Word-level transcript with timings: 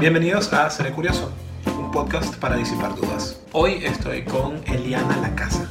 Bienvenidos 0.00 0.52
a 0.52 0.70
Seré 0.70 0.92
Curioso, 0.92 1.32
un 1.76 1.90
podcast 1.90 2.36
para 2.36 2.56
disipar 2.56 2.94
dudas. 2.94 3.40
Hoy 3.50 3.80
estoy 3.82 4.22
con 4.22 4.62
Eliana 4.72 5.16
La 5.16 5.34
Casa. 5.34 5.68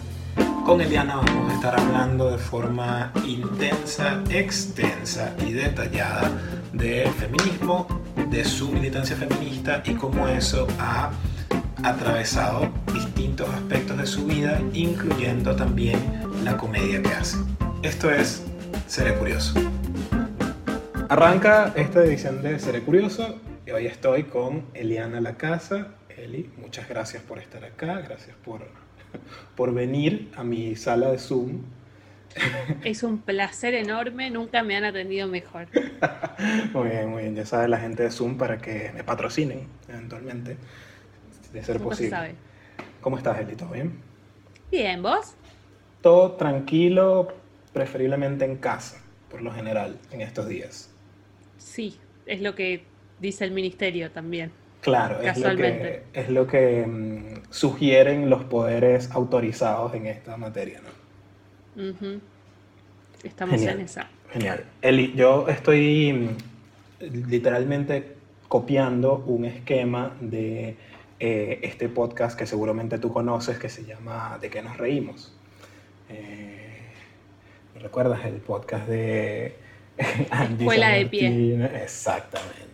Con 0.65 0.81
Eliana 0.81 1.15
vamos 1.15 1.49
a 1.49 1.55
estar 1.55 1.79
hablando 1.79 2.29
de 2.31 2.37
forma 2.37 3.13
intensa, 3.25 4.21
extensa 4.29 5.33
y 5.47 5.53
detallada 5.53 6.29
de 6.73 7.09
feminismo, 7.17 7.87
de 8.29 8.43
su 8.43 8.69
militancia 8.69 9.15
feminista 9.15 9.81
y 9.85 9.93
cómo 9.93 10.27
eso 10.27 10.67
ha 10.77 11.09
atravesado 11.83 12.69
distintos 12.93 13.47
aspectos 13.47 13.97
de 13.97 14.05
su 14.05 14.25
vida, 14.25 14.59
incluyendo 14.73 15.55
también 15.55 16.01
la 16.43 16.57
comedia 16.57 17.01
que 17.01 17.13
hace. 17.13 17.37
Esto 17.81 18.11
es 18.11 18.43
Seré 18.87 19.15
Curioso. 19.15 19.53
Arranca 21.07 21.71
esta 21.77 22.03
edición 22.03 22.41
de 22.41 22.59
Seré 22.59 22.81
Curioso 22.81 23.46
y 23.67 23.71
hoy 23.71 23.85
estoy 23.85 24.23
con 24.23 24.65
Eliana 24.73 25.19
La 25.19 25.35
Casa. 25.35 25.95
Eli, 26.07 26.49
muchas 26.55 26.87
gracias 26.87 27.21
por 27.21 27.37
estar 27.37 27.65
acá, 27.65 27.99
gracias 27.99 28.33
por, 28.37 28.61
por 29.57 29.73
venir 29.73 30.31
a 30.37 30.45
mi 30.45 30.77
sala 30.77 31.11
de 31.11 31.19
Zoom. 31.19 31.63
Es 32.85 33.03
un 33.03 33.17
placer 33.17 33.73
enorme, 33.73 34.29
nunca 34.29 34.63
me 34.63 34.77
han 34.77 34.85
atendido 34.85 35.27
mejor. 35.27 35.67
muy 36.73 36.89
bien, 36.89 37.09
muy 37.09 37.23
bien. 37.23 37.35
Ya 37.35 37.45
sabe 37.45 37.67
la 37.67 37.77
gente 37.77 38.03
de 38.03 38.11
Zoom 38.11 38.37
para 38.37 38.57
que 38.57 38.91
me 38.95 39.03
patrocinen 39.03 39.67
eventualmente, 39.89 40.55
de 41.51 41.63
ser 41.63 41.81
posible. 41.81 42.35
¿Cómo 43.01 43.17
estás, 43.17 43.37
Eli? 43.41 43.57
¿Todo 43.57 43.71
bien? 43.71 43.99
Bien, 44.71 45.03
¿vos? 45.03 45.35
Todo 46.01 46.33
tranquilo, 46.33 47.33
preferiblemente 47.73 48.45
en 48.45 48.55
casa, 48.55 49.03
por 49.29 49.41
lo 49.41 49.51
general, 49.51 49.99
en 50.11 50.21
estos 50.21 50.47
días. 50.47 50.89
Sí, 51.57 51.99
es 52.25 52.39
lo 52.39 52.55
que 52.55 52.96
dice 53.19 53.45
el 53.45 53.51
ministerio 53.51 54.11
también. 54.11 54.51
Claro, 54.81 55.19
es 55.21 55.37
lo 55.37 55.55
que, 55.55 56.03
es 56.13 56.29
lo 56.29 56.47
que 56.47 56.85
mm, 56.85 57.51
sugieren 57.51 58.29
los 58.29 58.43
poderes 58.45 59.11
autorizados 59.11 59.93
en 59.95 60.07
esta 60.07 60.37
materia, 60.37 60.81
¿no? 60.81 60.97
Estamos 63.23 63.61
en 63.61 63.81
esa. 63.81 64.07
Genial. 64.31 64.63
Eli, 64.81 65.13
yo 65.15 65.47
estoy 65.49 66.13
mm, 66.13 67.27
literalmente 67.27 68.15
copiando 68.47 69.23
un 69.27 69.45
esquema 69.45 70.15
de 70.21 70.75
eh, 71.19 71.59
este 71.63 71.89
podcast 71.89 72.37
que 72.37 72.45
seguramente 72.45 72.99
tú 72.99 73.11
conoces 73.11 73.57
que 73.57 73.69
se 73.69 73.83
llama 73.83 74.37
¿De 74.39 74.49
qué 74.49 74.61
nos 74.61 74.77
reímos? 74.77 75.33
Eh, 76.09 76.79
¿Recuerdas 77.79 78.25
el 78.25 78.35
podcast 78.35 78.87
de 78.87 79.55
Escuela 79.97 80.89
de 80.89 81.05
pie? 81.07 81.65
Exactamente. 81.83 82.66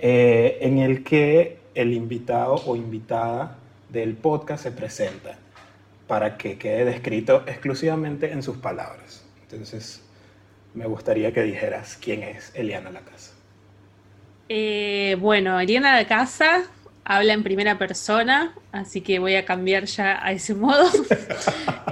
Eh, 0.00 0.58
en 0.60 0.78
el 0.78 1.02
que 1.02 1.58
el 1.74 1.92
invitado 1.92 2.54
o 2.54 2.76
invitada 2.76 3.58
del 3.88 4.14
podcast 4.14 4.62
se 4.62 4.70
presenta 4.70 5.38
para 6.06 6.36
que 6.36 6.56
quede 6.56 6.84
descrito 6.84 7.42
exclusivamente 7.46 8.32
en 8.32 8.42
sus 8.42 8.58
palabras. 8.58 9.24
Entonces, 9.42 10.02
me 10.74 10.86
gustaría 10.86 11.32
que 11.32 11.42
dijeras 11.42 11.98
quién 12.00 12.22
es 12.22 12.52
Eliana 12.54 12.90
La 12.90 13.00
Casa. 13.00 13.32
Eh, 14.48 15.16
bueno, 15.20 15.58
Eliana 15.58 15.96
La 15.96 16.06
Casa 16.06 16.64
habla 17.04 17.32
en 17.32 17.42
primera 17.42 17.78
persona, 17.78 18.54
así 18.70 19.00
que 19.00 19.18
voy 19.18 19.34
a 19.34 19.44
cambiar 19.44 19.84
ya 19.84 20.24
a 20.24 20.32
ese 20.32 20.54
modo. 20.54 20.88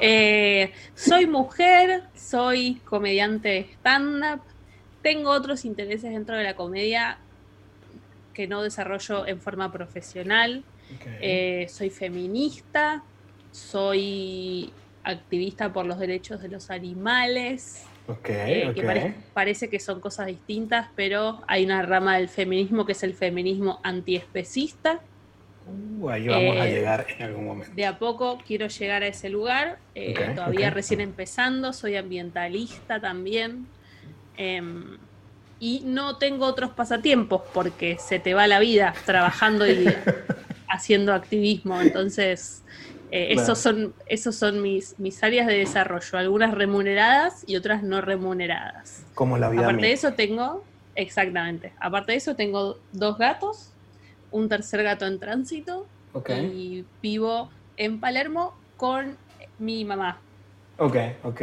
Eh, 0.02 0.72
soy 0.94 1.26
mujer, 1.26 2.02
soy 2.14 2.74
comediante 2.84 3.48
de 3.48 3.60
stand-up, 3.78 4.42
tengo 5.00 5.30
otros 5.30 5.64
intereses 5.64 6.12
dentro 6.12 6.36
de 6.36 6.44
la 6.44 6.54
comedia 6.54 7.16
que 8.36 8.46
no 8.46 8.62
desarrollo 8.62 9.26
en 9.26 9.40
forma 9.40 9.72
profesional. 9.72 10.62
Eh, 11.22 11.66
soy 11.70 11.88
feminista, 11.88 13.02
soy 13.50 14.70
activista 15.02 15.72
por 15.72 15.86
los 15.86 15.98
derechos 15.98 16.42
de 16.42 16.48
los 16.48 16.70
animales. 16.70 17.86
Okay, 18.06 18.72
eh, 18.76 19.14
parece 19.32 19.70
que 19.70 19.80
son 19.80 20.00
cosas 20.00 20.26
distintas, 20.26 20.88
pero 20.94 21.40
hay 21.48 21.64
una 21.64 21.80
rama 21.80 22.18
del 22.18 22.28
feminismo 22.28 22.84
que 22.84 22.92
es 22.92 23.02
el 23.02 23.14
feminismo 23.14 23.80
antiespecista. 23.82 25.00
Uh, 25.66 26.10
ahí 26.10 26.28
vamos 26.28 26.56
a 26.58 26.68
eh, 26.68 26.72
llegar 26.74 27.06
en 27.08 27.22
algún 27.22 27.46
momento. 27.46 27.74
De 27.74 27.86
a 27.86 27.98
poco 27.98 28.38
quiero 28.46 28.68
llegar 28.68 29.02
a 29.02 29.06
ese 29.06 29.30
lugar. 29.30 29.78
todavía 30.34 30.68
recién 30.68 31.00
empezando, 31.00 31.72
soy 31.72 31.96
ambientalista 31.96 33.00
también. 33.00 33.66
Y 35.58 35.82
no 35.84 36.18
tengo 36.18 36.46
otros 36.46 36.70
pasatiempos 36.72 37.42
porque 37.52 37.98
se 37.98 38.18
te 38.18 38.34
va 38.34 38.46
la 38.46 38.58
vida 38.58 38.94
trabajando 39.04 39.66
y 39.66 39.86
haciendo 40.68 41.14
activismo. 41.14 41.80
Entonces, 41.80 42.62
eh, 43.10 43.28
esos 43.30 43.58
son, 43.58 43.94
esos 44.06 44.34
son 44.36 44.60
mis, 44.62 44.98
mis 44.98 45.22
áreas 45.22 45.46
de 45.46 45.58
desarrollo, 45.58 46.18
algunas 46.18 46.52
remuneradas 46.52 47.44
y 47.46 47.56
otras 47.56 47.82
no 47.82 48.00
remuneradas. 48.00 49.04
Como 49.14 49.38
la 49.38 49.48
vida. 49.48 49.62
Aparte 49.62 49.86
de 49.86 49.92
eso 49.92 50.12
tengo, 50.14 50.64
exactamente, 50.94 51.72
aparte 51.80 52.12
de 52.12 52.18
eso 52.18 52.34
tengo 52.34 52.78
dos 52.92 53.16
gatos, 53.16 53.72
un 54.30 54.48
tercer 54.48 54.82
gato 54.82 55.06
en 55.06 55.18
tránsito 55.20 55.86
y 56.28 56.84
vivo 57.00 57.50
en 57.76 58.00
Palermo 58.00 58.54
con 58.76 59.16
mi 59.58 59.84
mamá. 59.84 60.20
Ok, 60.78 60.96
ok. 61.24 61.42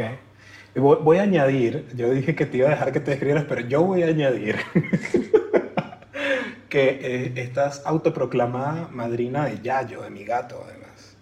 Voy, 0.76 1.18
a 1.18 1.22
añadir, 1.22 1.86
yo 1.94 2.10
dije 2.10 2.34
que 2.34 2.46
te 2.46 2.58
iba 2.58 2.66
a 2.66 2.70
dejar 2.70 2.92
que 2.92 2.98
te 2.98 3.12
escribieras, 3.12 3.44
pero 3.48 3.60
yo 3.60 3.82
voy 3.82 4.02
a 4.02 4.06
añadir 4.06 4.56
que 6.68 6.98
eh, 7.00 7.32
estás 7.36 7.82
autoproclamada 7.86 8.88
madrina 8.88 9.46
de 9.46 9.60
Yayo, 9.62 10.02
de 10.02 10.10
mi 10.10 10.24
gato, 10.24 10.64
además. 10.66 11.16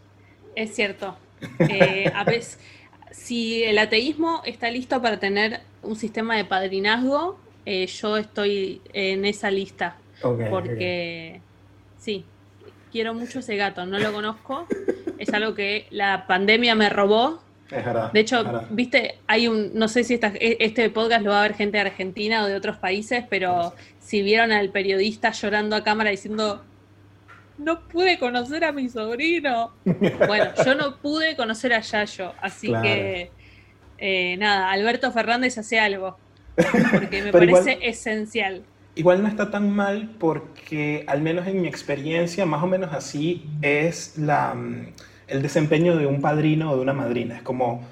Es 0.54 0.74
cierto. 0.74 1.16
Eh, 1.58 2.10
a 2.14 2.24
veces, 2.24 2.58
si 3.10 3.62
el 3.64 3.78
ateísmo 3.78 4.40
está 4.46 4.70
listo 4.70 5.02
para 5.02 5.20
tener 5.20 5.60
un 5.82 5.96
sistema 5.96 6.36
de 6.36 6.46
padrinazgo, 6.46 7.38
eh, 7.66 7.86
yo 7.86 8.16
estoy 8.16 8.80
en 8.94 9.26
esa 9.26 9.50
lista. 9.50 9.96
porque, 10.50 11.42
sí, 11.98 12.24
quiero 12.90 13.12
mucho 13.12 13.40
ese 13.40 13.56
gato, 13.56 13.84
no 13.84 13.98
lo 13.98 14.12
conozco. 14.14 14.66
Es 15.18 15.28
algo 15.34 15.54
que 15.54 15.88
la 15.90 16.26
pandemia 16.26 16.74
me 16.74 16.88
robó 16.88 17.42
de 18.12 18.20
hecho, 18.20 18.44
viste, 18.70 19.18
hay 19.26 19.48
un, 19.48 19.70
no 19.74 19.88
sé 19.88 20.04
si 20.04 20.14
e, 20.14 20.56
este 20.60 20.90
podcast 20.90 21.24
lo 21.24 21.30
va 21.30 21.40
a 21.40 21.42
ver 21.42 21.54
gente 21.54 21.78
de 21.78 21.84
Argentina 21.84 22.44
o 22.44 22.46
de 22.46 22.54
otros 22.54 22.76
países, 22.76 23.24
pero 23.30 23.72
si 23.98 24.22
vieron 24.22 24.52
al 24.52 24.70
periodista 24.70 25.32
llorando 25.32 25.76
a 25.76 25.82
cámara 25.82 26.10
diciendo, 26.10 26.62
no 27.58 27.80
pude 27.88 28.18
conocer 28.18 28.64
a 28.64 28.72
mi 28.72 28.88
sobrino. 28.88 29.72
bueno, 30.26 30.50
yo 30.64 30.74
no 30.74 30.96
pude 30.96 31.36
conocer 31.36 31.72
a 31.72 31.80
Yayo, 31.80 32.34
así 32.40 32.72
que 32.82 33.30
eh, 33.98 34.36
nada, 34.36 34.70
Alberto 34.70 35.10
Fernández 35.12 35.56
hace 35.58 35.78
algo, 35.78 36.18
porque 36.54 37.22
me 37.22 37.32
parece 37.32 37.78
esencial. 37.82 38.62
Igual 38.94 39.22
no 39.22 39.28
está 39.28 39.50
tan 39.50 39.70
mal 39.70 40.10
porque, 40.18 41.04
al 41.06 41.22
menos 41.22 41.46
en 41.46 41.62
mi 41.62 41.68
experiencia, 41.68 42.44
más 42.44 42.62
o 42.62 42.66
menos 42.66 42.92
así 42.92 43.46
es 43.62 44.18
la 44.18 44.52
mm, 44.54 44.88
el 45.32 45.42
desempeño 45.42 45.96
de 45.96 46.06
un 46.06 46.20
padrino 46.20 46.70
o 46.70 46.76
de 46.76 46.82
una 46.82 46.92
madrina. 46.92 47.36
Es 47.36 47.42
como 47.42 47.82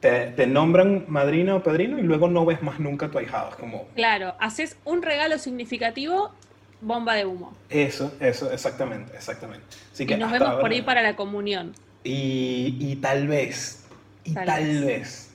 te, 0.00 0.46
nombran 0.46 1.04
madrina 1.08 1.54
o 1.54 1.62
padrino 1.62 1.98
y 1.98 2.02
luego 2.02 2.28
no 2.28 2.46
ves 2.46 2.62
más 2.62 2.80
nunca 2.80 3.06
a 3.06 3.10
tu 3.10 3.18
ahijado. 3.18 3.50
Es 3.50 3.56
como... 3.56 3.86
Claro, 3.94 4.34
haces 4.40 4.76
un 4.84 5.02
regalo 5.02 5.38
significativo, 5.38 6.32
bomba 6.80 7.14
de 7.14 7.26
humo. 7.26 7.54
Eso, 7.68 8.12
eso, 8.18 8.50
exactamente, 8.50 9.14
exactamente. 9.14 9.66
Así 9.92 10.06
que 10.06 10.14
y 10.14 10.16
nos 10.16 10.32
vemos 10.32 10.54
por 10.56 10.70
ahí 10.70 10.80
para 10.82 11.02
la 11.02 11.16
comunión. 11.16 11.74
Y, 12.02 12.96
tal 12.96 13.28
vez, 13.28 13.84
y 14.24 14.32
tal, 14.32 14.84
vez. 14.84 15.30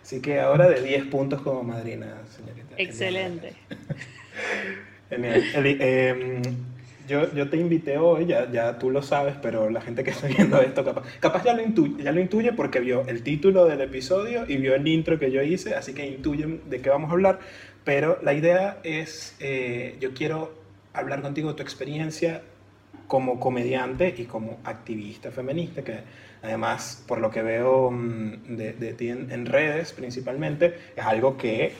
Así 0.00 0.20
que 0.20 0.38
ahora 0.38 0.68
de 0.68 0.80
10 0.80 1.06
puntos 1.06 1.42
como 1.42 1.64
madrina, 1.64 2.06
señorita. 2.36 2.76
Excelente. 2.76 3.54
Genial. 5.10 5.42
Em, 5.54 6.42
yo, 7.06 7.32
yo 7.34 7.48
te 7.48 7.56
invité 7.56 7.98
hoy, 7.98 8.26
ya, 8.26 8.50
ya 8.50 8.78
tú 8.78 8.90
lo 8.90 9.02
sabes, 9.02 9.36
pero 9.40 9.70
la 9.70 9.80
gente 9.80 10.04
que 10.04 10.10
está 10.10 10.26
viendo 10.26 10.60
esto 10.60 10.84
capaz, 10.84 11.04
capaz 11.20 11.44
ya, 11.44 11.54
lo 11.54 11.62
intuye, 11.62 12.02
ya 12.02 12.12
lo 12.12 12.20
intuye 12.20 12.52
porque 12.52 12.80
vio 12.80 13.04
el 13.06 13.22
título 13.22 13.66
del 13.66 13.80
episodio 13.80 14.44
y 14.48 14.56
vio 14.56 14.74
el 14.74 14.86
intro 14.86 15.18
que 15.18 15.30
yo 15.30 15.42
hice, 15.42 15.74
así 15.74 15.92
que 15.94 16.06
intuyen 16.06 16.62
de 16.68 16.80
qué 16.80 16.90
vamos 16.90 17.10
a 17.10 17.12
hablar. 17.12 17.40
Pero 17.84 18.18
la 18.22 18.32
idea 18.32 18.78
es, 18.82 19.36
eh, 19.40 19.96
yo 20.00 20.14
quiero 20.14 20.54
hablar 20.92 21.20
contigo 21.22 21.50
de 21.50 21.56
tu 21.56 21.62
experiencia 21.62 22.42
como 23.06 23.38
comediante 23.38 24.14
y 24.16 24.24
como 24.24 24.58
activista 24.64 25.30
feminista, 25.30 25.82
que 25.82 25.98
además, 26.42 27.04
por 27.06 27.18
lo 27.18 27.30
que 27.30 27.42
veo 27.42 27.90
mm, 27.90 28.56
de, 28.56 28.72
de 28.72 28.94
ti 28.94 29.10
en, 29.10 29.30
en 29.30 29.46
redes 29.46 29.92
principalmente, 29.92 30.74
es 30.96 31.04
algo 31.04 31.36
que 31.36 31.72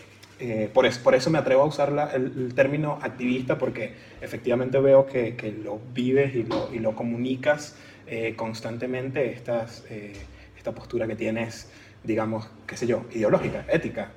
eh, 0.44 0.70
por, 0.72 0.86
eso, 0.86 1.02
por, 1.02 1.14
eso, 1.14 1.30
me 1.30 1.38
atrevo 1.38 1.62
a 1.62 1.66
usar 1.66 2.10
el, 2.14 2.54
término 2.54 2.98
activista, 3.02 3.58
porque 3.58 3.94
efectivamente 4.20 4.78
veo 4.78 5.06
que, 5.06 5.36
que 5.36 5.52
lo 5.52 5.80
vives 5.92 6.34
y 6.34 6.42
lo, 6.44 6.70
y 6.72 6.78
lo 6.78 6.94
comunicas 6.94 7.76
eh, 8.06 8.34
constantemente, 8.36 9.32
estas, 9.32 9.84
eh, 9.90 10.12
esta 10.56 10.72
postura 10.72 11.06
que 11.06 11.16
tienes, 11.16 11.70
digamos, 12.02 12.48
qué 12.66 12.76
sé 12.76 12.86
yo, 12.86 13.04
ideológica, 13.12 13.64
ética, 13.68 14.10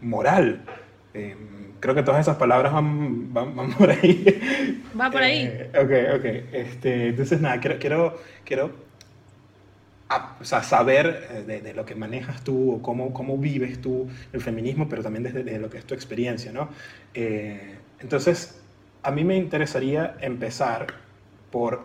moral, 0.00 0.62
Em, 1.14 1.72
creo 1.80 1.94
que 1.94 2.02
todas 2.02 2.20
esas 2.20 2.36
palabras 2.36 2.72
van, 2.72 3.32
van, 3.32 3.72
por 3.72 3.90
ahí. 3.90 4.24
Va 4.98 5.10
por 5.10 5.22
ahí. 5.22 5.48
Ok, 5.70 5.90
ok. 6.16 6.24
Este, 6.52 7.08
entonces, 7.08 7.40
nada, 7.40 7.58
quiero, 7.60 7.78
quiero, 7.78 8.18
quiero 8.44 8.87
o 10.40 10.44
sea, 10.44 10.62
saber 10.62 11.28
eh, 11.30 11.60
de, 11.62 11.74
lo 11.74 11.84
que 11.84 11.94
manejas 11.94 12.42
tú 12.42 12.74
o 12.74 12.82
cómo, 12.82 13.12
cómo 13.12 13.36
vives 13.36 13.80
tú 13.80 14.08
el 14.32 14.40
feminismo, 14.40 14.88
pero 14.88 15.02
también 15.02 15.24
desde, 15.24 15.58
lo 15.58 15.68
que 15.68 15.78
es 15.78 15.84
tu 15.84 15.94
experiencia, 15.94 16.52
¿no? 16.52 16.68
Eh, 17.14 17.76
entonces, 18.00 18.60
a 19.02 19.10
mí 19.10 19.24
me 19.24 19.36
interesaría 19.36 20.16
empezar 20.20 20.86
por, 21.50 21.84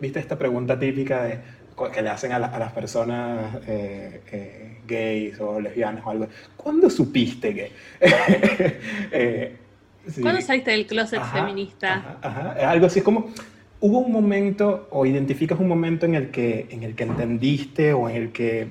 ¿viste 0.00 0.20
esta 0.20 0.38
pregunta 0.38 0.78
típica 0.78 1.24
de, 1.24 1.40
que 1.92 2.02
le 2.02 2.08
hacen 2.08 2.32
a, 2.32 2.38
las 2.38 2.72
personas 2.72 3.56
gays 4.86 5.40
o 5.40 5.60
lesbianas 5.60 6.04
o 6.04 6.10
algo? 6.10 6.28
¿Cuándo 6.56 6.90
supiste 6.90 7.52
gay? 7.52 7.72
¿Cuándo 10.20 10.40
saliste 10.40 10.70
del 10.70 10.86
closet 10.86 11.22
feminista? 11.32 12.18
Algo 12.60 12.86
así, 12.86 13.00
es 13.00 13.04
como, 13.04 13.32
¿hubo 13.84 13.98
un 13.98 14.12
momento 14.12 14.88
o 14.92 15.04
identificas 15.04 15.60
un 15.60 15.68
momento 15.68 16.06
en 16.06 16.14
el 16.14 16.30
que, 16.30 16.68
en 16.70 16.84
el 16.84 16.94
que 16.94 17.02
entendiste 17.02 17.92
o 17.92 18.08
en 18.08 18.16
el 18.16 18.32
que, 18.32 18.68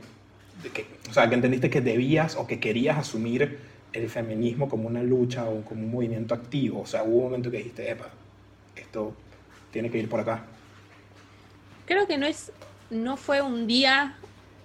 o 1.07 1.13
sea, 1.13 1.29
que 1.29 1.35
entendiste 1.35 1.69
que 1.69 1.81
debías 1.81 2.35
o 2.35 2.47
que 2.47 2.59
querías 2.59 2.97
asumir 2.97 3.59
el 3.93 4.09
feminismo 4.09 4.67
como 4.67 4.87
una 4.87 5.03
lucha 5.03 5.47
o 5.47 5.61
como 5.61 5.83
un 5.83 5.91
movimiento 5.91 6.33
activo? 6.33 6.81
O 6.81 6.87
sea, 6.87 7.03
hubo 7.03 7.17
un 7.17 7.23
momento 7.25 7.51
que 7.51 7.57
dijiste, 7.57 7.91
epa, 7.91 8.09
esto 8.75 9.13
tiene 9.69 9.91
que 9.91 9.99
ir 9.99 10.09
por 10.09 10.19
acá. 10.19 10.45
Creo 11.85 12.07
que 12.07 12.17
no 12.17 12.25
es, 12.25 12.51
no 12.89 13.15
fue 13.15 13.39
un 13.43 13.67
día 13.67 14.15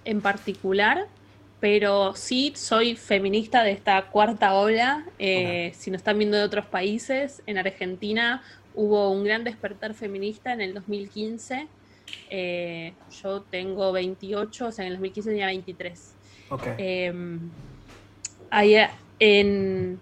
en 0.03 0.19
particular, 0.19 1.05
pero 1.59 2.15
sí 2.15 2.53
soy 2.55 2.95
feminista 2.95 3.61
de 3.61 3.73
esta 3.73 4.01
cuarta 4.07 4.55
ola. 4.55 5.05
Eh, 5.19 5.73
si 5.77 5.91
nos 5.91 5.99
están 5.99 6.17
viendo 6.17 6.37
de 6.37 6.43
otros 6.43 6.65
países, 6.65 7.43
en 7.45 7.59
Argentina 7.59 8.41
hubo 8.79 9.11
un 9.11 9.25
gran 9.25 9.43
despertar 9.43 9.93
feminista 9.93 10.53
en 10.53 10.61
el 10.61 10.73
2015. 10.73 11.67
Eh, 12.29 12.93
yo 13.21 13.41
tengo 13.41 13.91
28, 13.91 14.67
o 14.67 14.71
sea, 14.71 14.85
en 14.85 14.93
el 14.93 14.97
2015 14.97 15.29
tenía 15.31 15.47
23. 15.47 16.13
Em, 16.77 17.49
en, 19.19 19.99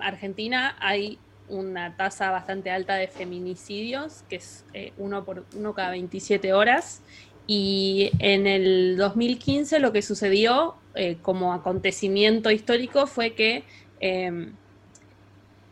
Argentina 0.00 0.76
hay 0.80 1.20
una 1.48 1.96
tasa 1.96 2.32
bastante 2.32 2.72
alta 2.72 2.96
de 2.96 3.06
feminicidios, 3.06 4.24
que 4.28 4.36
es 4.36 4.64
eh, 4.74 4.92
uno 4.98 5.24
por 5.24 5.44
uno 5.54 5.72
cada 5.72 5.90
27 5.90 6.52
horas, 6.54 7.02
y 7.46 8.10
en 8.18 8.48
el 8.48 8.96
2015 8.96 9.78
lo 9.78 9.92
que 9.92 10.02
sucedió 10.02 10.74
eh, 10.96 11.18
como 11.22 11.52
acontecimiento 11.52 12.50
histórico 12.50 13.06
fue 13.06 13.34
que 13.34 13.62
em, 14.00 14.54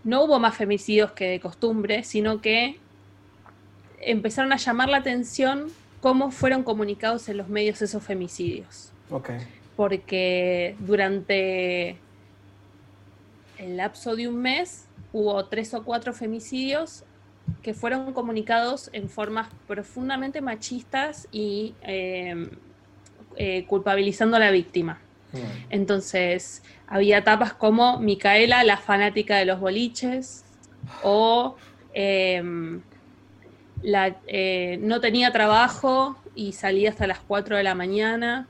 no 0.05 0.25
hubo 0.25 0.39
más 0.39 0.57
femicidios 0.57 1.13
que 1.13 1.29
de 1.29 1.41
costumbre, 1.41 2.05
sino 2.05 2.41
que 2.41 2.79
empezaron 4.01 4.53
a 4.53 4.57
llamar 4.57 4.89
la 4.89 4.99
atención 4.99 5.69
cómo 6.01 6.31
fueron 6.31 6.63
comunicados 6.63 7.29
en 7.29 7.39
los 7.39 7.49
medios 7.49 7.81
esos 7.81 8.03
femicidios. 8.03 8.93
Porque 9.77 10.77
durante 10.79 11.97
el 13.59 13.77
lapso 13.77 14.15
de 14.15 14.29
un 14.29 14.37
mes 14.37 14.87
hubo 15.13 15.45
tres 15.47 15.73
o 15.75 15.83
cuatro 15.83 16.13
femicidios 16.13 17.05
que 17.63 17.73
fueron 17.75 18.13
comunicados 18.13 18.91
en 18.93 19.09
formas 19.09 19.49
profundamente 19.67 20.41
machistas 20.41 21.29
y 21.33 21.75
em, 21.83 22.51
eh, 23.37 23.65
culpabilizando 23.67 24.37
a 24.37 24.41
la 24.41 24.51
víctima. 24.51 25.01
Mm. 25.35 25.67
Entonces, 25.71 26.63
había 26.87 27.19
etapas 27.19 27.53
como 27.53 27.99
Micaela, 27.99 28.65
la 28.65 28.77
fanática 28.77 29.37
de 29.37 29.45
los 29.45 29.61
boliches, 29.61 30.45
o 31.03 31.57
em, 31.93 32.83
la, 33.83 34.17
eh, 34.27 34.79
no 34.81 35.01
tenía 35.01 35.33
trabajo 35.33 36.17
y 36.35 36.53
salía 36.53 36.91
hasta 36.91 37.07
las 37.07 37.21
4 37.21 37.57
de 37.57 37.63
la 37.63 37.75
mañana, 37.75 38.49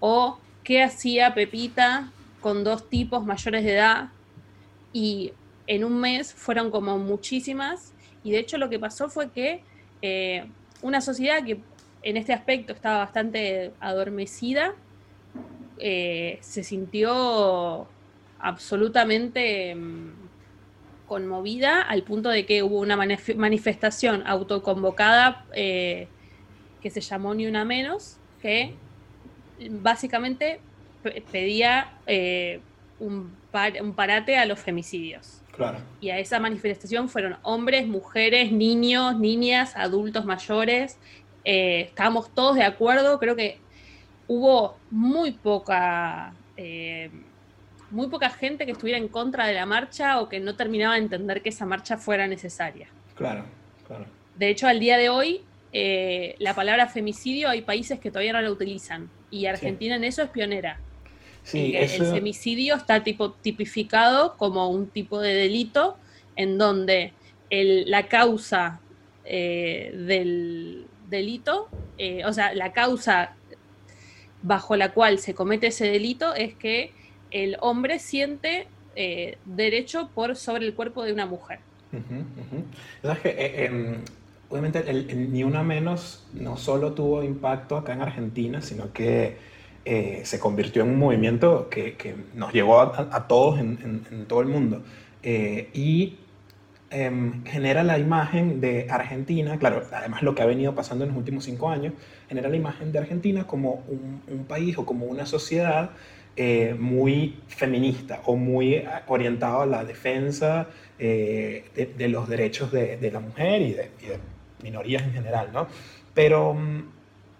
o 0.00 0.38
qué 0.64 0.82
hacía 0.82 1.34
Pepita 1.34 2.10
con 2.40 2.64
dos 2.64 2.88
tipos 2.88 3.24
mayores 3.24 3.64
de 3.64 3.74
edad, 3.74 4.08
y 4.92 5.32
en 5.66 5.84
un 5.84 6.00
mes 6.00 6.34
fueron 6.34 6.70
como 6.70 6.98
muchísimas 6.98 7.92
y 8.24 8.32
de 8.32 8.38
hecho 8.38 8.58
lo 8.58 8.68
que 8.68 8.78
pasó 8.78 9.08
fue 9.08 9.30
que 9.30 9.62
eh, 10.02 10.44
una 10.82 11.00
sociedad 11.00 11.44
que 11.44 11.60
en 12.02 12.16
este 12.16 12.32
aspecto 12.32 12.72
estaba 12.72 12.98
bastante 12.98 13.72
adormecida, 13.80 14.74
eh, 15.80 16.38
se 16.40 16.62
sintió 16.62 17.86
absolutamente 18.38 19.74
mm, 19.74 20.12
conmovida 21.06 21.82
al 21.82 22.02
punto 22.02 22.28
de 22.28 22.46
que 22.46 22.62
hubo 22.62 22.78
una 22.78 22.96
manifestación 22.96 24.26
autoconvocada 24.26 25.44
eh, 25.52 26.08
que 26.80 26.90
se 26.90 27.00
llamó 27.00 27.34
Ni 27.34 27.46
Una 27.46 27.64
Menos, 27.64 28.16
que 28.40 28.74
básicamente 29.70 30.60
pedía 31.32 31.92
un, 32.98 33.34
un 33.80 33.94
parate 33.94 34.38
a 34.38 34.46
los 34.46 34.60
femicidios. 34.60 35.40
Y 36.00 36.10
a 36.10 36.18
esa 36.18 36.38
manifestación 36.40 37.08
fueron 37.08 37.36
hombres, 37.42 37.86
mujeres, 37.86 38.52
niños, 38.52 39.18
niñas, 39.18 39.76
adultos 39.76 40.24
mayores. 40.24 40.98
Eh, 41.44 41.82
estábamos 41.88 42.34
todos 42.34 42.56
de 42.56 42.64
acuerdo. 42.64 43.18
Creo 43.18 43.36
que 43.36 43.58
hubo 44.30 44.76
muy 44.92 45.32
poca, 45.32 46.32
eh, 46.56 47.10
muy 47.90 48.06
poca 48.06 48.30
gente 48.30 48.64
que 48.64 48.70
estuviera 48.70 48.96
en 48.96 49.08
contra 49.08 49.44
de 49.48 49.54
la 49.54 49.66
marcha 49.66 50.20
o 50.20 50.28
que 50.28 50.38
no 50.38 50.54
terminaba 50.54 50.94
de 50.94 51.00
entender 51.00 51.42
que 51.42 51.48
esa 51.48 51.66
marcha 51.66 51.98
fuera 51.98 52.28
necesaria. 52.28 52.86
Claro, 53.16 53.44
claro. 53.88 54.06
De 54.36 54.48
hecho, 54.48 54.68
al 54.68 54.78
día 54.78 54.98
de 54.98 55.08
hoy, 55.08 55.40
eh, 55.72 56.36
la 56.38 56.54
palabra 56.54 56.86
femicidio 56.86 57.48
hay 57.48 57.62
países 57.62 57.98
que 57.98 58.12
todavía 58.12 58.32
no 58.32 58.40
la 58.40 58.52
utilizan. 58.52 59.10
Y 59.32 59.46
Argentina 59.46 59.96
en 59.96 60.04
eso 60.04 60.22
es 60.22 60.30
pionera. 60.30 60.78
El 61.52 61.88
femicidio 61.88 62.76
está 62.76 63.02
tipo, 63.02 63.32
tipificado 63.32 64.36
como 64.36 64.70
un 64.70 64.86
tipo 64.86 65.20
de 65.20 65.34
delito 65.34 65.96
en 66.36 66.56
donde 66.56 67.14
la 67.50 68.06
causa 68.06 68.78
eh, 69.24 69.90
del 69.92 70.86
delito, 71.08 71.68
o 72.24 72.32
sea, 72.32 72.54
la 72.54 72.72
causa 72.72 73.34
bajo 74.42 74.76
la 74.76 74.92
cual 74.92 75.18
se 75.18 75.34
comete 75.34 75.68
ese 75.68 75.86
delito 75.86 76.34
es 76.34 76.54
que 76.54 76.92
el 77.30 77.56
hombre 77.60 77.98
siente 77.98 78.66
eh, 78.96 79.38
derecho 79.44 80.10
por 80.14 80.36
sobre 80.36 80.66
el 80.66 80.74
cuerpo 80.74 81.04
de 81.04 81.12
una 81.12 81.26
mujer. 81.26 81.60
Em, 83.24 83.96
obviamente 84.48 84.82
Ni 85.14 85.44
Una 85.44 85.62
Menos 85.62 86.26
no 86.34 86.56
solo 86.56 86.92
tuvo 86.92 87.22
impacto 87.22 87.76
acá 87.76 87.92
en 87.92 88.02
Argentina, 88.02 88.60
sino 88.60 88.92
que 88.92 89.36
eh, 89.84 90.20
se 90.24 90.38
convirtió 90.38 90.82
en 90.82 90.90
un 90.90 90.98
movimiento 90.98 91.68
que, 91.70 91.94
que 91.94 92.14
nos 92.34 92.52
llegó 92.52 92.80
a, 92.80 93.26
todos 93.28 93.58
en, 93.58 94.04
en, 94.10 94.26
todo 94.26 94.40
el 94.40 94.48
mundo. 94.48 94.82
Eh, 95.22 95.70
y 95.72 96.18
em, 96.90 97.44
genera 97.44 97.82
la 97.82 97.98
imagen 97.98 98.60
de 98.60 98.86
Argentina, 98.90 99.58
claro, 99.58 99.82
además 99.92 100.22
lo 100.22 100.34
que 100.34 100.42
ha 100.42 100.46
venido 100.46 100.74
pasando 100.74 101.04
en 101.04 101.10
los 101.10 101.18
últimos 101.18 101.44
cinco 101.44 101.70
años, 101.70 101.94
genera 102.30 102.48
la 102.48 102.56
imagen 102.56 102.92
de 102.92 103.00
Argentina 103.00 103.44
como 103.44 103.82
un, 103.88 104.22
un 104.32 104.44
país 104.44 104.78
o 104.78 104.86
como 104.86 105.06
una 105.06 105.26
sociedad 105.26 105.90
eh, 106.36 106.76
muy 106.78 107.40
feminista 107.48 108.22
o 108.24 108.36
muy 108.36 108.84
orientado 109.08 109.62
a 109.62 109.66
la 109.66 109.84
defensa 109.84 110.68
de, 110.96 111.64
de, 111.98 112.08
los 112.08 112.28
derechos 112.28 112.70
de, 112.70 112.96
de 112.98 113.10
la 113.10 113.18
mujer 113.18 113.62
y 113.62 113.72
de, 113.72 113.90
y 114.00 114.06
de, 114.06 114.18
minorías 114.62 115.02
en 115.02 115.12
general, 115.12 115.50
¿no? 115.52 115.66
Pero 116.14 116.54
mm, 116.54 116.82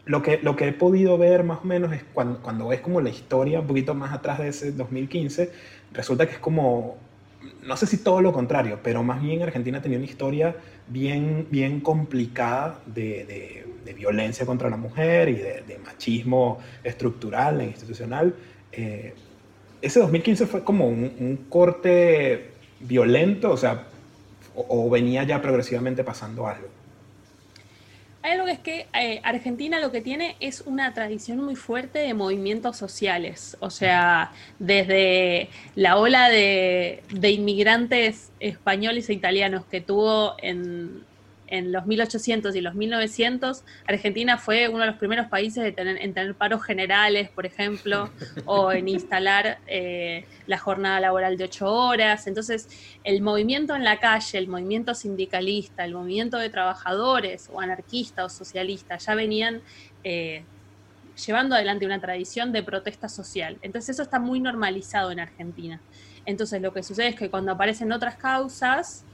lo 0.06 0.22
que, 0.22 0.40
lo 0.42 0.56
que 0.56 0.68
he 0.68 0.72
podido 0.72 1.16
ver 1.18 1.44
más 1.44 1.60
o 1.62 1.66
menos 1.66 1.92
es 1.92 2.02
cuando, 2.12 2.40
cuando 2.42 2.66
ves 2.66 2.80
como 2.80 3.00
la 3.00 3.10
historia 3.10 3.60
un 3.60 3.68
poquito 3.68 3.94
más 3.94 4.12
atrás 4.12 4.40
de 4.40 4.48
ese 4.48 4.72
2015, 4.72 5.52
resulta 5.92 6.26
que 6.26 6.32
es 6.32 6.38
como, 6.40 6.96
no 7.62 7.76
sé 7.76 7.86
si 7.86 7.98
todo 7.98 8.20
lo 8.20 8.32
contrario, 8.32 8.80
pero 8.82 9.04
más 9.04 9.22
bien 9.22 9.40
Argentina 9.42 9.80
tenía 9.80 9.98
una 9.98 10.06
historia 10.06 10.56
bien, 10.88 11.46
bien 11.48 11.80
complicada 11.80 12.80
de, 12.86 13.24
de, 13.24 13.66
violencia 13.94 14.46
contra 14.46 14.68
la 14.70 14.76
mujer 14.76 15.28
y 15.28 15.34
de, 15.34 15.78
machismo 15.84 16.58
estructural 16.84 17.60
e 17.60 17.64
institucional. 17.64 18.34
Eh, 18.72 19.14
ese 19.82 20.00
2015 20.00 20.46
fue 20.46 20.64
como 20.64 20.88
un, 20.88 21.46
corte 21.48 22.50
violento, 22.80 23.50
o 23.50 23.56
sea, 23.56 23.86
o 24.54 24.90
venía 24.90 25.24
ya 25.24 25.40
progresivamente 25.40 26.04
pasando 26.04 26.46
algo. 26.46 26.68
Hay 28.22 28.32
algo 28.32 28.44
que 28.44 28.52
es 28.52 28.58
que 28.58 28.86
eh, 28.92 29.20
Argentina 29.24 29.80
lo 29.80 29.90
que 29.90 30.02
tiene 30.02 30.36
es 30.40 30.60
una 30.60 30.92
tradición 30.92 31.38
muy 31.38 31.56
fuerte 31.56 32.00
de 32.00 32.12
movimientos 32.12 32.76
sociales. 32.76 33.56
O 33.60 33.70
sea, 33.70 34.32
desde 34.58 35.48
la 35.74 35.96
ola 35.96 36.28
de, 36.28 37.02
inmigrantes 37.22 38.30
españoles 38.38 39.08
e 39.08 39.14
italianos 39.14 39.64
que 39.64 39.80
tuvo 39.80 40.34
en, 40.42 41.02
en 41.50 41.72
los 41.72 41.84
1800 41.84 42.54
y 42.54 42.60
los 42.60 42.74
1900, 42.74 43.64
Argentina 43.86 44.38
fue 44.38 44.68
uno 44.68 44.80
de 44.80 44.86
los 44.86 44.96
primeros 44.96 45.26
países 45.26 45.62
de 45.62 45.72
tener, 45.72 46.00
en 46.00 46.14
tener 46.14 46.34
paros 46.34 46.62
generales, 46.62 47.28
por 47.28 47.44
ejemplo, 47.44 48.10
o 48.46 48.72
en 48.72 48.88
instalar 48.88 49.58
eh, 49.66 50.24
la 50.46 50.58
jornada 50.58 51.00
laboral 51.00 51.36
de 51.36 51.44
ocho 51.44 51.70
horas. 51.70 52.26
Entonces, 52.26 52.68
el 53.04 53.20
movimiento 53.20 53.74
en 53.74 53.84
la 53.84 53.98
calle, 53.98 54.38
el 54.38 54.48
movimiento 54.48 54.94
sindicalista, 54.94 55.84
el 55.84 55.94
movimiento 55.94 56.38
de 56.38 56.48
trabajadores, 56.48 57.50
o 57.52 57.60
anarquista 57.60 58.24
o 58.24 58.28
socialista, 58.28 58.96
ya 58.96 59.14
venían... 59.14 59.60
Eh, 60.04 60.44
llevando 61.26 61.54
adelante 61.54 61.84
una 61.84 62.00
tradición 62.00 62.50
de 62.50 62.62
protesta 62.62 63.08
social. 63.08 63.58
Entonces 63.60 63.90
eso 63.90 64.02
está 64.02 64.18
muy 64.18 64.40
normalizado 64.40 65.10
en 65.10 65.20
Argentina. 65.20 65.78
Entonces 66.24 66.62
lo 66.62 66.72
que 66.72 66.82
sucede 66.82 67.08
es 67.08 67.14
que 67.14 67.28
cuando 67.28 67.52
aparecen 67.52 67.92
otras 67.92 68.16
causas, 68.16 69.04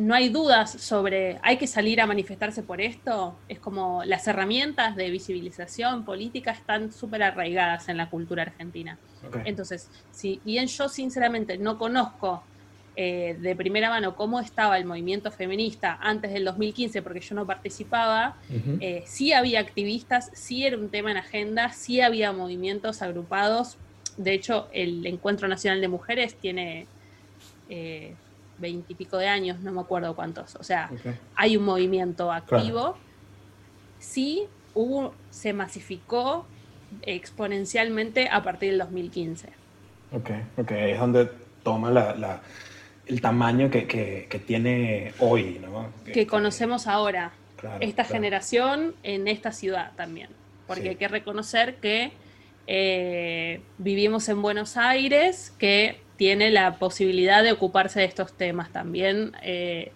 no 0.00 0.14
hay 0.14 0.30
dudas 0.30 0.70
sobre 0.70 1.38
hay 1.42 1.58
que 1.58 1.66
salir 1.66 2.00
a 2.00 2.06
manifestarse 2.06 2.62
por 2.62 2.80
esto. 2.80 3.36
Es 3.48 3.58
como 3.58 4.02
las 4.04 4.26
herramientas 4.26 4.96
de 4.96 5.10
visibilización 5.10 6.04
política 6.04 6.52
están 6.52 6.90
súper 6.90 7.22
arraigadas 7.22 7.88
en 7.88 7.98
la 7.98 8.08
cultura 8.08 8.42
argentina. 8.42 8.98
Entonces, 9.44 9.90
si 10.10 10.40
bien 10.44 10.66
yo 10.66 10.88
sinceramente 10.88 11.58
no 11.58 11.78
conozco 11.78 12.42
eh, 12.96 13.36
de 13.38 13.54
primera 13.54 13.90
mano 13.90 14.16
cómo 14.16 14.40
estaba 14.40 14.78
el 14.78 14.86
movimiento 14.86 15.30
feminista 15.30 15.98
antes 16.00 16.32
del 16.32 16.46
2015, 16.46 17.02
porque 17.02 17.20
yo 17.20 17.34
no 17.34 17.46
participaba, 17.46 18.36
eh, 18.80 19.04
sí 19.06 19.34
había 19.34 19.60
activistas, 19.60 20.30
sí 20.32 20.64
era 20.64 20.78
un 20.78 20.88
tema 20.88 21.10
en 21.10 21.18
agenda, 21.18 21.72
sí 21.72 22.00
había 22.00 22.32
movimientos 22.32 23.02
agrupados. 23.02 23.76
De 24.16 24.32
hecho, 24.32 24.68
el 24.72 25.06
Encuentro 25.06 25.46
Nacional 25.46 25.80
de 25.82 25.88
Mujeres 25.88 26.34
tiene... 26.36 26.86
Eh, 27.68 28.14
veintipico 28.60 29.16
de 29.16 29.28
años, 29.28 29.60
no 29.60 29.72
me 29.72 29.80
acuerdo 29.80 30.14
cuántos. 30.14 30.56
O 30.56 30.62
sea, 30.62 30.90
hay 31.34 31.56
un 31.56 31.64
movimiento 31.64 32.30
activo. 32.30 32.96
Sí, 33.98 34.46
hubo, 34.74 35.14
se 35.30 35.52
masificó 35.52 36.46
exponencialmente 37.02 38.28
a 38.28 38.42
partir 38.42 38.70
del 38.70 38.78
2015. 38.78 39.48
Ok, 40.12 40.30
ok, 40.56 40.70
es 40.72 40.98
donde 40.98 41.30
toma 41.62 41.90
la, 41.90 42.40
el 43.06 43.20
tamaño 43.20 43.70
que, 43.70 44.42
tiene 44.46 45.12
hoy, 45.18 45.60
¿no? 45.62 45.92
Que, 46.04 46.26
conocemos 46.26 46.86
ahora. 46.86 47.32
esta 47.80 48.04
generación 48.04 48.94
en 49.02 49.28
esta 49.28 49.52
ciudad 49.52 49.92
también. 49.96 50.30
Porque 50.66 50.90
hay 50.90 50.96
que 50.96 51.08
reconocer 51.08 51.76
que 51.76 52.12
eh, 52.66 53.60
vivimos 53.78 54.28
en 54.28 54.42
Buenos 54.42 54.76
Aires, 54.76 55.52
que 55.58 56.00
tiene 56.20 56.50
la 56.50 56.74
posibilidad 56.74 57.42
de 57.42 57.50
ocuparse 57.50 58.00
de 58.00 58.04
estos 58.04 58.34
temas. 58.34 58.68
También 58.68 59.32
eh, 59.42 59.90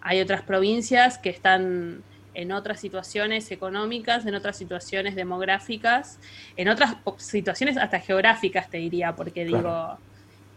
hay 0.00 0.20
otras 0.20 0.42
provincias 0.42 1.16
que 1.16 1.30
están 1.30 2.02
en 2.34 2.50
otras 2.50 2.80
situaciones 2.80 3.52
económicas, 3.52 4.26
en 4.26 4.34
otras 4.34 4.56
situaciones 4.56 5.14
demográficas, 5.14 6.18
en 6.56 6.66
otras 6.66 6.96
situaciones 7.18 7.76
hasta 7.76 8.00
geográficas, 8.00 8.68
te 8.68 8.78
diría, 8.78 9.14
porque 9.14 9.44
digo, 9.44 9.96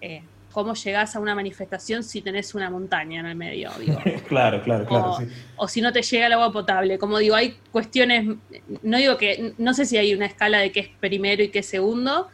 eh, 0.01 0.23
¿cómo 0.51 0.73
llegás 0.73 1.15
a 1.15 1.19
una 1.19 1.35
manifestación 1.35 2.03
si 2.03 2.23
tenés 2.23 2.55
una 2.55 2.71
montaña 2.71 3.19
en 3.19 3.27
el 3.27 3.35
medio? 3.35 3.69
claro, 4.27 4.63
claro, 4.63 4.83
claro. 4.87 5.11
O, 5.11 5.65
o, 5.65 5.67
si 5.67 5.79
no 5.79 5.93
te 5.93 6.01
llega 6.01 6.25
el 6.25 6.33
agua 6.33 6.51
potable. 6.51 6.97
Como 6.97 7.19
digo, 7.19 7.35
hay 7.35 7.55
cuestiones, 7.71 8.35
no 8.81 8.97
digo 8.97 9.15
que, 9.17 9.53
no 9.59 9.75
sé 9.75 9.85
si 9.85 9.95
hay 9.95 10.15
una 10.15 10.25
escala 10.25 10.57
de 10.57 10.71
qué 10.71 10.79
es 10.79 10.89
primero 10.99 11.43
y 11.43 11.49
qué 11.49 11.59
es 11.59 11.67
segundo, 11.67 12.29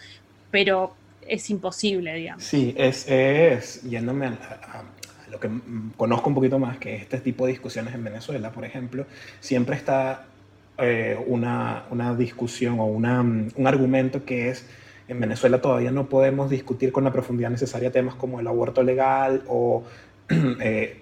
pero 0.49 0.95
es 1.33 1.49
imposible, 1.49 2.13
digamos. 2.13 2.43
Sí, 2.43 2.73
es, 2.77 3.07
es 3.09 3.81
yéndome 3.83 4.27
a, 4.27 4.83
lo 5.31 5.39
que 5.39 5.49
conozco 5.97 6.29
un 6.29 6.35
poquito 6.35 6.59
más, 6.59 6.77
que 6.77 6.95
este 6.95 7.19
tipo 7.19 7.45
de 7.45 7.53
discusiones 7.53 7.95
en 7.95 8.03
Venezuela, 8.03 8.51
por 8.51 8.65
ejemplo, 8.65 9.05
siempre 9.39 9.75
está 9.75 10.25
eh, 10.77 11.17
una, 11.25 11.85
una, 11.89 12.15
discusión 12.15 12.79
o 12.79 12.85
una, 12.85 13.21
un 13.21 13.67
argumento 13.67 14.25
que 14.25 14.49
es, 14.49 14.67
en 15.07 15.19
Venezuela 15.19 15.59
todavía 15.59 15.91
no 15.91 16.07
podemos 16.07 16.49
discutir 16.49 16.91
con 16.91 17.03
la 17.03 17.11
profundidad 17.11 17.49
necesaria 17.49 17.91
temas 17.91 18.15
como 18.15 18.39
el 18.39 18.47
aborto 18.47 18.83
legal 18.83 19.43
o... 19.47 19.83
Eh, 20.61 20.99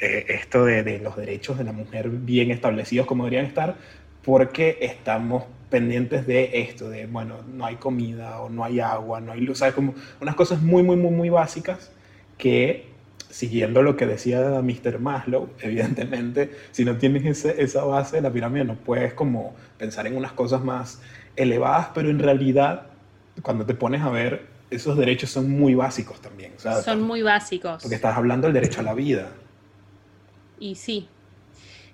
eh, 0.00 0.24
esto 0.28 0.64
de, 0.64 0.82
de, 0.82 0.98
los 0.98 1.16
derechos 1.16 1.56
de 1.56 1.62
la 1.62 1.70
mujer 1.70 2.08
bien 2.08 2.50
establecidos 2.50 3.06
como 3.06 3.24
deberían 3.24 3.46
estar, 3.46 3.76
porque 4.24 4.76
estamos 4.80 5.44
pendientes 5.74 6.24
de 6.24 6.60
esto, 6.60 6.88
de, 6.88 7.08
bueno, 7.08 7.38
no 7.52 7.66
hay 7.66 7.74
comida 7.74 8.38
o 8.38 8.48
no 8.48 8.62
hay 8.62 8.78
agua, 8.78 9.20
no 9.20 9.32
hay 9.32 9.40
luz, 9.40 9.58
¿sabes? 9.58 9.74
Como 9.74 9.92
unas 10.20 10.36
cosas 10.36 10.62
muy, 10.62 10.84
muy, 10.84 10.94
muy, 10.94 11.10
muy 11.10 11.30
básicas 11.30 11.90
que, 12.38 12.86
siguiendo 13.28 13.82
lo 13.82 13.96
que 13.96 14.06
decía 14.06 14.62
Mr. 14.62 15.00
Maslow, 15.00 15.48
evidentemente, 15.60 16.52
si 16.70 16.84
no 16.84 16.96
tienes 16.96 17.44
esa 17.44 17.82
base 17.82 18.14
de 18.14 18.22
la 18.22 18.32
pirámide, 18.32 18.64
no 18.64 18.76
puedes 18.76 19.14
como 19.14 19.56
pensar 19.76 20.06
en 20.06 20.16
unas 20.16 20.30
cosas 20.30 20.62
más 20.62 21.02
elevadas, 21.34 21.88
pero 21.92 22.08
en 22.08 22.20
realidad, 22.20 22.86
cuando 23.42 23.66
te 23.66 23.74
pones 23.74 24.00
a 24.02 24.10
ver, 24.10 24.46
esos 24.70 24.96
derechos 24.96 25.30
son 25.30 25.50
muy 25.50 25.74
básicos 25.74 26.20
también. 26.20 26.52
Son 26.84 27.02
muy 27.02 27.22
básicos. 27.22 27.82
Porque 27.82 27.96
estás 27.96 28.16
hablando 28.16 28.46
del 28.46 28.54
derecho 28.54 28.78
a 28.78 28.84
la 28.84 28.94
vida. 28.94 29.32
Y 30.60 30.76
sí, 30.76 31.08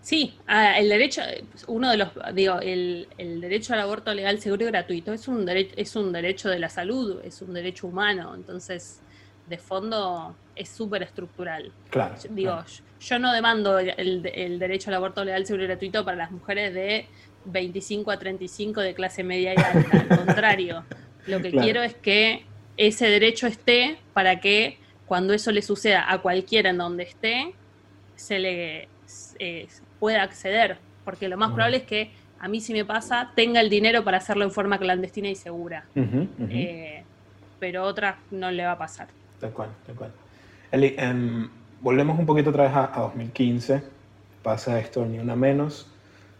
Sí, 0.02 0.34
el 0.48 0.88
derecho, 0.88 1.20
uno 1.66 1.90
de 1.90 1.98
los, 1.98 2.08
digo, 2.34 2.58
el, 2.60 3.06
derecho 3.18 3.74
al 3.74 3.80
aborto 3.80 4.14
legal, 4.14 4.40
seguro 4.40 4.64
y 4.64 4.66
gratuito 4.68 5.12
es 5.12 5.28
un, 5.28 5.44
derecho, 5.44 5.74
es 5.76 5.94
un 5.94 6.12
derecho 6.12 6.48
de 6.48 6.58
la 6.58 6.70
salud, 6.70 7.20
es 7.22 7.42
un 7.42 7.52
derecho 7.52 7.86
humano, 7.86 8.34
entonces, 8.34 9.00
de 9.46 9.58
fondo, 9.58 10.34
es 10.56 10.70
súper 10.70 11.02
estructural. 11.02 11.70
Claro. 11.90 12.14
Digo, 12.30 12.64
Yo, 13.00 13.18
no 13.18 13.32
demando 13.32 13.78
el, 13.78 14.22
derecho 14.58 14.88
al 14.88 14.96
aborto 14.96 15.22
legal, 15.22 15.44
seguro 15.44 15.64
y 15.64 15.66
gratuito 15.66 16.02
para 16.04 16.16
las 16.16 16.30
mujeres 16.30 16.72
de 16.72 17.06
25 17.44 18.10
a 18.10 18.18
35 18.18 18.80
de 18.80 18.94
clase 18.94 19.22
media 19.22 19.52
y 19.52 19.58
alta, 19.58 19.98
al 19.98 20.08
contrario, 20.24 20.84
lo 21.26 21.42
que 21.42 21.50
quiero 21.50 21.82
es 21.82 21.94
que 21.94 22.46
ese 22.78 23.06
derecho 23.06 23.46
esté 23.46 23.98
para 24.14 24.40
que 24.40 24.78
cuando 25.04 25.34
eso 25.34 25.52
le 25.52 25.60
suceda 25.60 26.10
a 26.10 26.22
cualquiera 26.22 26.70
en 26.70 26.78
donde 26.78 27.02
esté, 27.02 27.52
se 28.16 28.38
le 28.38 28.88
pueda 30.00 30.22
acceder, 30.22 30.78
porque 31.04 31.28
lo 31.28 31.36
más 31.36 31.52
probable 31.52 31.76
es 31.76 31.82
que 31.84 32.10
a 32.40 32.48
mí 32.48 32.60
si 32.60 32.72
me 32.72 32.86
pasa, 32.86 33.30
tenga 33.36 33.60
el 33.60 33.68
dinero 33.68 34.02
para 34.02 34.16
hacerlo 34.16 34.44
en 34.44 34.50
forma 34.50 34.78
clandestina 34.78 35.28
y 35.28 35.36
segura. 35.36 35.84
Eh, 35.94 37.04
pero 37.60 37.84
otra 37.84 38.18
no 38.30 38.50
le 38.50 38.64
va 38.64 38.72
a 38.72 38.78
pasar. 38.78 39.08
Tal 39.38 39.52
cual, 39.52 39.68
tal 39.86 39.94
cual. 39.94 40.10
Eli, 40.72 40.94
em, 40.96 41.48
volvemos 41.82 42.18
un 42.18 42.24
poquito 42.24 42.48
otra 42.48 42.64
vez 42.64 42.72
a, 42.74 43.00
2015. 43.02 43.82
Pasa 44.42 44.80
esto 44.80 45.04
ni 45.04 45.18
una 45.18 45.36
menos. 45.36 45.86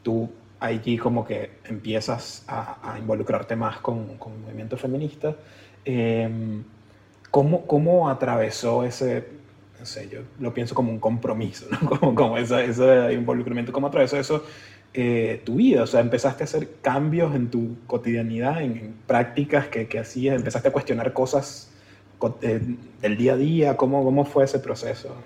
Tú 0.03 0.31
allí 0.59 0.97
como 0.97 1.27
que 1.27 1.59
empiezas 1.65 2.45
a, 2.49 2.97
involucrarte 2.99 3.55
más 3.55 3.79
con, 3.81 4.17
con, 4.17 4.33
el 4.33 4.39
movimiento 4.39 4.79
feminista. 4.79 5.37
Em, 5.85 6.65
¿cómo, 7.31 7.67
¿Cómo 7.67 8.09
atravesó 8.09 8.85
ese 8.85 9.40
no 9.81 9.87
sé, 9.87 10.09
yo 10.13 10.21
lo 10.39 10.53
pienso 10.53 10.75
como 10.75 10.93
un 10.93 11.01
compromiso, 11.01 11.67
¿no? 11.71 11.79
como, 11.89 12.15
como 12.15 12.39
ese, 12.39 12.67
ese 12.67 13.13
involucramiento, 13.15 13.73
¿cómo 13.73 13.87
atravesó 13.87 14.19
eso 14.19 14.45
eh, 14.93 15.41
tu 15.45 15.57
vida? 15.57 15.83
O 15.83 15.87
sea, 15.87 16.01
empezaste 16.01 16.43
a 16.43 16.45
hacer 16.45 16.69
cambios 16.83 17.35
en 17.35 17.51
tu 17.51 17.79
cotidianidad, 17.87 18.63
en, 18.63 18.95
prácticas 19.07 19.69
que, 19.69 19.89
que, 19.89 19.99
hacías, 19.99 20.37
empezaste 20.37 20.69
a 20.69 20.73
cuestionar 20.73 21.13
cosas 21.15 21.73
eh, 22.43 22.61
del 23.01 23.17
día 23.17 23.33
a 23.33 23.37
día, 23.37 23.77
¿cómo, 23.79 24.05
cómo 24.05 24.27
fue 24.27 24.45
ese 24.45 24.59
proceso? 24.59 25.17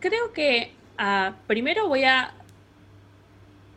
Creo 0.00 0.32
que 0.32 0.72
uh, 0.98 1.32
primero 1.46 1.86
voy 1.86 2.02
a 2.02 2.34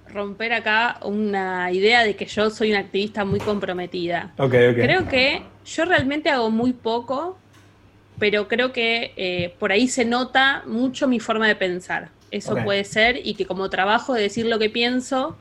romper 0.07 0.53
acá 0.53 0.99
una 1.03 1.71
idea 1.71 2.03
de 2.03 2.15
que 2.15 2.25
yo 2.25 2.49
soy 2.49 2.71
una 2.71 2.79
activista 2.79 3.25
muy 3.25 3.39
comprometida. 3.39 4.33
Okay, 4.37 4.69
okay. 4.69 4.83
Creo 4.83 5.07
que 5.07 5.43
yo 5.65 5.85
realmente 5.85 6.29
hago 6.29 6.49
muy 6.49 6.73
poco 6.73 7.37
pero 8.23 8.47
creo 8.47 8.71
que 8.71 9.11
eh, 9.17 9.53
por 9.59 9.73
ahí 9.73 9.89
se 9.89 10.05
nota 10.05 10.63
mucho 10.65 11.09
mi 11.09 11.19
forma 11.19 11.45
de 11.45 11.57
pensar. 11.57 12.09
Eso 12.31 12.55
puede 12.63 12.85
ser 12.85 13.19
y 13.21 13.33
que 13.33 13.45
como 13.45 13.69
trabajo 13.69 14.13
de 14.13 14.21
decir 14.21 14.45
lo 14.45 14.59
que 14.59 14.69
pienso, 14.69 15.35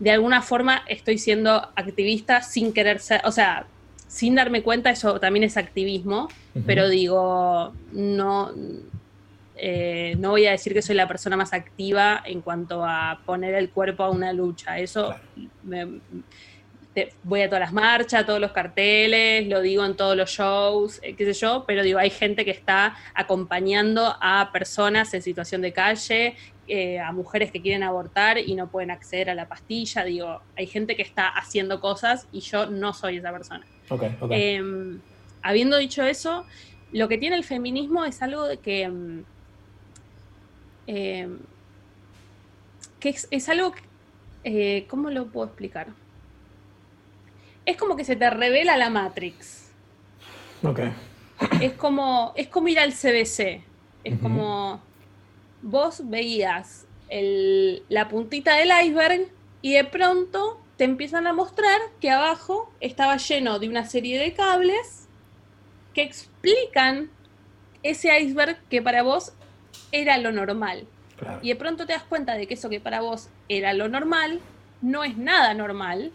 de 0.00 0.10
alguna 0.10 0.42
forma 0.42 0.82
estoy 0.88 1.18
siendo 1.18 1.52
activista 1.76 2.42
sin 2.42 2.72
querer 2.72 2.98
ser, 2.98 3.20
o 3.22 3.30
sea, 3.30 3.68
sin 4.08 4.34
darme 4.34 4.64
cuenta, 4.64 4.90
eso 4.90 5.20
también 5.20 5.44
es 5.44 5.56
activismo, 5.56 6.26
pero 6.66 6.88
digo, 6.88 7.72
no, 7.92 8.50
eh, 9.54 10.16
no 10.18 10.30
voy 10.30 10.46
a 10.46 10.50
decir 10.50 10.72
que 10.72 10.82
soy 10.82 10.96
la 10.96 11.06
persona 11.06 11.36
más 11.36 11.52
activa 11.52 12.24
en 12.26 12.40
cuanto 12.40 12.84
a 12.84 13.20
poner 13.24 13.54
el 13.54 13.70
cuerpo 13.70 14.02
a 14.02 14.10
una 14.10 14.32
lucha. 14.32 14.80
Eso 14.80 15.14
me, 15.62 16.00
voy 17.22 17.42
a 17.42 17.46
todas 17.46 17.60
las 17.60 17.72
marchas, 17.72 18.22
a 18.22 18.26
todos 18.26 18.40
los 18.40 18.52
carteles, 18.52 19.46
lo 19.46 19.60
digo 19.60 19.84
en 19.84 19.96
todos 19.96 20.16
los 20.16 20.30
shows, 20.30 21.00
eh, 21.02 21.14
qué 21.14 21.24
sé 21.24 21.32
yo, 21.34 21.64
pero 21.66 21.82
digo, 21.82 21.98
hay 21.98 22.10
gente 22.10 22.44
que 22.44 22.50
está 22.50 22.96
acompañando 23.14 24.16
a 24.20 24.50
personas 24.52 25.12
en 25.14 25.22
situación 25.22 25.62
de 25.62 25.72
calle, 25.72 26.36
eh, 26.68 26.98
a 26.98 27.12
mujeres 27.12 27.52
que 27.52 27.60
quieren 27.60 27.82
abortar 27.82 28.38
y 28.38 28.54
no 28.54 28.68
pueden 28.68 28.90
acceder 28.90 29.30
a 29.30 29.34
la 29.34 29.46
pastilla, 29.46 30.04
digo, 30.04 30.40
hay 30.56 30.66
gente 30.66 30.96
que 30.96 31.02
está 31.02 31.28
haciendo 31.28 31.80
cosas 31.80 32.26
y 32.32 32.40
yo 32.40 32.66
no 32.66 32.92
soy 32.92 33.18
esa 33.18 33.30
persona. 33.30 33.64
Em, 34.30 35.00
habiendo 35.42 35.76
dicho 35.76 36.02
eso, 36.02 36.44
lo 36.92 37.08
que 37.08 37.18
tiene 37.18 37.36
el 37.36 37.44
feminismo 37.44 38.04
es 38.04 38.22
algo 38.22 38.46
de 38.46 38.56
que... 38.58 38.82
Em, 38.82 39.24
eh, 40.88 41.28
que 43.00 43.14
es, 43.30 43.48
algo, 43.48 43.72
eh, 44.44 44.86
¿cómo 44.88 45.10
lo 45.10 45.26
puedo 45.26 45.46
explicar? 45.46 45.88
Es 47.66 47.76
como 47.76 47.96
que 47.96 48.04
se 48.04 48.16
te 48.16 48.30
revela 48.30 48.76
la 48.76 48.88
Matrix. 48.88 49.70
Ok. 50.62 50.80
Es 51.60 51.72
como, 51.72 52.32
es 52.36 52.48
como 52.48 52.68
ir 52.68 52.78
al 52.78 52.92
CBC. 52.92 53.62
Es 54.04 54.18
como 54.22 54.80
vos 55.62 56.08
veías 56.08 56.86
la 57.10 58.08
puntita 58.08 58.56
del 58.56 58.70
iceberg 58.84 59.28
y 59.62 59.74
de 59.74 59.84
pronto 59.84 60.60
te 60.76 60.84
empiezan 60.84 61.26
a 61.26 61.32
mostrar 61.32 61.80
que 62.00 62.10
abajo 62.10 62.72
estaba 62.80 63.16
lleno 63.16 63.58
de 63.58 63.68
una 63.68 63.84
serie 63.84 64.18
de 64.18 64.32
cables 64.32 65.08
que 65.94 66.02
explican 66.02 67.10
ese 67.82 68.18
iceberg 68.20 68.58
que 68.68 68.82
para 68.82 69.02
vos 69.02 69.32
era 69.92 70.18
lo 70.18 70.32
normal. 70.32 70.86
Y 71.42 71.48
de 71.48 71.56
pronto 71.56 71.86
te 71.86 71.94
das 71.94 72.02
cuenta 72.02 72.34
de 72.34 72.46
que 72.46 72.54
eso 72.54 72.68
que 72.68 72.80
para 72.80 73.00
vos 73.00 73.28
era 73.48 73.72
lo 73.72 73.88
normal 73.88 74.40
no 74.82 75.02
es 75.02 75.16
nada 75.16 75.54
normal, 75.54 76.12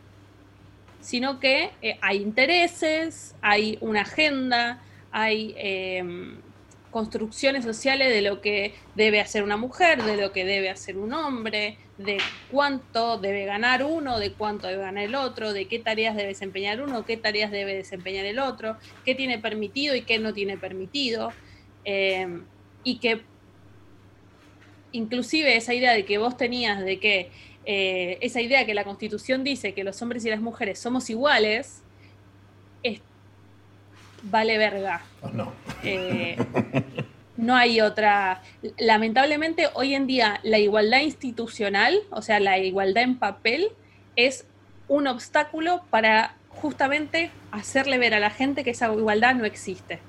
sino 1.01 1.39
que 1.39 1.77
eh, 1.81 1.98
hay 2.01 2.17
intereses, 2.20 3.36
hay 3.41 3.77
una 3.81 4.01
agenda, 4.01 4.84
hay 5.12 5.53
em, 5.58 6.41
construcciones 6.89 7.63
sociales 7.65 8.10
de 8.13 8.22
lo 8.22 8.41
que 8.41 8.75
debe 8.93 9.20
hacer 9.22 9.43
una 9.43 9.58
mujer, 9.58 10.03
de 10.03 10.17
lo 10.17 10.31
que 10.31 10.46
debe 10.46 10.70
hacer 10.70 10.98
un 10.98 11.13
hombre, 11.13 11.79
de 11.98 12.29
cuánto 12.48 13.17
debe 13.20 13.46
ganar 13.46 13.84
uno, 13.84 14.20
de 14.20 14.36
cuánto 14.36 14.67
debe 14.67 14.81
ganar 14.84 15.03
el 15.05 15.15
otro, 15.15 15.53
de 15.53 15.67
qué 15.67 15.79
tareas 15.79 16.15
debe 16.15 16.29
desempeñar 16.29 16.81
uno, 16.81 17.05
qué 17.05 17.17
tareas 17.17 17.51
debe 17.51 17.75
desempeñar 17.75 18.25
el 18.25 18.39
otro, 18.39 18.77
qué 19.03 19.15
tiene 19.15 19.39
permitido 19.39 19.96
y 19.96 20.05
qué 20.05 20.20
no 20.20 20.34
tiene 20.34 20.58
permitido. 20.58 21.38
Em, 21.84 22.48
y 22.84 23.00
que 23.00 23.27
inclusive 24.91 25.55
esa 25.55 25.74
idea 25.74 25.93
de 25.93 26.05
que 26.05 26.17
vos 26.17 26.38
tenías 26.38 26.84
de 26.84 27.00
que 27.00 27.31
eh, 27.65 28.18
esa 28.22 28.41
idea 28.41 28.65
que 28.65 28.74
la 28.74 28.84
constitución 28.84 29.44
dice 29.44 29.74
que 29.74 29.84
los 29.84 30.01
hombres 30.01 30.25
y 30.25 30.30
las 30.30 30.41
mujeres 30.41 30.80
somos 30.80 31.10
iguales, 31.10 31.82
vale 34.24 34.58
verga. 34.58 35.01
No. 35.34 35.51
Eh, 35.84 36.38
no 37.38 37.56
hay 37.56 37.82
otra. 37.82 38.41
Lamentablemente, 38.77 39.68
hoy 39.74 39.96
en 39.96 40.08
día 40.08 40.39
la 40.44 40.60
igualdad 40.60 41.00
institucional, 41.00 42.00
o 42.10 42.22
sea, 42.22 42.39
la 42.39 42.58
igualdad 42.60 43.03
en 43.03 43.18
papel, 43.18 43.70
es 44.15 44.46
un 44.88 45.08
obstáculo 45.08 45.82
para 45.89 46.36
justamente 46.50 47.32
hacerle 47.51 47.98
ver 47.98 48.13
a 48.13 48.20
la 48.20 48.30
gente 48.30 48.63
que 48.63 48.72
esa 48.72 48.94
igualdad 48.94 49.36
no 49.36 49.46
existe. 49.46 50.00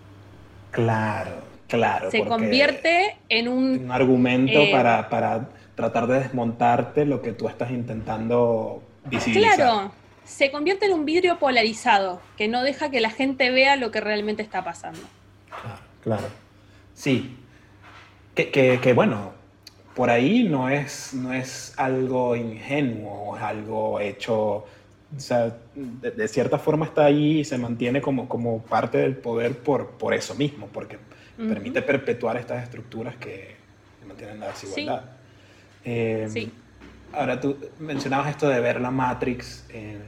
Claro, 0.71 1.43
claro. 1.69 2.11
Se 2.11 2.25
convierte 2.25 3.17
en 3.29 3.49
un, 3.49 3.91
argumento 3.91 4.59
eh, 4.59 4.71
para, 4.73 5.09
para, 5.09 5.49
tratar 5.75 6.07
de 6.07 6.21
desmontarte 6.21 7.05
lo 7.05 7.23
que 7.23 7.33
tú 7.33 7.49
estás 7.49 7.71
intentando 7.71 8.83
visibilizar. 9.07 9.57
Claro, 9.57 9.93
se 10.25 10.51
convierte 10.51 10.87
en 10.87 10.93
un 10.93 11.05
vidrio 11.05 11.39
polarizado 11.39 12.21
que 12.37 12.49
no 12.49 12.63
deja 12.63 12.91
que 12.91 13.01
la 13.01 13.11
gente 13.11 13.51
vea 13.51 13.77
lo 13.77 13.91
que 13.91 14.01
realmente 14.01 14.43
está 14.43 14.63
pasando. 14.63 15.01
Claro, 15.49 15.81
claro. 16.03 16.29
Sí. 16.95 17.37
Que, 18.35 18.51
que, 18.51 18.93
bueno, 18.95 19.33
por 19.95 20.09
ahí 20.09 20.45
no 20.45 20.69
es, 20.71 21.13
no 21.13 21.33
es 21.33 21.75
algo 21.77 22.35
ingenuo, 22.35 23.37
es 23.37 23.43
algo 23.43 24.01
hecho, 24.01 24.39
o 24.39 24.67
sea, 25.19 25.55
de, 25.75 26.29
cierta 26.29 26.59
forma 26.59 26.87
está 26.87 27.05
ahí 27.05 27.41
y 27.41 27.45
se 27.45 27.59
mantiene 27.59 28.01
como, 28.01 28.29
como 28.29 28.63
parte 28.63 28.99
del 28.99 29.17
poder 29.17 29.59
por, 29.59 29.91
por 29.91 30.15
eso 30.15 30.35
mismo, 30.35 30.69
porque 30.73 30.99
permite 31.37 31.83
perpetuar 31.83 32.39
estas 32.39 32.63
estructuras 32.63 33.17
que 33.17 33.55
mantienen 34.07 34.41
la 34.41 34.49
desigualdad. 34.49 35.03
Eh, 35.85 36.29
sí. 36.31 36.53
Ahora 37.13 37.41
tú 37.41 37.57
mencionabas 37.79 38.31
esto 38.31 38.49
de 38.49 38.61
ver 38.61 38.81
la 38.81 38.91
Matrix. 38.91 39.65
Eh, 39.71 39.99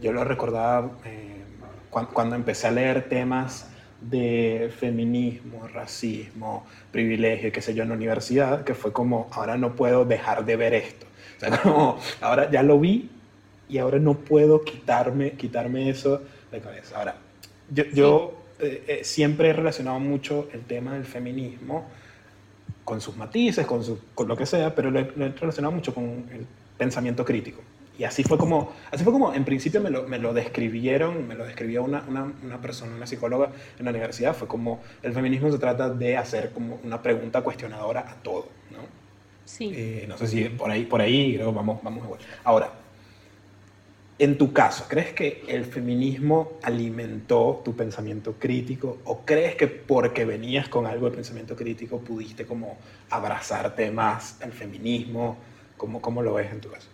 yo 0.00 0.12
lo 0.12 0.24
recordaba 0.24 0.92
eh, 1.04 1.42
cuando, 1.90 2.36
empecé 2.36 2.68
a 2.68 2.70
leer 2.70 3.08
temas 3.08 3.68
de 4.00 4.72
feminismo, 4.78 5.68
racismo, 5.68 6.66
privilegio, 6.90 7.52
qué 7.52 7.60
sé 7.60 7.74
yo, 7.74 7.82
en 7.82 7.90
la 7.90 7.94
universidad, 7.94 8.64
que 8.64 8.74
fue 8.74 8.92
como, 8.92 9.28
ahora 9.32 9.56
no 9.56 9.74
puedo 9.74 10.04
dejar 10.04 10.44
de 10.44 10.56
ver 10.56 10.74
esto. 10.74 11.06
O 11.36 11.40
sea, 11.40 11.58
como, 11.62 11.98
ahora 12.20 12.50
ya 12.50 12.62
lo 12.62 12.78
vi 12.78 13.10
y 13.68 13.78
ahora 13.78 13.98
no 13.98 14.14
puedo 14.14 14.62
quitarme, 14.62 15.32
quitarme 15.32 15.88
eso 15.88 16.22
de 16.50 16.60
cabeza. 16.60 16.98
Ahora, 16.98 17.16
yo, 17.70 18.38
siempre 19.02 19.48
he 19.48 19.52
relacionado 19.52 19.98
mucho 19.98 20.48
el 20.52 20.60
tema 20.62 20.94
del 20.94 21.04
feminismo 21.04 21.88
con 22.84 23.00
sus 23.00 23.16
matices, 23.16 23.66
con, 23.66 23.84
su, 23.84 23.98
con 24.14 24.28
lo 24.28 24.36
que 24.36 24.46
sea, 24.46 24.74
pero 24.74 24.90
lo 24.90 25.00
he, 25.00 25.04
relacionado 25.04 25.72
mucho 25.72 25.94
con 25.94 26.04
el 26.32 26.46
pensamiento 26.76 27.24
crítico. 27.24 27.60
Y 27.98 28.04
así 28.04 28.24
fue 28.24 28.38
como, 28.38 28.72
así 28.90 29.04
fue 29.04 29.12
como 29.12 29.34
en 29.34 29.44
principio 29.44 29.80
me 29.80 29.90
lo, 29.90 30.08
me 30.08 30.18
lo 30.18 30.32
describieron, 30.32 31.28
me 31.28 31.34
lo 31.34 31.44
describió 31.44 31.84
una, 31.84 32.02
una, 32.08 32.32
una, 32.42 32.60
persona, 32.60 32.96
una 32.96 33.06
psicóloga 33.06 33.50
en 33.78 33.84
la 33.84 33.90
universidad, 33.90 34.34
fue 34.34 34.48
como 34.48 34.80
el 35.02 35.12
feminismo 35.12 35.52
se 35.52 35.58
trata 35.58 35.90
de 35.90 36.16
hacer 36.16 36.50
como 36.50 36.80
una 36.82 37.02
pregunta 37.02 37.42
cuestionadora 37.42 38.00
a 38.00 38.14
todo, 38.22 38.48
¿no? 38.70 38.78
Sí. 39.44 39.70
Eh, 39.74 40.06
no 40.08 40.16
sé 40.16 40.26
si 40.26 40.44
por 40.44 40.70
ahí, 40.70 40.84
por 40.84 41.00
ahí, 41.00 41.34
creo, 41.34 41.52
vamos, 41.52 41.82
vamos 41.82 42.04
igual. 42.04 42.20
Ahora, 42.44 42.72
en 44.18 44.38
tu 44.38 44.52
caso, 44.52 44.86
¿crees 44.88 45.12
que 45.12 45.42
el 45.48 45.64
feminismo 45.64 46.52
alimentó 46.62 47.62
tu 47.64 47.74
pensamiento 47.74 48.34
crítico 48.34 48.98
o 49.04 49.22
crees 49.24 49.56
que 49.56 49.66
porque 49.66 50.24
venías 50.24 50.68
con 50.68 50.86
algo 50.86 51.08
de 51.08 51.16
pensamiento 51.16 51.56
crítico 51.56 51.98
pudiste 51.98 52.46
como 52.46 52.76
abrazarte 53.10 53.90
más 53.90 54.40
al 54.42 54.52
feminismo? 54.52 55.38
¿Cómo, 55.76 56.00
cómo 56.00 56.22
lo 56.22 56.34
ves 56.34 56.52
en 56.52 56.60
tu 56.60 56.70
caso? 56.70 56.88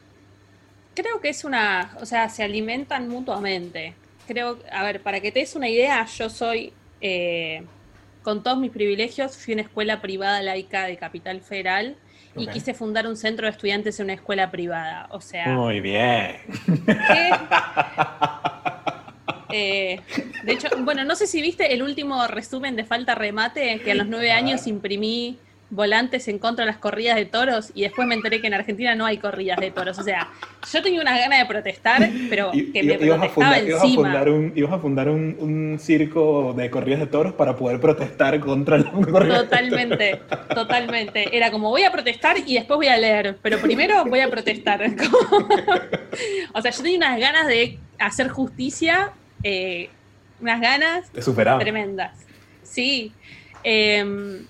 Creo 0.94 1.20
que 1.20 1.28
es 1.28 1.44
una, 1.44 1.96
o 2.00 2.06
sea, 2.06 2.28
se 2.28 2.42
alimentan 2.42 3.08
mutuamente. 3.08 3.94
Creo, 4.26 4.58
a 4.70 4.82
ver, 4.84 5.02
para 5.02 5.20
que 5.20 5.32
te 5.32 5.40
des 5.40 5.54
una 5.54 5.68
idea, 5.68 6.06
yo 6.06 6.30
soy, 6.30 6.72
eh, 7.00 7.62
con 8.22 8.42
todos 8.42 8.58
mis 8.58 8.70
privilegios, 8.70 9.36
fui 9.36 9.54
a 9.54 9.56
una 9.56 9.62
escuela 9.62 10.00
privada 10.00 10.40
laica 10.40 10.84
de 10.84 10.96
Capital 10.96 11.40
Federal 11.40 11.96
y 12.38 12.46
quise 12.46 12.74
fundar 12.74 13.06
un 13.06 13.16
centro 13.16 13.46
de 13.46 13.52
estudiantes 13.52 13.98
en 14.00 14.04
una 14.04 14.14
escuela 14.14 14.50
privada. 14.50 15.08
O 15.10 15.20
sea. 15.20 15.48
Muy 15.48 15.80
bien. 15.80 16.36
Eh, 19.50 20.00
de 20.44 20.52
hecho, 20.52 20.68
bueno, 20.80 21.04
no 21.04 21.16
sé 21.16 21.26
si 21.26 21.40
viste 21.40 21.72
el 21.72 21.82
último 21.82 22.26
resumen 22.26 22.76
de 22.76 22.84
Falta 22.84 23.14
Remate, 23.14 23.80
que 23.80 23.92
a 23.92 23.94
los 23.94 24.06
nueve 24.06 24.30
años 24.30 24.66
imprimí 24.66 25.38
volantes 25.70 26.28
en 26.28 26.38
contra 26.38 26.64
de 26.64 26.70
las 26.70 26.80
corridas 26.80 27.16
de 27.16 27.26
toros 27.26 27.72
y 27.74 27.82
después 27.82 28.08
me 28.08 28.14
enteré 28.14 28.40
que 28.40 28.46
en 28.46 28.54
Argentina 28.54 28.94
no 28.94 29.04
hay 29.04 29.18
corridas 29.18 29.58
de 29.60 29.70
toros. 29.70 29.98
O 29.98 30.02
sea, 30.02 30.30
yo 30.72 30.82
tenía 30.82 31.00
una 31.00 31.18
gana 31.18 31.38
de 31.38 31.46
protestar, 31.46 32.08
pero 32.30 32.50
que 32.52 32.82
me 32.82 32.94
protestaba 32.94 33.58
encima. 33.58 34.08
Ibas 34.54 34.72
a 34.72 34.78
fundar, 34.78 35.08
un, 35.08 35.36
un, 35.38 35.78
circo 35.78 36.54
de 36.56 36.70
corridas 36.70 37.00
de 37.00 37.06
toros 37.06 37.34
para 37.34 37.54
poder 37.54 37.80
protestar 37.80 38.40
contra 38.40 38.78
la 38.78 38.90
corridas 38.90 39.42
Totalmente, 39.42 40.20
totalmente. 40.54 41.36
Era 41.36 41.50
como 41.50 41.68
voy 41.68 41.82
a 41.82 41.92
protestar 41.92 42.36
y 42.46 42.54
después 42.54 42.78
voy 42.78 42.88
a 42.88 42.96
leer, 42.96 43.36
pero 43.42 43.58
primero 43.58 44.04
voy 44.06 44.20
a 44.20 44.30
protestar. 44.30 44.80
o 46.54 46.62
sea, 46.62 46.70
yo 46.70 46.82
tenía 46.82 46.98
unas 46.98 47.20
ganas 47.20 47.46
de 47.46 47.78
hacer 47.98 48.28
justicia, 48.28 49.12
eh, 49.42 49.90
unas 50.40 50.60
ganas 50.60 51.12
de 51.12 51.56
tremendas. 51.58 52.12
Sí. 52.62 53.12
Eh, 53.64 54.46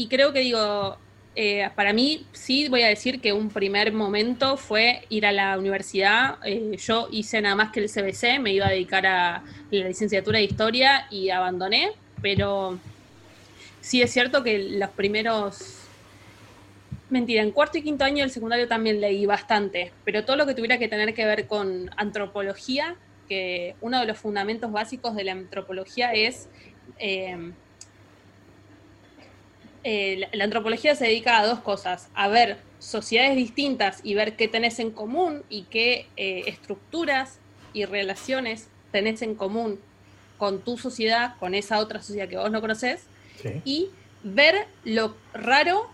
y 0.00 0.06
creo 0.06 0.32
que 0.32 0.40
digo, 0.40 0.96
eh, 1.36 1.68
para 1.76 1.92
mí 1.92 2.24
sí 2.32 2.70
voy 2.70 2.80
a 2.84 2.88
decir 2.88 3.20
que 3.20 3.34
un 3.34 3.50
primer 3.50 3.92
momento 3.92 4.56
fue 4.56 5.02
ir 5.10 5.26
a 5.26 5.32
la 5.32 5.58
universidad. 5.58 6.38
Eh, 6.42 6.78
yo 6.78 7.08
hice 7.12 7.42
nada 7.42 7.54
más 7.54 7.70
que 7.70 7.80
el 7.80 7.90
CBC, 7.90 8.40
me 8.40 8.50
iba 8.50 8.66
a 8.66 8.70
dedicar 8.70 9.06
a 9.06 9.44
la 9.70 9.88
licenciatura 9.88 10.38
de 10.38 10.44
historia 10.44 11.06
y 11.10 11.28
abandoné, 11.28 11.92
pero 12.22 12.78
sí 13.82 14.00
es 14.00 14.10
cierto 14.10 14.42
que 14.42 14.70
los 14.78 14.88
primeros... 14.88 15.76
Mentira, 17.10 17.42
en 17.42 17.50
cuarto 17.50 17.76
y 17.76 17.82
quinto 17.82 18.06
año 18.06 18.22
del 18.24 18.30
secundario 18.30 18.68
también 18.68 19.02
leí 19.02 19.26
bastante, 19.26 19.92
pero 20.06 20.24
todo 20.24 20.36
lo 20.36 20.46
que 20.46 20.54
tuviera 20.54 20.78
que 20.78 20.88
tener 20.88 21.12
que 21.12 21.26
ver 21.26 21.46
con 21.46 21.90
antropología, 21.98 22.96
que 23.28 23.74
uno 23.82 24.00
de 24.00 24.06
los 24.06 24.16
fundamentos 24.16 24.72
básicos 24.72 25.14
de 25.14 25.24
la 25.24 25.32
antropología 25.32 26.14
es 26.14 26.48
eh, 26.98 27.52
eh, 29.82 30.28
la, 30.32 30.44
antropología 30.44 30.94
se 30.94 31.06
dedica 31.06 31.38
a 31.38 31.46
dos 31.46 31.60
cosas, 31.60 32.08
a 32.14 32.28
ver 32.28 32.58
sociedades 32.78 33.36
distintas 33.36 34.00
y 34.02 34.14
ver 34.14 34.36
qué 34.36 34.48
tenés 34.48 34.78
en 34.78 34.90
común 34.90 35.42
y 35.48 35.62
qué 35.64 36.06
eh, 36.16 36.44
estructuras 36.46 37.38
y 37.72 37.84
relaciones 37.84 38.68
tenés 38.92 39.22
en 39.22 39.34
común 39.34 39.78
con 40.38 40.60
tu 40.60 40.78
sociedad, 40.78 41.36
con 41.38 41.54
esa 41.54 41.78
otra 41.78 42.02
sociedad 42.02 42.28
que 42.28 42.36
vos 42.36 42.50
no 42.50 42.60
conoces, 42.60 43.04
y 43.64 43.88
ver 44.22 44.66
lo 44.84 45.14
raro 45.32 45.88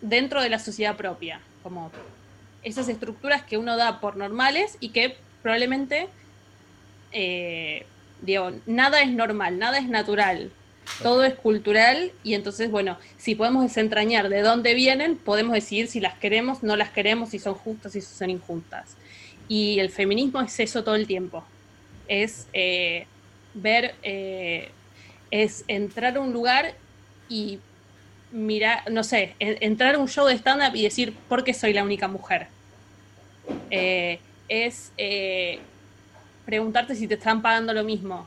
dentro 0.00 0.40
de 0.40 0.50
la 0.50 0.58
sociedad 0.58 0.96
propia, 0.96 1.40
como 1.62 1.90
esas 2.62 2.88
estructuras 2.88 3.42
que 3.42 3.58
uno 3.58 3.76
da 3.76 4.00
por 4.00 4.16
normales 4.16 4.76
y 4.80 4.90
que 4.90 5.16
probablemente, 5.42 6.08
eh, 7.12 7.86
digo, 8.20 8.52
nada 8.66 9.02
es 9.02 9.10
normal, 9.10 9.58
nada 9.58 9.78
es 9.78 9.88
natural, 9.88 10.50
Todo 11.02 11.24
es 11.24 11.34
cultural 11.34 12.12
y 12.22 12.34
entonces, 12.34 12.70
bueno, 12.70 12.98
si 13.16 13.34
podemos 13.34 13.62
desentrañar 13.62 14.28
de 14.28 14.42
dónde 14.42 14.74
vienen, 14.74 15.16
podemos 15.16 15.54
decidir 15.54 15.88
si 15.88 16.00
las 16.00 16.14
queremos, 16.18 16.62
no 16.62 16.76
las 16.76 16.90
queremos, 16.90 17.30
si 17.30 17.38
son 17.38 17.54
justas, 17.54 17.92
si 17.92 18.00
son 18.00 18.30
injustas. 18.30 18.96
Y 19.48 19.78
el 19.80 19.90
feminismo 19.90 20.40
es 20.40 20.58
eso 20.60 20.84
todo 20.84 20.94
el 20.94 21.06
tiempo. 21.06 21.44
Es 22.08 22.46
eh, 22.52 23.06
ver, 23.54 23.94
eh, 24.02 24.70
es 25.30 25.64
entrar 25.68 26.16
a 26.16 26.20
un 26.20 26.32
lugar 26.32 26.74
y 27.28 27.58
mirar, 28.30 28.90
no 28.90 29.04
sé, 29.04 29.34
entrar 29.38 29.94
a 29.94 29.98
un 29.98 30.08
show 30.08 30.26
de 30.26 30.34
stand-up 30.34 30.74
y 30.74 30.82
decir, 30.82 31.14
¿por 31.28 31.44
qué 31.44 31.54
soy 31.54 31.72
la 31.72 31.84
única 31.84 32.08
mujer? 32.08 32.46
Eh, 33.70 34.20
es 34.48 34.92
preguntarte 36.44 36.94
si 36.94 37.06
te 37.06 37.14
están 37.14 37.42
pagando 37.42 37.72
lo 37.72 37.84
mismo. 37.84 38.26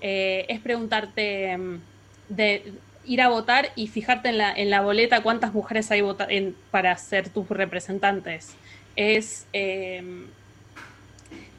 Es 0.00 0.60
preguntarte 0.60 1.56
mm, 1.56 1.80
de 2.28 2.72
ir 3.04 3.20
a 3.22 3.28
votar 3.28 3.70
y 3.74 3.88
fijarte 3.88 4.28
en 4.28 4.38
la, 4.38 4.52
en 4.52 4.70
la 4.70 4.82
boleta 4.82 5.22
cuántas 5.22 5.52
mujeres 5.52 5.90
hay 5.90 6.02
en, 6.28 6.56
para 6.70 6.96
ser 6.96 7.28
tus 7.28 7.48
representantes. 7.48 8.50
Es, 8.96 9.46
em, 9.52 10.26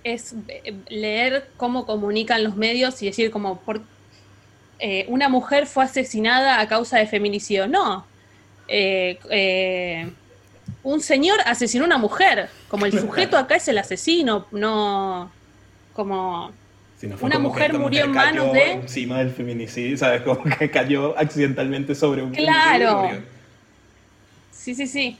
es 0.03 0.35
eh, 0.47 0.73
leer 0.89 1.49
cómo 1.57 1.85
comunican 1.85 2.43
los 2.43 2.55
medios 2.55 3.01
y 3.01 3.07
decir 3.07 3.31
como 3.31 3.59
por, 3.59 3.81
eh, 4.79 5.05
una 5.07 5.29
mujer 5.29 5.67
fue 5.67 5.83
asesinada 5.83 6.59
a 6.59 6.67
causa 6.67 6.99
de 6.99 7.07
feminicidio. 7.07 7.67
No. 7.67 8.05
Eh, 8.67 10.09
un 10.83 11.01
señor 11.01 11.39
asesinó 11.45 11.83
a 11.83 11.87
una 11.87 11.97
mujer. 11.97 12.49
Como 12.67 12.85
el 12.85 12.91
sujeto 12.99 13.37
acá 13.37 13.55
es 13.55 13.67
el 13.67 13.77
asesino, 13.77 14.47
no 14.51 15.31
como 15.93 16.51
una 17.21 17.39
mujer 17.39 17.77
murió 17.77 18.05
en 18.05 18.11
manos 18.11 18.53
de. 18.53 18.71
Encima 18.73 19.19
del 19.19 19.31
feminicidio, 19.31 19.97
¿sabes? 19.97 20.21
Como 20.25 20.43
que 20.43 20.69
cayó 20.69 21.17
accidentalmente 21.17 21.95
sobre 21.95 22.23
un. 22.23 22.31
Claro. 22.31 23.09
Sí, 24.51 24.75
sí, 24.75 24.87
sí. 24.87 25.17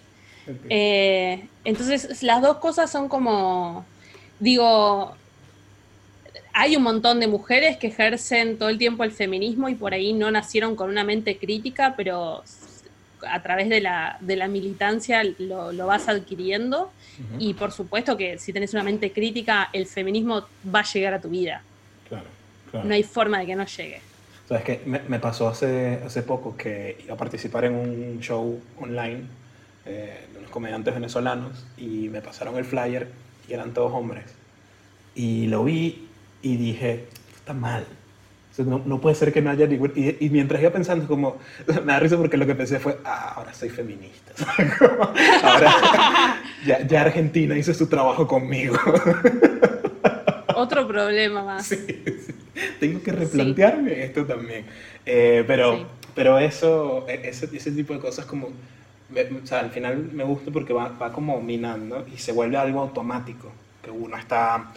Eh, 0.70 1.46
entonces, 1.64 2.22
las 2.24 2.42
dos 2.42 2.58
cosas 2.58 2.92
son 2.92 3.08
como. 3.08 3.86
Digo, 4.40 5.16
hay 6.54 6.76
un 6.76 6.84
montón 6.84 7.20
de 7.20 7.28
mujeres 7.28 7.78
que 7.78 7.88
ejercen 7.88 8.58
todo 8.58 8.70
el 8.70 8.78
tiempo 8.78 9.04
el 9.04 9.12
feminismo 9.12 9.70
y 9.70 9.76
por 9.76 9.94
ahí 9.94 10.14
no 10.14 10.32
nacieron 10.32 10.76
con 10.76 10.90
una 10.90 11.04
mente 11.04 11.38
crítica, 11.38 11.94
pero 11.96 12.44
a 13.28 13.42
través 13.42 13.70
de 13.70 13.82
la, 13.82 14.18
de 14.20 14.36
la 14.36 14.48
militancia 14.48 15.24
lo, 15.38 15.72
lo, 15.72 15.88
vas 15.88 16.08
adquiriendo. 16.08 16.92
Y 17.38 17.54
por 17.54 17.72
supuesto 17.72 18.18
que 18.18 18.40
si 18.40 18.52
tenés 18.52 18.74
una 18.74 18.84
mente 18.84 19.12
crítica, 19.12 19.70
el 19.74 19.86
feminismo 19.86 20.46
va 20.74 20.80
a 20.80 20.84
llegar 20.84 21.14
a 21.14 21.22
tu 21.22 21.30
vida. 21.30 21.62
No 22.74 22.94
hay 22.94 23.04
forma 23.04 23.40
de 23.40 23.46
que 23.46 23.56
no 23.56 23.66
llegue. 23.66 24.02
Sabes 24.48 24.64
que 24.64 24.82
me, 24.86 25.00
me, 25.08 25.20
pasó 25.20 25.48
hace, 25.48 26.00
hace 26.06 26.24
poco 26.24 26.56
que 26.58 26.98
iba 27.04 27.14
a 27.14 27.18
participar 27.18 27.66
en 27.66 27.76
un 27.76 28.20
show 28.20 28.60
online 28.80 29.22
eh, 29.86 30.28
de 30.32 30.38
unos 30.40 30.52
comediantes 30.52 30.94
venezolanos 30.94 31.66
y 31.76 32.10
me 32.10 32.22
pasaron 32.22 32.56
el 32.58 32.66
flyer 32.66 33.08
y 33.48 33.54
eran 33.54 33.74
todos 33.74 33.92
hombres. 33.94 34.26
Y 35.16 35.48
lo 35.48 35.64
vi 35.64 36.08
y 36.42 36.58
dije, 36.58 37.08
está 37.36 37.54
mal. 37.54 37.86
no, 38.60 38.82
no, 38.86 39.02
puede 39.02 39.16
ser 39.16 39.34
que 39.34 39.42
no 39.42 39.50
haya 39.50 39.66
ningún... 39.66 39.92
Y, 39.96 40.30
mientras 40.30 40.62
iba 40.62 40.72
pensando, 40.72 41.08
como, 41.08 41.38
me 41.68 41.94
da 41.94 42.00
risa 42.00 42.18
porque 42.18 42.38
lo 42.38 42.46
que 42.46 42.54
pensé 42.54 42.80
fue, 42.80 43.00
ah, 43.06 43.34
ahora 43.38 43.54
soy 43.54 43.70
feminista. 43.70 44.34
ahora 45.44 46.42
ya, 46.66 46.86
ya 46.86 47.02
Argentina 47.02 47.58
hizo 47.58 47.74
su 47.74 47.88
trabajo 47.88 48.28
conmigo. 48.28 48.78
Otro 50.56 50.88
problema 50.88 51.44
más. 51.44 51.66
Sí, 51.66 52.06
Tengo 52.80 53.02
que 53.02 53.12
replantearme 53.12 54.04
esto 54.04 54.26
también. 54.26 54.66
Eh, 55.06 55.44
pero, 55.48 55.86
pero 56.16 56.40
eso, 56.40 57.06
e, 57.08 57.30
ese, 57.30 57.50
ese, 57.56 57.72
tipo 57.72 57.94
de 57.94 58.00
cosas 58.00 58.26
como... 58.26 58.48
O 58.48 59.46
sea, 59.46 59.60
al 59.60 59.72
final 59.72 60.10
me 60.14 60.24
gusta 60.24 60.52
porque 60.52 60.72
va, 60.72 60.90
va 60.90 61.12
como 61.12 61.42
minando 61.42 62.06
y 62.14 62.18
se 62.18 62.32
vuelve 62.32 62.56
algo 62.56 62.80
automático, 62.80 63.52
que 63.84 63.92
uno 63.92 64.16
está 64.16 64.72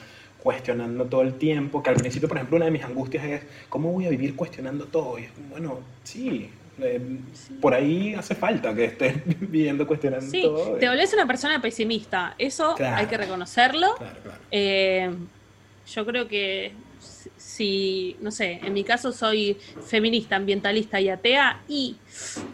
cuestionando 0.45 1.07
todo 1.07 1.23
el 1.23 1.35
tiempo, 1.35 1.83
que 1.83 1.91
al 1.91 1.97
principio, 1.97 2.29
por 2.29 2.37
ejemplo, 2.37 2.57
una 2.57 2.67
de 2.67 2.71
mis 2.71 2.85
angustias 2.85 3.25
es, 3.25 3.43
¿cómo 3.71 3.93
voy 3.93 4.07
a 4.07 4.11
vivir 4.11 4.37
cuestionando 4.37 4.85
todo? 4.85 5.19
Y 5.19 5.23
es, 5.23 5.31
bueno, 5.49 5.79
sí, 6.03 6.51
eh, 6.81 7.01
por 7.63 7.73
ahí 7.73 8.15
hace 8.15 8.35
falta 8.35 8.75
que 8.75 8.85
estés 8.85 9.15
viviendo 9.41 9.87
cuestionando 9.87 10.31
todo. 10.31 10.77
Te 10.77 10.87
volvés 10.89 11.15
una 11.15 11.27
persona 11.27 11.63
pesimista, 11.63 12.35
eso 12.37 12.75
hay 12.79 13.07
que 13.07 13.17
reconocerlo. 13.17 13.95
Claro, 13.97 14.19
claro. 14.23 14.39
Eh, 14.51 15.11
yo 15.87 16.05
creo 16.05 16.29
que 16.29 16.73
si, 17.55 18.17
no 18.21 18.31
sé, 18.31 18.61
en 18.65 18.73
mi 18.73 18.83
caso 18.83 19.13
soy 19.13 19.57
feminista, 19.87 20.37
ambientalista 20.37 21.01
y 21.01 21.09
atea, 21.09 21.61
y 21.69 21.97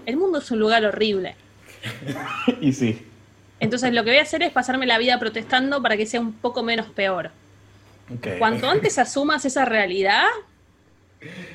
el 0.05 0.17
mundo 0.17 0.41
es 0.41 0.51
un 0.51 0.59
lugar 0.59 0.85
horrible. 0.85 1.37
y 2.61 2.73
sí. 2.73 3.07
Entonces 3.61 3.93
lo 3.95 4.05
que 4.05 4.11
voy 4.11 4.19
a 4.19 4.23
hacer 4.23 4.43
es 4.43 4.53
pasarme 4.53 4.87
la 4.87 4.99
vida 4.99 5.19
protestando 5.19 5.81
para 5.83 5.97
que 5.97 6.07
sea 6.07 6.21
un 6.21 6.33
poco 6.33 6.63
menos 6.63 6.87
peor. 6.89 7.31
Cuanto 8.39 8.69
antes 8.69 8.99
asumas 8.99 9.45
esa 9.45 9.65
realidad, 9.65 10.25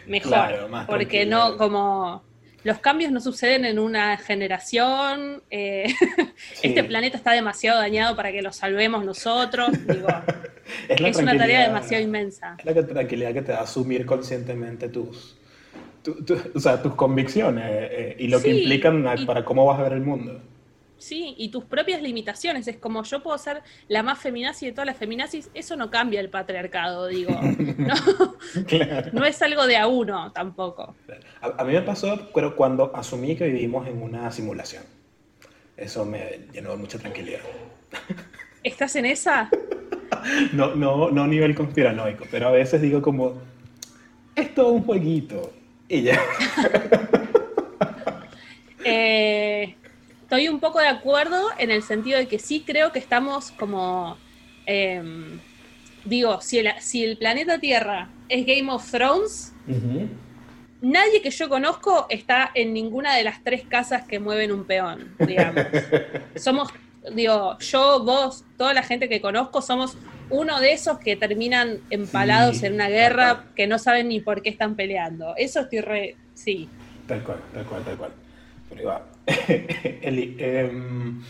mejor. 0.07 0.67
porque 0.87 1.25
no, 1.25 1.57
como 1.57 2.23
los 2.65 2.79
cambios 2.79 3.11
no 3.11 3.21
suceden 3.21 3.63
en 3.63 3.77
una 3.77 4.17
generación, 4.17 5.43
eh, 5.51 5.85
este 6.63 6.83
planeta 6.83 7.15
está 7.15 7.31
demasiado 7.31 7.79
dañado 7.79 8.15
para 8.15 8.31
que 8.31 8.41
lo 8.41 8.51
salvemos 8.51 9.05
nosotros, 9.05 9.69
es, 10.89 11.17
una 11.17 11.37
tarea 11.37 11.67
demasiado 11.67 12.03
inmensa. 12.03 12.57
Es 12.57 12.75
la 12.75 12.87
tranquilidad 12.87 13.33
que 13.33 13.43
te 13.43 13.51
da 13.51 13.61
asumir 13.61 14.03
conscientemente 14.07 14.89
tus, 14.89 15.37
o 16.55 16.59
sea, 16.59 16.81
tus 16.81 16.95
convicciones 16.95 17.65
eh, 17.69 18.15
y 18.17 18.29
lo 18.29 18.41
que 18.41 18.49
implican 18.49 19.05
para 19.27 19.45
cómo 19.45 19.67
vas 19.67 19.79
a 19.79 19.83
ver 19.83 19.93
el 19.93 20.01
mundo. 20.01 20.41
Sí, 20.97 21.35
y 21.37 21.49
tus 21.49 21.65
propias 21.65 22.01
limitaciones. 22.01 22.67
Es 22.67 22.77
como 22.77 23.03
yo 23.03 23.21
puedo 23.21 23.37
ser 23.37 23.61
la 23.87 24.01
más 24.03 24.19
feminazi 24.19 24.67
de 24.67 24.71
todas 24.71 24.87
las 24.87 24.97
feminazis, 24.97 25.49
eso 25.53 25.75
no 25.75 25.89
cambia 25.89 26.19
el 26.19 26.29
patriarcado, 26.29 27.07
digo. 27.07 27.31
No, 29.11 29.25
es 29.25 29.41
algo 29.41 29.67
de 29.67 29.77
a 29.77 29.87
uno 29.87 30.31
tampoco. 30.31 30.95
A, 31.41 31.63
mí 31.63 31.73
me 31.73 31.81
pasó 31.81 32.29
pero 32.33 32.55
cuando 32.55 32.95
asumí 32.95 33.35
que 33.35 33.45
vivimos 33.45 33.87
en 33.87 34.01
una 34.01 34.31
simulación. 34.31 34.83
Eso 35.75 36.05
me 36.05 36.47
llenó 36.53 36.71
de 36.71 36.77
mucha 36.77 36.97
tranquilidad. 36.97 37.41
¿Estás 38.63 38.95
en 38.95 39.05
esa? 39.05 39.49
no, 40.53 40.75
no, 40.75 41.11
no 41.11 41.23
a 41.23 41.27
nivel 41.27 41.53
conspiranoico, 41.55 42.25
pero 42.31 42.47
a 42.47 42.51
veces 42.51 42.81
digo 42.81 43.01
como, 43.01 43.41
es 44.35 44.53
todo 44.53 44.71
un 44.71 44.83
jueguito. 44.83 45.51
Y 45.87 46.03
ya. 46.03 46.19
eh, 48.83 49.75
estoy 50.35 50.49
un 50.49 50.59
poco 50.59 50.79
de 50.79 50.87
acuerdo 50.87 51.47
en 51.57 51.71
el 51.71 51.81
sentido 51.81 52.17
de 52.19 52.27
que 52.27 52.39
sí 52.39 52.63
creo 52.65 52.91
que 52.91 52.99
estamos 52.99 53.51
como, 53.51 54.17
em, 54.65 55.39
digo, 56.03 56.41
si 56.41 56.59
el, 56.59 56.73
si 56.79 57.05
el, 57.05 57.17
planeta 57.17 57.57
Tierra 57.57 58.09
es 58.27 58.45
Game 58.45 58.69
of 58.69 58.89
Thrones, 58.91 59.53
nadie 60.81 61.21
que 61.21 61.29
yo 61.29 61.47
conozco 61.47 62.07
está 62.09 62.51
en 62.53 62.73
ninguna 62.73 63.15
de 63.15 63.23
las 63.23 63.43
tres 63.43 63.63
casas 63.65 64.05
que 64.05 64.19
mueven 64.19 64.51
un 64.51 64.65
peón, 64.65 65.15
digamos. 65.19 65.67
somos, 66.35 66.69
digo, 67.13 67.57
yo, 67.59 68.03
vos, 68.03 68.43
toda 68.57 68.73
la 68.73 68.83
gente 68.83 69.07
que 69.07 69.21
conozco, 69.21 69.61
somos 69.61 69.97
uno 70.29 70.59
de 70.59 70.73
esos 70.73 70.99
que 70.99 71.15
terminan 71.15 71.79
empalados 71.91 72.61
en 72.63 72.73
una 72.73 72.89
guerra 72.89 73.45
que 73.55 73.67
no 73.67 73.79
saben 73.79 74.09
ni 74.09 74.19
por 74.19 74.41
qué 74.41 74.49
están 74.49 74.75
peleando. 74.75 75.33
Eso 75.37 75.61
estoy 75.61 75.79
re, 75.79 76.17
sí. 76.33 76.67
Tal 77.07 77.23
cual, 77.23 77.39
tal 77.53 77.65
cual, 77.65 77.83
tal 77.85 77.97
cual. 77.97 78.24
Pero 78.69 79.01
Eli, 80.01 80.35
em, 80.39 81.21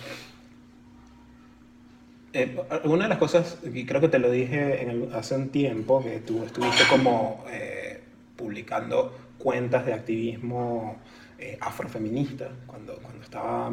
eh, 2.33 2.53
una 2.83 3.03
de 3.03 3.09
las 3.09 3.17
cosas, 3.17 3.57
y 3.63 3.85
creo 3.85 4.01
que 4.01 4.09
te 4.09 4.19
lo 4.19 4.29
dije 4.29 4.85
hace 5.13 5.35
un 5.35 5.49
tiempo, 5.49 6.03
que 6.03 6.19
tú 6.19 6.43
estuviste 6.43 6.83
como 6.89 7.45
eh, 7.49 8.01
publicando 8.35 9.15
cuentas 9.37 9.85
de 9.85 9.93
activismo 9.93 10.97
eh, 11.39 11.57
afrofeminista, 11.61 12.49
cuando, 12.67 12.95
cuando 12.97 13.23
estaba 13.23 13.71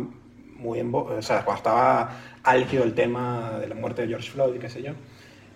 muy 0.57 0.79
en 0.79 0.95
o 0.95 1.21
sea, 1.23 1.45
cuando 1.45 1.59
estaba 1.59 2.17
álgido 2.45 2.85
el 2.85 2.95
tema 2.95 3.59
de 3.59 3.67
la 3.67 3.75
muerte 3.75 4.03
de 4.03 4.09
George 4.09 4.31
Floyd, 4.31 4.61
qué 4.61 4.69
sé 4.69 4.83
yo. 4.83 4.93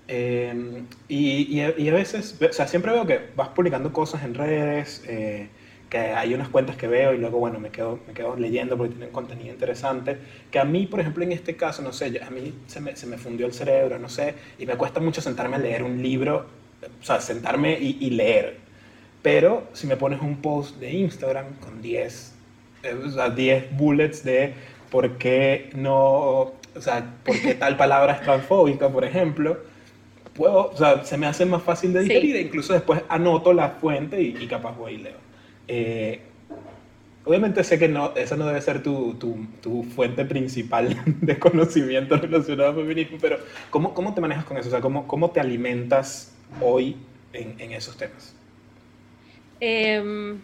Em, 0.09 0.87
y, 1.09 1.61
y, 1.61 1.89
a 1.89 1.93
veces, 1.93 2.37
o 2.41 2.53
sea, 2.53 2.67
siempre 2.67 2.93
veo 2.93 3.07
que 3.07 3.31
vas 3.37 3.49
publicando 3.51 3.93
cosas 3.93 4.25
en 4.25 4.35
redes, 4.35 5.05
que 5.89 5.99
hay 5.99 6.35
unas 6.35 6.49
cuentas 6.49 6.77
que 6.77 6.89
veo 6.89 7.15
y 7.15 7.19
luego, 7.19 7.39
bueno, 7.39 7.61
me 7.61 7.71
quedo, 7.71 8.01
me 8.07 8.13
quedo 8.13 8.37
leyendo 8.37 8.77
porque 8.77 8.95
tienen 8.95 9.13
contenido 9.13 9.53
interesante, 9.53 10.19
que 10.51 10.59
a 10.59 10.65
mí, 10.65 10.87
por 10.87 11.01
ejemplo, 11.01 11.23
en 11.23 11.33
este 11.33 11.57
caso, 11.57 11.83
no 11.83 11.93
sé, 11.93 12.21
a 12.21 12.31
mí 12.31 12.55
se 12.67 12.81
me, 12.81 12.97
se 12.97 13.07
me 13.07 13.19
fundió 13.19 13.47
el 13.47 13.53
cerebro, 13.53 13.99
no 13.99 14.09
sé, 14.09 14.35
y 14.59 14.67
me 14.67 14.77
cuesta 14.77 15.01
mucho 15.01 15.21
sentarme 15.21 15.57
a 15.57 15.59
leer 15.61 15.83
un 15.85 16.03
libro, 16.03 16.47
o 17.01 17.05
sea, 17.05 17.21
sentarme 17.21 17.79
y, 17.81 17.99
y 18.01 18.11
leer. 18.11 18.59
Pero 19.23 19.69
si 19.73 19.87
me 19.87 19.97
pones 19.97 20.21
un 20.21 20.37
post 20.37 20.77
de 20.79 20.93
Instagram 20.93 21.57
con 21.61 21.83
10, 21.83 22.35
eh, 22.83 22.97
o 23.07 23.11
sea, 23.11 23.31
10 23.31 23.77
bullets 23.77 24.25
de 24.25 24.55
por 24.91 25.19
qué 25.19 25.71
no, 25.75 25.97
o 25.97 26.81
sea, 26.81 27.15
por 27.25 27.41
qué 27.41 27.55
tal 27.55 27.77
palabra 27.77 28.15
es 28.15 28.23
transfóbica, 28.23 28.89
por 28.89 29.05
ejemplo, 29.05 29.59
puedo, 30.35 30.71
o 30.71 30.77
sea, 30.77 31.05
se 31.05 31.17
me 31.17 31.27
hace 31.27 31.45
más 31.47 31.63
fácil 31.63 31.93
de 31.93 32.01
digerir 32.01 32.37
e 32.37 32.43
incluso 32.43 32.73
después 32.73 33.03
anoto 33.09 33.53
la 33.53 33.71
fuente 33.71 34.21
y, 34.21 34.37
y 34.41 34.47
capaz 34.47 34.77
voy 34.77 34.95
y 34.95 34.99
leo. 34.99 35.26
Eh, 35.69 36.21
obviamente 37.25 37.65
sé 37.65 37.79
que 37.79 37.89
no, 37.89 38.15
esa 38.15 38.37
no 38.37 38.47
debe 38.47 38.61
ser 38.61 38.83
tu, 38.83 39.15
tu, 39.15 39.83
fuente 39.83 40.25
principal 40.25 40.97
de 41.21 41.39
conocimiento 41.39 42.17
relacionado 42.17 42.71
al 42.71 42.77
feminismo, 42.77 43.19
pero 43.21 43.39
¿cómo, 43.71 43.95
cómo 43.95 44.15
te 44.15 44.21
manejas 44.21 44.45
con 44.45 44.57
eso? 44.57 44.69
O 44.69 44.71
sea, 44.71 44.81
¿cómo, 44.81 45.07
cómo 45.07 45.31
te 45.31 45.41
alimentas 45.41 46.35
hoy 46.61 46.97
en, 47.33 47.73
esos 47.73 47.97
temas? 47.97 48.35
Eh, 49.61 50.37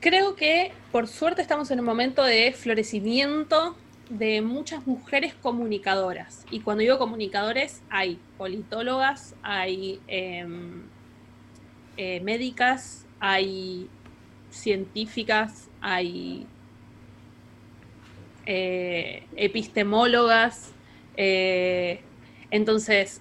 creo 0.00 0.36
que 0.36 0.72
por 0.92 1.08
suerte 1.08 1.42
estamos 1.42 1.70
en 1.70 1.80
un 1.80 1.86
momento 1.86 2.22
de 2.22 2.52
florecimiento 2.52 3.76
de 4.10 4.40
muchas 4.40 4.86
mujeres 4.86 5.34
comunicadoras. 5.34 6.44
Y 6.50 6.60
cuando 6.60 6.82
digo 6.82 6.98
comunicadores, 6.98 7.82
hay 7.90 8.18
politólogas, 8.38 9.34
hay 9.42 10.00
em, 10.06 10.82
eh, 11.96 12.20
médicas, 12.20 13.04
hay 13.20 13.88
científicas, 14.50 15.68
hay 15.80 16.46
eh, 18.46 19.24
epistemólogas. 19.36 20.72
Eh, 21.16 22.00
entonces, 22.50 23.20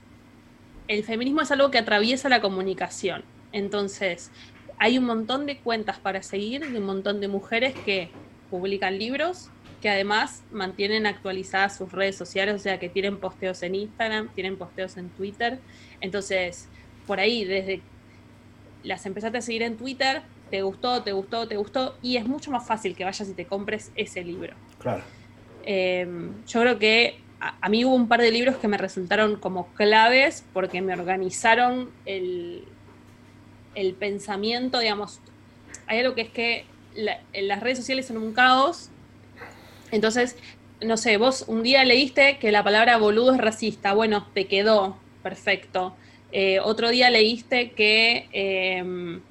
el 0.88 1.04
feminismo 1.04 1.42
es 1.42 1.52
algo 1.52 1.72
que 1.72 1.78
atraviesa 1.78 2.30
la 2.30 2.42
comunicación. 2.42 3.24
Entonces, 3.52 4.32
hay 4.80 4.98
un 4.98 5.06
montón 5.06 5.46
de 5.46 5.58
cuentas 5.58 6.00
para 6.00 6.22
seguir 6.22 6.70
de 6.70 6.78
un 6.78 6.86
montón 6.86 7.20
de 7.20 7.28
mujeres 7.28 7.74
que 7.86 8.10
publican 8.50 8.98
libros, 8.98 9.50
que 9.82 9.90
además 9.90 10.44
mantienen 10.52 11.06
actualizadas 11.06 11.78
sus 11.78 11.92
redes 11.92 12.16
sociales, 12.16 12.56
o 12.56 12.60
sea, 12.60 12.80
que 12.80 12.90
tienen 12.90 13.18
posteos 13.18 13.62
en 13.64 13.76
Instagram, 13.76 14.30
tienen 14.30 14.58
posteos 14.58 14.98
en 14.98 15.10
Twitter. 15.10 15.60
Entonces, 16.02 16.68
por 17.06 17.20
ahí, 17.20 17.46
desde 17.46 17.82
las 18.88 19.06
empezaste 19.06 19.38
a 19.38 19.42
seguir 19.42 19.64
en 19.64 19.78
Twitter, 19.78 20.22
te 20.50 20.62
gustó, 20.62 21.04
te 21.04 21.12
gustó, 21.12 21.48
te 21.48 21.58
gustó, 21.58 21.98
y 22.02 22.18
es 22.18 22.26
mucho 22.26 22.52
más 22.52 22.66
fácil 22.66 22.96
que 22.96 23.04
vayas 23.04 23.30
y 23.30 23.34
te 23.34 23.46
compres 23.46 23.92
ese 23.96 24.24
libro. 24.24 24.56
Claro. 24.80 25.04
Em, 25.64 26.32
yo 26.46 26.62
creo 26.62 26.80
que 26.80 27.20
a, 27.40 27.70
mí 27.70 27.86
hubo 27.86 27.94
un 27.94 28.08
par 28.08 28.22
de 28.22 28.32
libros 28.32 28.56
que 28.56 28.68
me 28.68 28.78
resultaron 28.78 29.36
como 29.36 29.68
claves 29.74 30.44
porque 30.54 30.82
me 30.82 30.94
organizaron 30.94 31.92
el, 32.06 32.64
el 33.76 33.94
pensamiento, 33.94 34.80
digamos, 34.80 35.20
hay 35.86 36.00
algo 36.00 36.16
que 36.16 36.22
es 36.22 36.30
que 36.30 36.66
las 36.96 37.60
redes 37.60 37.78
sociales 37.78 38.08
son 38.08 38.18
un 38.18 38.34
caos, 38.34 38.90
entonces, 39.92 40.36
no 40.82 40.98
sé, 40.98 41.18
vos 41.18 41.46
un 41.48 41.64
día 41.64 41.84
leíste 41.86 42.38
que 42.40 42.52
la 42.52 42.64
palabra 42.64 42.98
boludo 42.98 43.34
es 43.34 43.40
racista, 43.40 43.94
bueno, 43.94 44.28
te 44.34 44.48
quedó, 44.48 44.98
perfecto. 45.22 45.96
Eh, 46.32 46.60
otro 46.60 46.90
día 46.90 47.10
leíste 47.10 47.72
que 47.72 48.28
em, 48.32 49.22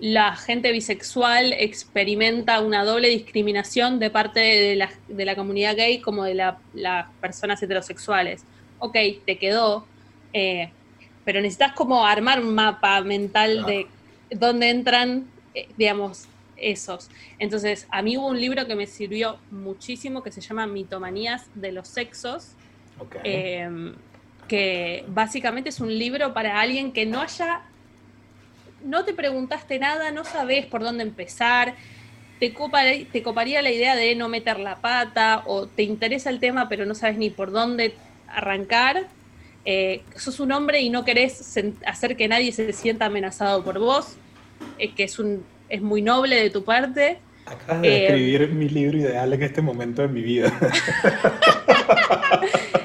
la 0.00 0.36
gente 0.36 0.72
bisexual 0.72 1.52
experimenta 1.52 2.60
una 2.60 2.84
doble 2.84 3.08
discriminación 3.08 3.98
de 3.98 4.10
parte 4.10 4.40
de 4.40 5.24
la, 5.24 5.34
comunidad 5.34 5.76
gay 5.76 6.00
como 6.00 6.24
de 6.24 6.34
las 6.34 7.06
personas 7.20 7.62
heterosexuales. 7.62 8.44
Ok, 8.78 8.96
te 9.24 9.36
quedó. 9.38 9.86
Eh, 10.32 10.70
pero 11.24 11.40
necesitas 11.42 11.72
como 11.72 12.06
armar 12.06 12.40
un 12.40 12.54
mapa 12.54 13.02
mental 13.02 13.66
de 13.66 13.86
dónde 14.30 14.70
entran, 14.70 15.26
eh, 15.54 15.68
digamos, 15.76 16.26
esos. 16.56 17.10
Entonces, 17.38 17.86
a 17.90 18.02
mí 18.02 18.16
hubo 18.16 18.28
un 18.28 18.40
libro 18.40 18.66
que 18.66 18.74
me 18.74 18.86
sirvió 18.86 19.38
muchísimo 19.50 20.22
que 20.22 20.32
se 20.32 20.40
llama 20.40 20.66
Mitomanías 20.66 21.46
de 21.54 21.72
los 21.72 21.88
sexos, 21.88 22.52
em, 23.24 23.94
que 24.48 25.04
básicamente 25.08 25.68
es 25.68 25.80
un 25.80 25.96
libro 25.96 26.34
para 26.34 26.60
alguien 26.60 26.92
que 26.92 27.06
no 27.06 27.20
haya, 27.20 27.60
no 28.84 29.04
te 29.04 29.12
preguntaste 29.12 29.78
nada, 29.78 30.10
no 30.10 30.24
sabes 30.24 30.66
por 30.66 30.82
dónde 30.82 31.04
empezar, 31.04 31.74
te, 32.40 32.54
te 33.12 33.22
coparía 33.22 33.62
la 33.62 33.70
idea 33.70 33.94
de 33.94 34.16
no 34.16 34.28
meter 34.28 34.58
la 34.58 34.76
pata 34.76 35.42
o 35.46 35.66
te 35.66 35.82
interesa 35.82 36.30
el 36.30 36.40
tema 36.40 36.68
pero 36.68 36.86
no 36.86 36.94
sabes 36.94 37.18
ni 37.18 37.30
por 37.30 37.50
dónde 37.50 37.94
arrancar 38.28 39.08
eh, 39.70 40.00
sos 40.16 40.40
un 40.40 40.50
hombre 40.52 40.80
y 40.80 40.88
no 40.88 41.04
querés 41.04 41.54
hacer 41.84 42.16
que 42.16 42.26
nadie 42.26 42.52
se 42.52 42.72
sienta 42.72 43.04
amenazado 43.04 43.62
por 43.62 43.78
vos, 43.78 44.16
eh, 44.78 44.94
que 44.94 45.04
es, 45.04 45.18
un, 45.18 45.44
es 45.68 45.82
muy 45.82 46.00
noble 46.00 46.36
de 46.36 46.48
tu 46.48 46.64
parte. 46.64 47.18
Acabas 47.44 47.82
de 47.82 47.88
eh, 47.88 48.06
escribir 48.06 48.48
mi 48.48 48.70
libro 48.70 48.96
ideal 48.96 49.30
en 49.30 49.42
este 49.42 49.60
momento 49.60 50.00
de 50.00 50.08
mi 50.08 50.22
vida. 50.22 50.50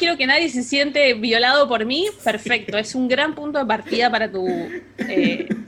quiero 0.00 0.16
que 0.16 0.26
nadie 0.26 0.48
se 0.48 0.62
siente 0.62 1.12
violado 1.12 1.68
por 1.68 1.84
mí, 1.84 2.06
perfecto, 2.24 2.78
es 2.78 2.94
un 2.94 3.06
gran 3.06 3.34
punto 3.34 3.58
de 3.58 3.66
partida 3.66 4.10
para 4.10 4.32
tu 4.32 4.48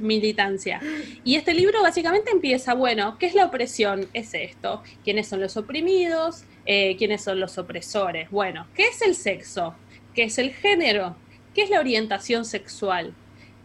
militancia. 0.00 0.80
Y 1.22 1.36
este 1.36 1.52
libro 1.52 1.82
básicamente 1.82 2.30
empieza, 2.30 2.72
bueno, 2.72 3.18
¿qué 3.18 3.26
es 3.26 3.34
la 3.34 3.44
opresión? 3.44 4.08
Es 4.14 4.32
esto, 4.32 4.82
¿quiénes 5.04 5.28
son 5.28 5.42
los 5.42 5.58
oprimidos? 5.58 6.44
¿Quiénes 6.64 7.22
son 7.22 7.40
los 7.40 7.58
opresores? 7.58 8.30
Bueno, 8.30 8.66
¿qué 8.74 8.86
es 8.86 9.02
el 9.02 9.14
sexo? 9.14 9.74
¿Qué 10.14 10.24
es 10.24 10.38
el 10.38 10.54
género? 10.54 11.14
¿Qué 11.54 11.64
es 11.64 11.70
la 11.70 11.80
orientación 11.80 12.46
sexual? 12.46 13.12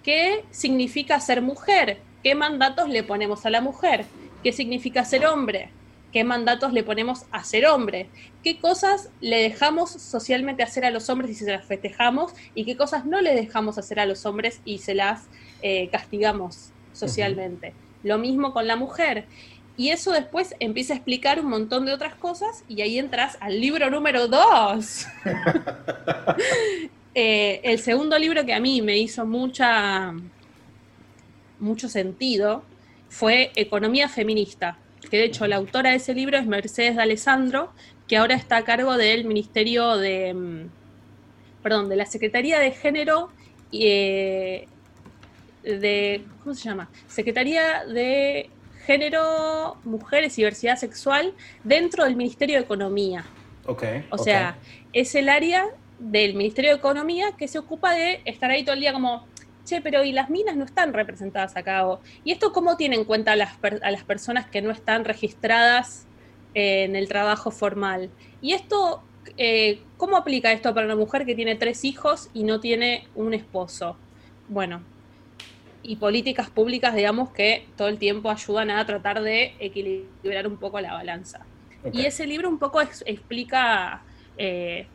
¿Qué 0.03 0.43
significa 0.51 1.17
ser 1.21 1.41
mujer? 1.41 1.99
¿Qué 2.23 2.36
mandatos 2.36 2.89
le 2.89 3.03
ponemos 3.03 3.45
a 3.45 3.49
la 3.49 3.62
mujer? 3.62 4.03
¿Qué 4.43 4.51
significa 4.51 5.06
ser 5.06 5.25
hombre? 5.27 5.69
¿Qué 6.12 6.24
mandatos 6.24 6.74
le 6.74 6.84
ponemos 6.84 7.26
a 7.32 7.43
ser 7.43 7.65
hombre? 7.65 8.10
¿Qué 8.43 8.60
cosas 8.60 9.10
le 9.20 9.38
dejamos 9.38 9.91
socialmente 9.91 10.63
hacer 10.63 10.86
a 10.86 10.91
los 10.91 11.10
hombres 11.10 11.32
y 11.32 11.36
se 11.36 11.52
las 11.52 11.65
festejamos? 11.65 12.34
¿Y 12.56 12.63
qué 12.65 12.78
cosas 12.78 13.06
no 13.06 13.22
le 13.22 13.36
dejamos 13.36 13.78
hacer 13.78 14.00
a 14.00 14.06
los 14.06 14.26
hombres 14.26 14.62
y 14.63 14.78
se 14.78 14.96
las 14.96 15.26
eh, 15.62 15.89
castigamos 15.91 16.72
socialmente? 16.93 17.74
Lo 18.04 18.17
mismo 18.17 18.54
con 18.54 18.67
la 18.67 18.78
mujer. 18.78 19.26
Y 19.76 19.89
eso 19.89 20.12
después 20.12 20.56
empieza 20.60 20.93
a 20.93 20.96
explicar 20.96 21.39
un 21.39 21.48
montón 21.48 21.86
de 21.86 21.93
otras 21.93 22.15
cosas 22.15 22.63
y 22.67 22.82
ahí 22.82 22.98
entras 22.98 23.38
al 23.41 23.60
libro 23.62 23.89
número 23.89 24.28
dos. 24.28 25.08
Eh, 27.20 27.62
el 27.63 27.80
segundo 27.80 28.20
libro 28.20 28.46
que 28.46 28.54
a 28.54 28.60
mí 28.60 28.80
me 28.84 28.96
hizo 28.96 29.26
mucha, 29.26 30.13
mucho 31.60 31.89
sentido 31.89 32.62
fue 33.10 33.52
Economía 33.56 34.08
Feminista, 34.08 34.78
que 35.10 35.17
de 35.17 35.26
hecho 35.26 35.48
la 35.48 35.58
autora 35.58 35.91
de 35.91 35.98
ese 35.98 36.13
libro 36.13 36.38
es 36.38 36.46
Mercedes 36.46 36.96
de 36.96 37.02
Alessandro, 37.02 37.72
que 38.08 38.17
ahora 38.17 38.36
está 38.36 38.58
a 38.58 38.63
cargo 38.63 38.98
del 38.98 39.26
Ministerio 39.26 39.98
de, 39.98 40.34
mm, 40.34 40.70
perdón, 41.63 41.89
de 41.89 41.96
la 41.96 42.06
Secretaría 42.06 42.60
de 42.60 42.72
Género 42.72 43.30
y 43.72 43.88
eh, 43.88 44.67
de, 45.63 46.24
¿cómo 46.43 46.56
se 46.56 46.70
llama? 46.70 46.89
Secretaría 47.08 47.86
de 47.86 48.50
género, 48.86 49.78
mujeres 49.84 50.38
y 50.38 50.41
diversidad 50.41 50.78
sexual 50.78 51.34
dentro 51.63 52.06
del 52.06 52.15
Ministerio 52.15 52.56
de 52.56 52.63
Economía. 52.63 53.26
Okay, 53.65 54.06
o 54.10 54.17
sea, 54.17 54.58
es 54.93 55.13
el 55.15 55.28
área 55.28 55.65
del 56.00 56.36
Ministerio 56.36 56.72
de 56.72 56.78
Economía 56.78 57.34
que 57.38 57.50
se 57.50 57.60
ocupa 57.60 57.93
de 57.93 58.22
estar 58.24 58.50
ahí 58.50 58.63
todo 58.63 58.76
el 58.76 58.80
día 58.80 58.93
como, 58.93 59.28
che, 59.67 59.82
pero 59.82 60.03
y 60.03 60.12
las 60.12 60.30
minas 60.30 60.56
no 60.56 60.63
están 60.63 60.93
representadas 60.93 61.56
acá. 61.58 61.86
¿Y 62.23 62.32
esto 62.32 62.51
cómo 62.53 62.77
tiene 62.77 62.95
en 62.95 63.03
cuenta 63.03 63.34
a 63.34 63.36
las, 63.36 63.58
a 63.82 63.91
las 63.91 64.03
personas 64.03 64.47
que 64.49 64.62
no 64.62 64.71
están 64.71 65.03
registradas 65.06 66.08
en 66.53 66.95
el 66.95 67.08
trabajo 67.08 67.51
formal? 67.51 68.10
Y 68.41 68.53
esto, 68.53 69.03
eh, 69.38 69.82
¿cómo 69.97 70.17
aplica 70.17 70.51
esto 70.51 70.73
para 70.73 70.86
una 70.86 70.95
mujer 70.95 71.25
que 71.25 71.36
tiene 71.36 71.56
tres 71.56 71.84
hijos 71.84 72.30
y 72.34 72.43
no 72.43 72.60
tiene 72.60 73.08
un 73.13 73.34
esposo? 73.34 73.97
Bueno, 74.47 74.82
y 75.84 75.97
políticas 75.97 76.49
públicas, 76.49 76.95
digamos, 76.95 77.32
que 77.32 77.67
todo 77.75 77.89
el 77.89 77.97
tiempo 77.97 78.30
ayudan 78.30 78.71
a 78.71 78.86
tratar 78.86 79.21
de 79.21 79.53
equilibrar 79.60 80.47
un 80.47 80.58
poco 80.58 80.80
la 80.80 80.93
balanza. 80.93 81.45
Y 81.93 82.06
ese 82.06 82.25
libro 82.25 82.49
un 82.49 82.60
poco 82.60 82.82
explica, 82.82 84.03
eh, 84.38 84.88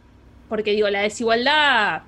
porque 0.48 0.72
digo, 0.72 0.88
la 0.90 1.02
desigualdad, 1.02 2.02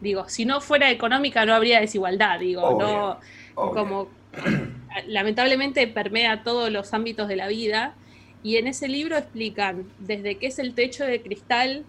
digo, 0.00 0.28
si 0.28 0.44
no 0.44 0.60
fuera 0.60 0.90
económica 0.90 1.44
no 1.44 1.54
habría 1.54 1.80
desigualdad, 1.80 2.40
digo, 2.40 2.78
no, 2.78 3.20
como 3.54 4.08
lamentablemente 5.06 5.86
permea 5.86 6.42
todos 6.42 6.70
los 6.70 6.92
ámbitos 6.94 7.28
de 7.28 7.36
la 7.36 7.48
vida. 7.48 7.94
Y 8.42 8.56
en 8.56 8.66
ese 8.66 8.88
libro 8.88 9.18
explican 9.18 9.84
desde 9.98 10.36
qué 10.36 10.46
es 10.46 10.58
el 10.58 10.74
techo 10.74 11.04
de 11.04 11.20
cristal, 11.20 11.84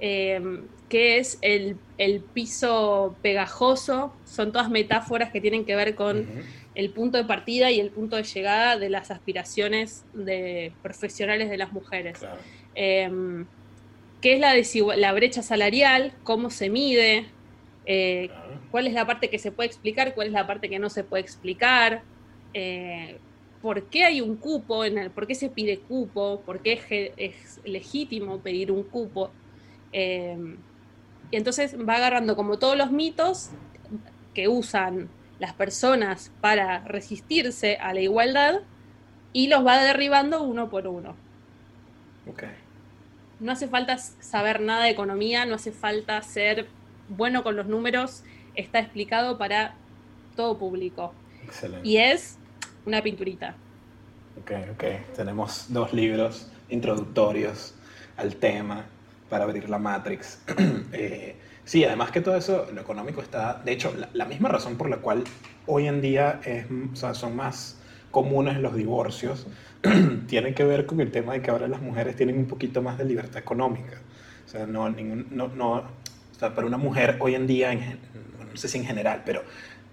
eh, 0.00 0.60
qué 0.88 1.18
es 1.18 1.38
el, 1.40 1.76
piso 2.34 3.16
pegajoso, 3.22 4.12
son 4.24 4.52
todas 4.52 4.70
metáforas 4.70 5.30
que 5.30 5.40
tienen 5.40 5.64
que 5.64 5.74
ver 5.76 5.94
con 5.94 6.26
el 6.74 6.90
punto 6.90 7.18
de 7.18 7.24
partida 7.24 7.70
y 7.70 7.80
el 7.80 7.90
punto 7.90 8.16
de 8.16 8.24
llegada 8.24 8.76
de 8.76 8.90
las 8.90 9.10
aspiraciones 9.10 10.04
de 10.12 10.72
profesionales 10.82 11.48
de 11.48 11.56
las 11.56 11.72
mujeres. 11.72 12.20
Em, 12.74 13.46
¿Qué 14.20 14.34
es 14.34 14.40
la, 14.40 14.54
la, 14.96 15.12
brecha 15.12 15.42
salarial? 15.42 16.12
¿Cómo 16.22 16.50
se 16.50 16.70
mide? 16.70 17.26
Eh, 17.86 18.30
¿Cuál 18.70 18.86
es 18.86 18.94
la 18.94 19.06
parte 19.06 19.30
que 19.30 19.38
se 19.38 19.52
puede 19.52 19.68
explicar? 19.68 20.14
¿Cuál 20.14 20.28
es 20.28 20.32
la 20.32 20.46
parte 20.46 20.68
que 20.68 20.78
no 20.78 20.90
se 20.90 21.04
puede 21.04 21.22
explicar? 21.22 22.02
Eh, 22.52 23.18
¿Por 23.60 23.84
qué 23.84 24.04
hay 24.04 24.20
un 24.20 24.36
cupo? 24.36 24.84
En 24.84 24.98
el, 24.98 25.10
¿Por 25.10 25.26
qué 25.26 25.34
se 25.34 25.48
pide 25.48 25.78
cupo? 25.78 26.42
¿Por 26.44 26.60
qué 26.60 26.72
es, 26.74 27.12
es 27.16 27.60
legítimo 27.64 28.38
pedir 28.38 28.70
un 28.70 28.82
cupo? 28.84 29.30
Em, 29.92 30.56
y 31.30 31.36
entonces 31.36 31.76
va 31.76 31.96
agarrando 31.96 32.36
como 32.36 32.58
todos 32.58 32.76
los 32.76 32.90
mitos 32.90 33.50
que 34.34 34.48
usan 34.48 35.08
las 35.38 35.54
personas 35.54 36.32
para 36.40 36.80
resistirse 36.80 37.76
a 37.76 37.94
la 37.94 38.00
igualdad 38.00 38.60
y 39.32 39.48
los 39.48 39.66
va 39.66 39.82
derribando 39.82 40.42
uno 40.42 40.70
por 40.70 40.86
uno. 40.86 41.16
No 43.40 43.52
hace 43.52 43.68
falta 43.68 43.98
saber 43.98 44.60
nada 44.60 44.84
de 44.84 44.90
economía, 44.90 45.44
no 45.44 45.56
hace 45.56 45.72
falta 45.72 46.20
ser 46.22 46.66
bueno 47.08 47.42
con 47.42 47.56
los 47.56 47.66
números, 47.66 48.22
está 48.54 48.78
explicado 48.78 49.38
para 49.38 49.74
todo 50.36 50.58
público. 50.58 51.12
Y 51.82 51.98
es 51.98 52.38
una 52.86 53.02
pinturita. 53.02 53.54
Ok, 54.40 54.52
ok. 54.72 54.84
Tenemos 55.14 55.66
dos 55.68 55.92
libros 55.92 56.50
introductorios 56.68 57.74
al 58.16 58.36
tema 58.36 58.86
para 59.28 59.44
abrir 59.44 59.68
la 59.68 59.78
Matrix. 59.78 60.40
Eh, 60.96 61.34
sí, 61.64 61.84
además 61.84 62.12
que 62.12 62.20
todo 62.20 62.36
eso, 62.36 62.68
lo 62.72 62.80
económico 62.80 63.20
está, 63.20 63.60
de 63.64 63.72
hecho, 63.72 63.92
la, 64.12 64.24
misma 64.26 64.48
razón 64.48 64.76
por 64.76 64.88
la 64.88 64.98
cual 64.98 65.24
hoy 65.66 65.88
en 65.88 66.00
día 66.00 66.40
es, 66.44 66.66
son 66.94 67.34
más 67.34 67.76
comunes 68.12 68.60
los 68.60 68.76
divorcios, 68.76 69.48
tiene 70.28 70.54
que 70.54 70.62
ver 70.62 70.86
con 70.86 71.00
el 71.00 71.10
tema 71.10 71.32
de 71.32 71.42
que 71.42 71.50
ahora 71.50 71.66
las 71.66 71.82
mujeres 71.82 72.14
tienen 72.14 72.38
un 72.38 72.46
poquito 72.46 72.80
más 72.80 72.96
de 72.96 73.06
libertad 73.06 73.38
económica. 73.38 73.98
O 74.46 74.48
sea, 74.48 74.66
no, 74.66 74.88
ningún, 74.88 75.26
no, 75.32 75.48
no 75.48 75.82
o 76.34 76.38
sea, 76.38 76.54
para 76.54 76.66
una 76.66 76.78
mujer 76.78 77.16
hoy 77.20 77.34
en 77.34 77.46
día, 77.46 77.74
no 77.74 78.56
sé 78.56 78.68
si 78.68 78.78
en 78.78 78.84
general, 78.84 79.22
pero 79.24 79.42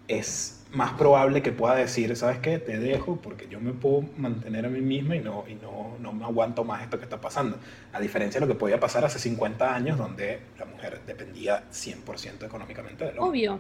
es 0.08 0.62
más 0.74 0.94
probable 0.94 1.42
que 1.42 1.52
pueda 1.52 1.76
decir, 1.76 2.16
¿sabes 2.16 2.40
qué? 2.40 2.58
Te 2.58 2.80
dejo 2.80 3.18
porque 3.18 3.48
yo 3.50 3.60
me 3.60 3.74
puedo 3.74 4.06
mantener 4.18 4.66
a 4.66 4.70
mí 4.70 4.82
misma 4.82 5.16
y 5.16 5.20
no, 5.20 5.44
y 5.48 5.56
no, 5.56 5.98
no 6.00 6.14
me 6.14 6.24
aguanto 6.24 6.64
más 6.64 6.82
esto 6.84 6.98
que 6.98 7.04
está 7.04 7.20
pasando. 7.20 7.58
A 7.94 8.00
diferencia 8.00 8.40
de 8.40 8.48
lo 8.48 8.54
que 8.54 8.58
podía 8.58 8.80
pasar 8.80 9.04
hace 9.04 9.20
50 9.20 9.76
años, 9.76 9.98
donde 9.98 10.40
la 10.58 10.66
mujer 10.66 11.02
dependía 11.06 11.64
100% 11.72 12.46
económicamente 12.46 13.06
del 13.06 13.20
hombre. 13.20 13.30
Obvio. 13.30 13.60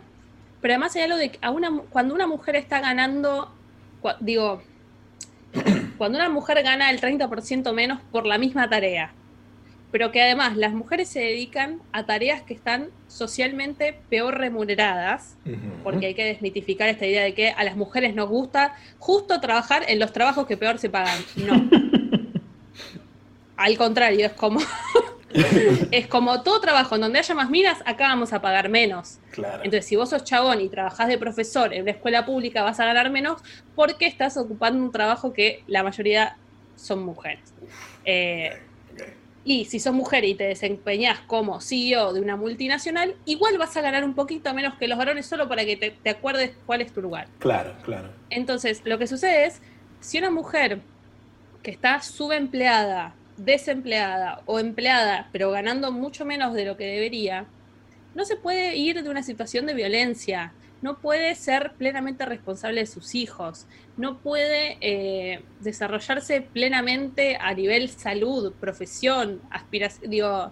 Pero 0.61 0.73
además 0.73 0.95
hay 0.95 1.03
algo 1.03 1.17
de 1.17 1.31
que 1.31 1.39
a 1.41 1.51
una, 1.51 1.81
cuando 1.89 2.13
una 2.13 2.27
mujer 2.27 2.55
está 2.55 2.79
ganando, 2.79 3.51
digo, 4.19 4.61
cuando 5.97 6.17
una 6.17 6.29
mujer 6.29 6.63
gana 6.63 6.89
el 6.89 7.01
30% 7.01 7.73
menos 7.73 7.99
por 8.11 8.25
la 8.25 8.37
misma 8.37 8.69
tarea, 8.69 9.13
pero 9.91 10.11
que 10.11 10.21
además 10.21 10.55
las 10.57 10.73
mujeres 10.73 11.09
se 11.09 11.19
dedican 11.19 11.81
a 11.91 12.05
tareas 12.05 12.41
que 12.41 12.53
están 12.53 12.89
socialmente 13.07 13.99
peor 14.09 14.37
remuneradas, 14.37 15.35
porque 15.83 16.07
hay 16.07 16.13
que 16.13 16.25
desmitificar 16.25 16.89
esta 16.89 17.05
idea 17.05 17.23
de 17.23 17.33
que 17.33 17.49
a 17.49 17.63
las 17.63 17.75
mujeres 17.75 18.15
nos 18.15 18.29
gusta 18.29 18.75
justo 18.99 19.39
trabajar 19.41 19.83
en 19.87 19.99
los 19.99 20.13
trabajos 20.13 20.47
que 20.47 20.57
peor 20.57 20.79
se 20.79 20.89
pagan. 20.89 21.19
No. 21.35 21.69
Al 23.57 23.77
contrario, 23.77 24.25
es 24.25 24.33
como 24.33 24.59
es 25.91 26.07
como 26.07 26.41
todo 26.41 26.59
trabajo 26.61 26.95
en 26.95 27.01
donde 27.01 27.19
haya 27.19 27.35
más 27.35 27.49
minas, 27.49 27.79
acá 27.85 28.07
vamos 28.07 28.33
a 28.33 28.41
pagar 28.41 28.69
menos. 28.69 29.19
Entonces, 29.35 29.85
si 29.85 29.95
vos 29.95 30.09
sos 30.09 30.23
chabón 30.23 30.61
y 30.61 30.69
trabajás 30.69 31.07
de 31.07 31.17
profesor 31.17 31.73
en 31.73 31.83
una 31.83 31.91
escuela 31.91 32.25
pública, 32.25 32.63
vas 32.63 32.79
a 32.79 32.85
ganar 32.85 33.09
menos 33.09 33.41
porque 33.75 34.07
estás 34.07 34.37
ocupando 34.37 34.83
un 34.83 34.91
trabajo 34.91 35.33
que 35.33 35.63
la 35.67 35.83
mayoría 35.83 36.37
son 36.75 37.03
mujeres. 37.03 37.53
Eh, 38.05 38.57
y 39.43 39.65
si 39.65 39.79
sos 39.79 39.93
mujer 39.93 40.23
y 40.23 40.35
te 40.35 40.43
desempeñas 40.43 41.19
como 41.21 41.61
CEO 41.61 42.13
de 42.13 42.21
una 42.21 42.35
multinacional, 42.35 43.15
igual 43.25 43.57
vas 43.57 43.75
a 43.75 43.81
ganar 43.81 44.03
un 44.03 44.13
poquito 44.13 44.53
menos 44.53 44.75
que 44.75 44.87
los 44.87 44.97
varones 44.97 45.25
solo 45.25 45.47
para 45.47 45.65
que 45.65 45.77
te, 45.77 46.09
acuerdes 46.09 46.51
cuál 46.65 46.81
es 46.81 46.93
tu 46.93 47.01
lugar. 47.01 47.27
Claro, 47.39 47.73
claro. 47.83 48.09
Entonces, 48.29 48.81
lo 48.85 48.99
que 48.99 49.07
sucede 49.07 49.45
es, 49.45 49.61
si 49.99 50.19
una 50.19 50.29
mujer 50.29 50.79
que 51.63 51.71
está 51.71 52.01
subempleada, 52.01 53.15
desempleada 53.37 54.41
o 54.45 54.59
empleada, 54.59 55.29
pero 55.31 55.49
ganando 55.51 55.91
mucho 55.91 56.23
menos 56.23 56.53
de 56.53 56.65
lo 56.65 56.77
que 56.77 56.85
debería, 56.85 57.45
no 58.13 58.25
se 58.25 58.35
puede 58.35 58.75
ir 58.75 59.01
de 59.01 59.09
una 59.09 59.23
situación 59.23 59.65
de 59.65 59.73
violencia, 59.73 60.53
no 60.81 60.97
puede 60.97 61.35
ser 61.35 61.73
plenamente 61.77 62.25
responsable 62.25 62.81
de 62.81 62.87
sus 62.87 63.13
hijos, 63.13 63.67
no 63.97 64.17
puede 64.19 64.77
eh, 64.81 65.43
desarrollarse 65.59 66.41
plenamente 66.41 67.37
a 67.39 67.53
nivel 67.53 67.89
salud, 67.89 68.53
profesión, 68.59 69.41
aspiración, 69.51 70.09
digo, 70.09 70.51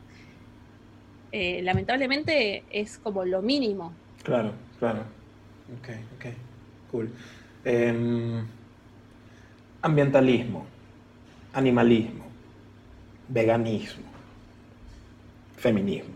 eh, 1.31 1.61
lamentablemente 1.63 2.63
es 2.71 2.97
como 2.99 3.25
lo 3.25 3.41
mínimo. 3.41 3.93
Claro, 4.23 4.53
claro. 4.77 4.99
Ok, 5.79 5.89
ok, 6.17 6.25
cool. 6.91 7.11
Em, 7.65 8.45
ambientalismo, 9.81 10.65
animalismo, 11.53 12.25
veganismo, 13.27 14.05
feminismo. 15.57 16.15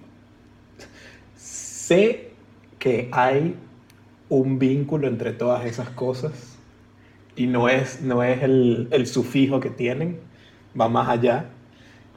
Sé 1.36 2.32
que 2.80 3.10
hay 3.12 3.56
un 4.38 4.60
vínculo 4.60 5.08
entre 5.08 5.34
todas 5.34 5.66
esas 5.66 5.90
cosas 5.90 6.58
y 7.36 7.48
no 7.48 7.70
es, 7.70 8.02
no 8.02 8.24
es 8.24 8.44
el, 8.44 8.88
el 8.92 9.08
sufijo 9.08 9.60
que 9.60 9.70
tienen, 9.70 10.20
va 10.80 10.90
más 10.90 11.10
allá. 11.10 11.50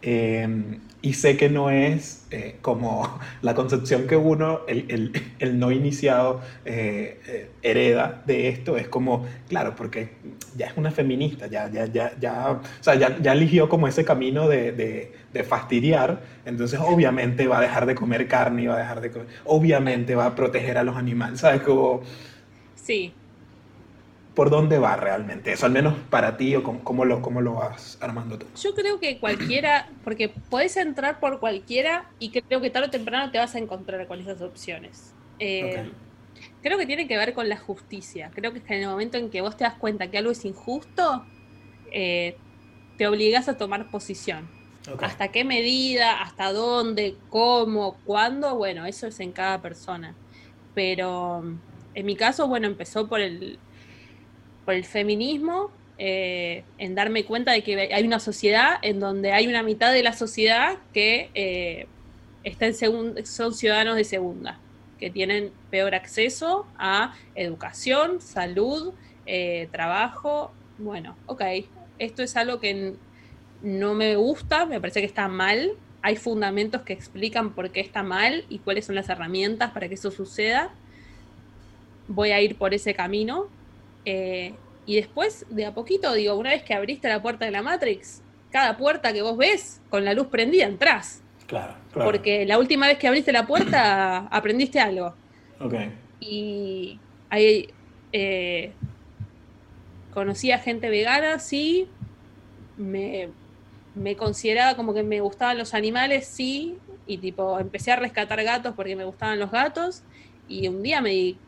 Em, 0.02 0.80
y 1.06 1.12
sé 1.12 1.36
que 1.36 1.48
no 1.48 1.70
es 1.70 2.26
eh, 2.32 2.56
como 2.62 3.20
la 3.40 3.54
concepción 3.54 4.08
que 4.08 4.16
uno, 4.16 4.62
el, 4.66 4.86
el, 4.88 5.22
el 5.38 5.56
no 5.56 5.70
iniciado, 5.70 6.40
eh, 6.64 7.20
eh, 7.28 7.50
hereda 7.62 8.24
de 8.26 8.48
esto, 8.48 8.76
es 8.76 8.88
como, 8.88 9.24
claro, 9.48 9.76
porque 9.76 10.08
ya 10.56 10.66
es 10.66 10.76
una 10.76 10.90
feminista, 10.90 11.46
ya, 11.46 11.70
ya, 11.70 11.86
ya, 11.86 12.12
ya, 12.18 12.50
o 12.50 12.60
sea, 12.80 12.96
ya, 12.96 13.16
ya 13.20 13.34
eligió 13.34 13.68
como 13.68 13.86
ese 13.86 14.04
camino 14.04 14.48
de, 14.48 14.72
de, 14.72 15.12
de, 15.32 15.44
fastidiar, 15.44 16.22
entonces 16.44 16.80
obviamente 16.82 17.46
va 17.46 17.58
a 17.58 17.60
dejar 17.60 17.86
de 17.86 17.94
comer 17.94 18.26
carne 18.26 18.66
va 18.66 18.74
a 18.74 18.78
dejar 18.78 19.00
de 19.00 19.12
obviamente 19.44 20.16
va 20.16 20.26
a 20.26 20.34
proteger 20.34 20.76
a 20.76 20.82
los 20.82 20.96
animales, 20.96 21.38
¿sabes? 21.38 21.62
Como... 21.62 22.00
Sí, 22.74 23.14
por 24.36 24.50
dónde 24.50 24.78
va 24.78 24.96
realmente 24.96 25.50
eso, 25.50 25.64
al 25.64 25.72
menos 25.72 25.94
para 26.10 26.36
ti 26.36 26.54
o 26.54 26.62
cómo, 26.62 27.06
lo, 27.06 27.22
cómo 27.22 27.40
lo 27.40 27.54
vas 27.54 27.96
armando 28.02 28.38
tú. 28.38 28.46
Yo 28.60 28.74
creo 28.74 29.00
que 29.00 29.18
cualquiera, 29.18 29.88
porque 30.04 30.28
puedes 30.28 30.76
entrar 30.76 31.20
por 31.20 31.40
cualquiera 31.40 32.10
y 32.18 32.30
creo 32.30 32.60
que 32.60 32.68
tarde 32.68 32.88
o 32.88 32.90
temprano 32.90 33.32
te 33.32 33.38
vas 33.38 33.54
a 33.54 33.58
encontrar 33.58 34.06
con 34.06 34.20
esas 34.20 34.42
opciones. 34.42 35.14
Eh, 35.38 35.90
creo 36.62 36.76
que 36.76 36.84
tiene 36.84 37.08
que 37.08 37.16
ver 37.16 37.32
con 37.32 37.48
la 37.48 37.56
justicia. 37.56 38.30
Creo 38.34 38.52
que 38.52 38.60
en 38.68 38.82
el 38.82 38.88
momento 38.88 39.16
en 39.16 39.30
que 39.30 39.40
vos 39.40 39.56
te 39.56 39.64
das 39.64 39.74
cuenta 39.74 40.10
que 40.10 40.18
algo 40.18 40.32
es 40.32 40.44
injusto, 40.44 41.24
eh, 41.90 42.36
te 42.98 43.08
obligas 43.08 43.48
a 43.48 43.56
tomar 43.56 43.90
posición. 43.90 44.50
¿Hasta 45.00 45.28
qué 45.28 45.44
medida? 45.44 46.20
¿Hasta 46.20 46.52
dónde? 46.52 47.16
¿Cómo? 47.30 47.96
¿Cuándo? 48.04 48.54
Bueno, 48.54 48.84
eso 48.84 49.06
es 49.06 49.18
en 49.18 49.32
cada 49.32 49.62
persona. 49.62 50.14
Pero 50.74 51.42
en 51.94 52.04
mi 52.04 52.16
caso, 52.16 52.46
bueno, 52.46 52.66
empezó 52.66 53.08
por 53.08 53.22
el, 53.22 53.58
por 54.66 54.74
el 54.74 54.84
feminismo, 54.84 55.70
eh, 55.96 56.64
en 56.76 56.94
darme 56.94 57.24
cuenta 57.24 57.52
de 57.52 57.62
que 57.62 57.88
hay 57.94 58.04
una 58.04 58.20
sociedad 58.20 58.74
en 58.82 59.00
donde 59.00 59.32
hay 59.32 59.46
una 59.46 59.62
mitad 59.62 59.92
de 59.92 60.02
la 60.02 60.12
sociedad 60.12 60.76
que 60.92 61.30
eh, 61.32 61.86
está 62.44 62.66
en 62.66 63.24
son 63.24 63.54
ciudadanos 63.54 63.96
de 63.96 64.04
segunda, 64.04 64.58
que 64.98 65.08
tienen 65.08 65.52
peor 65.70 65.94
acceso 65.94 66.66
a 66.76 67.14
educación, 67.34 68.20
salud, 68.20 68.92
eh, 69.24 69.68
trabajo. 69.72 70.52
Bueno, 70.78 71.16
ok, 71.26 71.42
esto 71.98 72.22
es 72.22 72.36
algo 72.36 72.60
que 72.60 72.94
no 73.62 73.94
me 73.94 74.16
gusta, 74.16 74.66
me 74.66 74.80
parece 74.80 75.00
que 75.00 75.06
está 75.06 75.28
mal. 75.28 75.72
Hay 76.02 76.16
fundamentos 76.16 76.82
que 76.82 76.92
explican 76.92 77.52
por 77.52 77.70
qué 77.70 77.80
está 77.80 78.02
mal 78.02 78.44
y 78.48 78.58
cuáles 78.58 78.84
son 78.84 78.96
las 78.96 79.08
herramientas 79.08 79.70
para 79.70 79.88
que 79.88 79.94
eso 79.94 80.10
suceda. 80.10 80.70
Voy 82.06 82.32
a 82.32 82.40
ir 82.40 82.56
por 82.56 82.74
ese 82.74 82.94
camino, 82.94 83.48
eh, 84.06 84.54
y 84.86 84.94
después, 84.94 85.44
de 85.50 85.66
a 85.66 85.74
poquito, 85.74 86.14
digo, 86.14 86.36
una 86.36 86.50
vez 86.50 86.62
que 86.62 86.72
abriste 86.72 87.08
la 87.08 87.20
puerta 87.20 87.44
de 87.44 87.50
la 87.50 87.60
Matrix, 87.60 88.22
cada 88.50 88.76
puerta 88.76 89.12
que 89.12 89.20
vos 89.20 89.36
ves 89.36 89.82
con 89.90 90.04
la 90.04 90.14
luz 90.14 90.28
prendida, 90.28 90.64
entrás. 90.64 91.22
Claro, 91.46 91.74
claro. 91.92 92.10
Porque 92.10 92.46
la 92.46 92.58
última 92.58 92.86
vez 92.86 92.96
que 92.96 93.08
abriste 93.08 93.32
la 93.32 93.46
puerta, 93.46 94.18
aprendiste 94.30 94.78
algo. 94.80 95.12
Ok. 95.60 95.74
Y 96.20 97.00
ahí 97.28 97.68
eh, 98.12 98.72
conocí 100.14 100.52
a 100.52 100.58
gente 100.60 100.88
vegana, 100.88 101.40
sí. 101.40 101.88
Me, 102.76 103.28
me 103.96 104.16
consideraba 104.16 104.76
como 104.76 104.94
que 104.94 105.02
me 105.02 105.20
gustaban 105.20 105.58
los 105.58 105.74
animales, 105.74 106.28
sí. 106.28 106.78
Y 107.08 107.18
tipo, 107.18 107.58
empecé 107.58 107.90
a 107.90 107.96
rescatar 107.96 108.42
gatos 108.44 108.74
porque 108.76 108.94
me 108.94 109.04
gustaban 109.04 109.40
los 109.40 109.50
gatos. 109.50 110.02
Y 110.48 110.68
un 110.68 110.82
día 110.82 111.00
me 111.00 111.10
di, 111.10 111.38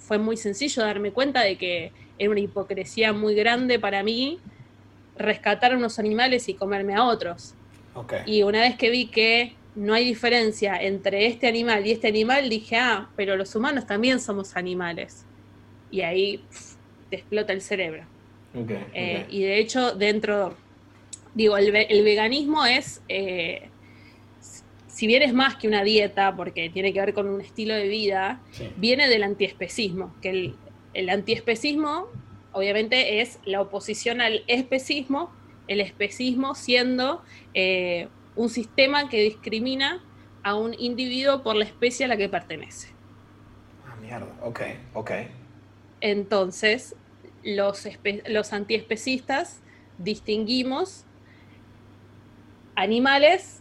fue 0.00 0.18
muy 0.18 0.36
sencillo 0.36 0.82
darme 0.82 1.12
cuenta 1.12 1.42
de 1.42 1.56
que 1.56 1.92
era 2.18 2.30
una 2.30 2.40
hipocresía 2.40 3.12
muy 3.12 3.34
grande 3.34 3.78
para 3.78 4.02
mí 4.02 4.40
rescatar 5.16 5.72
a 5.72 5.76
unos 5.76 5.98
animales 5.98 6.48
y 6.48 6.54
comerme 6.54 6.94
a 6.94 7.04
otros. 7.04 7.54
Y 8.26 8.42
una 8.42 8.60
vez 8.60 8.76
que 8.76 8.90
vi 8.90 9.06
que 9.06 9.54
no 9.74 9.94
hay 9.94 10.04
diferencia 10.04 10.76
entre 10.76 11.26
este 11.26 11.46
animal 11.46 11.86
y 11.86 11.92
este 11.92 12.08
animal, 12.08 12.48
dije, 12.48 12.76
ah, 12.76 13.08
pero 13.16 13.36
los 13.36 13.54
humanos 13.54 13.86
también 13.86 14.20
somos 14.20 14.56
animales. 14.56 15.24
Y 15.90 16.00
ahí 16.02 16.42
te 17.08 17.16
explota 17.16 17.52
el 17.52 17.60
cerebro. 17.60 18.04
Eh, 18.94 19.26
y 19.28 19.42
de 19.42 19.58
hecho, 19.58 19.94
dentro, 19.94 20.56
digo, 21.34 21.56
el, 21.56 21.72
veganismo 21.72 22.66
es 22.66 23.00
eh, 23.08 23.69
si 25.00 25.06
bien 25.06 25.22
es 25.22 25.32
más 25.32 25.56
que 25.56 25.66
una 25.66 25.82
dieta, 25.82 26.36
porque 26.36 26.68
tiene 26.68 26.92
que 26.92 27.00
ver 27.00 27.14
con 27.14 27.26
un 27.26 27.40
estilo 27.40 27.72
de 27.72 27.88
vida, 27.88 28.42
viene 28.76 29.08
del 29.08 29.22
antiespecismo, 29.22 30.14
que 30.20 30.52
el 30.92 31.08
antiespecismo, 31.08 32.08
obviamente, 32.52 33.22
es 33.22 33.38
la 33.46 33.62
oposición 33.62 34.20
al 34.20 34.44
especismo, 34.46 35.32
el 35.68 35.80
especismo 35.80 36.54
siendo 36.54 37.22
eh, 37.54 38.08
un 38.36 38.50
sistema 38.50 39.08
que 39.08 39.22
discrimina 39.22 40.04
a 40.42 40.54
un 40.54 40.74
individuo 40.78 41.42
por 41.42 41.56
la 41.56 41.64
especie 41.64 42.04
a 42.04 42.08
la 42.08 42.18
que 42.18 42.28
pertenece. 42.28 42.88
Ah, 43.88 43.96
mierda, 44.02 44.36
ok, 44.42 44.60
ok. 44.92 45.10
Entonces, 46.02 46.94
los, 47.42 47.88
los 48.28 48.52
antiespecistas 48.52 49.62
distinguimos 49.96 51.06
animales 52.74 53.59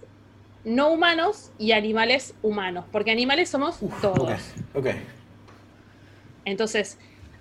no 0.63 0.91
humanos 0.91 1.51
y 1.57 1.71
animales 1.71 2.33
humanos, 2.41 2.85
porque 2.91 3.11
animales 3.11 3.49
somos 3.49 3.79
todos. 4.01 4.39
Ok, 4.73 4.87
Entonces, 6.45 6.97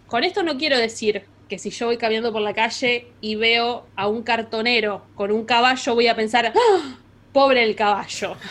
con 0.07 0.25
esto 0.25 0.43
no 0.43 0.57
quiero 0.57 0.79
decir 0.79 1.25
que 1.49 1.59
si 1.59 1.71
yo 1.71 1.87
voy 1.87 1.97
caminando 1.97 2.33
por 2.33 2.43
la 2.43 2.55
calle 2.55 3.09
y 3.21 3.37
veo 3.37 3.87
a 3.97 4.07
un 4.07 4.23
cartonero 4.23 5.03
con 5.14 5.33
un 5.33 5.45
caballo, 5.45 5.95
voy 5.95 6.07
a 6.07 6.14
pensar, 6.14 6.53
¡Ah! 6.55 6.97
pobre 7.33 7.62
el 7.62 7.75
caballo. 7.75 8.37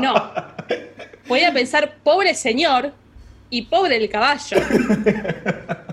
No. 0.00 0.32
Voy 1.28 1.44
a 1.44 1.52
pensar, 1.52 1.98
pobre 2.02 2.34
señor 2.34 2.92
y 3.48 3.62
pobre 3.62 3.96
el 3.96 4.08
caballo. 4.08 4.56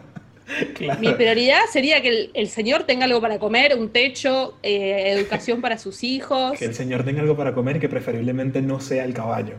Mi 0.99 1.13
prioridad 1.13 1.61
sería 1.71 2.01
que 2.01 2.31
el, 2.33 2.47
señor 2.47 2.83
tenga 2.83 3.05
algo 3.05 3.19
para 3.19 3.37
comer, 3.39 3.77
un 3.77 3.89
techo, 3.89 4.57
eh, 4.63 5.11
educación 5.11 5.61
para 5.61 5.77
sus 5.77 6.03
hijos. 6.03 6.57
Que 6.57 6.65
el 6.65 6.73
señor 6.73 7.03
tenga 7.03 7.21
algo 7.21 7.35
para 7.35 7.53
comer 7.53 7.79
que 7.79 7.89
preferiblemente 7.89 8.61
no 8.61 8.79
sea 8.79 9.03
el 9.03 9.13
caballo. 9.13 9.55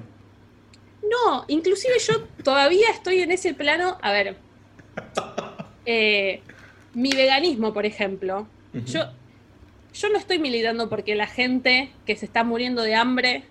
No, 1.03 1.45
inclusive 1.49 1.95
yo 1.99 2.25
todavía 2.43 2.89
estoy 2.91 3.21
en 3.21 3.33
ese 3.33 3.55
plano. 3.55 3.99
A 4.01 4.13
ver, 4.13 4.37
eh, 5.87 6.41
mi 6.95 7.11
veganismo, 7.11 7.73
por 7.73 7.87
ejemplo, 7.87 8.49
yo, 8.73 9.11
yo 9.93 10.09
no 10.09 10.19
estoy 10.19 10.39
militando 10.39 10.89
porque 10.89 11.15
la 11.15 11.27
gente 11.27 11.91
que 12.07 12.17
se 12.17 12.27
está 12.27 12.45
muriendo 12.45 12.83
de 12.83 12.95
hambre 12.95 13.45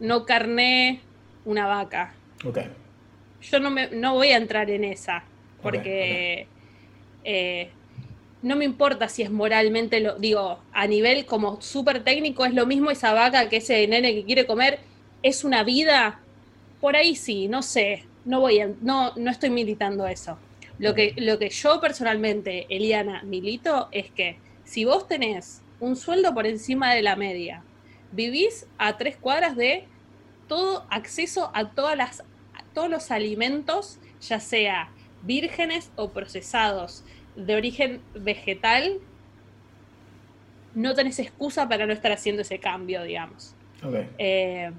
no 0.00 0.24
carne 0.24 1.00
una 1.44 1.66
vaca. 1.66 2.14
Okay. 2.44 2.68
Yo 3.40 3.60
no, 3.60 3.70
me, 3.70 3.88
no 3.90 4.14
voy 4.14 4.28
a 4.28 4.36
entrar 4.36 4.70
en 4.70 4.84
esa, 4.84 5.24
porque 5.62 6.48
eh, 7.26 7.70
no 8.40 8.54
me 8.54 8.64
importa 8.64 9.08
si 9.08 9.22
es 9.22 9.30
moralmente, 9.30 9.98
lo, 10.00 10.14
digo, 10.14 10.60
a 10.72 10.86
nivel 10.86 11.26
como 11.26 11.60
súper 11.60 12.04
técnico 12.04 12.44
es 12.44 12.54
lo 12.54 12.64
mismo 12.64 12.92
esa 12.92 13.12
vaca 13.12 13.48
que 13.48 13.56
ese 13.56 13.86
nene 13.88 14.14
que 14.14 14.24
quiere 14.24 14.46
comer, 14.46 14.78
es 15.24 15.42
una 15.42 15.64
vida, 15.64 16.20
por 16.80 16.94
ahí 16.94 17.16
sí, 17.16 17.48
no 17.48 17.62
sé, 17.62 18.04
no 18.24 18.40
voy 18.40 18.60
a, 18.60 18.70
no, 18.80 19.12
no 19.16 19.30
estoy 19.30 19.50
militando 19.50 20.06
eso. 20.06 20.38
Lo 20.78 20.94
que, 20.94 21.14
lo 21.16 21.38
que 21.38 21.48
yo 21.50 21.80
personalmente, 21.80 22.66
Eliana, 22.68 23.22
milito 23.24 23.88
es 23.90 24.10
que 24.12 24.38
si 24.64 24.84
vos 24.84 25.08
tenés 25.08 25.62
un 25.80 25.96
sueldo 25.96 26.32
por 26.32 26.46
encima 26.46 26.94
de 26.94 27.02
la 27.02 27.16
media, 27.16 27.64
vivís 28.12 28.66
a 28.78 28.96
tres 28.96 29.16
cuadras 29.16 29.56
de 29.56 29.84
todo 30.46 30.86
acceso 30.90 31.50
a 31.54 31.70
todas 31.70 31.96
las 31.96 32.22
todos 32.72 32.90
los 32.90 33.10
alimentos, 33.10 33.98
ya 34.20 34.38
sea 34.38 34.90
vírgenes 35.22 35.90
o 35.96 36.10
procesados 36.10 37.02
de 37.36 37.54
origen 37.54 38.00
vegetal, 38.14 38.98
no 40.74 40.94
tenés 40.94 41.18
excusa 41.18 41.68
para 41.68 41.86
no 41.86 41.92
estar 41.92 42.12
haciendo 42.12 42.42
ese 42.42 42.58
cambio, 42.58 43.02
digamos. 43.02 43.54
Eh, 44.18 44.72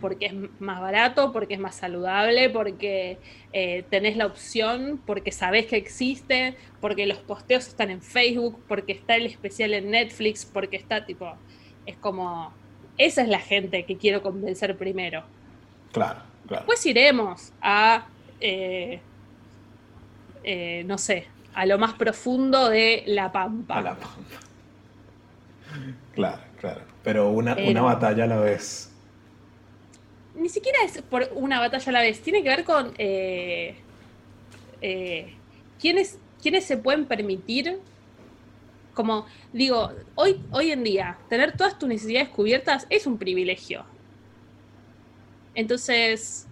porque 0.00 0.26
es 0.26 0.34
más 0.60 0.80
barato, 0.80 1.32
porque 1.32 1.54
es 1.54 1.60
más 1.60 1.76
saludable, 1.76 2.50
porque 2.50 3.18
eh, 3.52 3.84
tenés 3.88 4.16
la 4.16 4.26
opción, 4.26 5.00
porque 5.06 5.32
sabés 5.32 5.66
que 5.66 5.76
existe, 5.76 6.56
porque 6.80 7.06
los 7.06 7.18
posteos 7.18 7.68
están 7.68 7.90
en 7.90 8.02
Facebook, 8.02 8.62
porque 8.68 8.92
está 8.92 9.16
el 9.16 9.26
especial 9.26 9.74
en 9.74 9.90
Netflix, 9.90 10.44
porque 10.44 10.76
está 10.76 11.06
tipo, 11.06 11.32
es 11.86 11.96
como, 11.96 12.52
esa 12.98 13.22
es 13.22 13.28
la 13.28 13.40
gente 13.40 13.84
que 13.84 13.96
quiero 13.96 14.22
convencer 14.22 14.76
primero. 14.76 15.24
Claro, 15.92 16.20
claro. 16.46 16.62
Después 16.62 16.84
iremos 16.86 17.52
a, 17.60 18.06
eh, 18.40 19.00
eh, 20.44 20.82
no 20.86 20.98
sé, 20.98 21.26
a 21.54 21.66
lo 21.66 21.78
más 21.78 21.94
profundo 21.94 22.68
de 22.68 23.04
La 23.06 23.30
Pampa. 23.32 23.78
A 23.78 23.82
La 23.82 23.94
Pampa. 23.94 24.40
Claro, 26.14 26.42
claro. 26.60 26.80
Pero 27.02 27.30
una, 27.30 27.56
una 27.56 27.82
batalla 27.82 28.24
a 28.24 28.26
la 28.26 28.36
vez 28.36 28.92
ni 30.34 30.48
siquiera 30.48 30.78
es 30.84 31.00
por 31.02 31.30
una 31.34 31.60
batalla 31.60 31.90
a 31.90 31.92
la 31.92 32.00
vez, 32.00 32.20
tiene 32.20 32.42
que 32.42 32.48
ver 32.48 32.64
con 32.64 32.94
eh, 32.98 33.74
eh, 34.80 35.34
quiénes, 35.80 36.18
se 36.60 36.76
pueden 36.76 37.06
permitir, 37.06 37.78
como 38.94 39.26
digo, 39.52 39.92
hoy, 40.14 40.40
hoy 40.50 40.70
en 40.70 40.84
día, 40.84 41.18
tener 41.28 41.56
todas 41.56 41.78
tus 41.78 41.88
necesidades 41.88 42.28
cubiertas 42.28 42.86
es 42.90 43.06
un 43.06 43.18
privilegio. 43.18 43.84
Entonces, 45.54 46.46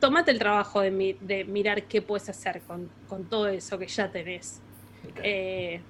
tómate 0.00 0.30
el 0.30 0.38
trabajo 0.38 0.80
de, 0.80 1.16
de 1.20 1.44
mirar 1.44 1.84
qué 1.84 2.02
puedes 2.02 2.28
hacer 2.28 2.62
con, 2.62 3.24
todo 3.24 3.48
eso 3.48 3.78
que 3.78 3.86
ya 3.86 4.10
tenés. 4.10 4.60
Eh, 5.22 5.80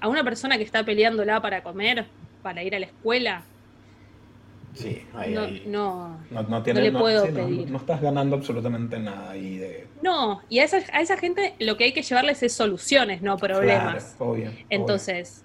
a 0.00 0.08
una 0.08 0.24
persona 0.24 0.56
que 0.56 0.64
está 0.64 0.84
peleándola 0.84 1.40
para 1.40 1.62
comer, 1.62 2.06
para 2.42 2.62
ir 2.62 2.74
a 2.74 2.78
la 2.78 2.86
escuela, 2.86 3.44
Sí, 4.74 5.02
ahí, 5.14 5.34
no, 5.66 6.18
no, 6.30 6.62
le 6.64 6.92
puedo 6.92 7.24
pedir. 7.26 7.70
No, 7.70 7.76
estás 7.76 8.00
ganando 8.00 8.36
absolutamente 8.36 8.98
nada 8.98 9.32
ahí 9.32 9.58
de... 9.58 9.86
No, 10.02 10.40
y 10.48 10.60
a 10.60 10.64
esa, 10.64 10.78
a 10.94 11.02
esa 11.02 11.18
gente 11.18 11.54
lo 11.58 11.76
que 11.76 11.84
hay 11.84 11.92
que 11.92 12.02
llevarles 12.02 12.42
es 12.42 12.54
soluciones, 12.54 13.20
no 13.20 13.36
problemas. 13.36 14.14
Claro, 14.16 14.32
obvio, 14.32 14.50
Entonces, 14.70 15.44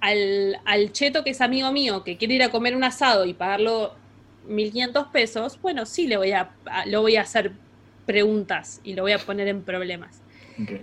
Al, 0.00 0.56
al, 0.64 0.92
cheto 0.92 1.24
que 1.24 1.30
es 1.30 1.40
amigo 1.40 1.72
mío, 1.72 2.04
que 2.04 2.16
quiere 2.16 2.34
ir 2.34 2.42
a 2.44 2.50
comer 2.50 2.76
un 2.76 2.84
asado 2.84 3.26
y 3.26 3.34
pagarlo 3.34 3.92
1.500 4.48 5.10
pesos, 5.10 5.60
bueno, 5.60 5.86
sí 5.86 6.06
le 6.06 6.16
voy 6.16 6.32
a, 6.32 6.50
lo 6.86 7.02
voy 7.02 7.16
a 7.16 7.22
hacer 7.22 7.52
preguntas 8.06 8.80
y 8.82 8.94
lo 8.94 9.02
voy 9.02 9.12
a 9.12 9.18
poner 9.18 9.48
en 9.48 9.62
problemas. 9.62 10.20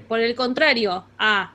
Por 0.08 0.22
el 0.22 0.34
contrario, 0.34 1.06
a 1.20 1.54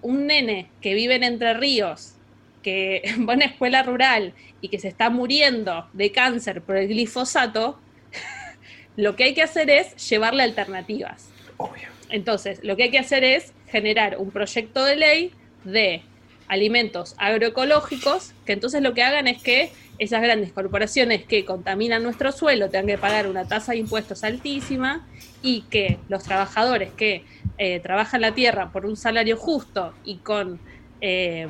un 0.00 0.26
nene 0.26 0.70
que 0.80 0.94
vive 0.94 1.16
en 1.16 1.24
Entre 1.24 1.54
Ríos, 1.54 2.14
que 2.62 3.02
va 3.28 3.32
a 3.32 3.36
una 3.36 3.46
escuela 3.46 3.82
rural 3.82 4.32
y 4.60 4.68
que 4.68 4.78
se 4.78 4.88
está 4.88 5.10
muriendo 5.10 5.88
de 5.92 6.12
cáncer 6.12 6.62
por 6.62 6.76
el 6.76 6.88
glifosato, 6.88 7.78
lo 8.96 9.16
que 9.16 9.24
hay 9.24 9.34
que 9.34 9.42
hacer 9.42 9.70
es 9.70 10.08
llevarle 10.08 10.42
alternativas. 10.42 11.28
Obvio. 11.56 11.88
Entonces, 12.10 12.60
lo 12.62 12.76
que 12.76 12.84
hay 12.84 12.90
que 12.90 12.98
hacer 12.98 13.24
es 13.24 13.52
generar 13.66 14.16
un 14.18 14.30
proyecto 14.30 14.84
de 14.84 14.96
ley 14.96 15.32
de 15.64 16.02
alimentos 16.48 17.14
agroecológicos, 17.18 18.32
que 18.46 18.52
entonces 18.52 18.82
lo 18.82 18.94
que 18.94 19.02
hagan 19.02 19.26
es 19.26 19.42
que 19.42 19.70
esas 19.98 20.22
grandes 20.22 20.52
corporaciones 20.52 21.24
que 21.24 21.44
contaminan 21.44 22.02
nuestro 22.02 22.30
suelo 22.32 22.70
tengan 22.70 22.86
que 22.86 22.98
pagar 22.98 23.26
una 23.26 23.46
tasa 23.46 23.72
de 23.72 23.78
impuestos 23.78 24.22
altísima 24.24 25.06
y 25.42 25.62
que 25.62 25.98
los 26.08 26.22
trabajadores 26.22 26.92
que 26.92 27.24
eh, 27.58 27.80
trabajan 27.80 28.20
la 28.20 28.32
tierra 28.32 28.70
por 28.70 28.86
un 28.86 28.96
salario 28.96 29.36
justo 29.36 29.92
y 30.04 30.18
con 30.18 30.60
eh, 31.00 31.48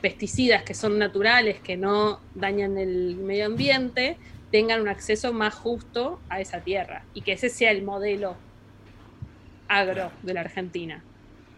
pesticidas 0.00 0.62
que 0.62 0.74
son 0.74 0.98
naturales, 0.98 1.60
que 1.60 1.76
no 1.76 2.20
dañan 2.34 2.78
el 2.78 3.16
medio 3.16 3.46
ambiente, 3.46 4.16
tengan 4.50 4.80
un 4.80 4.88
acceso 4.88 5.32
más 5.32 5.54
justo 5.54 6.20
a 6.28 6.40
esa 6.40 6.60
tierra 6.60 7.04
y 7.14 7.20
que 7.22 7.32
ese 7.32 7.48
sea 7.48 7.70
el 7.70 7.82
modelo 7.82 8.36
agro 9.68 10.10
de 10.22 10.34
la 10.34 10.40
Argentina. 10.40 11.02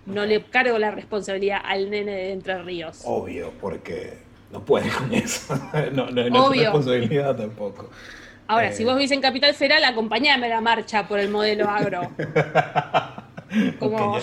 No 0.07 0.27
le 0.27 0.43
cargo 0.43 0.79
la 0.79 0.91
responsabilidad 0.91 1.61
al 1.63 1.91
nene 1.91 2.13
de 2.13 2.33
Entre 2.33 2.61
Ríos. 2.63 3.03
Obvio, 3.05 3.53
porque 3.61 4.19
no 4.53 4.65
puede 4.65 4.91
con 4.91 5.13
eso. 5.13 5.55
no, 5.93 6.11
no, 6.11 6.53
es 6.53 6.61
responsabilidad 6.61 7.37
tampoco. 7.37 7.91
Ahora, 8.47 8.73
si 8.73 8.83
eh. 8.83 8.87
vos 8.87 8.97
vivís 8.97 9.13
en 9.13 9.21
Capital 9.21 9.55
Federal, 9.55 9.85
acompañame 9.85 10.47
a 10.47 10.51
la 10.51 10.61
marcha 10.61 11.07
por 11.07 11.21
el 11.21 11.29
modelo 11.29 11.69
agro. 11.69 12.11
Como 13.79 14.19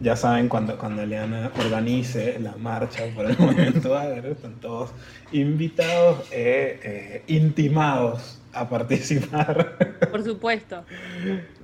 ya 0.00 0.16
saben, 0.16 0.48
cuando, 0.48 0.76
cuando 0.76 1.02
Eliana 1.02 1.50
organice 1.58 2.38
la 2.40 2.56
marcha 2.56 3.04
por 3.14 3.26
el 3.26 3.38
movimiento 3.40 3.96
agro, 3.96 4.32
están 4.32 4.54
todos 4.54 4.90
invitados 5.30 6.26
e 6.32 6.80
eh, 6.82 7.22
intimados 7.28 8.40
a 8.52 8.68
participar. 8.68 9.98
Por 10.10 10.24
supuesto. 10.24 10.84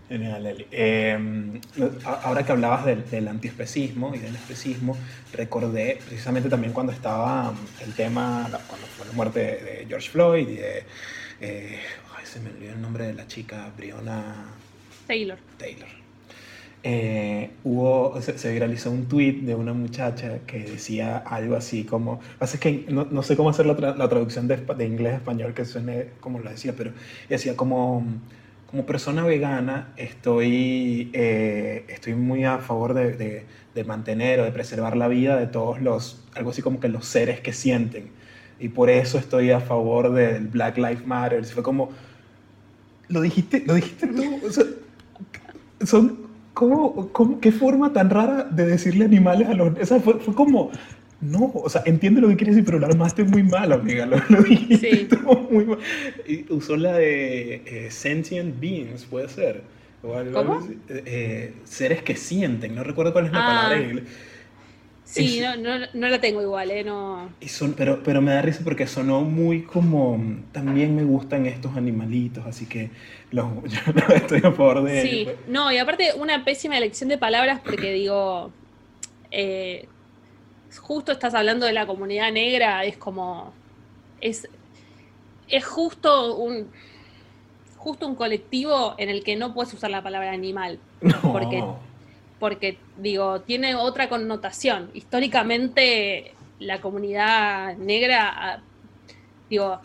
Genial, 0.08 0.46
Eli. 0.46 0.66
Em, 0.70 1.60
ahora 2.04 2.42
que 2.44 2.52
hablabas 2.52 2.84
del, 2.86 3.28
antiespecismo 3.28 4.14
y 4.14 4.18
del 4.18 4.34
especismo, 4.34 4.96
recordé 5.32 5.98
precisamente 6.06 6.48
también 6.48 6.72
cuando 6.72 6.92
estaba 6.92 7.52
el 7.84 7.92
tema, 7.94 8.48
cuando 8.66 8.86
fue 8.86 9.06
la 9.06 9.12
muerte 9.12 9.40
de, 9.40 9.86
George 9.88 10.08
Floyd 10.08 10.48
y 10.48 10.56
de. 10.56 10.84
Eh, 11.40 11.78
ay, 12.16 12.24
se 12.24 12.40
me 12.40 12.50
olvidó 12.50 12.72
el 12.72 12.80
nombre 12.80 13.06
de 13.06 13.14
la 13.14 13.26
chica, 13.26 13.70
Briona. 13.76 14.46
Taylor. 15.06 15.38
Taylor 15.58 15.98
eh, 16.82 17.50
hubo, 17.64 18.20
se, 18.22 18.52
viralizó 18.52 18.90
un 18.90 19.06
tweet 19.06 19.40
de 19.42 19.54
una 19.54 19.72
muchacha 19.72 20.40
que 20.46 20.60
decía 20.60 21.18
algo 21.18 21.56
así 21.56 21.84
como, 21.84 22.20
pasa 22.38 22.58
que 22.58 22.86
no, 22.88 23.06
no, 23.10 23.22
sé 23.22 23.36
cómo 23.36 23.50
hacer 23.50 23.66
la, 23.66 23.74
la 23.74 24.08
traducción 24.08 24.46
de, 24.46 24.56
de, 24.56 24.86
inglés 24.86 25.14
a 25.14 25.16
español 25.16 25.54
que 25.54 25.64
suene 25.64 26.10
como 26.20 26.38
lo 26.38 26.50
decía, 26.50 26.74
pero 26.76 26.92
decía 27.28 27.56
como, 27.56 28.04
como 28.70 28.84
persona 28.84 29.24
vegana 29.24 29.92
estoy, 29.96 31.10
eh, 31.14 31.86
estoy 31.88 32.14
muy 32.14 32.44
a 32.44 32.58
favor 32.58 32.92
de, 32.92 33.12
de, 33.14 33.46
de, 33.74 33.84
mantener 33.84 34.40
o 34.40 34.44
de 34.44 34.52
preservar 34.52 34.94
la 34.94 35.08
vida 35.08 35.36
de 35.36 35.46
todos 35.46 35.80
los, 35.80 36.22
algo 36.34 36.50
así 36.50 36.60
como 36.60 36.78
que 36.78 36.88
los 36.88 37.06
seres 37.06 37.40
que 37.40 37.54
sienten. 37.54 38.10
Y 38.60 38.68
por 38.68 38.90
eso 38.90 39.18
estoy 39.18 39.52
a 39.52 39.60
favor 39.60 40.12
del 40.12 40.48
Black 40.48 40.76
Lives 40.76 41.06
Matter. 41.06 41.44
Fue 41.46 41.62
como, 41.62 41.90
lo 43.08 43.22
dijiste, 43.22 43.64
lo 43.66 43.74
dijiste 43.74 44.06
tú. 44.08 44.40
O 44.46 44.50
sea, 44.50 44.64
son, 45.84 46.18
¿cómo, 46.52 47.10
cómo, 47.12 47.40
¿Qué 47.40 47.52
forma 47.52 47.94
tan 47.94 48.10
rara 48.10 48.44
de 48.44 48.66
decirle 48.66 49.06
animales 49.06 49.48
a 49.48 49.54
los... 49.54 49.78
O 49.78 49.86
sea, 49.86 50.00
fue, 50.00 50.18
fue 50.18 50.34
como, 50.34 50.70
no, 51.20 51.50
o 51.52 51.68
sea, 51.68 51.82
entiende 51.84 52.20
lo 52.20 52.28
que 52.28 52.36
quieres 52.36 52.54
decir, 52.54 52.64
pero 52.64 52.78
lo 52.78 52.86
armaste 52.86 53.24
muy 53.24 53.42
mal, 53.42 53.72
amiga. 53.72 54.06
Lo, 54.06 54.16
lo 54.28 54.42
sí. 54.42 55.08
muy 55.50 55.64
mal. 55.64 55.78
Usó 56.50 56.76
la 56.76 56.96
de 56.96 57.62
eh, 57.66 57.90
sentient 57.90 58.60
beings, 58.60 59.04
puede 59.04 59.28
ser. 59.28 59.62
O 60.02 60.14
algo 60.14 60.32
¿Cómo? 60.32 60.58
Así. 60.58 60.78
Eh, 60.88 61.54
seres 61.64 62.02
que 62.02 62.14
sienten, 62.14 62.74
no 62.74 62.84
recuerdo 62.84 63.12
cuál 63.12 63.26
es 63.26 63.32
la 63.32 63.40
ah. 63.40 63.46
palabra 63.46 63.78
en 63.78 63.90
inglés. 63.90 64.04
Sí, 65.02 65.40
es, 65.40 65.58
no, 65.58 65.78
no, 65.78 65.86
no, 65.94 66.08
la 66.08 66.20
tengo 66.20 66.42
igual, 66.42 66.70
¿eh? 66.70 66.84
No... 66.84 67.30
Y 67.40 67.48
son, 67.48 67.72
pero, 67.72 68.02
pero 68.02 68.20
me 68.20 68.30
da 68.32 68.42
risa 68.42 68.60
porque 68.62 68.86
sonó 68.86 69.22
muy 69.22 69.62
como... 69.62 70.22
También 70.52 70.94
me 70.94 71.02
gustan 71.02 71.46
estos 71.46 71.76
animalitos, 71.78 72.46
así 72.46 72.66
que 72.66 72.90
los, 73.30 73.46
yo 73.64 73.80
no 73.94 74.14
estoy 74.14 74.40
a 74.44 74.52
favor 74.52 74.84
de 74.84 75.00
Sí, 75.00 75.20
ellos. 75.20 75.34
no, 75.48 75.72
y 75.72 75.78
aparte 75.78 76.12
una 76.14 76.44
pésima 76.44 76.76
elección 76.76 77.08
de 77.08 77.18
palabras 77.18 77.60
porque 77.64 77.92
digo... 77.92 78.52
Eh, 79.30 79.88
justo 80.76 81.12
estás 81.12 81.34
hablando 81.34 81.66
de 81.66 81.72
la 81.72 81.86
comunidad 81.86 82.32
negra, 82.32 82.84
es 82.84 82.96
como. 82.96 83.52
Es, 84.20 84.48
es 85.48 85.64
justo 85.64 86.36
un. 86.36 86.70
Justo 87.76 88.06
un 88.06 88.16
colectivo 88.16 88.94
en 88.98 89.08
el 89.08 89.22
que 89.22 89.36
no 89.36 89.54
puedes 89.54 89.72
usar 89.72 89.90
la 89.90 90.02
palabra 90.02 90.32
animal. 90.32 90.78
No. 91.00 91.32
Porque, 91.32 91.64
porque, 92.40 92.78
digo, 92.96 93.40
tiene 93.42 93.76
otra 93.76 94.08
connotación. 94.08 94.90
Históricamente, 94.94 96.34
la 96.58 96.80
comunidad 96.80 97.76
negra, 97.76 98.62
digo. 99.48 99.80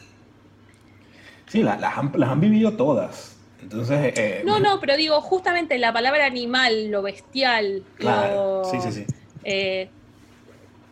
Sí, 1.48 1.62
la, 1.62 1.74
han, 1.74 2.12
las 2.16 2.30
han 2.30 2.40
vivido 2.40 2.76
todas. 2.76 3.38
Entonces. 3.62 4.18
Eh, 4.18 4.42
no, 4.44 4.60
no, 4.60 4.80
pero 4.80 4.98
digo, 4.98 5.22
justamente 5.22 5.78
la 5.78 5.94
palabra 5.94 6.26
animal, 6.26 6.90
lo 6.90 7.04
bestial, 7.04 7.84
claro. 7.96 8.64
lo, 8.64 8.66
sí, 8.66 8.78
sí, 8.82 8.92
sí. 8.92 9.06
Eh, 9.44 9.90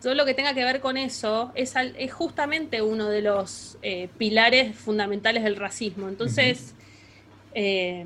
todo 0.01 0.15
lo 0.15 0.25
que 0.25 0.33
tenga 0.33 0.53
que 0.53 0.63
ver 0.63 0.81
con 0.81 0.97
eso 0.97 1.51
es, 1.55 1.75
al, 1.75 1.95
es 1.97 2.11
justamente 2.11 2.81
uno 2.81 3.07
de 3.07 3.21
los 3.21 3.77
eh, 3.81 4.09
pilares 4.17 4.75
fundamentales 4.75 5.43
del 5.43 5.55
racismo. 5.55 6.09
Entonces, 6.09 6.73
uh 6.73 6.79
-huh. 6.79 7.51
eh, 7.53 8.05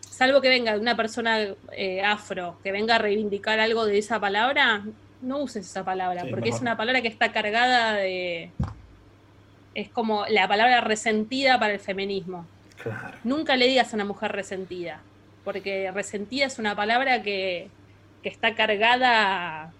salvo 0.00 0.40
que 0.40 0.48
venga 0.48 0.76
una 0.76 0.96
persona 0.96 1.38
eh, 1.72 2.02
afro, 2.02 2.58
que 2.62 2.72
venga 2.72 2.96
a 2.96 2.98
reivindicar 2.98 3.60
algo 3.60 3.86
de 3.86 3.98
esa 3.98 4.18
palabra, 4.18 4.84
no 5.22 5.38
uses 5.38 5.66
esa 5.66 5.84
palabra, 5.84 6.22
sí, 6.22 6.28
porque 6.30 6.46
mejor. 6.46 6.56
es 6.56 6.62
una 6.62 6.76
palabra 6.76 7.02
que 7.02 7.08
está 7.08 7.32
cargada 7.32 7.94
de... 7.94 8.50
Es 9.74 9.88
como 9.90 10.26
la 10.26 10.48
palabra 10.48 10.80
resentida 10.80 11.58
para 11.58 11.72
el 11.72 11.78
feminismo. 11.78 12.46
Claro. 12.82 13.16
Nunca 13.22 13.56
le 13.56 13.66
digas 13.66 13.92
a 13.92 13.96
una 13.96 14.04
mujer 14.04 14.32
resentida, 14.32 15.00
porque 15.44 15.90
resentida 15.92 16.46
es 16.46 16.58
una 16.58 16.74
palabra 16.74 17.22
que, 17.22 17.68
que 18.22 18.28
está 18.28 18.54
cargada 18.56 19.72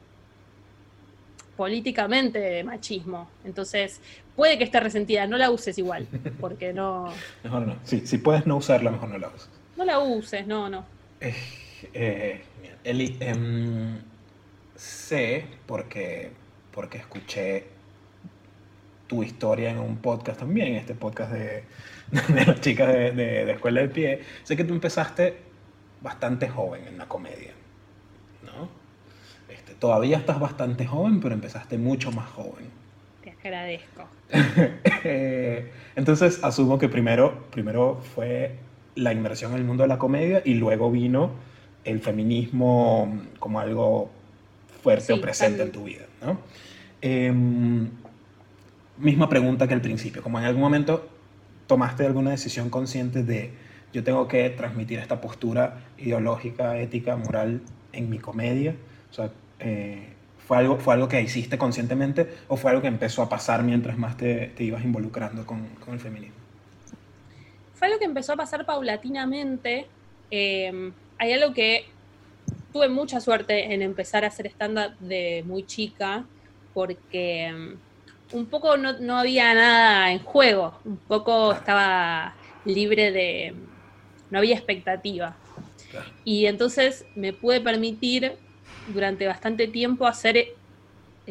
políticamente 1.58 2.62
machismo. 2.62 3.28
Entonces, 3.44 4.00
puede 4.36 4.58
que 4.58 4.64
esté 4.64 4.78
resentida, 4.78 5.26
no 5.26 5.36
la 5.36 5.50
uses 5.50 5.76
igual, 5.76 6.06
porque 6.40 6.72
no... 6.72 7.12
Mejor 7.42 7.66
no. 7.66 7.76
Sí, 7.82 8.06
si 8.06 8.18
puedes 8.18 8.46
no 8.46 8.58
usarla, 8.58 8.92
mejor 8.92 9.08
no 9.08 9.18
la 9.18 9.26
uses. 9.26 9.50
No 9.76 9.84
la 9.84 9.98
uses, 9.98 10.46
no, 10.46 10.70
no. 10.70 10.86
Eh, 11.20 11.34
eh, 11.92 12.42
Eli, 12.84 13.16
eh, 13.18 13.34
sé, 14.76 15.46
porque, 15.66 16.30
porque 16.70 16.98
escuché 16.98 17.64
tu 19.08 19.24
historia 19.24 19.70
en 19.70 19.78
un 19.78 19.96
podcast 19.96 20.38
también, 20.38 20.76
este 20.76 20.94
podcast 20.94 21.32
de, 21.32 21.64
de 22.34 22.46
las 22.46 22.60
chicas 22.60 22.86
de, 22.86 23.10
de, 23.10 23.44
de 23.46 23.52
Escuela 23.52 23.80
del 23.80 23.90
Pie, 23.90 24.20
sé 24.44 24.56
que 24.56 24.62
tú 24.62 24.74
empezaste 24.74 25.38
bastante 26.00 26.48
joven 26.48 26.86
en 26.86 26.98
la 26.98 27.08
comedia. 27.08 27.57
Todavía 29.78 30.18
estás 30.18 30.40
bastante 30.40 30.86
joven, 30.86 31.20
pero 31.20 31.34
empezaste 31.34 31.78
mucho 31.78 32.10
más 32.12 32.28
joven. 32.30 32.66
Te 33.22 33.30
agradezco. 33.30 34.04
Entonces, 35.96 36.42
asumo 36.42 36.78
que 36.78 36.88
primero, 36.88 37.46
primero 37.50 38.00
fue 38.14 38.56
la 38.94 39.12
inmersión 39.12 39.52
en 39.52 39.58
el 39.58 39.64
mundo 39.64 39.84
de 39.84 39.88
la 39.88 39.98
comedia 39.98 40.42
y 40.44 40.54
luego 40.54 40.90
vino 40.90 41.30
el 41.84 42.00
feminismo 42.00 43.20
como 43.38 43.60
algo 43.60 44.10
fuerte 44.82 45.06
sí, 45.06 45.12
o 45.12 45.20
presente 45.20 45.58
también. 45.58 45.68
en 45.68 45.72
tu 45.72 45.84
vida, 45.84 46.06
¿no? 46.22 46.38
Eh, 47.00 47.32
misma 48.98 49.28
pregunta 49.28 49.68
que 49.68 49.74
al 49.74 49.80
principio, 49.80 50.22
como 50.22 50.38
en 50.38 50.44
algún 50.44 50.62
momento 50.62 51.08
tomaste 51.66 52.04
alguna 52.06 52.30
decisión 52.30 52.70
consciente 52.70 53.22
de 53.22 53.52
yo 53.92 54.04
tengo 54.04 54.28
que 54.28 54.50
transmitir 54.50 54.98
esta 54.98 55.20
postura 55.20 55.84
ideológica, 55.96 56.78
ética, 56.78 57.16
moral 57.16 57.60
en 57.92 58.10
mi 58.10 58.18
comedia, 58.18 58.74
o 59.10 59.14
sea, 59.14 59.30
eh, 59.60 60.14
¿fue, 60.46 60.56
algo, 60.56 60.78
¿Fue 60.78 60.94
algo 60.94 61.08
que 61.08 61.20
hiciste 61.20 61.58
conscientemente 61.58 62.28
o 62.48 62.56
fue 62.56 62.70
algo 62.70 62.82
que 62.82 62.88
empezó 62.88 63.22
a 63.22 63.28
pasar 63.28 63.62
mientras 63.62 63.98
más 63.98 64.16
te, 64.16 64.48
te 64.56 64.64
ibas 64.64 64.84
involucrando 64.84 65.44
con, 65.46 65.66
con, 65.84 65.94
el 65.94 66.00
feminismo? 66.00 66.36
Fue 67.74 67.88
algo 67.88 67.98
que 67.98 68.06
empezó 68.06 68.32
a 68.32 68.36
pasar 68.36 68.64
paulatinamente. 68.64 69.86
Eh, 70.30 70.92
hay 71.18 71.32
algo 71.32 71.52
que 71.52 71.86
tuve 72.72 72.88
mucha 72.88 73.20
suerte 73.20 73.72
en 73.72 73.82
empezar 73.82 74.24
a 74.24 74.28
hacer 74.28 74.46
stand-up 74.46 74.96
de 75.00 75.42
muy 75.46 75.64
chica 75.64 76.24
porque 76.74 77.52
um, 77.52 78.38
un 78.38 78.46
poco 78.46 78.76
no, 78.76 78.98
no, 78.98 79.16
había 79.16 79.52
nada 79.54 80.12
en 80.12 80.20
juego, 80.20 80.78
un 80.84 80.96
poco 80.96 81.52
estaba 81.52 82.34
libre 82.64 83.10
de... 83.10 83.54
no 84.30 84.38
había 84.38 84.54
expectativa. 84.54 85.36
Claro. 85.90 86.10
Y 86.24 86.46
entonces 86.46 87.06
me 87.14 87.32
pude 87.32 87.60
permitir 87.60 88.36
durante 88.88 89.26
bastante 89.26 89.68
tiempo 89.68 90.06
hacer 90.06 90.36
eh, 90.36 90.54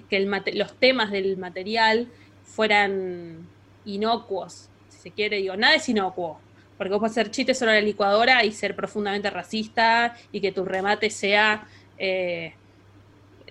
que 0.10 0.18
el, 0.18 0.30
los 0.54 0.74
temas 0.76 1.12
del 1.12 1.38
material 1.38 2.08
fueran 2.44 3.48
inocuos, 3.86 4.70
si 4.90 5.00
se 5.00 5.12
quiere, 5.12 5.38
digo, 5.38 5.56
nada 5.56 5.76
es 5.76 5.88
inocuo, 5.90 6.40
porque 6.78 6.92
vos 6.92 7.00
puedes 7.00 7.18
hacer 7.18 7.32
chistes 7.32 7.58
sobre 7.60 7.74
la 7.74 7.82
licuadora 7.82 8.44
y 8.44 8.52
ser 8.52 8.76
profundamente 8.76 9.30
racista 9.30 10.16
y 10.32 10.42
que 10.42 10.52
tu 10.52 10.66
remate 10.66 11.10
sea 11.10 11.68
eh, 11.98 12.54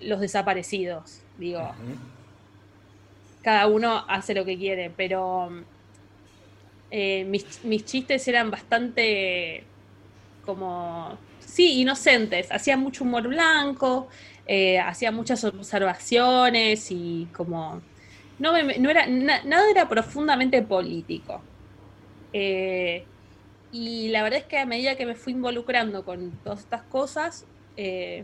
los 0.01 0.19
desaparecidos, 0.19 1.21
digo. 1.37 1.59
Uh 1.59 1.63
-huh. 1.63 1.97
Cada 3.43 3.67
uno 3.67 4.03
hace 4.07 4.33
lo 4.33 4.45
que 4.45 4.57
quiere, 4.57 4.91
pero 4.95 5.49
eh, 6.91 7.25
mis, 7.25 7.63
mis 7.63 7.85
chistes 7.85 8.27
eran 8.27 8.49
bastante 8.51 9.63
como 10.45 11.17
sí, 11.57 11.81
inocentes, 11.81 12.51
hacía 12.51 12.77
mucho 12.77 13.03
humor 13.03 13.27
blanco, 13.27 14.07
eh, 14.45 14.77
hacía 14.79 15.11
muchas 15.11 15.43
observaciones 15.43 16.91
y 16.91 17.27
como... 17.35 17.81
No, 18.37 18.55
era, 18.55 19.07
na, 19.07 19.41
nada 19.43 19.67
era 19.71 19.89
profundamente 19.89 20.61
político. 20.61 21.41
Eh, 22.31 23.03
y 23.71 24.09
la 24.09 24.21
verdad 24.21 24.41
es 24.41 24.45
que 24.45 24.59
a 24.59 24.67
medida 24.67 24.95
que 24.95 25.07
me 25.07 25.15
fui 25.15 25.33
involucrando 25.33 26.05
con 26.05 26.29
todas 26.43 26.59
estas 26.59 26.83
cosas, 26.83 27.47
eh, 27.75 28.23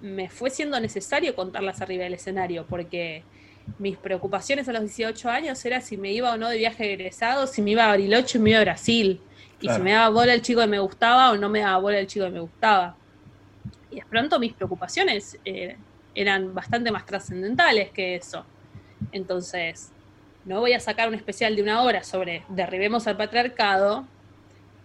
me 0.00 0.28
fue 0.28 0.50
siendo 0.50 0.78
necesario 0.78 1.34
contarlas 1.34 1.80
arriba 1.80 2.04
del 2.04 2.14
escenario, 2.14 2.64
porque 2.68 3.24
mis 3.78 3.96
preocupaciones 3.96 4.68
a 4.68 4.72
los 4.72 4.82
18 4.82 5.30
años 5.30 5.64
era 5.64 5.80
si 5.80 5.96
me 5.96 6.12
iba 6.12 6.32
o 6.32 6.36
no 6.36 6.48
de 6.48 6.58
viaje 6.58 6.92
egresado, 6.92 7.46
si 7.46 7.62
me 7.62 7.72
iba 7.72 7.84
a 7.84 7.88
Bariloche 7.88 8.38
o 8.38 8.40
me 8.40 8.50
iba 8.50 8.60
a 8.60 8.62
Brasil. 8.62 9.20
Y 9.60 9.68
si 9.68 9.80
me 9.80 9.92
daba 9.92 10.10
bola 10.10 10.34
el 10.34 10.42
chico 10.42 10.60
que 10.60 10.66
me 10.66 10.78
gustaba 10.78 11.30
o 11.30 11.36
no 11.36 11.48
me 11.48 11.60
daba 11.60 11.78
bola 11.78 11.98
el 11.98 12.06
chico 12.06 12.26
que 12.26 12.32
me 12.32 12.40
gustaba. 12.40 12.96
Y 13.90 13.96
de 13.96 14.04
pronto 14.04 14.38
mis 14.38 14.52
preocupaciones 14.52 15.38
eh, 15.44 15.76
eran 16.14 16.54
bastante 16.54 16.90
más 16.90 17.06
trascendentales 17.06 17.90
que 17.90 18.16
eso. 18.16 18.44
Entonces, 19.12 19.90
no 20.44 20.60
voy 20.60 20.74
a 20.74 20.80
sacar 20.80 21.08
un 21.08 21.14
especial 21.14 21.56
de 21.56 21.62
una 21.62 21.82
hora 21.82 22.02
sobre 22.02 22.42
derribemos 22.48 23.06
al 23.06 23.16
patriarcado, 23.16 24.06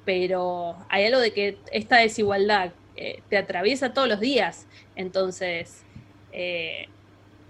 pero 0.05 0.77
hay 0.87 1.05
algo 1.05 1.19
de 1.19 1.33
que 1.33 1.57
esta 1.71 1.97
desigualdad 1.97 2.71
eh, 2.95 3.21
te 3.29 3.37
atraviesa 3.37 3.93
todos 3.93 4.07
los 4.07 4.19
días. 4.19 4.67
Entonces, 4.95 5.83
eh, 6.31 6.87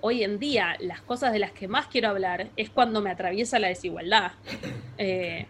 hoy 0.02 0.24
en 0.24 0.40
día 0.40 0.76
las 0.80 1.02
cosas 1.02 1.32
de 1.32 1.40
las 1.40 1.52
que 1.52 1.68
más 1.68 1.88
quiero 1.88 2.10
hablar 2.10 2.50
es 2.56 2.70
cuando 2.70 3.02
me 3.02 3.12
atraviesa 3.12 3.60
la 3.60 3.68
desigualdad. 3.68 4.32
Eh, 4.98 5.46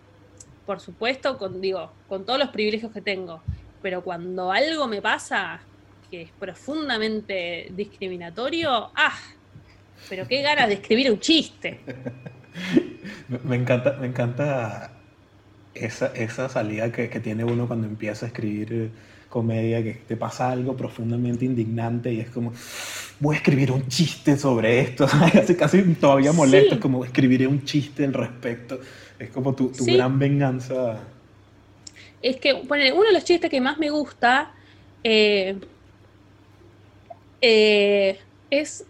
por 0.66 0.80
supuesto, 0.80 1.38
con, 1.38 1.62
digo, 1.62 1.92
con 2.08 2.26
todos 2.26 2.38
los 2.38 2.50
privilegios 2.50 2.92
que 2.92 3.02
tengo, 3.02 3.42
pero 3.82 4.04
cuando 4.04 4.52
algo 4.52 4.88
me 4.88 5.02
pasa 5.02 5.62
que 6.12 6.24
es 6.24 6.32
profundamente 6.32 7.68
discriminatorio, 7.72 8.92
¡ah! 8.96 9.18
Pero 10.08 10.28
qué 10.28 10.42
ganas 10.42 10.68
de 10.68 10.76
escribir 10.76 11.12
un 11.12 11.20
chiste. 11.20 11.80
me 13.44 13.56
encanta, 13.56 13.98
me 14.00 14.08
encanta 14.08 14.92
esa, 15.74 16.08
esa 16.14 16.50
salida 16.50 16.92
que, 16.92 17.10
que, 17.10 17.20
tiene 17.20 17.44
uno 17.44 17.68
cuando 17.68 17.88
empieza 17.88 18.26
a 18.26 18.30
escribir 18.30 18.92
comedia, 19.30 19.84
que 19.84 19.94
te 19.94 20.18
pasa 20.18 20.50
algo 20.50 20.76
profundamente 20.76 21.46
indignante 21.46 22.12
y 22.12 22.20
es 22.20 22.30
como, 22.30 22.52
voy 23.20 23.36
a 23.36 23.38
escribir 23.38 23.72
un 23.72 23.88
chiste 23.88 24.38
sobre 24.38 24.80
esto, 24.80 25.08
casi, 25.34 25.56
casi 25.56 25.82
todavía 25.96 26.34
molesto, 26.34 26.76
es 26.76 26.82
como 26.82 27.06
escribiré 27.06 27.48
un 27.48 27.64
chiste 27.64 28.06
al 28.06 28.14
respecto, 28.14 28.80
es 29.18 29.30
como 29.30 29.54
tu, 29.54 29.70
tu 29.70 29.86
gran 29.86 30.18
venganza. 30.18 31.00
Es 32.22 32.38
que, 32.38 32.54
bueno, 32.54 32.96
uno 32.96 33.08
de 33.08 33.14
los 33.14 33.24
chistes 33.24 33.50
que 33.50 33.62
más 33.62 33.78
me 33.78 33.90
gusta 33.90 34.52
eh, 35.04 35.58
eh, 37.42 38.20
es 38.50 38.86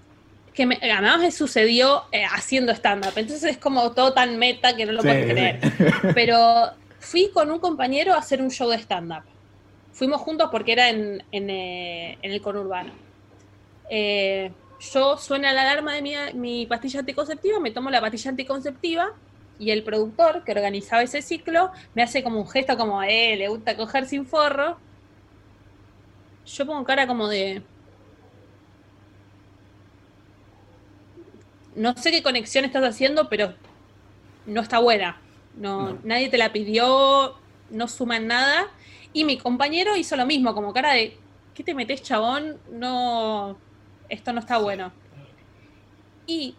que 0.54 0.66
me, 0.66 0.80
además 0.82 1.20
me 1.20 1.32
sucedió 1.32 2.04
eh, 2.12 2.26
haciendo 2.26 2.72
stand-up, 2.74 3.14
entonces 3.16 3.52
es 3.52 3.58
como 3.58 3.92
todo 3.92 4.14
tan 4.14 4.38
meta 4.38 4.76
que 4.76 4.86
no 4.86 4.94
lo 4.94 5.02
puedo 5.02 5.26
creer. 5.26 5.60
Pero 6.16 6.72
fui 7.00 7.30
con 7.34 7.52
un 7.52 7.60
compañero 7.60 8.14
a 8.14 8.18
hacer 8.18 8.42
un 8.42 8.50
show 8.50 8.70
de 8.70 8.78
stand-up. 8.78 9.24
Fuimos 9.92 10.22
juntos 10.22 10.50
porque 10.52 10.72
era 10.74 10.90
en, 10.90 11.24
eh, 11.32 12.18
el 12.22 12.42
conurbano. 12.42 12.92
yo 13.90 15.18
suena 15.18 15.52
la 15.54 15.62
alarma 15.64 15.94
de 15.94 16.02
mi, 16.02 16.14
mi 16.34 16.66
pastilla 16.66 17.02
anticonceptiva, 17.02 17.60
me 17.60 17.72
tomo 17.72 17.90
la 17.90 18.02
pastilla 18.02 18.32
anticonceptiva 18.32 19.14
y 19.60 19.72
el 19.72 19.84
productor 19.84 20.44
que 20.46 20.54
organizaba 20.54 21.04
ese 21.04 21.22
ciclo 21.22 21.72
me 21.94 22.02
hace 22.02 22.24
como 22.24 22.40
un 22.40 22.48
gesto 22.48 22.78
como, 22.78 23.04
eh, 23.04 23.36
le 23.36 23.50
gusta 23.50 23.76
coger 23.76 24.08
sin 24.08 24.26
forro. 24.26 24.78
Yo 26.46 26.66
pongo 26.66 26.84
cara 26.86 27.06
como 27.06 27.28
de, 27.28 27.62
no 31.76 31.96
sé 31.96 32.12
qué 32.12 32.24
conexión 32.24 32.66
estás 32.66 32.84
haciendo, 32.84 33.30
pero 33.30 33.54
no 34.46 34.62
está 34.62 34.80
buena. 34.80 35.22
No, 35.56 36.00
Nadie 36.04 36.30
te 36.30 36.38
la 36.38 36.54
pidió, 36.54 37.36
no 37.70 37.88
suma 37.90 38.18
en 38.18 38.28
nada. 38.28 38.68
Y 39.14 39.24
mi 39.24 39.38
compañero 39.38 39.96
hizo 39.96 40.16
lo 40.16 40.26
mismo, 40.26 40.54
como 40.54 40.74
cara 40.74 40.94
de, 40.94 41.18
¿qué 41.54 41.64
te 41.64 41.74
metes, 41.74 42.04
chabón? 42.04 42.58
No, 42.72 43.58
esto 44.08 44.34
no 44.34 44.40
está 44.40 44.58
bueno. 44.58 44.92
Y 46.28 46.56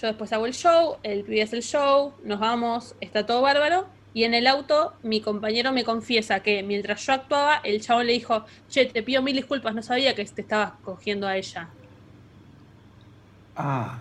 yo 0.00 0.06
después 0.06 0.32
hago 0.32 0.46
el 0.46 0.54
show, 0.54 0.96
el 1.02 1.24
pibe 1.24 1.42
hace 1.42 1.56
el 1.56 1.62
show, 1.62 2.14
nos 2.24 2.38
vamos, 2.38 2.94
está 3.00 3.26
todo 3.26 3.42
bárbaro. 3.42 3.86
Y 4.14 4.24
en 4.24 4.34
el 4.34 4.46
auto, 4.46 4.92
mi 5.02 5.20
compañero 5.20 5.72
me 5.72 5.84
confiesa 5.84 6.40
que 6.40 6.62
mientras 6.62 7.04
yo 7.06 7.14
actuaba, 7.14 7.60
el 7.64 7.80
chabón 7.80 8.06
le 8.06 8.12
dijo, 8.12 8.44
che, 8.68 8.86
te 8.86 9.02
pido 9.02 9.22
mil 9.22 9.34
disculpas, 9.34 9.74
no 9.74 9.82
sabía 9.82 10.14
que 10.14 10.24
te 10.24 10.42
estabas 10.42 10.72
cogiendo 10.84 11.26
a 11.26 11.36
ella. 11.36 11.68
Ah. 13.56 14.00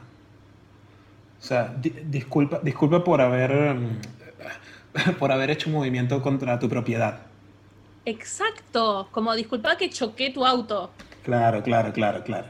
O 1.39 1.43
sea, 1.43 1.73
disculpa, 2.05 2.59
disculpa 2.61 3.03
por 3.03 3.19
haber 3.21 3.73
mm, 3.73 3.99
por 5.19 5.31
haber 5.31 5.49
hecho 5.49 5.69
un 5.69 5.75
movimiento 5.75 6.21
contra 6.21 6.59
tu 6.59 6.69
propiedad. 6.69 7.30
Exacto, 8.05 9.07
como 9.11 9.33
disculpa 9.35 9.77
que 9.77 9.89
choqué 9.89 10.31
tu 10.31 10.45
auto. 10.45 10.91
Claro, 11.23 11.61
claro, 11.61 11.93
claro, 11.93 12.23
claro. 12.23 12.47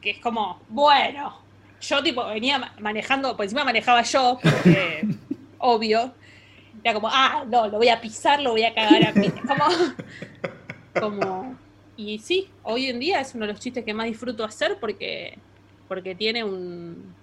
Que 0.00 0.10
es 0.10 0.18
como, 0.18 0.60
bueno, 0.68 1.38
yo 1.80 2.02
tipo 2.02 2.24
venía 2.26 2.72
manejando, 2.80 3.36
pues 3.36 3.48
encima 3.48 3.64
manejaba 3.64 4.02
yo, 4.02 4.38
porque 4.42 5.06
obvio. 5.58 6.12
Era 6.82 6.94
como, 6.94 7.08
ah, 7.08 7.44
no, 7.46 7.68
lo 7.68 7.78
voy 7.78 7.88
a 7.88 8.00
pisar, 8.00 8.40
lo 8.40 8.52
voy 8.52 8.64
a 8.64 8.74
cagar 8.74 9.06
a 9.06 9.12
mí. 9.12 9.28
Como, 9.46 9.64
como, 10.98 11.56
y 11.96 12.18
sí, 12.18 12.48
hoy 12.64 12.86
en 12.86 12.98
día 12.98 13.20
es 13.20 13.34
uno 13.34 13.46
de 13.46 13.52
los 13.52 13.60
chistes 13.60 13.84
que 13.84 13.94
más 13.94 14.06
disfruto 14.06 14.44
hacer 14.44 14.78
porque, 14.80 15.38
porque 15.88 16.14
tiene 16.14 16.44
un, 16.44 17.14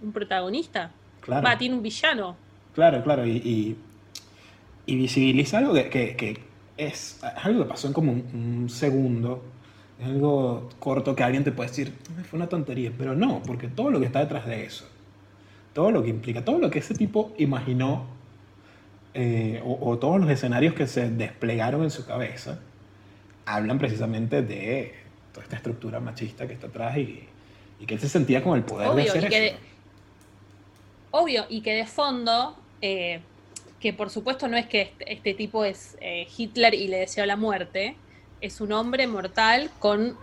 un 0.00 0.12
protagonista. 0.12 0.92
Claro. 1.20 1.46
Va, 1.46 1.58
tiene 1.58 1.74
un 1.74 1.82
villano. 1.82 2.36
Claro, 2.74 3.02
claro, 3.02 3.26
y, 3.26 3.76
y, 4.86 4.96
visibiliza 4.96 5.58
algo 5.58 5.74
que, 5.74 6.40
es, 6.76 7.20
algo 7.42 7.64
que 7.64 7.68
pasó 7.68 7.86
en 7.86 7.92
como 7.92 8.12
un, 8.12 8.68
segundo, 8.68 9.42
es 10.00 10.06
algo 10.06 10.68
corto 10.78 11.14
que 11.14 11.22
alguien 11.22 11.44
te 11.44 11.52
puede 11.52 11.68
decir, 11.68 11.92
fue 12.28 12.38
una 12.38 12.48
tontería, 12.48 12.92
pero 12.96 13.14
no, 13.14 13.42
porque 13.42 13.68
todo 13.68 13.90
lo 13.90 14.00
que 14.00 14.06
está 14.06 14.20
detrás 14.20 14.46
de 14.46 14.64
eso, 14.64 14.88
todo 15.72 15.90
lo 15.90 16.02
que 16.02 16.10
implica, 16.10 16.44
todo 16.44 16.58
lo 16.58 16.70
que 16.70 16.78
ese 16.78 16.94
tipo 16.94 17.32
imaginó, 17.38 18.06
eh, 19.14 19.62
o, 19.64 19.98
todos 19.98 20.20
los 20.20 20.30
escenarios 20.30 20.74
que 20.74 20.86
se 20.86 21.10
desplegaron 21.10 21.82
en 21.82 21.90
su 21.90 22.06
cabeza, 22.06 22.60
hablan 23.44 23.78
precisamente 23.78 24.42
de 24.42 24.94
toda 25.32 25.44
esta 25.44 25.56
estructura 25.56 26.00
machista 26.00 26.46
que 26.46 26.54
está 26.54 26.68
atrás 26.68 26.96
y, 26.96 27.28
que 27.86 27.94
él 27.94 28.00
se 28.00 28.08
sentía 28.08 28.44
con 28.44 28.56
el 28.56 28.62
poder 28.62 28.92
de 28.94 29.02
hacer 29.02 29.24
eso 29.24 29.56
obvio, 31.12 31.46
y 31.48 31.60
que 31.60 31.74
de 31.74 31.86
fondo, 31.86 32.56
eh, 32.80 33.20
que 33.82 33.92
por 33.92 34.10
supuesto 34.10 34.46
no 34.46 34.56
es 34.56 34.66
que 34.66 34.82
este, 34.82 35.12
este 35.12 35.34
tipo 35.34 35.64
es 35.64 35.96
eh, 36.00 36.28
Hitler 36.38 36.72
y 36.72 36.86
le 36.86 36.98
deseó 36.98 37.26
la 37.26 37.36
muerte, 37.36 37.96
es 38.40 38.60
un 38.60 38.72
hombre 38.72 39.06
mortal 39.08 39.70
con 39.80 40.16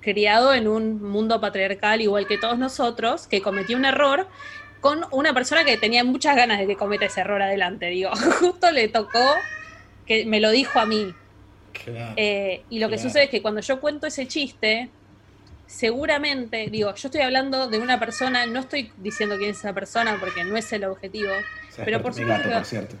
criado 0.00 0.52
en 0.52 0.68
un 0.68 1.00
mundo 1.02 1.40
patriarcal 1.40 2.00
igual 2.00 2.26
que 2.26 2.36
todos 2.36 2.58
nosotros, 2.58 3.26
que 3.26 3.40
cometió 3.40 3.76
un 3.76 3.84
error 3.84 4.26
con 4.80 5.06
una 5.12 5.32
persona 5.32 5.64
que 5.64 5.78
tenía 5.78 6.04
muchas 6.04 6.36
ganas 6.36 6.58
de 6.58 6.66
que 6.66 6.76
cometa 6.76 7.06
ese 7.06 7.22
error 7.22 7.40
adelante. 7.40 7.86
Digo, 7.86 8.10
justo 8.40 8.70
le 8.70 8.88
tocó 8.88 9.24
que 10.06 10.26
me 10.26 10.40
lo 10.40 10.50
dijo 10.50 10.78
a 10.78 10.84
mí. 10.84 11.14
Eh, 12.16 12.62
y 12.68 12.78
lo 12.80 12.88
que 12.88 12.98
sucede 12.98 13.24
es 13.24 13.30
que 13.30 13.40
cuando 13.40 13.60
yo 13.60 13.80
cuento 13.80 14.06
ese 14.06 14.26
chiste, 14.28 14.90
seguramente, 15.66 16.68
digo, 16.70 16.94
yo 16.94 17.08
estoy 17.08 17.22
hablando 17.22 17.68
de 17.68 17.78
una 17.78 17.98
persona, 17.98 18.46
no 18.46 18.60
estoy 18.60 18.92
diciendo 18.98 19.36
quién 19.36 19.50
es 19.50 19.58
esa 19.58 19.72
persona 19.72 20.16
porque 20.20 20.44
no 20.44 20.56
es 20.56 20.72
el 20.72 20.84
objetivo, 20.84 21.32
pero 21.76 22.02
por 22.02 22.14
supuesto. 22.14 22.50
por 22.50 22.64
cierto. 22.64 22.96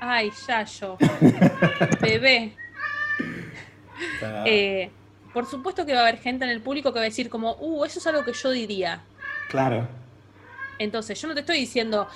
Ay, 0.00 0.30
Yayo, 0.46 0.98
bebé. 2.00 2.52
Eh, 4.44 4.90
por 5.32 5.46
supuesto 5.46 5.86
que 5.86 5.94
va 5.94 6.00
a 6.00 6.02
haber 6.02 6.18
gente 6.18 6.44
en 6.44 6.50
el 6.50 6.60
público 6.60 6.92
que 6.92 6.98
va 6.98 7.04
a 7.04 7.08
decir 7.08 7.28
como, 7.28 7.54
uh, 7.54 7.84
eso 7.84 7.98
es 7.98 8.06
algo 8.06 8.24
que 8.24 8.32
yo 8.32 8.50
diría. 8.50 9.02
Claro. 9.48 9.88
Entonces, 10.78 11.20
yo 11.20 11.28
no 11.28 11.34
te 11.34 11.40
estoy 11.40 11.58
diciendo, 11.58 12.08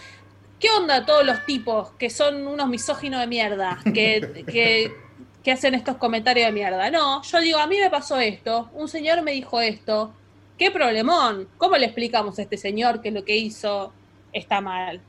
¿qué 0.61 0.68
onda 0.70 1.07
todos 1.07 1.24
los 1.24 1.45
tipos 1.47 1.91
que 1.93 2.11
son 2.11 2.47
unos 2.47 2.68
misóginos 2.68 3.20
de 3.20 3.26
mierda? 3.26 3.78
Que, 3.84 4.45
que 4.47 4.93
que 5.43 5.53
hacen 5.53 5.74
estos 5.74 5.97
comentarios 5.97 6.47
de 6.47 6.53
mierda. 6.53 6.91
No, 6.91 7.22
yo 7.22 7.41
digo, 7.41 7.59
a 7.59 7.66
mí 7.66 7.76
me 7.80 7.91
pasó 7.91 8.18
esto, 8.18 8.70
un 8.74 8.89
señor 8.89 9.22
me 9.22 9.32
dijo 9.32 9.61
esto, 9.61 10.12
qué 10.59 10.70
problemón, 10.70 11.49
¿cómo 11.57 11.76
le 11.76 11.86
explicamos 11.86 12.39
a 12.39 12.43
este 12.43 12.57
señor 12.57 13.01
que 13.01 13.11
lo 13.11 13.24
que 13.24 13.36
hizo 13.36 13.93
está 14.32 14.61
mal? 14.61 15.01